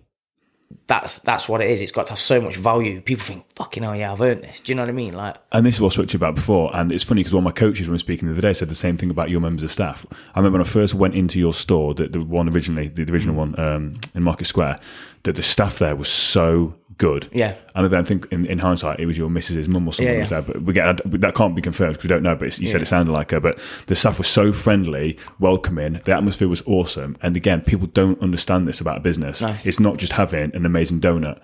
that's 0.87 1.19
that's 1.19 1.47
what 1.47 1.61
it 1.61 1.69
is. 1.69 1.81
It's 1.81 1.91
got 1.91 2.07
to 2.07 2.13
have 2.13 2.19
so 2.19 2.41
much 2.41 2.55
value. 2.55 2.99
People 3.01 3.23
think, 3.25 3.45
fucking 3.55 3.83
hell, 3.83 3.95
yeah, 3.95 4.11
I've 4.11 4.21
earned 4.21 4.43
this. 4.43 4.59
Do 4.59 4.71
you 4.71 4.75
know 4.75 4.81
what 4.83 4.89
I 4.89 4.93
mean? 4.93 5.13
Like, 5.13 5.35
And 5.51 5.65
this 5.65 5.75
is 5.75 5.81
what 5.81 5.91
I 5.91 5.95
spoke 5.95 6.07
to 6.07 6.13
you 6.13 6.17
about 6.17 6.35
before. 6.35 6.75
And 6.75 6.91
it's 6.91 7.03
funny 7.03 7.19
because 7.21 7.33
one 7.33 7.41
of 7.43 7.45
my 7.45 7.51
coaches, 7.51 7.87
when 7.87 7.91
we 7.91 7.95
were 7.95 7.99
speaking 7.99 8.27
the 8.27 8.33
other 8.33 8.41
day, 8.41 8.53
said 8.53 8.69
the 8.69 8.75
same 8.75 8.97
thing 8.97 9.09
about 9.11 9.29
your 9.29 9.39
members 9.41 9.63
of 9.63 9.71
staff. 9.71 10.05
I 10.33 10.39
remember 10.39 10.57
when 10.57 10.65
I 10.65 10.69
first 10.69 10.93
went 10.95 11.13
into 11.13 11.37
your 11.39 11.53
store, 11.53 11.93
the, 11.93 12.07
the 12.07 12.21
one 12.21 12.49
originally, 12.49 12.87
the 12.87 13.03
original 13.11 13.35
one 13.35 13.57
um, 13.59 13.99
in 14.15 14.23
Market 14.23 14.45
Square, 14.45 14.79
that 15.23 15.35
the 15.35 15.43
staff 15.43 15.77
there 15.79 15.95
was 15.95 16.09
so 16.09 16.75
good. 17.01 17.27
Yeah. 17.33 17.55
And 17.73 17.85
I 17.85 17.89
don't 17.89 18.07
think 18.07 18.27
in, 18.31 18.45
in 18.45 18.59
hindsight 18.59 18.99
it 18.99 19.07
was 19.07 19.17
your 19.17 19.27
missus's 19.29 19.67
mum 19.67 19.87
or 19.87 19.91
something 19.93 20.13
Yeah, 20.13 20.21
was 20.21 20.31
yeah. 20.31 20.41
there. 20.41 20.53
But 20.53 20.61
we 20.63 20.73
get 20.73 21.01
that 21.21 21.33
can't 21.33 21.55
be 21.55 21.61
confirmed 21.61 21.93
because 21.93 22.03
we 22.03 22.09
don't 22.09 22.21
know. 22.21 22.35
But 22.35 22.49
it's, 22.49 22.59
you 22.59 22.67
said 22.67 22.81
it 22.81 22.85
sounded 22.87 23.11
like 23.11 23.31
her. 23.31 23.39
But 23.39 23.59
the 23.87 23.95
staff 23.95 24.19
was 24.19 24.27
so 24.27 24.53
friendly, 24.53 25.17
welcoming. 25.39 25.99
The 26.05 26.13
atmosphere 26.13 26.47
was 26.47 26.61
awesome. 26.67 27.17
And 27.21 27.35
again, 27.35 27.61
people 27.61 27.87
don't 27.87 28.21
understand 28.21 28.67
this 28.67 28.79
about 28.79 28.97
a 28.97 28.99
business. 28.99 29.41
It's 29.63 29.79
not 29.79 29.97
just 29.97 30.13
having 30.13 30.55
an 30.55 30.65
amazing 30.65 31.01
donut. 31.01 31.39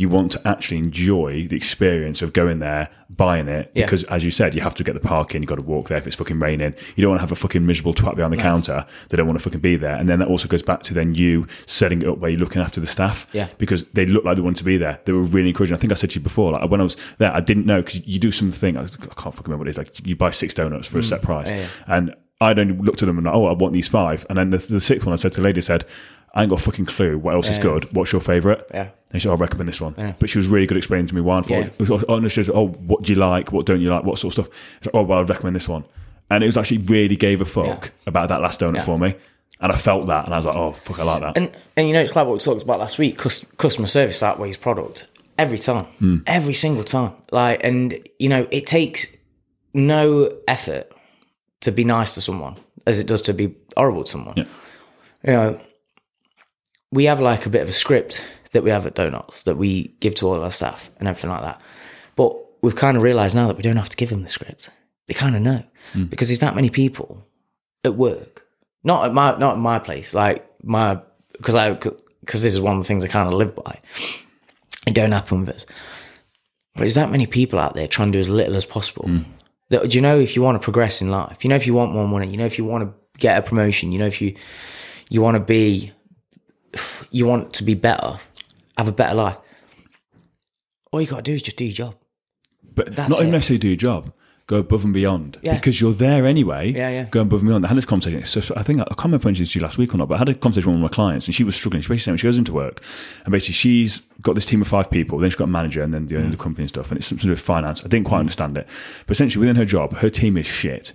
You 0.00 0.08
want 0.08 0.32
to 0.32 0.48
actually 0.48 0.78
enjoy 0.78 1.46
the 1.46 1.56
experience 1.56 2.22
of 2.22 2.32
going 2.32 2.58
there, 2.60 2.88
buying 3.10 3.48
it, 3.48 3.70
Yeah. 3.74 3.84
because 3.84 4.04
as 4.04 4.24
you 4.24 4.30
said, 4.30 4.54
you 4.54 4.62
have 4.62 4.74
to 4.76 4.84
get 4.84 4.94
the 4.94 5.00
parking, 5.00 5.42
you've 5.42 5.48
got 5.48 5.56
to 5.56 5.62
walk 5.62 5.88
there 5.88 5.98
if 5.98 6.06
it's 6.06 6.16
fucking 6.16 6.38
raining. 6.38 6.74
You 6.96 7.02
don't 7.02 7.10
want 7.10 7.18
to 7.18 7.22
have 7.22 7.32
a 7.32 7.36
fucking 7.36 7.66
miserable 7.66 7.92
twat 7.92 8.16
behind 8.16 8.32
the 8.32 8.38
counter. 8.38 8.86
They 9.08 9.16
don't 9.16 9.26
want 9.26 9.38
to 9.38 9.42
fucking 9.42 9.60
be 9.60 9.76
there. 9.76 9.96
And 9.96 10.08
then 10.08 10.18
that 10.20 10.28
also 10.28 10.48
goes 10.48 10.62
back 10.62 10.82
to 10.84 10.94
then 10.94 11.14
you 11.14 11.46
setting 11.66 12.02
it 12.02 12.08
up 12.08 12.18
where 12.18 12.30
you're 12.30 12.40
looking 12.40 12.62
after 12.62 12.80
the 12.80 12.86
staff. 12.86 13.26
Yeah. 13.32 13.48
Because 13.58 13.84
they 13.92 14.06
look 14.06 14.24
like 14.24 14.36
they 14.36 14.42
wanted 14.42 14.58
to 14.58 14.64
be 14.64 14.78
there. 14.78 15.00
They 15.04 15.12
were 15.12 15.22
really 15.22 15.48
encouraging. 15.50 15.76
I 15.76 15.78
think 15.78 15.92
I 15.92 15.96
said 15.96 16.10
to 16.10 16.18
you 16.18 16.22
before, 16.22 16.52
like 16.52 16.70
when 16.70 16.80
I 16.80 16.84
was 16.84 16.96
there, 17.18 17.32
I 17.32 17.40
didn't 17.40 17.66
know 17.66 17.82
because 17.82 18.06
you 18.06 18.18
do 18.18 18.30
something, 18.32 18.76
I, 18.76 18.86
can't 18.86 19.34
fucking 19.34 19.42
remember 19.44 19.58
what 19.58 19.68
it 19.68 19.72
is. 19.72 19.78
Like 19.78 20.06
you 20.06 20.16
buy 20.16 20.30
six 20.30 20.54
donuts 20.54 20.88
for 20.88 20.98
a 20.98 21.02
set 21.02 21.20
price. 21.22 21.48
Mm. 21.48 21.56
yeah, 21.56 21.60
yeah. 21.60 21.68
And 21.96 22.14
I'd 22.42 22.58
only 22.58 22.74
looked 22.74 23.02
at 23.02 23.06
them 23.06 23.18
and 23.18 23.26
like, 23.26 23.34
oh, 23.34 23.46
I 23.46 23.52
want 23.52 23.74
these 23.74 23.88
five. 23.88 24.24
And 24.30 24.38
then 24.38 24.48
the, 24.48 24.56
the 24.56 24.80
sixth 24.80 25.06
one, 25.06 25.12
I 25.12 25.16
said 25.16 25.32
to 25.32 25.40
the 25.40 25.44
lady, 25.44 25.58
I 25.58 25.60
said, 25.60 25.84
I 26.34 26.42
ain't 26.42 26.50
got 26.50 26.60
a 26.60 26.62
fucking 26.62 26.86
clue 26.86 27.18
what 27.18 27.34
else 27.34 27.48
is 27.48 27.56
Yeah. 27.56 27.62
good. 27.62 27.92
What's 27.94 28.12
your 28.12 28.20
favourite? 28.20 28.60
Yeah. 28.72 28.88
And 29.12 29.20
she 29.20 29.26
said, 29.26 29.30
"Oh, 29.32 29.36
I 29.36 29.38
recommend 29.38 29.68
this 29.68 29.80
one. 29.80 29.94
Yeah. 29.98 30.12
But 30.18 30.30
she 30.30 30.38
was 30.38 30.46
really 30.46 30.66
good 30.66 30.76
at 30.76 30.78
explaining 30.78 31.06
to 31.08 31.14
me 31.14 31.20
why. 31.20 31.38
And 31.38 31.50
Yeah. 31.50 31.58
it 31.78 31.90
oh, 31.90 32.14
and 32.16 32.30
she 32.30 32.36
says, 32.36 32.50
oh, 32.54 32.68
what 32.68 33.02
do 33.02 33.12
you 33.12 33.18
like? 33.18 33.50
What 33.52 33.66
don't 33.66 33.80
you 33.80 33.90
like? 33.90 34.04
What 34.04 34.18
sort 34.18 34.36
of 34.38 34.44
stuff? 34.44 34.56
Like, 34.84 34.94
oh, 34.94 35.02
well, 35.02 35.18
I'd 35.20 35.28
recommend 35.28 35.56
this 35.56 35.68
one. 35.68 35.84
And 36.30 36.42
it 36.44 36.46
was 36.46 36.56
actually 36.56 36.78
really 36.78 37.16
gave 37.16 37.40
a 37.40 37.44
fuck 37.44 37.66
Yeah. 37.86 37.90
about 38.06 38.28
that 38.28 38.40
last 38.40 38.60
donut 38.60 38.84
for 38.84 38.98
me. 38.98 39.14
And 39.60 39.72
I 39.72 39.76
felt 39.76 40.06
that. 40.06 40.24
And 40.26 40.32
I 40.34 40.36
was 40.38 40.46
like, 40.46 40.54
oh, 40.56 40.72
fuck, 40.72 41.00
I 41.00 41.02
like 41.02 41.20
that. 41.22 41.36
and 41.36 41.50
and 41.76 41.88
you 41.88 41.92
know, 41.92 42.00
it's 42.00 42.14
like 42.14 42.26
what 42.26 42.34
we 42.34 42.38
talked 42.38 42.62
about 42.62 42.78
last 42.78 42.98
week. 42.98 43.18
Customer 43.18 43.88
service 43.88 44.22
outweighs 44.22 44.56
product 44.56 45.08
every 45.36 45.58
time, 45.58 45.86
hmm. 45.98 46.18
every 46.26 46.54
single 46.54 46.84
time. 46.84 47.12
Like, 47.32 47.60
and 47.64 47.98
you 48.20 48.28
know, 48.28 48.46
it 48.52 48.66
takes 48.66 49.08
no 49.74 50.32
effort 50.48 50.92
to 51.60 51.72
be 51.72 51.82
nice 51.84 52.14
to 52.14 52.20
someone 52.20 52.56
as 52.86 53.00
it 53.00 53.06
does 53.06 53.22
to 53.22 53.34
be 53.34 53.54
horrible 53.76 54.04
to 54.04 54.10
someone. 54.10 54.34
Yeah. 54.36 54.44
You 55.26 55.32
know, 55.32 55.60
we 56.92 57.04
have 57.04 57.20
like 57.20 57.46
a 57.46 57.50
bit 57.50 57.62
of 57.62 57.68
a 57.68 57.72
script 57.72 58.24
that 58.52 58.62
we 58.62 58.70
have 58.70 58.86
at 58.86 58.94
Doughnotts 58.94 59.44
that 59.44 59.56
we 59.56 59.94
give 60.00 60.14
to 60.16 60.26
all 60.26 60.34
of 60.34 60.42
our 60.42 60.50
staff 60.50 60.90
and 60.98 61.08
everything 61.08 61.30
like 61.30 61.42
that. 61.42 61.60
But 62.16 62.36
we've 62.62 62.76
kind 62.76 62.96
of 62.96 63.02
realised 63.02 63.34
now 63.34 63.46
that 63.46 63.56
we 63.56 63.62
don't 63.62 63.76
have 63.76 63.88
to 63.90 63.96
give 63.96 64.10
them 64.10 64.22
the 64.22 64.28
script. 64.28 64.68
They 65.06 65.14
kind 65.14 65.36
of 65.36 65.42
know 65.42 65.62
hmm. 65.92 66.04
because 66.04 66.28
there's 66.28 66.40
that 66.40 66.54
many 66.54 66.70
people 66.70 67.24
at 67.84 67.94
work, 67.94 68.46
not 68.84 69.06
at 69.06 69.14
my 69.14 69.36
not 69.38 69.54
at 69.54 69.58
my 69.58 69.78
place, 69.78 70.14
like 70.14 70.48
my 70.62 71.00
because 71.32 71.54
I 71.54 71.72
because 71.72 72.42
this 72.42 72.52
is 72.52 72.60
one 72.60 72.76
of 72.76 72.82
the 72.82 72.86
things 72.86 73.04
I 73.04 73.08
kind 73.08 73.28
of 73.28 73.34
live 73.34 73.54
by. 73.54 73.80
It 74.86 74.94
don't 74.94 75.12
happen 75.12 75.40
with 75.40 75.50
us. 75.50 75.66
But 76.74 76.82
there's 76.82 76.94
that 76.94 77.10
many 77.10 77.26
people 77.26 77.58
out 77.58 77.74
there 77.74 77.88
trying 77.88 78.12
to 78.12 78.16
do 78.16 78.20
as 78.20 78.28
little 78.28 78.56
as 78.56 78.64
possible. 78.64 79.06
Hmm. 79.06 79.22
That, 79.70 79.90
do 79.90 79.96
you 79.96 80.02
know 80.02 80.18
if 80.18 80.34
you 80.34 80.42
want 80.42 80.60
to 80.60 80.64
progress 80.64 81.00
in 81.00 81.10
life? 81.10 81.44
You 81.44 81.48
know 81.48 81.56
if 81.56 81.66
you 81.66 81.74
want 81.74 81.92
more 81.92 82.08
money. 82.08 82.28
You 82.28 82.36
know 82.36 82.46
if 82.46 82.58
you 82.58 82.64
want 82.64 82.84
to 82.84 83.18
get 83.18 83.38
a 83.38 83.42
promotion. 83.42 83.92
You 83.92 83.98
know 83.98 84.06
if 84.06 84.20
you 84.20 84.36
you 85.08 85.22
want 85.22 85.36
to 85.36 85.40
be 85.40 85.92
you 87.10 87.26
want 87.26 87.52
to 87.54 87.64
be 87.64 87.74
better, 87.74 88.18
have 88.76 88.88
a 88.88 88.92
better 88.92 89.14
life. 89.14 89.38
All 90.92 91.00
you 91.00 91.06
got 91.06 91.16
to 91.16 91.22
do 91.22 91.32
is 91.32 91.42
just 91.42 91.56
do 91.56 91.64
your 91.64 91.74
job. 91.74 91.96
But 92.74 92.94
That's 92.96 93.08
not 93.10 93.18
even 93.20 93.28
it. 93.28 93.32
necessarily 93.32 93.58
do 93.58 93.68
your 93.68 93.76
job. 93.76 94.12
Go 94.46 94.56
above 94.56 94.82
and 94.82 94.92
beyond 94.92 95.38
Yeah. 95.42 95.54
because 95.54 95.80
you're 95.80 95.92
there 95.92 96.26
anyway. 96.26 96.72
Yeah, 96.72 96.88
yeah. 96.90 97.04
Go 97.04 97.20
above 97.20 97.40
and 97.40 97.48
beyond. 97.48 97.64
I 97.64 97.68
had 97.68 97.76
this 97.76 97.86
conversation. 97.86 98.24
So, 98.24 98.40
so 98.40 98.52
I 98.56 98.64
think 98.64 98.80
I 98.80 98.84
can't 98.84 99.04
remember 99.04 99.26
when 99.26 99.34
she 99.34 99.44
did 99.44 99.54
you 99.54 99.60
last 99.60 99.78
week 99.78 99.94
or 99.94 99.98
not, 99.98 100.08
but 100.08 100.16
I 100.16 100.18
had 100.18 100.28
a 100.28 100.34
conversation 100.34 100.70
with 100.72 100.80
one 100.80 100.84
of 100.84 100.90
my 100.90 100.94
clients 100.94 101.26
and 101.28 101.34
she 101.36 101.44
was 101.44 101.54
struggling. 101.54 101.82
She 101.82 101.88
basically 101.88 101.98
said 102.00 102.10
when 102.12 102.18
she 102.18 102.26
goes 102.26 102.38
into 102.38 102.52
work 102.52 102.82
and 103.24 103.30
basically 103.30 103.52
she's 103.52 104.00
got 104.22 104.34
this 104.34 104.46
team 104.46 104.60
of 104.60 104.66
five 104.66 104.90
people. 104.90 105.18
Then 105.18 105.30
she's 105.30 105.36
got 105.36 105.44
a 105.44 105.48
manager 105.48 105.82
and 105.84 105.94
then 105.94 106.06
the 106.06 106.16
owner 106.16 106.24
Mm. 106.24 106.32
of 106.32 106.38
the 106.38 106.42
company 106.42 106.62
and 106.64 106.68
stuff. 106.68 106.90
And 106.90 106.98
it's 106.98 107.06
something 107.06 107.20
to 107.22 107.26
do 107.28 107.32
with 107.32 107.40
finance. 107.40 107.84
I 107.84 107.88
didn't 107.88 108.06
quite 108.08 108.18
understand 108.18 108.56
it, 108.58 108.66
but 109.06 109.12
essentially 109.12 109.38
within 109.40 109.54
her 109.54 109.64
job, 109.64 109.94
her 109.98 110.10
team 110.10 110.36
is 110.36 110.46
shit. 110.46 110.92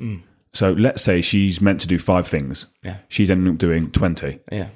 So 0.51 0.73
let's 0.73 1.01
say 1.01 1.21
she's 1.21 1.61
meant 1.61 1.79
to 1.81 1.87
do 1.87 1.97
five 1.97 2.27
things. 2.27 2.65
Mm. 2.65 2.87
Yeah. 2.87 2.97
She's 3.07 3.31
ending 3.31 3.53
up 3.53 3.57
doing 3.57 3.89
twenty. 3.91 4.39
Yeah. 4.51 4.67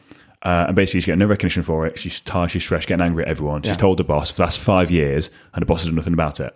Uh, 0.41 0.65
and 0.67 0.75
basically, 0.75 1.01
she's 1.01 1.05
getting 1.07 1.19
no 1.19 1.25
recognition 1.25 1.63
for 1.63 1.85
it. 1.85 1.99
She's 1.99 2.21
tired, 2.21 2.51
she's 2.51 2.63
stressed, 2.63 2.87
getting 2.87 3.05
angry 3.05 3.23
at 3.23 3.29
everyone. 3.29 3.61
She's 3.61 3.71
Yeah. 3.71 3.75
told 3.75 3.97
the 3.97 4.03
boss 4.05 4.31
for 4.31 4.37
the 4.37 4.43
last 4.43 4.59
five 4.59 4.89
years, 4.89 5.29
and 5.53 5.61
the 5.61 5.65
boss 5.65 5.81
has 5.81 5.87
done 5.87 5.95
nothing 5.95 6.13
about 6.13 6.39
it. 6.39 6.55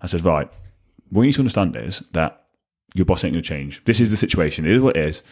I 0.00 0.06
said, 0.06 0.24
right, 0.24 0.48
what 1.10 1.22
you 1.22 1.26
need 1.26 1.34
to 1.34 1.40
understand 1.40 1.76
is 1.76 2.02
that 2.12 2.44
your 2.94 3.04
boss 3.04 3.22
ain't 3.24 3.34
going 3.34 3.42
to 3.44 3.48
change. 3.48 3.80
This 3.84 4.00
is 4.00 4.10
the 4.10 4.16
situation. 4.16 4.64
It 4.66 4.72
is 4.72 4.80
what 4.80 4.96
it 4.96 5.04
is. 5.08 5.22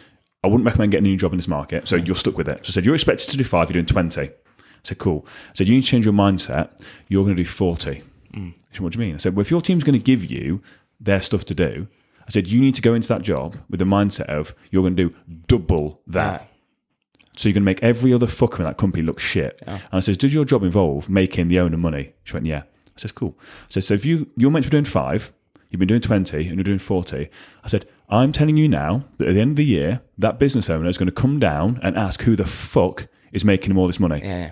I 0.43 0.47
wouldn't 0.47 0.65
recommend 0.65 0.91
getting 0.93 1.05
a 1.05 1.09
new 1.09 1.17
job 1.17 1.33
in 1.33 1.37
this 1.37 1.47
market, 1.49 1.87
so 1.87 1.97
you're 1.97 2.15
stuck 2.15 2.37
with 2.37 2.47
it. 2.47 2.65
So 2.65 2.71
I 2.71 2.73
said, 2.73 2.85
you're 2.85 2.95
expected 2.95 3.29
to 3.31 3.37
do 3.37 3.43
five, 3.43 3.69
you're 3.69 3.73
doing 3.73 3.85
20. 3.85 4.21
I 4.21 4.31
said, 4.83 4.97
cool. 4.97 5.25
I 5.49 5.53
said, 5.55 5.67
you 5.67 5.75
need 5.75 5.81
to 5.81 5.87
change 5.87 6.05
your 6.05 6.13
mindset. 6.13 6.71
You're 7.09 7.23
going 7.25 7.35
to 7.35 7.43
do 7.43 7.47
40. 7.47 8.01
She 8.33 8.53
said, 8.71 8.79
what 8.79 8.93
do 8.93 8.99
you 8.99 9.05
mean? 9.05 9.15
I 9.15 9.17
said, 9.17 9.35
well, 9.35 9.41
if 9.41 9.51
your 9.51 9.61
team's 9.61 9.83
going 9.83 9.99
to 9.99 10.03
give 10.03 10.23
you 10.23 10.61
their 10.99 11.21
stuff 11.21 11.43
to 11.45 11.53
do, 11.53 11.87
I 12.25 12.31
said, 12.31 12.47
you 12.47 12.61
need 12.61 12.73
to 12.75 12.81
go 12.81 12.93
into 12.93 13.09
that 13.09 13.21
job 13.21 13.57
with 13.69 13.79
the 13.79 13.85
mindset 13.85 14.25
of 14.27 14.55
you're 14.71 14.81
going 14.81 14.95
to 14.95 15.09
do 15.09 15.15
double 15.47 16.01
that. 16.07 16.47
So 17.35 17.47
you're 17.47 17.53
going 17.53 17.63
to 17.63 17.65
make 17.65 17.81
every 17.81 18.13
other 18.13 18.27
fucker 18.27 18.59
in 18.59 18.65
that 18.65 18.77
company 18.77 19.03
look 19.03 19.19
shit. 19.19 19.61
And 19.65 19.93
I 19.93 19.99
says, 20.01 20.17
does 20.17 20.33
your 20.33 20.45
job 20.45 20.63
involve 20.63 21.09
making 21.09 21.47
the 21.47 21.59
owner 21.59 21.77
money? 21.77 22.13
She 22.23 22.33
went, 22.33 22.45
yeah. 22.45 22.63
I 22.63 22.99
says, 22.99 23.11
cool. 23.11 23.37
I 23.39 23.67
said, 23.69 23.83
so 23.85 23.93
if 23.93 24.05
you, 24.05 24.29
you're 24.35 24.51
meant 24.51 24.65
to 24.65 24.69
be 24.69 24.73
doing 24.75 24.85
five, 24.85 25.31
you've 25.69 25.79
been 25.79 25.87
doing 25.87 26.01
20 26.01 26.37
and 26.47 26.55
you're 26.55 26.63
doing 26.63 26.79
40. 26.79 27.29
I 27.63 27.67
said, 27.67 27.87
I'm 28.09 28.33
telling 28.33 28.57
you 28.57 28.67
now 28.67 29.05
that 29.17 29.29
at 29.29 29.35
the 29.35 29.41
end 29.41 29.51
of 29.51 29.55
the 29.55 29.65
year, 29.65 30.01
that 30.17 30.39
business 30.39 30.69
owner 30.69 30.89
is 30.89 30.97
going 30.97 31.07
to 31.07 31.13
come 31.13 31.39
down 31.39 31.79
and 31.81 31.97
ask 31.97 32.21
who 32.23 32.35
the 32.35 32.45
fuck 32.45 33.07
is 33.31 33.45
making 33.45 33.71
him 33.71 33.77
all 33.77 33.87
this 33.87 33.99
money. 33.99 34.19
Yeah. 34.21 34.37
yeah. 34.37 34.51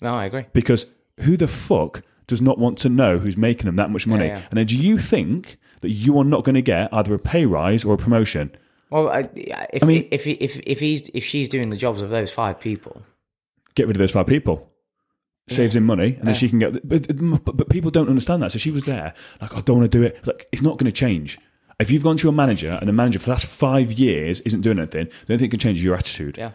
No, 0.00 0.14
I 0.14 0.26
agree. 0.26 0.46
Because 0.52 0.86
who 1.20 1.36
the 1.36 1.48
fuck 1.48 2.02
does 2.28 2.40
not 2.40 2.58
want 2.58 2.78
to 2.78 2.88
know 2.88 3.18
who's 3.18 3.36
making 3.36 3.66
them 3.66 3.76
that 3.76 3.90
much 3.90 4.06
money? 4.06 4.26
yeah. 4.26 4.42
And 4.50 4.58
then 4.58 4.66
do 4.66 4.76
you 4.76 4.98
think 4.98 5.58
that 5.80 5.90
you 5.90 6.18
are 6.18 6.24
not 6.24 6.44
going 6.44 6.54
to 6.54 6.62
get 6.62 6.88
either 6.92 7.14
a 7.14 7.18
pay 7.18 7.46
rise 7.46 7.84
or 7.84 7.94
a 7.94 7.98
promotion? 7.98 8.54
Well, 8.90 9.08
I, 9.08 9.28
if, 9.72 9.82
I 9.82 9.86
mean- 9.86 10.08
if 10.10 10.26
if 10.26 10.58
if 10.60 10.80
he's 10.80 11.08
if 11.12 11.24
she's 11.24 11.48
doing 11.48 11.70
the 11.70 11.76
jobs 11.76 12.02
of 12.02 12.10
those 12.10 12.30
five 12.30 12.60
people, 12.60 13.02
get 13.74 13.86
rid 13.86 13.96
of 13.96 13.98
those 13.98 14.12
five 14.12 14.26
people. 14.26 14.70
Saves 15.48 15.76
him 15.76 15.84
money, 15.86 16.16
and 16.18 16.26
then 16.26 16.34
she 16.34 16.48
can 16.48 16.58
get. 16.58 16.88
But, 16.88 17.06
but, 17.44 17.56
but 17.56 17.68
people 17.68 17.92
don't 17.92 18.08
understand 18.08 18.42
that. 18.42 18.50
So 18.50 18.58
she 18.58 18.72
was 18.72 18.84
there, 18.84 19.14
like, 19.40 19.56
I 19.56 19.60
don't 19.60 19.78
want 19.78 19.92
to 19.92 19.98
do 19.98 20.02
it. 20.02 20.26
Like, 20.26 20.48
it's 20.50 20.60
not 20.62 20.76
going 20.76 20.86
to 20.86 20.92
change. 20.92 21.38
If 21.78 21.88
you've 21.88 22.02
gone 22.02 22.16
to 22.16 22.22
your 22.24 22.32
manager 22.32 22.76
and 22.80 22.88
the 22.88 22.92
manager 22.92 23.20
for 23.20 23.26
the 23.26 23.30
last 23.32 23.46
five 23.46 23.92
years 23.92 24.40
isn't 24.40 24.62
doing 24.62 24.78
anything, 24.78 25.06
the 25.26 25.34
only 25.34 25.38
thing 25.38 25.50
that 25.50 25.50
can 25.50 25.60
change 25.60 25.78
is 25.78 25.84
your 25.84 25.94
attitude. 25.94 26.36
yeah, 26.36 26.50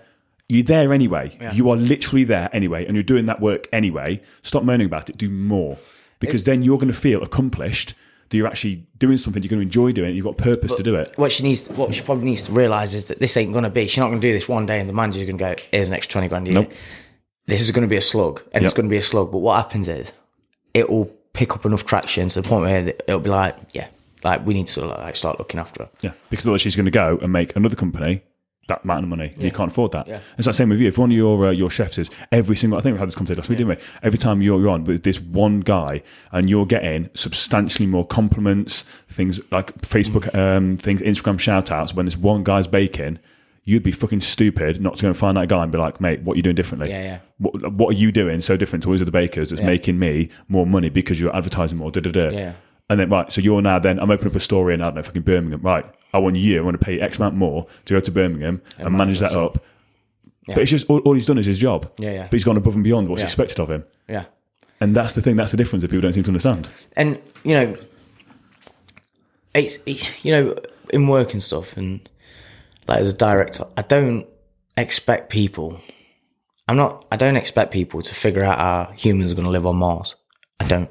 You're 0.49 0.63
there 0.65 0.91
anyway. 0.91 1.37
You 1.53 1.69
are 1.69 1.77
literally 1.77 2.25
there 2.25 2.49
anyway, 2.51 2.85
and 2.85 2.93
you're 2.97 3.03
doing 3.03 3.27
that 3.27 3.39
work 3.39 3.69
anyway. 3.71 4.21
Stop 4.43 4.63
moaning 4.63 4.87
about 4.87 5.09
it. 5.09 5.15
Do 5.15 5.29
more, 5.29 5.77
because 6.19 6.43
then 6.43 6.61
you're 6.61 6.77
going 6.77 6.91
to 6.91 6.99
feel 6.99 7.23
accomplished. 7.23 7.93
That 8.31 8.37
you're 8.37 8.47
actually 8.47 8.87
doing 8.97 9.17
something 9.17 9.43
you're 9.43 9.49
going 9.49 9.59
to 9.59 9.65
enjoy 9.65 9.91
doing. 9.91 10.15
You've 10.15 10.25
got 10.25 10.37
purpose 10.37 10.75
to 10.75 10.83
do 10.83 10.95
it. 10.95 11.13
what 11.17 11.31
she 11.33 11.43
needs, 11.43 11.69
what 11.69 11.93
she 11.93 12.01
probably 12.01 12.25
needs 12.25 12.43
to 12.43 12.53
realize 12.53 12.95
is 12.95 13.05
that 13.05 13.19
this 13.19 13.35
ain't 13.37 13.51
going 13.51 13.65
to 13.65 13.69
be. 13.69 13.87
She's 13.87 13.97
not 13.97 14.07
going 14.07 14.21
to 14.21 14.27
do 14.27 14.33
this 14.33 14.47
one 14.47 14.65
day, 14.65 14.79
and 14.79 14.87
the 14.87 14.93
manager's 14.93 15.23
going 15.23 15.37
to 15.37 15.43
go, 15.43 15.55
"Here's 15.69 15.89
an 15.89 15.93
extra 15.93 16.13
twenty 16.13 16.29
grand 16.29 16.47
a 16.47 16.51
year." 16.51 16.61
Nope. 16.61 16.71
This 17.45 17.61
is 17.61 17.71
going 17.71 17.83
to 17.83 17.89
be 17.89 17.97
a 17.97 18.01
slug, 18.01 18.41
and 18.53 18.63
it's 18.63 18.73
going 18.73 18.85
to 18.85 18.89
be 18.89 18.97
a 18.97 19.01
slug. 19.01 19.31
But 19.31 19.39
what 19.39 19.57
happens 19.57 19.89
is, 19.89 20.11
it 20.73 20.89
will 20.89 21.05
pick 21.33 21.53
up 21.53 21.65
enough 21.65 21.85
traction 21.85 22.29
to 22.29 22.41
the 22.41 22.47
point 22.47 22.63
where 22.63 22.87
it'll 23.07 23.19
be 23.19 23.29
like, 23.29 23.57
yeah, 23.71 23.87
like 24.23 24.45
we 24.45 24.53
need 24.53 24.67
to 24.67 24.85
like 24.85 25.15
start 25.15 25.39
looking 25.39 25.59
after 25.59 25.83
her. 25.83 25.89
Yeah, 26.01 26.13
because 26.29 26.45
otherwise 26.45 26.61
she's 26.61 26.75
going 26.75 26.85
to 26.85 26.91
go 26.91 27.19
and 27.21 27.31
make 27.31 27.55
another 27.55 27.75
company 27.75 28.23
that 28.71 28.83
amount 28.83 29.03
of 29.03 29.09
money. 29.09 29.33
You 29.37 29.51
can't 29.51 29.71
afford 29.71 29.91
that. 29.91 30.07
Yeah. 30.07 30.19
It's 30.37 30.47
like 30.47 30.55
same 30.55 30.69
with 30.69 30.79
you. 30.79 30.87
If 30.87 30.97
one 30.97 31.11
of 31.11 31.17
your 31.17 31.47
uh, 31.47 31.51
your 31.51 31.69
chefs 31.69 31.97
is 31.97 32.09
every 32.31 32.55
single, 32.55 32.79
I 32.79 32.81
think 32.81 32.93
we 32.95 32.99
had 32.99 33.07
this 33.07 33.15
conversation 33.15 33.41
last 33.41 33.49
week, 33.49 33.57
didn't 33.59 33.77
we? 33.77 33.83
Every 34.03 34.17
time 34.17 34.41
you're, 34.41 34.59
you're 34.59 34.69
on 34.69 34.83
with 34.85 35.03
this 35.03 35.19
one 35.19 35.59
guy 35.59 36.01
and 36.31 36.49
you're 36.49 36.65
getting 36.65 37.09
substantially 37.13 37.87
more 37.87 38.05
compliments, 38.05 38.83
things 39.09 39.39
like 39.51 39.67
Facebook 39.81 40.21
Mm. 40.31 40.39
um, 40.57 40.77
things, 40.77 41.01
Instagram 41.01 41.39
shout 41.39 41.71
outs 41.71 41.93
when 41.93 42.05
this 42.05 42.17
one 42.17 42.43
guy's 42.43 42.67
baking. 42.67 43.19
You'd 43.63 43.83
be 43.83 43.91
fucking 43.91 44.21
stupid 44.21 44.81
not 44.81 44.95
to 44.97 45.01
go 45.03 45.07
and 45.09 45.17
find 45.17 45.37
that 45.37 45.47
guy 45.47 45.61
and 45.61 45.71
be 45.71 45.77
like, 45.77 46.01
mate, 46.01 46.21
what 46.23 46.33
are 46.33 46.37
you 46.37 46.41
doing 46.43 46.55
differently? 46.55 46.89
Yeah, 46.89 47.03
yeah. 47.03 47.19
What, 47.37 47.73
what 47.73 47.89
are 47.89 47.97
you 47.97 48.11
doing 48.11 48.41
so 48.41 48.57
different 48.57 48.81
to 48.83 48.89
all 48.89 48.93
these 48.93 49.03
other 49.03 49.11
bakers 49.11 49.49
that's 49.51 49.61
making 49.61 49.99
me 49.99 50.29
more 50.47 50.65
money 50.65 50.89
because 50.89 51.19
you're 51.19 51.35
advertising 51.35 51.77
more? 51.77 51.91
Da, 51.91 51.99
da, 52.01 52.09
da. 52.11 52.29
Yeah. 52.29 52.53
And 52.91 52.99
then 52.99 53.09
right, 53.09 53.31
so 53.31 53.39
you're 53.39 53.61
now 53.61 53.79
then 53.79 53.99
I'm 53.99 54.11
opening 54.11 54.33
up 54.33 54.35
a 54.35 54.41
store 54.41 54.69
in 54.69 54.81
I 54.81 54.87
don't 54.87 54.95
know 54.95 55.03
fucking 55.03 55.21
Birmingham. 55.21 55.61
Right, 55.61 55.85
I 56.13 56.17
want 56.17 56.35
you. 56.35 56.59
I 56.59 56.61
want 56.61 56.77
to 56.77 56.85
pay 56.85 56.99
X 56.99 57.19
amount 57.19 57.35
more 57.35 57.65
to 57.85 57.93
go 57.93 58.01
to 58.01 58.11
Birmingham 58.11 58.61
and, 58.77 58.93
manage 58.93 59.19
that 59.19 59.31
up. 59.31 59.63
But 60.45 60.57
it's 60.57 60.71
just 60.71 60.89
all, 60.89 60.99
all 60.99 61.13
he's 61.13 61.25
done 61.25 61.37
is 61.37 61.45
his 61.45 61.57
job. 61.57 61.89
Yeah, 61.97 62.11
yeah. 62.11 62.23
But 62.23 62.33
he's 62.33 62.43
gone 62.43 62.57
above 62.57 62.75
and 62.75 62.83
beyond 62.83 63.07
what's 63.07 63.21
Yeah. 63.21 63.27
expected 63.27 63.61
of 63.61 63.71
him, 63.71 63.85
Yeah, 64.09 64.25
and 64.81 64.93
that's 64.93 65.15
the 65.15 65.21
thing. 65.21 65.37
That's 65.37 65.51
the 65.51 65.57
difference 65.57 65.83
that 65.83 65.87
people 65.87 66.01
don't 66.01 66.11
seem 66.11 66.23
to 66.23 66.29
understand. 66.31 66.69
and 66.97 67.17
you 67.45 67.53
know, 67.53 67.77
it's 69.55 69.77
it, 69.85 70.25
you 70.25 70.33
know 70.33 70.55
in 70.91 71.07
work 71.07 71.31
and 71.31 71.41
stuff, 71.41 71.77
and 71.77 72.09
like 72.89 72.99
as 72.99 73.13
a 73.13 73.15
director, 73.15 73.63
I 73.77 73.83
don't 73.83 74.27
expect 74.75 75.29
people. 75.29 75.79
I'm 76.67 76.75
not. 76.75 77.05
I 77.09 77.15
don't 77.15 77.37
expect 77.37 77.71
people 77.71 78.01
to 78.01 78.13
figure 78.13 78.43
out 78.43 78.57
how 78.59 78.93
humans 78.97 79.31
are 79.31 79.35
going 79.35 79.45
to 79.45 79.51
live 79.51 79.65
on 79.65 79.77
Mars. 79.77 80.15
I 80.59 80.65
don't. 80.67 80.89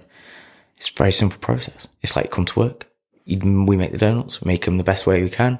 It's 0.80 0.88
a 0.88 0.94
very 0.94 1.12
simple 1.12 1.38
process. 1.40 1.88
It's 2.00 2.16
like 2.16 2.30
come 2.30 2.46
to 2.46 2.58
work. 2.58 2.86
We 3.26 3.76
make 3.76 3.92
the 3.92 3.98
donuts, 3.98 4.42
make 4.42 4.64
them 4.64 4.78
the 4.78 4.82
best 4.82 5.06
way 5.06 5.22
we 5.22 5.28
can. 5.28 5.58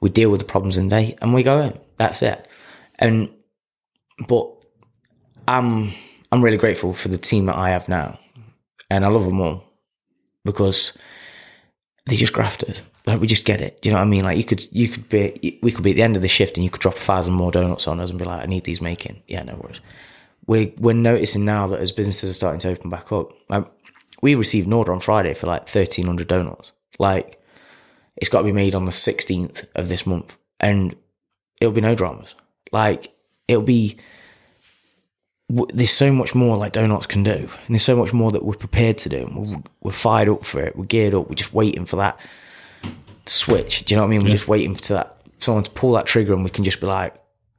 We 0.00 0.10
deal 0.10 0.28
with 0.28 0.40
the 0.40 0.46
problems 0.46 0.76
in 0.76 0.88
day, 0.88 1.16
and 1.22 1.32
we 1.32 1.44
go 1.44 1.62
home. 1.62 1.78
That's 1.98 2.20
it. 2.20 2.48
And 2.98 3.32
but 4.26 4.50
I'm 5.46 5.92
I'm 6.32 6.42
really 6.42 6.56
grateful 6.56 6.94
for 6.94 7.06
the 7.06 7.16
team 7.16 7.46
that 7.46 7.54
I 7.54 7.70
have 7.70 7.88
now, 7.88 8.18
and 8.90 9.04
I 9.04 9.08
love 9.08 9.24
them 9.24 9.40
all 9.40 9.62
because 10.44 10.94
they 12.06 12.16
just 12.16 12.32
grafted. 12.32 12.80
Like 13.06 13.20
we 13.20 13.28
just 13.28 13.46
get 13.46 13.60
it. 13.60 13.80
Do 13.80 13.88
you 13.88 13.92
know 13.92 14.00
what 14.00 14.06
I 14.06 14.10
mean? 14.10 14.24
Like 14.24 14.36
you 14.36 14.44
could 14.44 14.66
you 14.72 14.88
could 14.88 15.08
be 15.08 15.60
we 15.62 15.70
could 15.70 15.84
be 15.84 15.90
at 15.90 15.96
the 15.96 16.02
end 16.02 16.16
of 16.16 16.22
the 16.22 16.28
shift 16.28 16.56
and 16.56 16.64
you 16.64 16.70
could 16.70 16.82
drop 16.82 16.96
a 16.96 17.00
thousand 17.00 17.34
more 17.34 17.52
donuts 17.52 17.86
on 17.86 18.00
us 18.00 18.10
and 18.10 18.18
be 18.18 18.24
like, 18.24 18.42
I 18.42 18.46
need 18.46 18.64
these 18.64 18.80
making. 18.80 19.22
Yeah, 19.28 19.44
no 19.44 19.54
worries. 19.54 19.80
We're 20.48 20.72
we're 20.78 20.94
noticing 20.94 21.44
now 21.44 21.68
that 21.68 21.78
as 21.78 21.92
businesses 21.92 22.30
are 22.30 22.34
starting 22.34 22.58
to 22.60 22.68
open 22.70 22.90
back 22.90 23.12
up, 23.12 23.32
like 23.48 23.64
we 24.20 24.34
received 24.34 24.66
an 24.66 24.72
order 24.72 24.92
on 24.92 25.00
Friday 25.00 25.34
for 25.34 25.46
like 25.46 25.68
thirteen 25.68 26.06
hundred 26.06 26.28
donuts. 26.28 26.72
Like 26.98 27.42
it's 28.16 28.28
got 28.28 28.38
to 28.38 28.44
be 28.44 28.52
made 28.52 28.74
on 28.74 28.84
the 28.84 28.92
sixteenth 28.92 29.64
of 29.74 29.88
this 29.88 30.06
month, 30.06 30.36
and 30.58 30.94
it'll 31.60 31.72
be 31.72 31.80
no 31.80 31.94
dramas. 31.94 32.34
Like 32.72 33.12
it'll 33.48 33.62
be. 33.62 33.96
There's 35.48 35.90
so 35.90 36.12
much 36.12 36.32
more 36.32 36.56
like 36.56 36.72
donuts 36.72 37.06
can 37.06 37.24
do, 37.24 37.32
and 37.32 37.70
there's 37.70 37.82
so 37.82 37.96
much 37.96 38.12
more 38.12 38.30
that 38.30 38.44
we're 38.44 38.54
prepared 38.54 38.98
to 38.98 39.08
do. 39.08 39.26
And 39.26 39.36
we're, 39.36 39.62
we're 39.80 39.92
fired 39.92 40.28
up 40.28 40.44
for 40.44 40.60
it. 40.60 40.76
We're 40.76 40.84
geared 40.84 41.12
up. 41.12 41.28
We're 41.28 41.34
just 41.34 41.52
waiting 41.52 41.86
for 41.86 41.96
that 41.96 42.20
switch. 43.26 43.84
Do 43.84 43.92
you 43.92 43.96
know 43.96 44.02
what 44.02 44.08
I 44.08 44.10
mean? 44.10 44.22
We're 44.22 44.30
just 44.30 44.46
waiting 44.46 44.76
for 44.76 44.94
that 44.94 45.16
someone 45.38 45.64
to 45.64 45.70
pull 45.70 45.92
that 45.92 46.06
trigger, 46.06 46.34
and 46.34 46.44
we 46.44 46.50
can 46.50 46.62
just 46.62 46.80
be 46.80 46.86
like, 46.86 47.14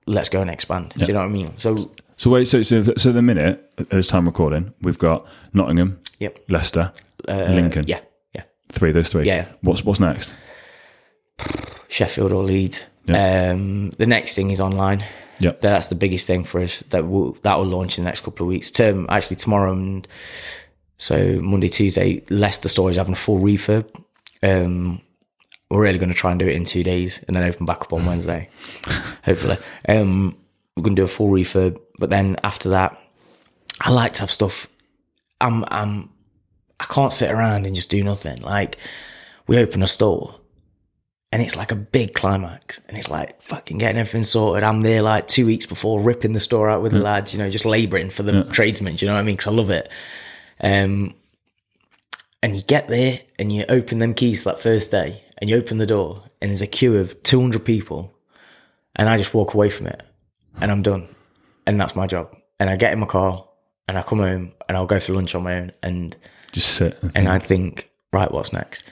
"Let's 0.05 0.30
go 0.30 0.39
and 0.39 0.49
expand." 0.49 0.93
Do 0.95 1.05
you 1.05 1.12
know 1.14 1.20
what 1.20 1.26
I 1.26 1.30
mean? 1.30 1.53
So, 1.57 1.91
So 2.22 2.30
wait, 2.30 2.47
so 2.47 2.61
so, 2.61 2.84
so 2.84 3.11
the 3.11 3.24
minute, 3.24 3.72
at 3.80 3.89
this 3.89 4.07
time 4.07 4.28
recording, 4.28 4.76
we've 4.84 4.99
got 4.99 5.26
Nottingham, 5.53 5.99
yep, 6.19 6.38
Leicester, 6.49 6.93
uh, 7.28 7.45
Lincoln. 7.49 7.86
yeah, 7.88 8.01
yeah, 8.36 8.43
Three, 8.69 8.91
those 8.91 9.09
three. 9.09 9.26
Yeah. 9.26 9.47
What's 9.61 9.84
what's 9.84 9.99
next? 9.99 10.32
Sheffield 11.88 12.32
or 12.32 12.43
Leeds. 12.43 12.84
Yeah. 13.05 13.53
Um, 13.53 13.89
the 13.97 14.05
next 14.05 14.36
thing 14.36 14.51
is 14.51 14.61
online. 14.61 15.03
Yep. 15.39 15.61
That's 15.61 15.88
the 15.88 15.95
biggest 15.95 16.28
thing 16.28 16.43
for 16.43 16.61
us. 16.61 16.82
That 16.91 17.07
will 17.07 17.39
that 17.41 17.57
will 17.57 17.65
launch 17.65 17.97
in 17.97 18.03
the 18.03 18.09
next 18.09 18.19
couple 18.19 18.45
of 18.45 18.49
weeks. 18.49 18.69
Term 18.69 19.07
actually 19.09 19.38
tomorrow 19.38 19.72
and 19.72 20.07
so 20.97 21.39
Monday, 21.41 21.69
Tuesday, 21.69 22.24
Leicester 22.30 22.69
Store 22.69 22.91
is 22.91 22.97
having 22.97 23.13
a 23.13 23.15
full 23.15 23.39
refurb. 23.39 23.89
Um, 24.43 25.01
we're 25.72 25.82
really 25.82 25.97
going 25.97 26.13
to 26.13 26.15
try 26.15 26.30
and 26.30 26.39
do 26.39 26.47
it 26.47 26.53
in 26.53 26.65
two 26.65 26.84
days 26.84 27.19
and 27.28 27.36
then 27.36 27.43
open 27.45 27.65
back 27.65 27.82
up 27.82 27.93
on 27.93 28.05
Wednesday, 28.05 28.47
hopefully. 29.24 29.57
Um, 29.89 30.38
we're 30.78 30.84
going 30.84 30.95
to 30.95 31.01
do 31.01 31.05
a 31.05 31.07
full 31.07 31.30
refurb, 31.30 31.80
but 32.01 32.09
then 32.09 32.35
after 32.43 32.69
that, 32.69 32.99
I 33.79 33.91
like 33.91 34.13
to 34.13 34.21
have 34.21 34.31
stuff. 34.31 34.67
I'm 35.39 35.63
I'm 35.69 36.09
I 36.79 36.85
can't 36.85 37.13
sit 37.13 37.31
around 37.31 37.65
and 37.65 37.75
just 37.75 37.91
do 37.91 38.03
nothing. 38.03 38.41
Like 38.41 38.77
we 39.47 39.59
open 39.59 39.83
a 39.83 39.87
store 39.87 40.35
and 41.31 41.43
it's 41.43 41.55
like 41.55 41.71
a 41.71 41.75
big 41.75 42.15
climax 42.15 42.79
and 42.87 42.97
it's 42.97 43.09
like 43.09 43.39
fucking 43.43 43.77
getting 43.77 43.99
everything 43.99 44.23
sorted. 44.23 44.63
I'm 44.63 44.81
there 44.81 45.03
like 45.03 45.27
two 45.27 45.45
weeks 45.45 45.67
before 45.67 46.01
ripping 46.01 46.33
the 46.33 46.39
store 46.39 46.69
out 46.71 46.81
with 46.81 46.91
the 46.91 46.99
lads, 46.99 47.33
you 47.33 47.39
know, 47.39 47.49
just 47.51 47.65
laboring 47.65 48.09
for 48.09 48.23
the 48.23 48.43
tradesmen. 48.45 48.95
Do 48.95 49.05
you 49.05 49.07
know 49.07 49.13
what 49.13 49.21
I 49.21 49.23
mean? 49.23 49.35
Because 49.35 49.53
I 49.53 49.55
love 49.55 49.69
it. 49.69 49.89
Um, 50.59 51.13
and 52.41 52.55
you 52.55 52.63
get 52.63 52.87
there 52.87 53.19
and 53.37 53.51
you 53.51 53.63
open 53.69 53.99
them 53.99 54.15
keys 54.15 54.43
that 54.43 54.59
first 54.59 54.89
day 54.89 55.23
and 55.37 55.49
you 55.49 55.55
open 55.55 55.77
the 55.77 55.85
door 55.85 56.23
and 56.41 56.49
there's 56.49 56.63
a 56.63 56.67
queue 56.67 56.97
of 56.97 57.21
200 57.21 57.63
people 57.63 58.17
and 58.95 59.07
I 59.07 59.17
just 59.17 59.35
walk 59.35 59.53
away 59.53 59.69
from 59.69 59.85
it 59.85 60.01
and 60.59 60.71
I'm 60.71 60.81
done. 60.81 61.07
And 61.68 61.80
that's 61.80 61.95
my 61.95 62.07
job. 62.07 62.36
And 62.59 62.70
I 62.70 62.76
get 62.76 62.93
in 62.93 62.99
my 62.99 63.05
car 63.05 63.47
and 63.88 63.97
I 63.97 64.01
come 64.01 64.20
home 64.20 64.53
and 64.68 64.78
I'll 64.78 64.86
go 64.86 64.99
for 64.99 65.14
lunch 65.14 65.36
on 65.36 65.43
my 65.43 65.59
own 65.59 65.72
and 65.84 66.16
Just 66.51 66.76
sit. 66.76 66.97
And 67.01 67.12
and 67.16 67.30
I 67.30 67.39
think, 67.39 67.91
right, 68.14 68.32
what's 68.32 68.53
next? 68.53 68.84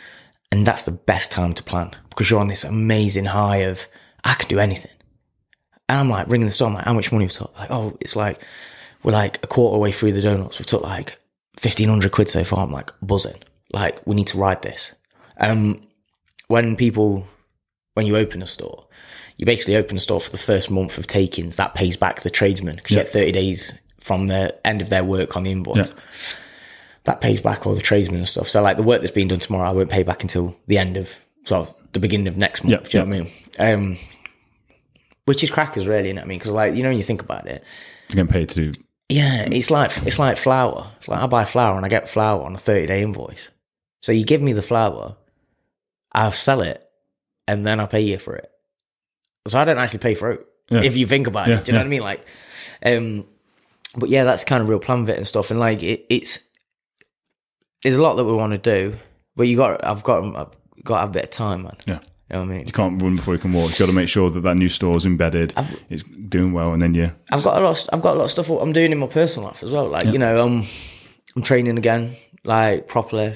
And 0.52 0.66
that's 0.66 0.84
the 0.84 0.92
best 0.92 1.32
time 1.32 1.54
to 1.54 1.64
plan 1.64 1.92
because 2.10 2.30
you're 2.30 2.40
on 2.40 2.48
this 2.48 2.64
amazing 2.64 3.26
high 3.26 3.58
of 3.58 3.86
I 4.24 4.34
can 4.34 4.50
do 4.50 4.60
anything. 4.60 4.92
And 5.88 6.00
I'm 6.00 6.10
like 6.10 6.28
ringing 6.28 6.48
the 6.48 6.52
store, 6.54 6.68
I'm 6.68 6.74
like, 6.76 6.86
how 6.86 6.94
much 6.94 7.12
money 7.12 7.26
we've 7.26 7.32
took? 7.32 7.58
Like, 7.58 7.72
oh, 7.72 7.98
it's 8.02 8.16
like 8.16 8.42
we're 9.04 9.12
like 9.12 9.40
a 9.44 9.48
quarter 9.48 9.78
way 9.78 9.92
through 9.92 10.14
the 10.14 10.22
donuts. 10.22 10.60
We've 10.60 10.66
took 10.66 10.84
like 10.84 11.20
fifteen 11.58 11.90
hundred 11.90 12.12
quid 12.12 12.30
so 12.30 12.44
far. 12.44 12.66
I'm 12.66 12.72
like 12.72 12.92
buzzing. 13.02 13.42
Like, 13.72 14.06
we 14.06 14.16
need 14.16 14.28
to 14.28 14.38
ride 14.38 14.62
this. 14.62 14.92
Um 15.40 15.82
when 16.48 16.76
people 16.76 17.28
when 17.94 18.06
you 18.06 18.16
open 18.18 18.42
a 18.42 18.48
store, 18.48 18.86
you 19.38 19.46
basically 19.46 19.76
open 19.76 19.98
a 19.98 20.00
store 20.00 20.20
for 20.20 20.32
the 20.32 20.38
first 20.38 20.70
month 20.72 20.98
of 20.98 21.08
takings. 21.08 21.56
That 21.58 21.76
pays 21.76 21.96
back 21.96 22.22
the 22.22 22.30
tradesman 22.30 22.76
because 22.76 22.92
you 22.92 22.98
get 22.98 23.08
30 23.08 23.32
days 23.32 23.74
from 24.00 24.28
the 24.28 24.56
end 24.66 24.82
of 24.82 24.90
their 24.90 25.04
work 25.04 25.36
on 25.36 25.44
the 25.44 25.52
invoice 25.52 25.90
Yeah. 25.90 25.96
that 27.06 27.22
pays 27.22 27.42
back 27.42 27.66
all 27.68 27.74
the 27.74 27.82
tradesmen 27.82 28.20
and 28.20 28.30
stuff. 28.30 28.48
So 28.48 28.62
like 28.62 28.78
the 28.78 28.84
work 28.84 29.02
that's 29.02 29.12
being 29.14 29.28
done 29.28 29.40
tomorrow, 29.40 29.68
I 29.70 29.74
won't 29.74 29.90
pay 29.90 30.04
back 30.04 30.22
until 30.24 30.56
the 30.68 30.78
end 30.78 30.98
of 30.98 31.14
so 31.46 31.74
the 31.94 32.00
beginning 32.00 32.28
of 32.28 32.38
next 32.38 32.64
month. 32.64 32.72
Yeah, 32.72 32.90
do 32.90 32.98
you 32.98 33.06
know 33.06 33.24
what 33.24 33.30
I 33.60 33.70
mean? 33.74 33.92
Um, 33.94 33.98
which 35.26 35.44
is 35.44 35.50
crackers, 35.52 35.88
really. 35.88 36.08
You 36.10 36.14
know 36.14 36.22
what 36.22 36.26
I 36.26 36.28
mean? 36.30 36.40
Because 36.40 36.52
like 36.54 36.76
you 36.76 36.84
know 36.84 36.90
when 36.90 36.98
you 36.98 37.04
think 37.04 37.22
about 37.22 37.48
it, 37.48 37.64
You're 38.10 38.26
getting 38.26 38.28
paid 38.32 38.50
to 38.50 38.72
do. 38.72 38.80
yeah, 39.10 39.44
it's 39.52 39.70
like 39.72 39.92
it's 40.06 40.20
like 40.20 40.38
flour. 40.38 40.92
It's 41.00 41.08
like 41.08 41.22
I 41.22 41.28
buy 41.28 41.46
flour 41.46 41.76
and 41.76 41.86
I 41.86 41.90
get 41.90 42.10
flour 42.10 42.44
on 42.44 42.56
a 42.56 42.58
thirty 42.58 42.86
day 42.88 43.02
invoice. 43.04 43.52
So 44.02 44.12
you 44.12 44.24
give 44.26 44.42
me 44.42 44.54
the 44.54 44.62
flour, 44.62 45.16
I'll 46.14 46.32
sell 46.32 46.62
it, 46.62 46.89
and 47.50 47.66
then 47.66 47.80
I'll 47.80 47.88
pay 47.88 48.02
you 48.02 48.18
for 48.20 48.36
it. 48.36 48.50
So 49.48 49.58
I 49.60 49.66
don't 49.66 49.78
actually 49.80 50.00
pay 50.00 50.14
for 50.16 50.32
it 50.32 50.46
Yeah. 50.70 50.84
if 50.84 50.96
you 50.96 51.08
think 51.08 51.26
about 51.28 51.48
Yeah, 51.48 51.58
it. 51.58 51.66
Do 51.66 51.72
you 51.72 51.74
know 51.74 51.80
yeah. 51.80 51.84
what 51.84 51.88
I 51.88 51.90
mean? 51.90 52.02
Like, 52.02 52.26
um, 52.86 53.26
but 53.98 54.10
yeah, 54.10 54.24
that's 54.24 54.44
kind 54.44 54.62
of 54.62 54.70
real 54.70 54.80
plan 54.80 55.00
of 55.00 55.10
it 55.10 55.18
and 55.18 55.28
stuff. 55.28 55.50
And 55.52 55.60
like, 55.60 55.82
it, 55.82 56.06
it's 56.10 56.40
there's 57.84 57.98
a 57.98 58.02
lot 58.02 58.16
that 58.16 58.26
we 58.26 58.34
want 58.34 58.52
to 58.52 58.58
do, 58.60 58.98
but 59.36 59.48
you 59.48 59.58
got 59.58 59.84
I've 59.84 60.04
got 60.04 60.24
I've 60.24 60.84
got 60.84 60.96
to 60.96 61.00
have 61.02 61.10
a 61.10 61.14
bit 61.14 61.24
of 61.26 61.30
time, 61.32 61.64
man. 61.64 61.78
Yeah. 61.88 62.00
You 62.30 62.36
know 62.36 62.46
what 62.46 62.52
I 62.54 62.58
mean? 62.58 62.68
You 62.68 62.72
can't 62.74 63.02
run 63.02 63.16
before 63.16 63.34
you 63.34 63.40
can 63.40 63.52
walk. 63.54 63.70
You've 63.72 63.80
got 63.80 63.88
to 63.88 63.94
make 63.94 64.10
sure 64.10 64.30
that 64.30 64.42
that 64.42 64.56
new 64.56 64.70
store's 64.70 65.04
embedded, 65.04 65.52
it's 65.90 66.04
doing 66.04 66.54
well, 66.54 66.74
and 66.74 66.82
then 66.82 66.94
you. 66.94 67.12
I've 67.32 67.44
got 67.44 67.60
a 67.60 67.66
lot. 67.66 67.82
Of, 67.82 67.90
I've 67.92 68.04
got 68.04 68.14
a 68.16 68.20
lot 68.20 68.26
of 68.26 68.32
stuff 68.32 68.50
I'm 68.50 68.72
doing 68.72 68.92
in 68.92 69.00
my 69.00 69.08
personal 69.08 69.48
life 69.50 69.64
as 69.64 69.72
well. 69.72 69.88
Like 69.88 70.06
you 70.14 70.20
know, 70.20 70.46
I'm 70.46 70.64
I'm 71.36 71.42
training 71.42 71.80
again, 71.80 72.16
like 72.44 72.88
properly, 72.88 73.36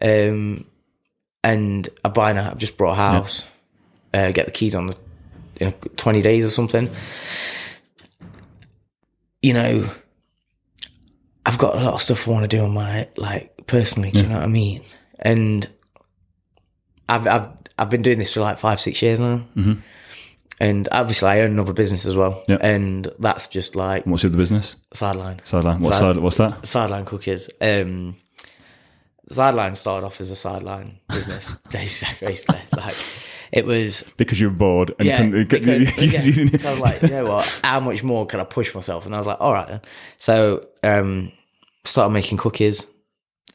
um, 0.00 0.64
and 1.46 1.88
I'm 2.04 2.12
buying. 2.12 2.36
A, 2.38 2.42
I've 2.50 2.58
just 2.58 2.76
bought 2.76 2.92
a 2.92 2.94
house. 2.96 3.44
Uh, 4.12 4.30
get 4.32 4.46
the 4.46 4.52
keys 4.52 4.74
on 4.74 4.86
the 4.88 4.96
in 5.60 5.72
20 5.72 6.22
days 6.22 6.44
or 6.46 6.50
something. 6.50 6.90
You 9.42 9.52
know, 9.52 9.90
I've 11.44 11.58
got 11.58 11.76
a 11.76 11.84
lot 11.84 11.94
of 11.94 12.02
stuff 12.02 12.26
I 12.26 12.30
want 12.32 12.50
to 12.50 12.56
do 12.56 12.62
on 12.64 12.72
my 12.72 13.08
like 13.16 13.66
personally. 13.66 14.10
Do 14.10 14.22
you 14.22 14.26
know 14.28 14.36
what 14.36 14.44
I 14.44 14.48
mean? 14.48 14.82
And 15.18 15.68
I've 17.08 17.26
I've 17.26 17.48
I've 17.78 17.90
been 17.90 18.02
doing 18.02 18.18
this 18.18 18.32
for 18.34 18.40
like 18.40 18.58
five 18.58 18.80
six 18.80 19.00
years 19.02 19.20
now. 19.20 19.46
And 20.58 20.88
obviously, 20.90 21.28
I 21.28 21.40
own 21.40 21.50
another 21.50 21.74
business 21.74 22.06
as 22.06 22.16
well, 22.16 22.42
Yeah. 22.48 22.56
and 22.62 23.06
that's 23.18 23.46
just 23.46 23.76
like 23.76 24.06
What's 24.06 24.22
your 24.22 24.32
business? 24.32 24.76
sideline, 24.94 25.42
Sideline. 25.44 25.80
What 25.80 25.94
side? 25.94 26.16
What's 26.16 26.38
that? 26.38 26.66
sideline 26.66 27.04
cookies. 27.04 27.50
Um, 27.60 28.16
sideline 29.28 29.74
started 29.74 30.06
off 30.06 30.20
as 30.20 30.30
a 30.30 30.36
sideline 30.36 30.98
business, 31.08 31.52
basically. 31.70 32.38
Like 32.76 32.94
it 33.52 33.64
was, 33.64 34.04
Because 34.16 34.40
you 34.40 34.48
were 34.50 34.56
bored 34.56 34.94
and 34.98 35.06
yeah. 35.06 35.22
you 35.22 35.44
couldn't. 35.46 35.84
because- 35.86 36.04
yeah. 36.12 36.22
you 36.22 36.32
didn't- 36.32 36.60
So 36.60 36.68
I 36.68 36.72
was 36.72 36.80
like, 36.80 37.02
you 37.02 37.08
know 37.08 37.24
what? 37.24 37.60
How 37.62 37.80
much 37.80 38.02
more 38.02 38.26
can 38.26 38.40
I 38.40 38.44
push 38.44 38.74
myself? 38.74 39.06
And 39.06 39.14
I 39.14 39.18
was 39.18 39.26
like, 39.26 39.40
all 39.40 39.52
right. 39.52 39.68
Then. 39.68 39.80
So 40.18 40.66
um, 40.82 41.32
started 41.84 42.12
making 42.12 42.38
cookies, 42.38 42.86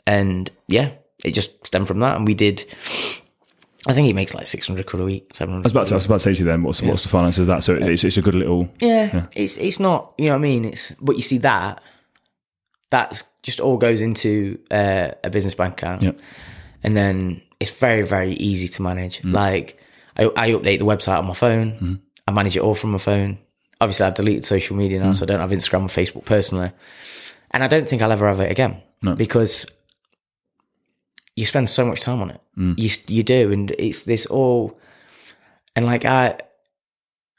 and 0.08 0.50
yeah, 0.68 0.92
it 1.24 1.32
just 1.32 1.66
stemmed 1.68 1.88
from 1.88 2.00
that. 2.00 2.16
And 2.18 2.26
we 2.28 2.34
did. 2.34 2.66
I 3.88 3.94
think 3.94 4.06
he 4.06 4.14
makes 4.14 4.34
like 4.36 4.46
six 4.46 4.68
hundred 4.68 4.86
quid 4.86 5.02
a 5.02 5.06
week, 5.06 5.32
Seven 5.36 5.54
hundred. 5.56 5.66
I 5.66 5.68
was 5.68 5.72
about 5.74 5.88
to, 5.88 5.94
I 5.94 5.98
was 5.98 6.06
about 6.06 6.16
to 6.16 6.20
say 6.20 6.34
to 6.36 6.40
you 6.40 6.46
then, 6.46 6.62
what's, 6.64 6.82
what's 6.84 7.02
the 7.04 7.10
finances 7.10 7.40
of 7.40 7.48
that? 7.48 7.64
So 7.64 7.74
it's, 7.76 8.04
it's 8.04 8.18
a 8.18 8.22
good 8.22 8.36
little. 8.36 8.70
Yeah, 8.80 9.26
it's 9.34 9.58
it's 9.58 9.80
not. 9.80 10.14
You 10.20 10.26
know 10.28 10.32
what 10.34 10.38
I 10.38 10.42
mean? 10.42 10.66
It's 10.66 10.92
but 11.02 11.16
you 11.16 11.24
see 11.24 11.40
that 11.40 11.82
that's 12.92 13.24
just 13.42 13.60
all 13.60 13.78
goes 13.78 14.02
into 14.02 14.60
uh, 14.70 15.10
a 15.24 15.30
business 15.32 15.56
bank 15.56 15.74
account, 15.74 16.04
Yeah. 16.04 16.12
and 16.84 16.96
then 16.96 17.42
it's 17.60 17.80
very 17.80 18.04
very 18.04 18.34
easy 18.34 18.68
to 18.68 18.82
manage. 18.84 19.22
Mm. 19.24 19.34
Like 19.34 19.80
I, 20.16 20.26
I 20.36 20.52
update 20.52 20.78
the 20.78 20.86
website 20.86 21.18
on 21.18 21.26
my 21.26 21.34
phone. 21.34 21.72
Mm. 21.80 22.00
I 22.28 22.32
manage 22.32 22.56
it 22.56 22.62
all 22.62 22.76
from 22.76 22.92
my 22.92 23.00
phone. 23.00 23.40
Obviously, 23.80 24.06
I've 24.06 24.14
deleted 24.14 24.46
social 24.46 24.76
media 24.78 25.00
now, 25.00 25.12
mm. 25.12 25.16
so 25.16 25.24
I 25.24 25.28
don't 25.28 25.40
have 25.40 25.50
Instagram 25.50 25.86
or 25.86 25.88
Facebook 25.88 26.26
personally, 26.26 26.72
and 27.50 27.64
I 27.64 27.68
don't 27.68 27.90
think 27.90 28.04
I'll 28.04 28.12
ever 28.12 28.28
have 28.28 28.40
it 28.40 28.52
again 28.52 28.82
No. 29.02 29.16
because 29.16 29.66
you 31.36 31.46
spend 31.46 31.70
so 31.70 31.86
much 31.86 32.02
time 32.02 32.22
on 32.22 32.30
it. 32.30 32.42
You 32.78 32.90
you 33.08 33.24
do, 33.24 33.52
and 33.52 33.72
it's 33.80 34.04
this 34.04 34.26
all, 34.28 34.80
and 35.76 35.86
like 35.86 36.06
I, 36.06 36.38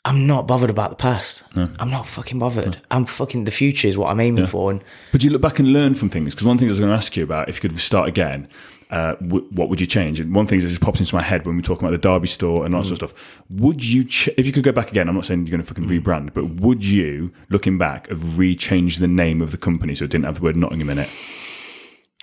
I'm 0.05 0.27
not 0.27 0.49
bothered 0.49 0.71
about 0.71 0.91
the 0.91 0.97
past. 0.97 1.45
I'm 1.55 1.91
not 1.91 2.07
fucking 2.09 2.39
bothered. 2.41 2.79
I'm 2.91 3.05
fucking 3.05 3.45
the 3.45 3.53
future 3.53 3.87
is 3.87 3.97
what 3.97 4.09
I'm 4.11 4.19
aiming 4.19 4.47
for. 4.47 4.71
And 4.73 4.83
But 5.13 5.23
you 5.23 5.31
look 5.31 5.43
back 5.43 5.61
and 5.61 5.73
learn 5.73 5.95
from 5.95 6.11
things 6.11 6.35
because 6.35 6.45
one 6.47 6.59
thing 6.59 6.67
I 6.69 6.71
was 6.73 6.81
going 6.81 6.91
to 6.91 6.97
ask 6.97 7.17
you 7.17 7.23
about, 7.23 7.49
if 7.49 7.63
you 7.63 7.69
could 7.71 7.79
start 7.79 8.09
again, 8.09 8.49
uh, 8.91 9.15
w- 9.17 9.47
what 9.53 9.69
would 9.69 9.81
you 9.81 9.87
change? 9.87 10.19
And 10.19 10.35
one 10.35 10.47
thing 10.49 10.59
that 10.59 10.67
just 10.67 10.81
pops 10.81 10.99
into 10.99 11.15
my 11.15 11.23
head 11.23 11.47
when 11.47 11.57
we 11.57 11.63
talk 11.63 11.79
about 11.79 11.93
the 11.93 11.99
Derby 11.99 12.27
store 12.27 12.67
and 12.67 12.75
all 12.75 12.83
that 12.83 12.89
sort 12.89 13.01
of 13.03 13.11
stuff. 13.11 13.45
Would 13.49 13.85
you, 13.85 14.03
ch- 14.05 14.29
if 14.37 14.45
you 14.45 14.51
could 14.53 14.65
go 14.65 14.73
back 14.73 14.91
again? 14.91 15.09
I'm 15.09 15.15
not 15.15 15.25
saying 15.25 15.47
you're 15.47 15.53
going 15.57 15.63
to 15.63 15.67
fucking 15.67 15.89
rebrand, 15.89 16.35
but 16.35 16.47
would 16.61 16.85
you, 16.85 17.33
looking 17.49 17.79
back, 17.79 18.09
have 18.09 18.37
re-changed 18.39 18.99
the 19.01 19.07
name 19.09 19.41
of 19.41 19.53
the 19.53 19.57
company 19.57 19.95
so 19.95 20.05
it 20.05 20.11
didn't 20.11 20.25
have 20.25 20.35
the 20.37 20.43
word 20.43 20.57
Nottingham 20.57 20.91
in 20.91 20.99
it? 20.99 21.09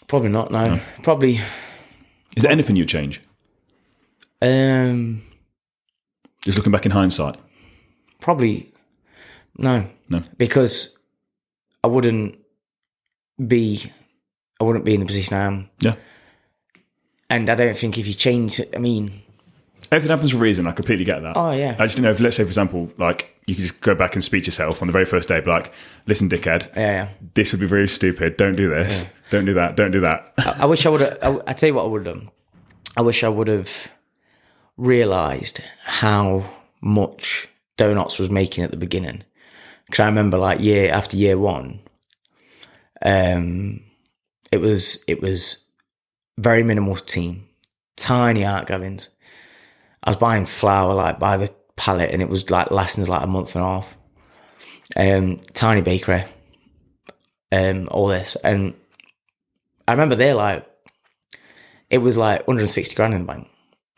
probably 0.07 0.29
not. 0.29 0.51
No, 0.51 0.79
probably. 1.01 1.39
Is 2.35 2.43
there 2.43 2.51
anything 2.51 2.75
you'd 2.75 2.89
change? 2.89 3.21
Um, 4.41 5.21
Just 6.41 6.57
looking 6.57 6.71
back 6.71 6.85
in 6.85 6.91
hindsight. 6.91 7.37
Probably 8.19 8.73
no. 9.57 9.87
No. 10.09 10.21
because 10.37 10.97
I 11.83 11.87
wouldn't 11.87 12.37
be. 13.45 13.91
I 14.59 14.63
wouldn't 14.65 14.83
be 14.85 14.93
in 14.93 14.99
the 14.99 15.05
position 15.05 15.37
I 15.37 15.45
am, 15.45 15.69
Yeah. 15.79 15.95
and 17.29 17.49
I 17.49 17.55
don't 17.55 17.77
think 17.77 17.97
if 17.97 18.05
you 18.07 18.13
change, 18.13 18.59
I 18.75 18.77
mean, 18.79 19.21
Everything 19.91 20.09
happens 20.11 20.31
for 20.31 20.37
a 20.37 20.41
reason. 20.41 20.67
I 20.67 20.71
completely 20.71 21.05
get 21.05 21.21
that. 21.23 21.35
Oh, 21.37 21.51
yeah. 21.51 21.75
I 21.79 21.85
just 21.85 21.95
didn't 21.95 22.03
know 22.03 22.11
if, 22.11 22.19
let's 22.19 22.35
say, 22.37 22.43
for 22.43 22.49
example, 22.49 22.91
like 22.97 23.33
you 23.47 23.55
could 23.55 23.61
just 23.63 23.79
go 23.81 23.95
back 23.95 24.13
and 24.13 24.23
speak 24.23 24.43
to 24.43 24.47
yourself 24.47 24.81
on 24.83 24.87
the 24.87 24.91
very 24.91 25.05
first 25.05 25.29
day, 25.29 25.39
be 25.39 25.49
like, 25.49 25.71
listen, 26.05 26.29
dickhead, 26.29 26.67
yeah, 26.75 26.91
yeah. 26.91 27.09
this 27.33 27.51
would 27.53 27.61
be 27.61 27.65
very 27.65 27.87
stupid. 27.87 28.35
Don't 28.37 28.55
do 28.57 28.69
this. 28.69 29.05
Don't 29.31 29.45
do 29.45 29.53
that. 29.55 29.75
Don't 29.77 29.91
do 29.91 30.01
that. 30.01 30.33
I, 30.39 30.57
I 30.59 30.65
wish 30.65 30.85
I 30.85 30.89
would 30.89 31.01
have. 31.01 31.17
I, 31.23 31.39
I 31.47 31.53
tell 31.53 31.67
you 31.69 31.73
what, 31.75 31.85
I 31.85 31.87
would 31.87 32.05
have 32.05 32.15
done. 32.17 32.29
I 32.97 33.01
wish 33.01 33.23
I 33.23 33.29
would 33.29 33.47
have 33.47 33.89
realised 34.77 35.61
how 35.85 36.43
much 36.81 37.47
Doughnotts 37.79 38.19
was 38.19 38.29
making 38.29 38.63
at 38.63 38.71
the 38.71 38.77
beginning. 38.77 39.23
Because 39.85 40.03
I 40.03 40.05
remember, 40.07 40.37
like 40.37 40.59
year 40.59 40.91
after 40.91 41.17
year 41.17 41.37
one, 41.37 41.79
um, 43.03 43.81
it 44.51 44.59
was 44.59 45.03
it 45.07 45.21
was 45.21 45.63
very 46.37 46.63
minimal 46.63 46.95
team, 46.95 47.47
tiny 47.95 48.45
art 48.45 48.67
Gavins. 48.67 49.09
I 50.03 50.11
was 50.11 50.17
buying 50.17 50.45
flour 50.45 50.93
like 50.93 51.19
by 51.19 51.37
the 51.37 51.53
pallet, 51.75 52.11
and 52.11 52.21
it 52.21 52.29
was 52.29 52.49
like 52.49 52.71
lasting 52.71 53.05
like 53.05 53.23
a 53.23 53.27
month 53.27 53.55
and 53.55 53.63
a 53.63 53.67
half. 53.67 53.95
Um, 54.95 55.39
tiny 55.53 55.81
bakery, 55.81 56.25
um, 57.51 57.87
all 57.91 58.07
this, 58.07 58.35
and 58.43 58.73
I 59.89 59.93
remember 59.93 60.13
they're 60.13 60.35
like, 60.35 60.69
it 61.89 61.97
was 61.97 62.15
like 62.15 62.47
160 62.47 62.95
grand 62.95 63.15
in 63.15 63.21
the 63.21 63.25
bank. 63.25 63.47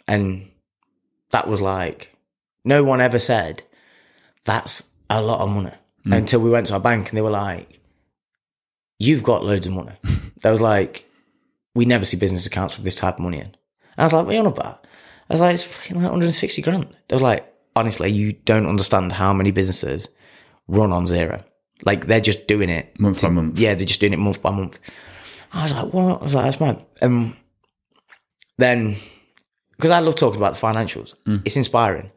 And 0.07 0.49
that 1.31 1.49
was 1.49 1.59
like, 1.59 2.15
no 2.63 2.81
one 2.81 3.01
ever 3.01 3.19
said, 3.19 3.63
that's 4.45 4.83
a 5.09 5.21
lot 5.21 5.41
of 5.41 5.49
money. 5.49 5.73
Until 6.05 6.39
we 6.39 6.49
went 6.49 6.65
to 6.67 6.73
our 6.73 6.79
bank 6.79 7.09
and 7.09 7.17
they 7.17 7.21
were 7.21 7.29
like, 7.29 7.79
you've 8.97 9.21
got 9.23 9.45
loads 9.45 9.67
of 9.67 9.73
money. 9.73 9.93
they 10.41 10.49
was 10.51 10.61
like, 10.61 11.05
we 11.75 11.85
never 11.85 12.05
see 12.05 12.17
business 12.17 12.45
accounts 12.47 12.75
with 12.75 12.83
this 12.85 12.95
type 12.95 13.15
of 13.15 13.19
money 13.21 13.37
in. 13.37 13.45
And 13.45 13.55
I 13.99 14.03
was 14.03 14.13
like, 14.13 14.25
what 14.25 14.31
are 14.31 14.35
you 14.35 14.39
on 14.41 14.47
about? 14.47 14.87
I 15.29 15.33
was 15.35 15.41
like, 15.41 15.53
it's 15.53 15.63
fucking 15.63 15.95
like 15.97 16.03
160 16.05 16.61
grand. 16.63 16.87
They 17.07 17.15
was 17.15 17.21
like, 17.21 17.45
honestly, 17.75 18.09
you 18.11 18.33
don't 18.33 18.65
understand 18.65 19.11
how 19.13 19.31
many 19.31 19.51
businesses 19.51 20.07
run 20.67 20.91
on 20.91 21.05
zero. 21.05 21.43
Like 21.85 22.07
they're 22.07 22.19
just 22.19 22.47
doing 22.47 22.69
it 22.69 22.99
Month 22.99 23.21
by 23.21 23.29
month. 23.29 23.59
yeah, 23.59 23.75
they're 23.75 23.85
just 23.85 23.99
doing 23.99 24.13
it 24.13 24.19
month 24.19 24.41
by 24.41 24.51
month. 24.51 24.79
I 25.53 25.63
was 25.63 25.73
like, 25.73 25.93
what? 25.93 26.19
I 26.21 26.23
was 26.23 26.33
like, 26.33 26.45
that's 26.45 26.59
mad. 26.59 26.83
Um, 27.01 27.35
then, 28.57 28.95
because 29.77 29.91
I 29.91 29.99
love 29.99 30.15
talking 30.15 30.37
about 30.39 30.55
the 30.55 30.59
financials, 30.59 31.13
Mm. 31.27 31.41
it's 31.45 31.57
inspiring. 31.57 32.11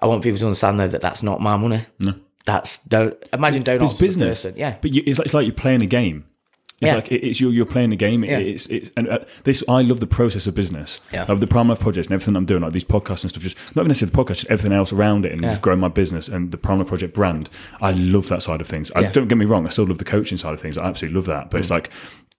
I 0.00 0.06
want 0.06 0.22
people 0.22 0.38
to 0.38 0.46
understand 0.46 0.78
though 0.80 0.88
that 0.88 1.00
that's 1.00 1.22
not 1.22 1.40
my 1.40 1.56
money. 1.56 1.84
No. 1.98 2.14
That's 2.44 2.78
don't 2.84 3.16
imagine 3.32 3.62
donuts 3.62 3.92
It's 3.92 4.00
business. 4.00 4.42
Person. 4.42 4.54
Yeah, 4.56 4.76
But 4.80 4.92
you, 4.94 5.02
it's, 5.06 5.18
like, 5.18 5.26
it's 5.26 5.34
like 5.34 5.46
you're 5.46 5.54
playing 5.54 5.82
a 5.82 5.86
game. 5.86 6.24
It's 6.80 6.88
Yeah. 6.88 6.94
like 6.96 7.10
it- 7.10 7.24
it's 7.26 7.40
you. 7.40 7.48
You're 7.50 7.64
playing 7.64 7.90
a 7.92 7.96
game. 7.96 8.22
It- 8.22 8.30
Yeah. 8.30 8.38
It's 8.38 8.66
it's 8.66 8.90
and 8.98 9.08
uh, 9.08 9.20
this. 9.44 9.64
I 9.66 9.80
love 9.80 9.98
the 9.98 10.06
process 10.06 10.46
of 10.46 10.54
business. 10.54 11.00
Yeah. 11.12 11.24
I 11.26 11.32
love 11.32 11.40
the 11.40 11.46
Prime 11.46 11.68
Life 11.70 11.80
project 11.80 12.08
and 12.08 12.14
everything 12.14 12.36
I'm 12.36 12.44
doing, 12.44 12.60
like 12.62 12.72
these 12.74 12.84
podcasts 12.84 13.22
and 13.22 13.30
stuff. 13.30 13.42
Just 13.42 13.56
not 13.74 13.82
even 13.82 13.88
necessarily 13.88 14.12
the 14.14 14.22
podcast, 14.22 14.36
just 14.36 14.46
everything 14.50 14.76
else 14.76 14.92
around 14.92 15.24
it, 15.24 15.32
and 15.32 15.40
just 15.42 15.62
growing 15.62 15.80
my 15.80 15.88
business 15.88 16.28
and 16.28 16.52
the 16.52 16.58
Prime 16.58 16.78
Life 16.78 16.88
project 16.88 17.14
brand. 17.14 17.48
I 17.80 17.92
love 17.92 18.28
that 18.28 18.42
side 18.42 18.60
of 18.60 18.68
things. 18.68 18.92
I, 18.94 19.04
don't 19.04 19.26
get 19.26 19.38
me 19.38 19.46
wrong. 19.46 19.66
I 19.66 19.70
still 19.70 19.86
love 19.86 19.96
the 19.98 20.04
coaching 20.04 20.36
side 20.36 20.52
of 20.52 20.60
things. 20.60 20.76
I 20.76 20.84
absolutely 20.84 21.16
love 21.16 21.24
that. 21.26 21.50
But 21.50 21.60
it's 21.60 21.70
like 21.70 21.88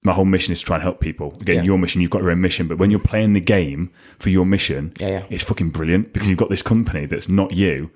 my 0.04 0.14
whole 0.14 0.26
mission 0.26 0.52
is 0.54 0.60
to 0.60 0.66
try 0.66 0.76
and 0.78 0.84
help 0.84 1.00
people. 1.00 1.34
Again. 1.42 1.58
Yeah. 1.58 1.64
your 1.64 1.78
mission, 1.78 2.02
you've 2.02 2.12
got 2.12 2.22
your 2.22 2.32
own 2.32 2.40
mission. 2.42 2.68
But 2.68 2.78
when 2.78 2.92
you're 2.92 3.00
playing 3.00 3.34
the 3.34 3.40
game 3.42 3.92
for 4.20 4.30
your 4.30 4.46
mission, 4.46 4.94
Yeah, 5.00 5.08
yeah. 5.10 5.24
it's 5.30 5.44
fucking 5.44 5.72
brilliant 5.72 6.14
because 6.14 6.30
you've 6.30 6.38
got 6.38 6.50
this 6.50 6.62
company 6.62 7.06
that's 7.08 7.28
not 7.30 7.52
you. 7.54 7.90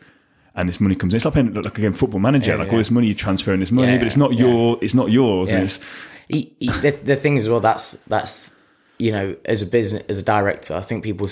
And 0.55 0.67
this 0.67 0.81
money 0.81 0.95
comes 0.95 1.13
in. 1.13 1.17
It's 1.17 1.25
like 1.25 1.33
playing 1.35 1.53
like 1.53 1.77
again 1.77 1.93
football 1.93 2.19
manager. 2.19 2.57
Like 2.57 2.71
all 2.73 2.77
this 2.77 2.91
money 2.91 3.07
you 3.07 3.13
transfer 3.13 3.53
in 3.53 3.59
this 3.61 3.71
money, 3.71 3.97
but 3.97 4.05
it's 4.07 4.17
not 4.17 4.33
your. 4.33 4.77
It's 4.81 4.93
not 4.93 5.09
yours. 5.09 5.49
And 5.51 5.63
it's 5.63 5.79
He- 6.27 6.53
he- 6.59 6.67
the, 6.81 6.91
the 7.03 7.15
thing 7.15 7.37
is, 7.37 7.47
well, 7.47 7.61
that's 7.61 7.91
that's 8.07 8.51
you 8.99 9.11
know, 9.11 9.35
as 9.45 9.61
a 9.61 9.65
business, 9.65 10.03
as 10.09 10.17
a 10.17 10.23
director, 10.23 10.75
I 10.75 10.81
think 10.81 11.03
people 11.03 11.29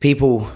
people 0.00 0.46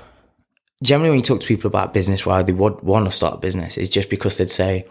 generally 0.83 1.09
when 1.11 1.19
you 1.21 1.25
talk 1.25 1.41
to 1.41 1.47
people 1.47 1.69
about 1.69 1.95
business, 1.95 2.27
why 2.27 2.43
they 2.43 2.53
would 2.53 2.83
want 2.83 3.07
to 3.07 3.11
start 3.13 3.35
a 3.35 3.39
business, 3.39 3.79
is 3.79 3.89
just 3.89 4.11
because 4.11 4.37
they'd 4.37 4.51
say, 4.51 4.87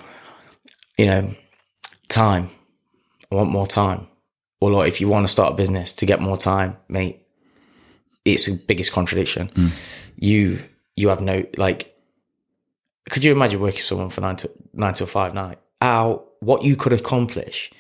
you 0.98 1.06
know, 1.06 1.34
time. 2.10 2.50
I 3.32 3.36
want 3.36 3.52
more 3.52 3.68
time. 3.68 4.08
Or 4.66 4.72
like, 4.72 4.88
if 4.88 5.00
you 5.00 5.08
want 5.08 5.26
to 5.28 5.32
start 5.32 5.54
a 5.54 5.56
business 5.56 5.92
to 5.94 6.06
get 6.08 6.20
more 6.20 6.38
time, 6.38 6.78
mate, 6.88 7.24
it's 8.24 8.48
the 8.48 8.60
biggest 8.68 8.92
contradiction. 8.92 9.50
Hmm. 9.50 9.68
You 10.16 10.64
you 10.96 11.10
have 11.10 11.22
no 11.22 11.46
like. 11.56 11.96
Could 13.12 13.24
you 13.24 13.32
imagine 13.32 13.60
working 13.60 13.78
with 13.78 13.86
someone 13.86 14.10
for 14.10 14.22
nine 14.22 14.38
to 14.38 14.50
nine 14.74 14.96
till 14.96 15.06
five 15.06 15.36
night? 15.36 15.60
How 15.82 16.24
what 16.40 16.64
you 16.64 16.76
could 16.76 16.94
accomplish 16.94 17.72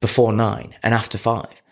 before 0.00 0.32
nine 0.32 0.74
and 0.82 0.94
after 0.94 1.18
five. 1.18 1.62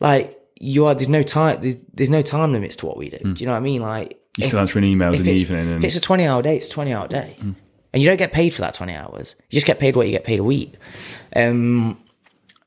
Like 0.00 0.38
you 0.60 0.84
are, 0.84 0.94
there's 0.94 1.08
no 1.08 1.22
time. 1.22 1.62
There's, 1.62 1.76
there's 1.94 2.10
no 2.10 2.20
time 2.20 2.52
limits 2.52 2.76
to 2.76 2.86
what 2.86 2.98
we 2.98 3.08
do. 3.08 3.16
Hmm. 3.16 3.32
Do 3.32 3.42
you 3.42 3.46
know 3.46 3.52
what 3.52 3.58
I 3.58 3.60
mean? 3.60 3.80
Like 3.80 4.20
you 4.36 4.46
still 4.46 4.60
answering 4.60 4.84
emails 4.84 5.16
in 5.16 5.22
the 5.22 5.32
evening. 5.32 5.76
if 5.76 5.84
it's 5.84 5.96
a 5.96 6.00
20 6.00 6.26
hour 6.26 6.42
day, 6.42 6.56
it's 6.56 6.66
a 6.66 6.70
20 6.70 6.92
hour 6.92 7.08
day. 7.08 7.36
Hmm. 7.40 7.52
And 7.94 8.02
you 8.02 8.08
don't 8.08 8.18
get 8.18 8.32
paid 8.32 8.54
for 8.54 8.60
that 8.60 8.74
20 8.74 8.94
hours. 8.94 9.34
You 9.48 9.56
just 9.56 9.66
get 9.66 9.78
paid 9.80 9.96
what 9.96 10.06
you 10.06 10.12
get 10.12 10.24
paid 10.24 10.38
a 10.38 10.44
week. 10.44 10.74
Um, 11.34 11.98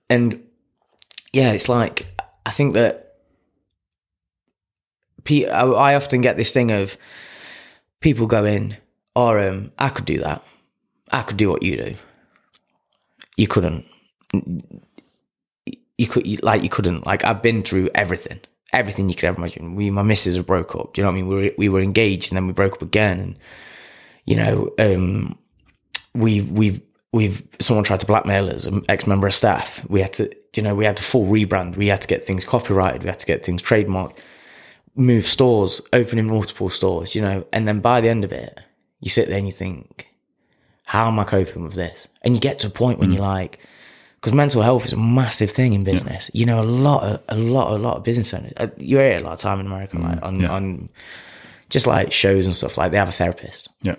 and 0.09 0.42
yeah, 1.34 1.51
it's 1.51 1.67
like, 1.67 2.05
I 2.45 2.51
think 2.51 2.75
that 2.75 3.15
pe- 5.23 5.47
I, 5.47 5.95
often 5.95 6.21
get 6.21 6.38
this 6.38 6.51
thing 6.51 6.71
of 6.71 6.97
people 7.99 8.27
going, 8.27 8.77
or 9.15 9.39
um, 9.39 9.71
I 9.77 9.89
could 9.89 10.05
do 10.05 10.19
that. 10.19 10.43
I 11.11 11.23
could 11.23 11.38
do 11.38 11.49
what 11.49 11.63
you 11.63 11.77
do. 11.77 11.95
You 13.38 13.47
couldn't. 13.47 13.86
You 15.97 16.07
could 16.07 16.25
you, 16.25 16.38
like 16.41 16.63
you 16.63 16.69
couldn't 16.69 17.05
like 17.05 17.23
I've 17.23 17.41
been 17.41 17.61
through 17.61 17.89
everything, 17.93 18.39
everything 18.71 19.09
you 19.09 19.15
could 19.15 19.25
ever 19.25 19.38
imagine. 19.38 19.75
We, 19.75 19.91
my 19.91 20.01
missus 20.01 20.38
broke 20.39 20.75
up. 20.75 20.93
Do 20.93 21.01
you 21.01 21.03
know 21.03 21.11
what 21.11 21.17
I 21.17 21.21
mean? 21.21 21.27
We 21.27 21.36
were 21.36 21.51
we 21.57 21.69
were 21.69 21.81
engaged 21.81 22.31
and 22.31 22.38
then 22.38 22.47
we 22.47 22.53
broke 22.53 22.73
up 22.73 22.81
again, 22.81 23.19
and 23.19 23.39
you 24.25 24.36
know, 24.36 24.71
um, 24.79 25.38
we 26.15 26.41
we've 26.41 26.81
we've 27.11 27.43
someone 27.59 27.84
tried 27.84 27.99
to 28.01 28.05
blackmail 28.05 28.49
us, 28.49 28.65
an 28.65 28.84
ex 28.89 29.05
member 29.05 29.27
of 29.27 29.34
staff. 29.34 29.88
We 29.88 30.01
had 30.01 30.13
to, 30.13 30.36
you 30.55 30.63
know, 30.63 30.75
we 30.75 30.85
had 30.85 30.97
to 30.97 31.03
full 31.03 31.25
rebrand. 31.25 31.75
We 31.75 31.87
had 31.87 32.01
to 32.01 32.07
get 32.07 32.25
things 32.25 32.43
copyrighted. 32.45 33.03
We 33.03 33.09
had 33.09 33.19
to 33.19 33.25
get 33.25 33.43
things 33.43 33.61
trademarked. 33.61 34.17
Move 34.95 35.25
stores, 35.25 35.81
opening 35.91 36.27
multiple 36.27 36.69
stores. 36.69 37.15
You 37.15 37.21
know, 37.21 37.45
and 37.51 37.67
then 37.67 37.79
by 37.79 38.01
the 38.01 38.09
end 38.09 38.23
of 38.23 38.31
it, 38.31 38.59
you 38.99 39.09
sit 39.09 39.27
there 39.27 39.37
and 39.37 39.47
you 39.47 39.53
think, 39.53 40.07
how 40.83 41.07
am 41.07 41.19
I 41.19 41.23
coping 41.23 41.63
with 41.63 41.73
this? 41.73 42.07
And 42.21 42.33
you 42.35 42.39
get 42.39 42.59
to 42.59 42.67
a 42.67 42.69
point 42.69 42.99
when 42.99 43.11
you're 43.11 43.21
like, 43.21 43.59
because 44.15 44.33
mental 44.33 44.61
health 44.61 44.85
is 44.85 44.93
a 44.93 44.97
massive 44.97 45.51
thing 45.51 45.73
in 45.73 45.83
business. 45.83 46.29
You 46.33 46.45
know, 46.45 46.61
a 46.61 46.63
lot 46.63 47.03
of 47.03 47.21
a 47.27 47.35
lot, 47.35 47.73
a 47.73 47.77
lot 47.77 47.97
of 47.97 48.03
business 48.03 48.33
owners. 48.33 48.53
uh, 48.55 48.67
You 48.77 48.99
hear 48.99 49.07
it 49.07 49.21
a 49.21 49.25
lot 49.25 49.33
of 49.33 49.39
time 49.39 49.59
in 49.59 49.65
America, 49.65 49.97
like 49.97 50.21
on 50.21 50.39
yeah. 50.39 50.49
on 50.51 50.89
just 51.69 51.87
like 51.87 52.11
shows 52.13 52.45
and 52.45 52.55
stuff. 52.55 52.77
Like 52.77 52.91
they 52.91 52.97
have 52.97 53.09
a 53.09 53.13
therapist, 53.13 53.67
yeah, 53.81 53.95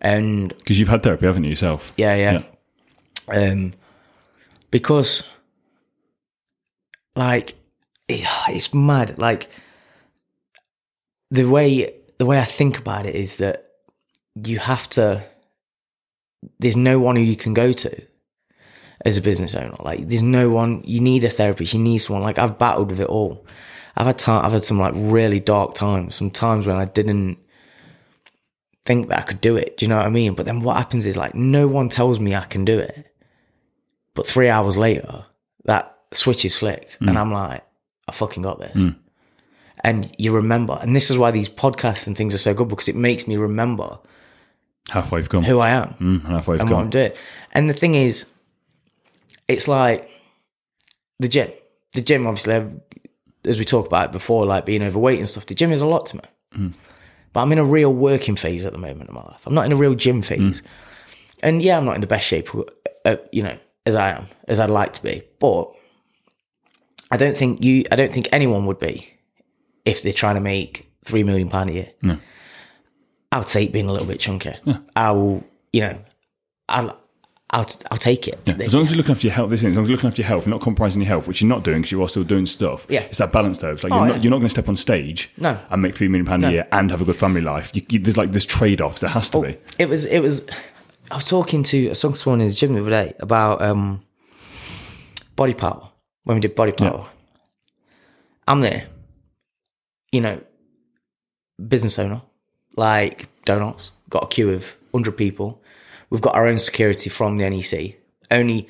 and 0.00 0.56
because 0.56 0.78
you've 0.78 0.88
had 0.88 1.02
therapy, 1.02 1.26
haven't 1.26 1.44
you 1.44 1.50
yourself? 1.50 1.92
yeah, 1.98 2.14
yeah, 2.14 2.42
um, 3.28 3.72
because 4.70 5.22
like 7.16 7.54
it's 8.08 8.74
mad. 8.74 9.18
Like 9.18 9.48
the 11.30 11.44
way 11.44 11.94
the 12.18 12.26
way 12.26 12.38
I 12.38 12.44
think 12.44 12.78
about 12.78 13.06
it 13.06 13.14
is 13.14 13.38
that 13.38 13.68
you 14.34 14.58
have 14.58 14.88
to. 14.90 15.24
There's 16.58 16.76
no 16.76 16.98
one 16.98 17.16
who 17.16 17.22
you 17.22 17.36
can 17.36 17.54
go 17.54 17.72
to 17.72 18.02
as 19.04 19.16
a 19.16 19.22
business 19.22 19.54
owner. 19.54 19.76
Like, 19.78 20.08
there's 20.08 20.22
no 20.22 20.50
one. 20.50 20.82
You 20.84 21.00
need 21.00 21.24
a 21.24 21.30
therapist. 21.30 21.74
You 21.74 21.80
need 21.80 21.98
someone. 21.98 22.22
Like, 22.22 22.38
I've 22.38 22.58
battled 22.58 22.90
with 22.90 23.00
it 23.00 23.08
all. 23.08 23.46
I've 23.96 24.06
had 24.06 24.18
time. 24.18 24.44
I've 24.44 24.52
had 24.52 24.64
some 24.64 24.78
like 24.78 24.94
really 24.96 25.40
dark 25.40 25.74
times. 25.74 26.14
Some 26.14 26.30
times 26.30 26.66
when 26.66 26.76
I 26.76 26.86
didn't 26.86 27.38
think 28.84 29.08
that 29.08 29.18
I 29.18 29.22
could 29.22 29.40
do 29.40 29.56
it. 29.56 29.76
Do 29.76 29.84
you 29.84 29.88
know 29.88 29.96
what 29.96 30.06
I 30.06 30.10
mean? 30.10 30.34
But 30.34 30.46
then 30.46 30.60
what 30.60 30.76
happens 30.76 31.06
is 31.06 31.16
like 31.16 31.34
no 31.34 31.68
one 31.68 31.88
tells 31.88 32.18
me 32.18 32.34
I 32.34 32.44
can 32.44 32.64
do 32.64 32.78
it. 32.78 33.06
But 34.14 34.26
three 34.26 34.48
hours 34.48 34.76
later, 34.76 35.24
that 35.64 35.91
switch 36.12 36.44
is 36.44 36.56
flicked, 36.56 36.98
and 37.00 37.18
I'm 37.18 37.32
like, 37.32 37.62
I 38.08 38.12
fucking 38.12 38.42
got 38.42 38.58
this. 38.58 38.94
And 39.84 40.14
you 40.16 40.32
remember, 40.32 40.78
and 40.80 40.94
this 40.94 41.10
is 41.10 41.18
why 41.18 41.32
these 41.32 41.48
podcasts 41.48 42.06
and 42.06 42.16
things 42.16 42.34
are 42.34 42.38
so 42.38 42.54
good 42.54 42.68
because 42.68 42.86
it 42.88 42.94
makes 42.94 43.26
me 43.26 43.36
remember 43.36 43.98
Halfway 44.90 45.18
you've 45.20 45.28
come. 45.28 45.42
who 45.42 45.58
I 45.58 45.70
am 45.70 45.94
Mm, 46.00 46.24
halfway 46.24 46.58
and 46.58 46.70
what 46.70 46.78
I'm 46.80 46.90
doing. 46.90 47.12
And 47.52 47.68
the 47.68 47.74
thing 47.74 47.94
is, 47.96 48.26
it's 49.48 49.66
like 49.66 50.08
the 51.18 51.28
gym. 51.28 51.50
The 51.94 52.00
gym, 52.02 52.26
obviously, 52.26 52.70
as 53.44 53.58
we 53.58 53.64
talked 53.64 53.88
about 53.88 54.06
it 54.06 54.12
before, 54.12 54.46
like 54.46 54.64
being 54.66 54.82
overweight 54.82 55.18
and 55.18 55.28
stuff. 55.28 55.46
The 55.46 55.54
gym 55.54 55.72
is 55.72 55.82
a 55.82 55.86
lot 55.86 56.06
to 56.06 56.16
me. 56.16 56.22
Mm. 56.56 56.74
But 57.32 57.40
I'm 57.40 57.50
in 57.52 57.58
a 57.58 57.64
real 57.64 57.92
working 57.92 58.36
phase 58.36 58.64
at 58.64 58.72
the 58.72 58.78
moment 58.78 59.08
in 59.08 59.14
my 59.14 59.22
life. 59.22 59.40
I'm 59.46 59.54
not 59.54 59.66
in 59.66 59.72
a 59.72 59.76
real 59.76 59.94
gym 59.94 60.22
phase. 60.22 60.60
Mm. 60.60 60.66
And 61.42 61.62
yeah, 61.62 61.76
I'm 61.76 61.84
not 61.84 61.96
in 61.96 62.00
the 62.02 62.06
best 62.06 62.26
shape, 62.26 62.48
uh, 63.04 63.16
you 63.32 63.42
know, 63.42 63.58
as 63.84 63.96
I 63.96 64.10
am, 64.10 64.26
as 64.46 64.60
I'd 64.60 64.70
like 64.70 64.92
to 64.94 65.02
be. 65.02 65.22
But 65.40 65.72
I 67.12 67.16
don't 67.16 67.36
think 67.36 67.62
you, 67.62 67.84
I 67.92 67.96
don't 67.96 68.12
think 68.12 68.28
anyone 68.32 68.66
would 68.66 68.78
be 68.80 69.06
if 69.84 70.02
they're 70.02 70.12
trying 70.12 70.34
to 70.36 70.40
make 70.40 70.90
three 71.04 71.22
million 71.22 71.48
pound 71.48 71.70
a 71.70 71.74
year. 71.74 71.90
No. 72.02 72.18
I'll 73.30 73.44
take 73.44 73.70
being 73.72 73.88
a 73.88 73.92
little 73.92 74.06
bit 74.08 74.18
chunkier. 74.18 74.56
I'll, 74.96 75.44
you 75.72 75.82
know, 75.82 75.98
I'll, 76.68 76.98
I'll, 77.50 77.66
I'll 77.90 77.98
take 77.98 78.28
it. 78.28 78.40
Yeah, 78.46 78.54
as 78.60 78.72
long 78.74 78.84
as 78.84 78.90
you're 78.90 78.96
looking 78.96 79.12
after 79.12 79.26
your 79.26 79.34
health, 79.34 79.50
this 79.50 79.60
is, 79.60 79.70
as 79.70 79.76
long 79.76 79.84
as 79.84 79.88
you're 79.90 79.96
looking 79.96 80.08
after 80.08 80.22
your 80.22 80.26
health, 80.28 80.46
you're 80.46 80.54
not 80.54 80.62
compromising 80.62 81.02
your 81.02 81.08
health, 81.08 81.28
which 81.28 81.42
you're 81.42 81.48
not 81.50 81.64
doing 81.64 81.78
because 81.82 81.92
you 81.92 82.02
are 82.02 82.08
still 82.08 82.24
doing 82.24 82.46
stuff. 82.46 82.86
Yeah. 82.88 83.00
it's 83.02 83.18
that 83.18 83.30
balance 83.32 83.58
though. 83.58 83.72
It's 83.72 83.84
like 83.84 83.92
Oh, 83.92 83.96
you're, 83.96 84.06
yeah. 84.08 84.12
not, 84.14 84.24
you're 84.24 84.30
not 84.30 84.36
going 84.38 84.46
to 84.48 84.50
step 84.50 84.68
on 84.70 84.76
stage, 84.76 85.30
No. 85.36 85.58
and 85.70 85.82
make 85.82 85.94
three 85.94 86.08
million 86.08 86.24
pound 86.26 86.44
a 86.46 86.50
year 86.50 86.66
and 86.72 86.90
have 86.90 87.02
a 87.02 87.04
good 87.04 87.16
family 87.16 87.42
life. 87.42 87.70
You, 87.74 87.82
you, 87.90 87.98
there's 87.98 88.16
like 88.16 88.30
there's 88.30 88.46
trade 88.46 88.80
offs. 88.80 89.00
There 89.00 89.10
has 89.10 89.28
to 89.30 89.38
Oh. 89.38 89.42
be. 89.42 89.58
It 89.78 89.88
was, 89.90 90.04
it 90.06 90.20
was. 90.20 90.46
I 91.10 91.16
was 91.16 91.24
talking 91.24 91.62
to 91.64 91.88
was 91.90 92.00
talking 92.00 92.16
someone 92.16 92.40
in 92.40 92.48
the 92.48 92.54
gym 92.54 92.72
the 92.72 92.80
other 92.80 92.90
day 92.90 93.14
about 93.20 93.60
um, 93.60 94.02
BodyPower 95.36 95.88
when 96.24 96.36
we 96.36 96.40
did 96.40 96.56
BodyPower. 96.56 97.06
I'm 98.46 98.60
there, 98.60 98.86
you 100.10 100.20
know, 100.20 100.40
business 101.68 101.98
owner, 101.98 102.22
like 102.76 103.28
donuts, 103.44 103.92
got 104.10 104.24
a 104.24 104.26
queue 104.26 104.50
of 104.50 104.76
hundred 104.92 105.16
people. 105.16 105.62
We've 106.10 106.20
got 106.20 106.34
our 106.34 106.46
own 106.46 106.58
security 106.58 107.08
from 107.08 107.38
the 107.38 107.48
NEC. 107.48 107.96
Only, 108.30 108.68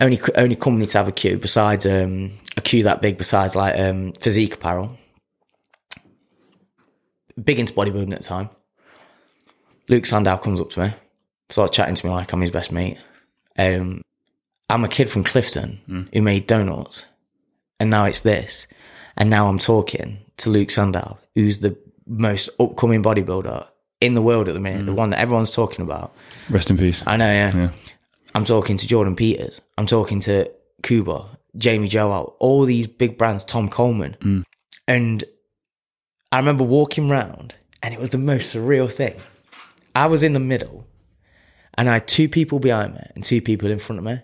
only, 0.00 0.20
only 0.36 0.56
company 0.56 0.86
to 0.86 0.98
have 0.98 1.08
a 1.08 1.12
queue 1.12 1.38
besides 1.38 1.86
um, 1.86 2.32
a 2.56 2.60
queue 2.60 2.84
that 2.84 3.02
big. 3.02 3.18
Besides 3.18 3.56
like 3.56 3.78
um, 3.78 4.12
Physiq 4.12 4.54
Apparel, 4.54 4.96
big 7.42 7.58
into 7.58 7.72
bodybuilding 7.72 8.12
at 8.12 8.18
the 8.18 8.24
time. 8.24 8.50
Luke 9.88 10.04
Sandoe 10.04 10.42
comes 10.42 10.60
up 10.60 10.70
to 10.70 10.80
me, 10.80 10.94
starts 11.48 11.76
chatting 11.76 11.94
to 11.94 12.06
me 12.06 12.12
like 12.12 12.32
I'm 12.32 12.40
his 12.40 12.50
best 12.50 12.72
mate. 12.72 12.98
Um, 13.58 14.02
I'm 14.68 14.84
a 14.84 14.88
kid 14.88 15.08
from 15.08 15.24
Clifton 15.24 15.80
hmm. 15.86 16.02
who 16.12 16.22
made 16.22 16.46
donuts, 16.46 17.06
and 17.78 17.90
now 17.90 18.04
it's 18.04 18.20
this. 18.20 18.66
And 19.16 19.30
now 19.30 19.48
I'm 19.48 19.58
talking 19.58 20.18
to 20.38 20.50
Luke 20.50 20.68
Sandoe, 20.68 21.16
who's 21.34 21.58
the 21.58 21.76
most 22.06 22.50
upcoming 22.60 23.02
bodybuilder 23.02 23.66
in 24.00 24.14
the 24.14 24.22
world 24.22 24.48
at 24.48 24.54
the 24.54 24.60
minute, 24.60 24.84
the 24.86 24.92
hmm. 24.92 24.98
one 24.98 25.10
that 25.10 25.20
everyone's 25.20 25.50
talking 25.50 25.84
about. 25.84 26.14
Rest 26.50 26.70
in 26.70 26.76
peace. 26.76 27.02
I 27.06 27.16
know, 27.16 27.30
yeah. 27.30 27.56
Yeah. 27.56 27.70
I'm 28.34 28.44
talking 28.44 28.76
to 28.76 28.86
Jordan 28.86 29.16
Peters. 29.16 29.62
I'm 29.78 29.86
talking 29.86 30.20
to 30.20 30.50
Cuba, 30.82 31.38
Jamie 31.56 31.88
Joel, 31.88 32.36
all 32.38 32.64
these 32.64 32.86
big 32.86 33.16
brands, 33.16 33.44
Tom 33.44 33.68
Coleman. 33.68 34.16
Hmm. 34.20 34.40
And 34.86 35.24
I 36.30 36.38
remember 36.38 36.64
walking 36.64 37.08
round 37.08 37.54
and 37.82 37.94
it 37.94 38.00
was 38.00 38.10
the 38.10 38.18
most 38.18 38.54
surreal 38.54 38.92
thing. 38.92 39.16
I 39.94 40.06
was 40.06 40.22
in 40.22 40.34
the 40.34 40.40
middle 40.40 40.86
and 41.74 41.88
I 41.88 41.94
had 41.94 42.08
two 42.08 42.28
people 42.28 42.58
behind 42.58 42.94
me 42.94 43.00
and 43.14 43.24
two 43.24 43.40
people 43.40 43.70
in 43.70 43.78
front 43.78 44.00
of 44.00 44.04
me. 44.04 44.20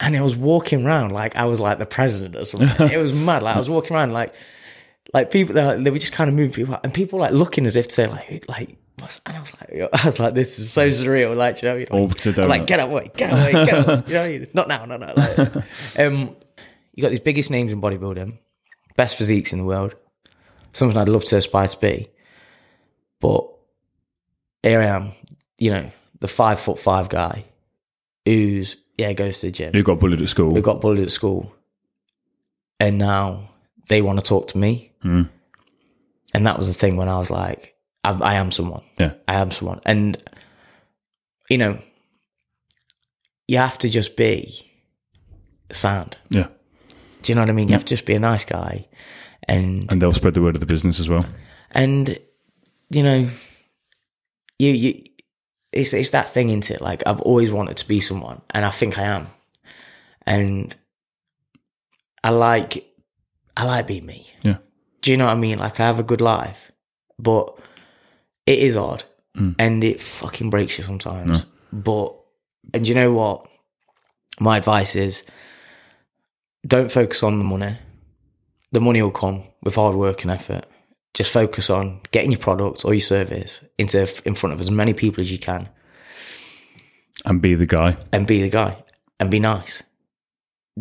And 0.00 0.16
I 0.16 0.22
was 0.22 0.34
walking 0.34 0.86
around 0.86 1.12
like 1.12 1.36
I 1.36 1.44
was 1.44 1.60
like 1.60 1.78
the 1.78 1.86
president 1.86 2.34
or 2.36 2.44
something. 2.44 2.90
it 2.92 2.96
was 2.96 3.12
mad. 3.12 3.42
Like 3.42 3.56
I 3.56 3.58
was 3.58 3.68
walking 3.68 3.96
around 3.96 4.12
like 4.12 4.34
like 5.12 5.30
people 5.30 5.54
they 5.54 5.82
they 5.82 5.90
were 5.90 5.98
just 5.98 6.12
kind 6.12 6.28
of 6.28 6.34
moving 6.34 6.52
people 6.52 6.78
and 6.82 6.92
people 6.92 7.18
like 7.18 7.32
looking 7.32 7.66
as 7.66 7.76
if 7.76 7.88
to 7.88 7.94
say 7.94 8.06
like 8.06 8.44
like 8.48 8.76
what's 8.98 9.20
and 9.26 9.36
I 9.36 9.40
was 9.40 9.52
like 9.60 9.90
I 10.04 10.06
was 10.06 10.20
like 10.20 10.34
this 10.34 10.58
is 10.58 10.72
so 10.72 10.88
surreal 10.90 11.36
like 11.36 11.60
you 11.62 11.68
know 11.68 11.76
mean? 11.76 11.86
All 11.90 12.06
like, 12.08 12.36
like 12.36 12.66
get 12.66 12.80
away 12.80 13.10
get 13.16 13.32
away 13.32 13.52
get 13.52 13.86
away 13.86 14.02
you 14.32 14.40
know 14.40 14.46
not 14.54 14.68
now 14.68 14.84
not 14.84 15.00
now 15.00 15.14
like, 15.16 15.98
um 15.98 16.34
you 16.94 17.02
got 17.02 17.10
these 17.10 17.20
biggest 17.20 17.50
names 17.50 17.72
in 17.72 17.80
bodybuilding 17.80 18.38
best 18.96 19.16
physiques 19.16 19.52
in 19.52 19.58
the 19.58 19.64
world 19.64 19.94
something 20.72 20.96
I'd 20.96 21.08
love 21.08 21.24
to 21.26 21.36
aspire 21.36 21.68
to 21.68 21.78
be 21.78 22.08
but 23.20 23.48
here 24.62 24.80
I 24.80 24.86
am 24.86 25.12
you 25.58 25.70
know 25.70 25.90
the 26.20 26.28
five 26.28 26.60
foot 26.60 26.78
five 26.78 27.08
guy 27.08 27.44
who's 28.24 28.76
yeah 29.00 29.12
goes 29.14 29.40
to 29.40 29.46
the 29.46 29.52
gym 29.58 29.70
You 29.76 29.82
got 29.82 29.98
bullied 30.00 30.22
at 30.22 30.28
school. 30.28 30.52
who 30.54 30.62
got 30.62 30.80
bullied 30.80 31.04
at 31.04 31.10
school, 31.20 31.42
and 32.78 32.98
now 32.98 33.50
they 33.88 34.00
want 34.02 34.18
to 34.20 34.24
talk 34.24 34.44
to 34.48 34.58
me. 34.58 34.72
Mm. 35.04 35.28
And 36.34 36.46
that 36.46 36.56
was 36.58 36.68
the 36.68 36.74
thing 36.74 36.94
when 36.96 37.08
I 37.08 37.18
was 37.18 37.30
like, 37.30 37.74
I, 38.04 38.10
I 38.32 38.34
am 38.34 38.50
someone. 38.52 38.82
Yeah. 38.98 39.14
I 39.26 39.34
am 39.42 39.50
someone. 39.50 39.80
And, 39.84 40.16
you 41.48 41.58
know, 41.58 41.78
you 43.48 43.58
have 43.58 43.78
to 43.78 43.88
just 43.88 44.14
be 44.16 44.70
sound. 45.72 46.16
yeah, 46.30 46.46
Do 47.22 47.32
you 47.32 47.34
know 47.34 47.42
what 47.42 47.50
I 47.50 47.52
mean? 47.52 47.68
You 47.68 47.74
have 47.74 47.84
to 47.84 47.94
just 47.96 48.06
be 48.06 48.14
a 48.14 48.20
nice 48.20 48.44
guy. 48.44 48.86
And, 49.48 49.90
and 49.90 50.00
they'll 50.00 50.12
spread 50.12 50.34
the 50.34 50.42
word 50.42 50.54
of 50.54 50.60
the 50.60 50.66
business 50.74 51.00
as 51.00 51.08
well. 51.08 51.24
and, 51.72 52.16
you 52.90 53.02
know, 53.02 53.28
you, 54.60 54.70
you, 54.70 55.02
it's, 55.72 55.92
it's 55.92 56.10
that 56.10 56.28
thing, 56.28 56.48
isn't 56.48 56.70
it? 56.70 56.80
Like, 56.80 57.02
I've 57.06 57.20
always 57.20 57.50
wanted 57.50 57.76
to 57.78 57.88
be 57.88 58.00
someone, 58.00 58.40
and 58.50 58.64
I 58.64 58.70
think 58.70 58.98
I 58.98 59.02
am. 59.04 59.28
And 60.26 60.74
I 62.22 62.30
like, 62.30 62.86
I 63.56 63.64
like 63.64 63.86
being 63.86 64.06
me. 64.06 64.26
Yeah, 64.42 64.58
Do 65.02 65.10
you 65.10 65.16
know 65.16 65.26
what 65.26 65.32
I 65.32 65.36
mean? 65.36 65.58
Like 65.58 65.80
I 65.80 65.86
have 65.86 65.98
a 65.98 66.02
good 66.04 66.20
life, 66.20 66.70
but 67.18 67.58
it 68.46 68.58
is 68.58 68.76
odd 68.76 69.04
Mm. 69.36 69.54
and 69.60 69.84
it 69.84 70.00
fucking 70.00 70.50
breaks 70.50 70.76
you 70.76 70.82
sometimes. 70.82 71.46
But 71.72 72.16
and 72.74 72.86
you 72.86 72.96
know 72.96 73.12
what? 73.12 73.46
My 74.40 74.56
advice 74.56 74.96
is 74.96 75.22
don't 76.66 76.90
focus 76.90 77.22
on 77.22 77.38
the 77.38 77.44
money. 77.44 77.78
The 78.72 78.80
money 78.80 79.00
will 79.02 79.12
come 79.12 79.44
with 79.62 79.76
hard 79.76 79.94
work 79.94 80.22
and 80.22 80.32
effort. 80.32 80.64
Just 81.14 81.32
focus 81.32 81.70
on 81.70 82.00
getting 82.12 82.30
your 82.30 82.38
product 82.40 82.84
or 82.84 82.94
your 82.94 83.00
service 83.00 83.64
into 83.78 84.08
in 84.24 84.34
front 84.34 84.54
of 84.54 84.60
as 84.60 84.70
many 84.70 84.92
people 84.94 85.20
as 85.20 85.30
you 85.32 85.38
can 85.38 85.68
and 87.24 87.42
be 87.42 87.54
the 87.54 87.66
guy. 87.66 87.96
and 88.12 88.26
be 88.26 88.42
the 88.42 88.48
guy 88.48 88.82
and 89.18 89.30
be 89.30 89.40
nice. 89.40 89.82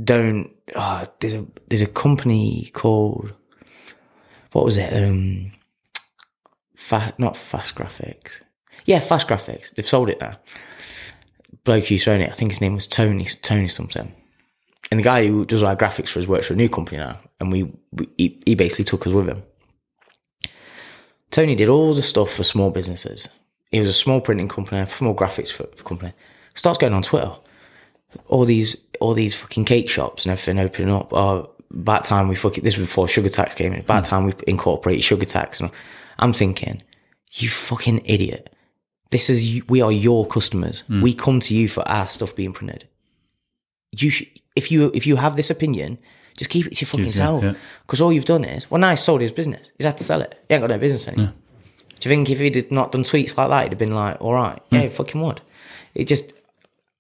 Don't. 0.02 0.52
Oh, 0.76 1.04
there's 1.20 1.34
a 1.34 1.46
there's 1.68 1.82
a 1.82 1.88
company 1.88 2.70
called 2.74 3.34
what 4.52 4.66
was 4.66 4.78
it? 4.78 4.94
Um, 4.94 5.52
fa- 6.76 7.14
not 7.18 7.36
Fast 7.38 7.76
Graphics. 7.76 8.42
Yeah, 8.86 9.00
Fast 9.00 9.28
Graphics. 9.28 9.74
They've 9.76 9.88
sold 9.88 10.10
it 10.10 10.20
now. 10.22 10.32
Bloke 11.64 11.86
who's 11.86 12.08
owned 12.08 12.24
it, 12.24 12.30
I 12.30 12.34
think 12.34 12.52
his 12.52 12.62
name 12.62 12.76
was 12.76 12.88
Tony 12.88 13.26
Tony 13.26 13.68
something. 13.68 14.14
And 14.92 15.00
the 15.00 15.04
guy 15.04 15.28
who 15.28 15.46
does 15.46 15.62
our 15.62 15.76
graphics 15.76 16.10
for 16.10 16.20
us 16.20 16.26
works 16.26 16.48
for 16.48 16.54
a 16.54 16.58
new 16.58 16.70
company 16.70 16.98
now, 16.98 17.20
and 17.40 17.52
we, 17.52 17.72
we 17.92 18.08
he, 18.18 18.42
he 18.46 18.56
basically 18.56 18.86
took 18.86 19.06
us 19.06 19.14
with 19.14 19.28
him. 19.28 19.44
Tony 21.32 21.56
did 21.56 21.70
all 21.70 21.94
the 21.94 22.02
stuff 22.02 22.32
for 22.32 22.44
small 22.44 22.72
businesses. 22.72 23.30
He 23.72 23.80
was 23.80 23.90
a 23.90 23.94
small 23.94 24.20
printing 24.20 24.48
company, 24.48 24.82
a 24.82 24.88
small 24.90 25.16
graphics 25.16 25.52
for, 25.52 25.66
company. 25.84 26.14
Starts 26.56 26.80
going 26.80 26.94
on 26.94 27.04
Twitter 27.04 27.36
all 28.28 28.46
these 28.46 28.78
all 29.00 29.14
these 29.14 29.36
fucking 29.36 29.66
cake 29.66 29.90
shops 29.90 30.26
and 30.26 30.32
everything 30.32 30.60
opening 30.60 30.94
up. 30.94 31.14
Oh, 31.14 31.50
by 31.72 32.00
the 32.00 32.04
time 32.04 32.28
we 32.28 32.36
fucking 32.36 32.64
this 32.64 32.78
was 32.78 32.88
before 32.88 33.08
sugar 33.08 33.30
tax 33.30 33.54
came 33.54 33.74
in. 33.74 33.84
By 33.84 34.02
the 34.02 34.08
hmm. 34.08 34.10
time 34.10 34.26
we 34.26 34.34
incorporated 34.48 35.04
sugar 35.04 35.26
tax, 35.26 35.60
and 35.60 35.72
I'm 36.18 36.34
thinking, 36.34 36.84
you 37.34 37.50
fucking 37.50 38.02
idiot. 38.06 38.54
This 39.12 39.30
is 39.30 39.64
we 39.68 39.82
are 39.82 39.92
your 39.92 40.26
customers. 40.28 40.82
Hmm. 40.82 41.02
We 41.02 41.14
come 41.14 41.40
to 41.42 41.56
you 41.56 41.68
for 41.68 41.88
our 41.88 42.08
stuff 42.08 42.36
being 42.36 42.54
printed. 42.54 42.88
You 43.92 44.10
sh- 44.10 44.26
if 44.56 44.72
you 44.72 44.92
if 44.94 45.08
you 45.08 45.16
have 45.16 45.36
this 45.36 45.50
opinion, 45.50 46.00
just 46.40 46.50
keep 46.50 46.66
it 46.66 46.74
to 46.76 46.82
your 46.86 46.88
fucking 46.88 47.12
self. 47.12 47.44
yeah. 47.44 47.54
Because 47.86 48.02
all 48.02 48.12
you've 48.12 48.26
done 48.26 48.44
is 48.44 48.70
well, 48.72 48.80
now 48.80 48.90
he's 48.92 49.02
sold 49.02 49.22
his 49.22 49.32
business. 49.32 49.72
He's 49.78 49.86
had 49.86 49.98
to 49.98 50.04
sell 50.04 50.22
it. 50.22 50.42
He 50.48 50.56
ain't 50.56 50.62
got 50.64 50.70
no 50.70 50.80
business 50.80 51.08
anymore. 51.08 51.34
Do 52.00 52.10
you 52.10 52.16
think 52.16 52.30
if 52.30 52.40
he'd 52.40 52.72
not 52.72 52.94
done 52.94 53.04
tweets 53.04 53.38
like 53.38 53.50
that, 53.50 53.64
he'd 53.64 53.72
have 53.74 53.78
been 53.78 53.94
like, 53.94 54.22
all 54.22 54.34
right, 54.34 54.60
yeah, 54.72 54.82
he 54.84 54.88
fucking 54.90 55.22
would. 55.22 55.42
It 55.94 56.06
just 56.06 56.32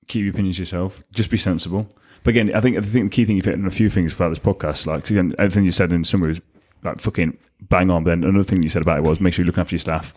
keep 0.08 0.24
your 0.24 0.34
opinions 0.34 0.58
to 0.58 0.64
yourself. 0.64 1.02
Just 1.14 1.30
be 1.32 1.38
sensible. 1.38 1.88
But 2.24 2.32
again, 2.32 2.54
I 2.54 2.60
think 2.60 2.78
I 2.78 2.82
think 2.82 3.10
the 3.12 3.16
key 3.16 3.26
thing 3.26 3.38
you've 3.38 3.46
hit 3.46 3.54
on 3.56 3.66
a 3.66 3.72
few 3.72 3.90
things 3.90 4.14
throughout 4.14 4.30
this 4.30 4.40
podcast. 4.40 4.86
like, 4.86 5.10
again, 5.10 5.34
everything 5.40 5.64
you 5.64 5.72
said 5.72 5.94
in 5.94 6.04
summary 6.04 6.30
was 6.30 6.42
like 6.84 7.00
fucking 7.00 7.38
bang 7.62 7.90
on. 7.90 8.04
But 8.04 8.10
then 8.12 8.24
another 8.26 8.44
thing 8.44 8.62
you 8.62 8.70
said 8.70 8.82
about 8.82 8.98
it 8.98 9.04
was 9.04 9.22
make 9.22 9.34
sure 9.34 9.44
you're 9.44 9.48
looking 9.48 9.62
after 9.62 9.76
your 9.76 9.80
staff. 9.80 10.14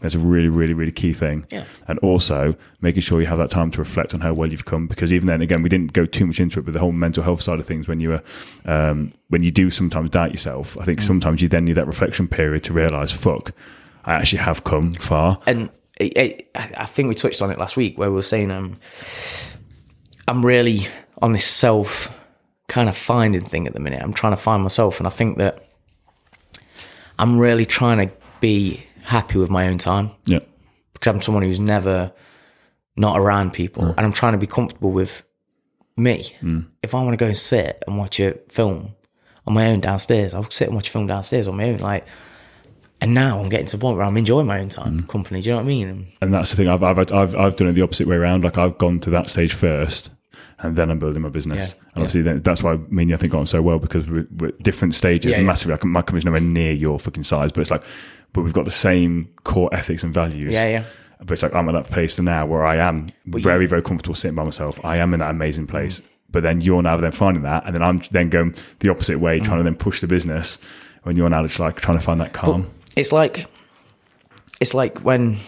That's 0.00 0.14
a 0.14 0.18
really, 0.18 0.48
really, 0.48 0.74
really 0.74 0.92
key 0.92 1.12
thing. 1.12 1.44
Yeah. 1.50 1.64
And 1.88 1.98
also 2.00 2.54
making 2.80 3.02
sure 3.02 3.20
you 3.20 3.26
have 3.26 3.38
that 3.38 3.50
time 3.50 3.70
to 3.72 3.78
reflect 3.80 4.14
on 4.14 4.20
how 4.20 4.32
well 4.32 4.48
you've 4.48 4.64
come. 4.64 4.86
Because 4.86 5.12
even 5.12 5.26
then, 5.26 5.42
again, 5.42 5.62
we 5.62 5.68
didn't 5.68 5.92
go 5.92 6.06
too 6.06 6.26
much 6.26 6.38
into 6.38 6.60
it, 6.60 6.64
but 6.64 6.72
the 6.72 6.78
whole 6.80 6.92
mental 6.92 7.22
health 7.24 7.42
side 7.42 7.58
of 7.58 7.66
things, 7.66 7.88
when 7.88 7.98
you 7.98 8.10
were, 8.10 8.22
um, 8.64 9.12
when 9.28 9.42
you 9.42 9.50
do 9.50 9.70
sometimes 9.70 10.10
doubt 10.10 10.30
yourself, 10.30 10.76
I 10.78 10.82
Mm. 10.82 10.84
think 10.84 11.00
sometimes 11.02 11.42
you 11.42 11.48
then 11.48 11.64
need 11.64 11.74
that 11.74 11.86
reflection 11.88 12.28
period 12.28 12.62
to 12.64 12.72
realize, 12.72 13.10
fuck, 13.10 13.52
I 14.04 14.14
actually 14.14 14.38
have 14.38 14.62
come 14.64 14.92
far. 14.94 15.40
and 15.46 15.68
I 16.00 16.36
I 16.54 16.86
think 16.86 17.08
we 17.08 17.16
touched 17.16 17.42
on 17.42 17.50
it 17.50 17.58
last 17.58 17.76
week 17.76 17.98
where 17.98 18.08
we 18.08 18.14
were 18.14 18.22
saying 18.22 18.52
um, 18.52 18.74
I'm 20.28 20.46
really 20.46 20.86
on 21.20 21.32
this 21.32 21.44
self 21.44 22.08
kind 22.68 22.88
of 22.88 22.96
finding 22.96 23.40
thing 23.42 23.66
at 23.66 23.72
the 23.72 23.80
minute. 23.80 24.00
I'm 24.00 24.12
trying 24.12 24.32
to 24.32 24.36
find 24.36 24.62
myself, 24.62 25.00
and 25.00 25.06
I 25.08 25.10
think 25.10 25.38
that 25.38 25.64
I'm 27.18 27.38
really 27.38 27.66
trying 27.66 27.98
to 28.08 28.14
be 28.40 28.84
happy 29.08 29.38
with 29.38 29.48
my 29.48 29.68
own 29.68 29.78
time 29.78 30.10
Yeah. 30.26 30.40
because 30.92 31.08
I'm 31.08 31.22
someone 31.22 31.42
who's 31.42 31.58
never 31.58 32.12
not 32.94 33.18
around 33.18 33.52
people, 33.52 33.84
and 33.86 34.00
I'm 34.00 34.12
trying 34.12 34.32
to 34.32 34.38
be 34.38 34.46
comfortable 34.46 34.90
with 34.90 35.22
me. 35.96 36.36
Mm. 36.42 36.66
If 36.82 36.94
I 36.94 37.02
want 37.02 37.12
to 37.12 37.16
go 37.16 37.26
and 37.26 37.36
sit 37.38 37.82
and 37.86 37.96
watch 37.96 38.20
a 38.20 38.34
film 38.48 38.94
on 39.46 39.54
my 39.54 39.68
own 39.68 39.80
downstairs, 39.80 40.34
I'll 40.34 40.50
sit 40.50 40.68
and 40.68 40.74
watch 40.74 40.88
a 40.88 40.92
film 40.92 41.06
downstairs 41.06 41.48
on 41.48 41.56
my 41.56 41.70
own. 41.70 41.78
Like, 41.78 42.06
and 43.00 43.14
now 43.14 43.40
I'm 43.40 43.48
getting 43.48 43.66
to 43.66 43.76
the 43.76 43.80
point 43.80 43.96
where 43.96 44.04
I'm 44.04 44.16
enjoying 44.16 44.46
my 44.46 44.60
own 44.60 44.68
time, 44.68 45.00
mm. 45.00 45.08
company. 45.08 45.40
Do 45.40 45.48
you 45.48 45.52
know 45.54 45.62
what 45.62 45.64
I 45.64 45.68
mean? 45.68 46.08
And 46.20 46.34
that's 46.34 46.50
the 46.50 46.56
thing. 46.56 46.68
I've, 46.68 46.82
I've 46.82 46.98
I've 46.98 47.34
I've 47.34 47.56
done 47.56 47.68
it 47.68 47.72
the 47.72 47.82
opposite 47.82 48.08
way 48.08 48.16
around. 48.16 48.44
Like 48.44 48.58
I've 48.58 48.76
gone 48.76 49.00
to 49.00 49.10
that 49.10 49.30
stage 49.30 49.54
first, 49.54 50.10
and 50.58 50.76
then 50.76 50.90
I'm 50.90 50.98
building 50.98 51.22
my 51.22 51.28
business. 51.28 51.70
Yeah, 51.70 51.82
And 51.94 52.02
obviously, 52.02 52.22
then, 52.22 52.42
that's 52.42 52.62
why 52.62 52.76
me 52.88 53.02
and 53.02 53.10
you 53.10 53.14
I 53.14 53.18
think 53.18 53.32
got 53.32 53.38
on 53.38 53.46
so 53.46 53.62
well 53.62 53.78
because 53.78 54.10
we're, 54.10 54.26
we're 54.36 54.48
at 54.48 54.58
different 54.62 54.94
stages. 54.94 55.30
Yeah, 55.30 55.38
yeah. 55.38 55.46
massively, 55.46 55.74
like 55.74 55.84
my 55.84 56.02
company's 56.02 56.24
nowhere 56.24 56.40
near 56.40 56.72
your 56.72 56.98
fucking 56.98 57.24
size, 57.24 57.52
but 57.52 57.60
it's 57.60 57.70
like, 57.70 57.84
but 58.32 58.42
we've 58.42 58.52
got 58.52 58.64
the 58.64 58.70
same 58.70 59.28
core 59.44 59.68
ethics 59.72 60.02
and 60.02 60.12
values. 60.14 60.52
yeah, 60.52 60.68
yeah. 60.68 60.84
But 61.20 61.32
it's 61.32 61.42
like 61.42 61.54
I'm 61.54 61.68
at 61.68 61.72
that 61.72 61.90
place 61.92 62.16
now 62.18 62.46
where 62.46 62.64
I 62.64 62.76
am 62.76 63.08
very, 63.26 63.66
very 63.66 63.82
comfortable 63.82 64.14
sitting 64.14 64.36
by 64.36 64.44
myself. 64.44 64.78
I 64.84 64.98
am 64.98 65.12
in 65.14 65.20
that 65.20 65.30
amazing 65.30 65.66
Mm. 65.66 65.70
place. 65.70 66.00
But 66.30 66.42
then 66.42 66.60
you're 66.60 66.82
now 66.82 66.96
then 66.98 67.10
finding 67.12 67.42
that, 67.44 67.64
and 67.66 67.74
then 67.74 67.82
I'm 67.82 68.02
then 68.12 68.28
going 68.28 68.54
the 68.80 68.90
opposite 68.90 69.16
Mm. 69.16 69.20
way, 69.20 69.38
trying 69.40 69.58
to 69.58 69.64
then 69.64 69.74
push 69.74 70.00
the 70.00 70.06
business. 70.06 70.58
When 71.02 71.16
you're 71.16 71.28
now 71.30 71.42
just 71.42 71.58
like 71.58 71.80
trying 71.80 71.96
to 71.98 72.04
find 72.04 72.20
that 72.20 72.32
calm. 72.34 72.70
it's 72.94 73.12
like 73.12 73.46
it's 74.60 74.74
like 74.74 74.98
when 75.00 75.38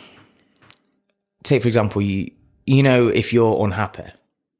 take 1.45 1.63
for 1.63 1.69
example 1.69 2.01
you 2.03 2.31
you 2.67 2.83
know 2.83 3.09
if 3.09 3.33
you're 3.33 3.63
unhappy 3.65 4.05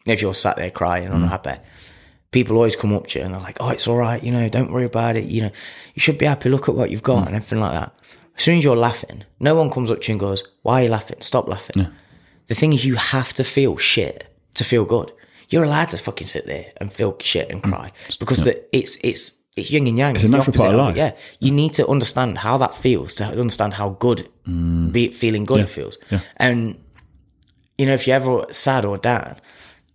if 0.07 0.21
you're 0.23 0.35
sat 0.35 0.57
there 0.57 0.71
crying 0.71 1.09
unhappy 1.09 1.55
people 2.33 2.57
always 2.57 2.75
come 2.77 2.93
up 2.95 3.07
to 3.07 3.19
you 3.19 3.25
and 3.25 3.35
they're 3.35 3.41
like 3.41 3.57
oh 3.61 3.69
it's 3.71 3.87
all 3.87 3.97
right 3.97 4.23
you 4.25 4.33
know 4.33 4.49
don't 4.49 4.73
worry 4.73 4.85
about 4.85 5.17
it 5.17 5.25
you 5.25 5.43
know 5.43 5.51
you 5.95 6.01
should 6.01 6.19
be 6.19 6.27
happy 6.27 6.49
look 6.49 6.69
at 6.69 6.75
what 6.75 6.91
you've 6.91 7.03
got 7.03 7.27
and 7.27 7.37
everything 7.37 7.61
like 7.61 7.73
that 7.73 7.93
as 8.41 8.45
soon 8.45 8.59
as 8.59 8.65
you're 8.65 8.77
laughing 8.89 9.25
no 9.39 9.55
one 9.55 9.71
comes 9.71 9.91
up 9.91 10.01
to 10.01 10.09
you 10.09 10.15
and 10.15 10.21
goes 10.21 10.43
why 10.63 10.81
are 10.81 10.85
you 10.85 10.91
laughing? 10.91 11.21
Stop 11.21 11.49
laughing. 11.49 11.87
The 12.49 12.55
thing 12.55 12.73
is 12.73 12.85
you 12.85 12.97
have 12.97 13.33
to 13.35 13.45
feel 13.45 13.77
shit 13.77 14.27
to 14.55 14.65
feel 14.65 14.85
good. 14.85 15.13
You're 15.49 15.65
allowed 15.65 15.91
to 15.91 15.97
fucking 15.97 16.27
sit 16.27 16.47
there 16.47 16.73
and 16.77 16.93
feel 16.93 17.17
shit 17.21 17.51
and 17.51 17.63
mm. 17.63 17.71
cry 17.71 17.93
because 18.19 18.45
the, 18.45 18.77
it's 18.77 18.99
it's 19.03 19.35
it's 19.57 19.71
yin 19.71 19.87
and 19.87 19.97
yang. 19.97 20.15
It's, 20.15 20.25
a 20.25 20.27
the 20.27 20.37
natural 20.37 20.57
part 20.57 20.69
opposite 20.69 20.81
of 20.81 20.87
life. 20.87 20.97
Yeah, 20.97 21.13
you 21.41 21.53
need 21.53 21.75
to 21.75 21.87
understand 21.89 22.39
how 22.39 22.59
that 22.59 22.75
feels 22.75 23.15
to 23.17 23.25
understand 23.25 23.75
how 23.75 23.91
good 23.91 24.29
mm. 24.47 24.93
be 24.93 25.11
feeling 25.13 25.45
good 25.45 25.61
it 25.61 25.69
feels. 25.69 25.97
Yeah. 26.11 26.21
And 26.37 26.79
you 27.79 27.87
know, 27.87 27.95
if 27.95 28.07
you're 28.07 28.17
ever 28.17 28.45
sad 28.51 28.85
or 28.85 28.99
down, 28.99 29.41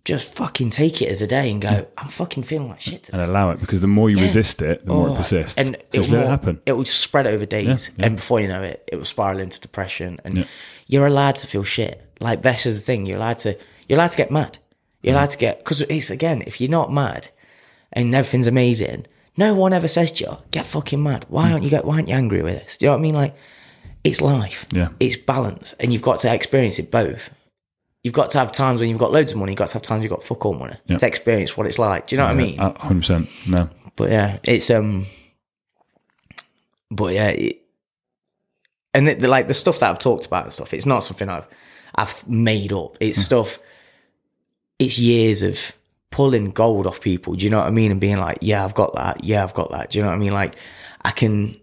just 0.06 0.32
fucking 0.34 0.70
take 0.70 1.02
it 1.02 1.08
as 1.10 1.20
a 1.20 1.26
day 1.26 1.50
and 1.50 1.60
go, 1.60 1.86
I'm 1.98 2.08
fucking 2.08 2.44
feeling 2.44 2.68
like 2.70 2.80
shit 2.80 3.02
today. 3.02 3.18
and 3.18 3.28
allow 3.28 3.50
it 3.50 3.58
because 3.58 3.80
the 3.82 3.86
more 3.88 4.08
you 4.08 4.16
Yeah. 4.16 4.22
resist 4.22 4.62
it, 4.62 4.86
the 4.86 4.92
more 4.92 5.08
it 5.08 5.10
Oh, 5.10 5.16
persists. 5.16 5.58
And 5.58 5.66
So 5.66 5.72
it 5.74 5.92
just 5.92 6.08
will, 6.08 6.16
let 6.18 6.26
it 6.26 6.30
happen. 6.30 6.60
It 6.64 6.72
will 6.72 6.84
spread 6.86 7.26
over 7.26 7.44
days, 7.44 7.66
Yeah, 7.66 7.94
yeah. 7.98 8.06
and 8.06 8.16
before 8.16 8.40
you 8.40 8.48
know 8.48 8.62
it, 8.62 8.88
it 8.90 8.96
will 8.96 9.04
spiral 9.04 9.40
into 9.40 9.60
depression. 9.60 10.18
And 10.24 10.46
you're 10.86 11.06
allowed 11.06 11.34
to 11.36 11.46
feel 11.46 11.64
shit. 11.64 12.00
Like 12.20 12.40
this 12.42 12.64
is 12.64 12.78
the 12.78 12.82
thing. 12.84 13.04
You're 13.04 13.18
allowed 13.18 13.40
to. 13.40 13.58
You're 13.88 13.98
allowed 13.98 14.12
to 14.12 14.16
get 14.16 14.30
mad. 14.30 14.58
You're 15.02 15.12
Mm. 15.12 15.16
allowed 15.18 15.30
to 15.30 15.38
get 15.38 15.58
because 15.58 15.82
it's 15.82 16.08
again. 16.10 16.42
If 16.46 16.60
you're 16.60 16.70
not 16.70 16.90
mad 16.92 17.28
and 17.92 18.14
everything's 18.14 18.46
amazing, 18.46 19.06
no 19.36 19.54
one 19.54 19.72
ever 19.72 19.88
says 19.88 20.12
to 20.12 20.24
you, 20.24 20.36
"Get 20.52 20.66
fucking 20.66 21.02
mad." 21.02 21.22
Mm. 21.22 21.30
Why 21.30 21.50
aren't 21.52 21.64
you 21.64 21.70
get? 21.70 21.84
Why 21.84 21.96
aren't 21.96 22.08
you 22.08 22.14
angry 22.14 22.42
with 22.42 22.54
this? 22.62 22.76
Do 22.78 22.86
you 22.86 22.88
know 22.90 22.94
what 22.94 23.00
I 23.00 23.02
mean? 23.02 23.14
Like, 23.14 23.34
it's 24.04 24.20
life. 24.20 24.66
Yeah. 24.72 24.88
It's 25.00 25.16
balance, 25.16 25.74
and 25.80 25.92
you've 25.92 26.02
got 26.02 26.20
to 26.20 26.32
experience 26.32 26.78
it 26.78 26.90
both. 26.92 27.30
You've 28.06 28.12
got 28.14 28.30
to 28.30 28.38
have 28.38 28.52
times 28.52 28.78
when 28.80 28.88
you've 28.88 29.00
got 29.00 29.10
loads 29.10 29.32
of 29.32 29.38
money. 29.38 29.50
You've 29.50 29.58
got 29.58 29.66
to 29.66 29.74
have 29.74 29.82
times 29.82 30.04
you've 30.04 30.12
got 30.12 30.22
fuck 30.22 30.46
all 30.46 30.54
money 30.54 30.76
Yeah. 30.86 30.98
to 30.98 31.06
experience 31.08 31.56
what 31.56 31.66
it's 31.66 31.76
like. 31.76 32.06
Do 32.06 32.14
you 32.14 32.22
know 32.22 32.28
what 32.28 32.36
I 32.36 32.38
mean? 32.38 32.56
hundred 32.56 33.00
percent. 33.00 33.28
No, 33.48 33.68
But 33.96 34.12
yeah, 34.12 34.38
it's 34.44 34.70
um. 34.70 35.06
But 36.88 37.14
yeah, 37.14 37.28
it, 37.30 37.62
and 38.94 39.08
the, 39.08 39.14
the, 39.14 39.26
like 39.26 39.48
the 39.48 39.54
stuff 39.54 39.80
that 39.80 39.90
I've 39.90 39.98
talked 39.98 40.24
about 40.24 40.44
and 40.44 40.52
stuff, 40.52 40.72
it's 40.72 40.86
not 40.86 41.00
something 41.00 41.28
I've 41.28 41.48
I've 41.96 42.28
made 42.28 42.72
up. 42.72 42.96
It's 43.00 43.18
stuff. 43.18 43.58
It's 44.78 45.00
years 45.00 45.42
of 45.42 45.58
pulling 46.12 46.52
gold 46.52 46.86
off 46.86 47.00
people. 47.00 47.34
Do 47.34 47.44
you 47.44 47.50
know 47.50 47.58
what 47.58 47.66
I 47.66 47.70
mean? 47.70 47.90
And 47.90 48.00
being 48.00 48.18
like, 48.18 48.38
yeah, 48.40 48.64
I've 48.64 48.74
got 48.74 48.94
that. 48.94 49.24
Yeah, 49.24 49.42
I've 49.42 49.54
got 49.54 49.72
that. 49.72 49.90
Do 49.90 49.98
you 49.98 50.04
know 50.04 50.10
what 50.10 50.14
I 50.14 50.18
mean? 50.18 50.32
Like, 50.32 50.54
I 51.04 51.10
can. 51.10 51.56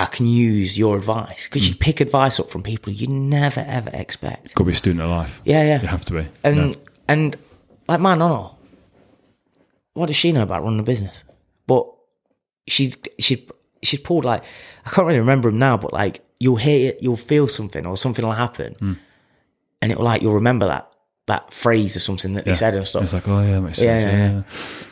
I 0.00 0.06
can 0.06 0.26
use 0.26 0.78
your 0.78 0.96
advice 0.96 1.44
because 1.46 1.68
you 1.68 1.74
pick 1.74 2.00
advice 2.00 2.40
up 2.40 2.48
from 2.50 2.62
people 2.62 2.92
you 2.92 3.06
never 3.06 3.62
ever 3.66 3.90
expect. 3.92 4.56
to 4.56 4.64
be 4.64 4.72
a 4.72 4.74
student 4.74 5.02
of 5.02 5.10
life. 5.10 5.40
Yeah, 5.44 5.62
yeah. 5.62 5.80
You 5.82 5.88
have 5.88 6.04
to 6.06 6.12
be. 6.14 6.26
And 6.42 6.56
Yeah. 6.70 6.74
and 7.08 7.36
like 7.88 8.00
my 8.00 8.14
nonna, 8.14 8.50
what 9.94 10.06
does 10.06 10.16
she 10.16 10.32
know 10.32 10.42
about 10.42 10.62
running 10.62 10.80
a 10.80 10.84
business? 10.84 11.24
But 11.66 11.86
she's 12.66 12.96
she's 13.18 13.40
she's 13.82 14.00
pulled 14.00 14.24
like 14.24 14.42
I 14.86 14.90
can't 14.90 15.06
really 15.06 15.18
remember 15.20 15.48
him 15.48 15.58
now, 15.58 15.76
but 15.76 15.92
like 15.92 16.22
you'll 16.38 16.56
hear 16.56 16.90
it, 16.90 17.02
you'll 17.02 17.16
feel 17.16 17.46
something 17.48 17.84
or 17.86 17.96
something 17.96 18.24
will 18.24 18.32
happen, 18.32 18.74
Hmm. 18.78 18.92
and 19.82 19.92
it'll 19.92 20.04
like 20.04 20.22
you'll 20.22 20.34
remember 20.34 20.66
that 20.68 20.86
that 21.26 21.52
phrase 21.52 21.96
or 21.96 22.00
something 22.00 22.32
that 22.34 22.44
they 22.44 22.54
said 22.54 22.74
and 22.74 22.88
stuff. 22.88 23.04
It's 23.04 23.12
like, 23.12 23.28
oh 23.28 23.42
yeah, 23.42 23.60
makes 23.60 23.80
Yeah, 23.80 23.98
sense. 24.00 24.12
yeah, 24.12 24.34
yeah. 24.34 24.42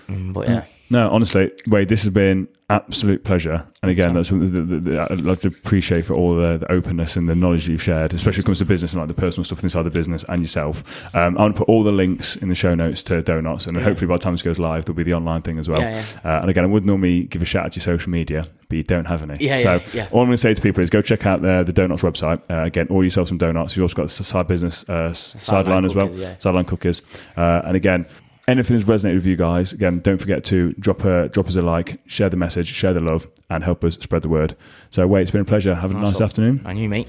yeah. 0.09 0.15
Mm, 0.17 0.33
but 0.33 0.49
yeah, 0.49 0.65
No, 0.91 1.11
honestly, 1.11 1.51
Wade, 1.67 1.89
this 1.89 2.03
has 2.05 2.13
been 2.13 2.47
absolute 2.71 3.25
pleasure. 3.25 3.67
And 3.83 3.91
again, 3.91 4.13
that's 4.15 4.29
something 4.29 4.53
that, 4.53 4.85
that, 4.91 5.11
I'd 5.11 5.21
like 5.23 5.39
to 5.41 5.49
appreciate 5.49 6.05
for 6.05 6.13
all 6.15 6.37
the, 6.37 6.59
the 6.59 6.71
openness 6.71 7.17
and 7.17 7.29
the 7.29 7.35
knowledge 7.35 7.65
that 7.67 7.73
you've 7.73 7.83
shared, 7.83 8.13
especially 8.13 8.41
when 8.41 8.45
it 8.45 8.47
comes 8.47 8.59
to 8.59 8.65
business 8.67 8.93
and 8.93 9.01
like 9.01 9.09
the 9.09 9.15
personal 9.15 9.45
stuff 9.45 9.63
inside 9.63 9.85
the 9.85 9.91
business 9.91 10.25
and 10.29 10.43
yourself. 10.43 10.85
Um, 11.15 11.39
I'm 11.39 11.53
going 11.53 11.53
to 11.55 11.59
put 11.61 11.69
all 11.69 11.83
the 11.83 11.93
links 11.93 12.37
in 12.37 12.49
the 12.51 12.55
show 12.55 12.75
notes 12.75 13.03
to 13.05 13.23
Doughnotts, 13.23 13.67
and 13.67 13.77
hopefully 13.81 14.07
by 14.09 14.17
the 14.17 14.23
time 14.23 14.35
this 14.35 14.43
goes 14.43 14.59
live, 14.59 14.85
there'll 14.85 14.97
be 14.97 15.03
the 15.03 15.15
online 15.15 15.43
thing 15.43 15.59
as 15.59 15.69
well. 15.69 15.81
Yeah, 15.81 16.05
Uh, 16.25 16.41
and 16.43 16.51
again, 16.51 16.65
I 16.65 16.67
would 16.67 16.85
normally 16.85 17.23
give 17.25 17.41
a 17.41 17.47
shout 17.47 17.65
out 17.67 17.73
to 17.73 17.77
your 17.77 17.85
social 17.85 18.11
media, 18.11 18.47
but 18.69 18.77
you 18.77 18.83
don't 18.83 19.07
have 19.07 19.23
any. 19.23 19.37
Yeah, 19.43 19.59
so 19.59 19.75
yeah, 19.77 19.83
yeah. 19.95 20.09
all 20.11 20.21
I'm 20.21 20.27
going 20.27 20.33
to 20.33 20.37
say 20.37 20.53
to 20.53 20.61
people 20.61 20.83
is 20.83 20.91
go 20.91 21.01
check 21.01 21.25
out 21.25 21.41
the, 21.41 21.63
the 21.65 21.73
Doughnotts 21.73 22.01
website. 22.01 22.39
Uh, 22.51 22.65
again, 22.65 22.89
order 22.91 23.07
yourself 23.07 23.29
some 23.29 23.39
donuts. 23.39 23.77
You've 23.77 23.85
also 23.85 23.95
got 23.97 24.09
the 24.11 24.25
side 24.25 24.47
business 24.47 24.85
uh, 24.89 25.09
s- 25.11 25.37
sideline 25.43 25.87
as 25.87 25.95
well, 25.95 26.13
yeah. 26.13 26.37
sideline 26.39 26.67
cookies. 26.67 27.01
Uh, 27.37 27.63
and 27.65 27.77
again, 27.77 28.05
anything 28.49 28.75
has 28.75 28.85
resonated 28.85 29.17
with 29.17 29.27
you 29.27 29.37
guys, 29.37 29.73
again, 29.73 30.01
don't 30.01 30.19
forget 30.19 30.43
to 30.45 30.73
drop 30.73 31.05
a 31.05 31.29
drop 31.29 31.47
us 31.47 31.57
a 31.57 31.63
like, 31.63 32.01
share 32.07 32.29
the 32.29 32.37
message, 32.37 32.67
share 32.67 32.95
the 32.95 33.01
love, 33.01 33.29
and 33.51 33.63
help 33.63 33.85
us 33.85 33.95
spread 33.95 34.23
the 34.23 34.29
word. 34.29 34.57
So, 34.91 35.07
Wade, 35.07 35.23
it's 35.23 35.31
been 35.31 35.43
a 35.43 35.45
pleasure. 35.45 35.75
Have 35.75 35.91
a 35.93 35.95
nice 35.95 36.15
one. 36.15 36.23
afternoon. 36.23 36.63
and 36.65 36.79
you 36.79 36.89
mate. 36.89 37.09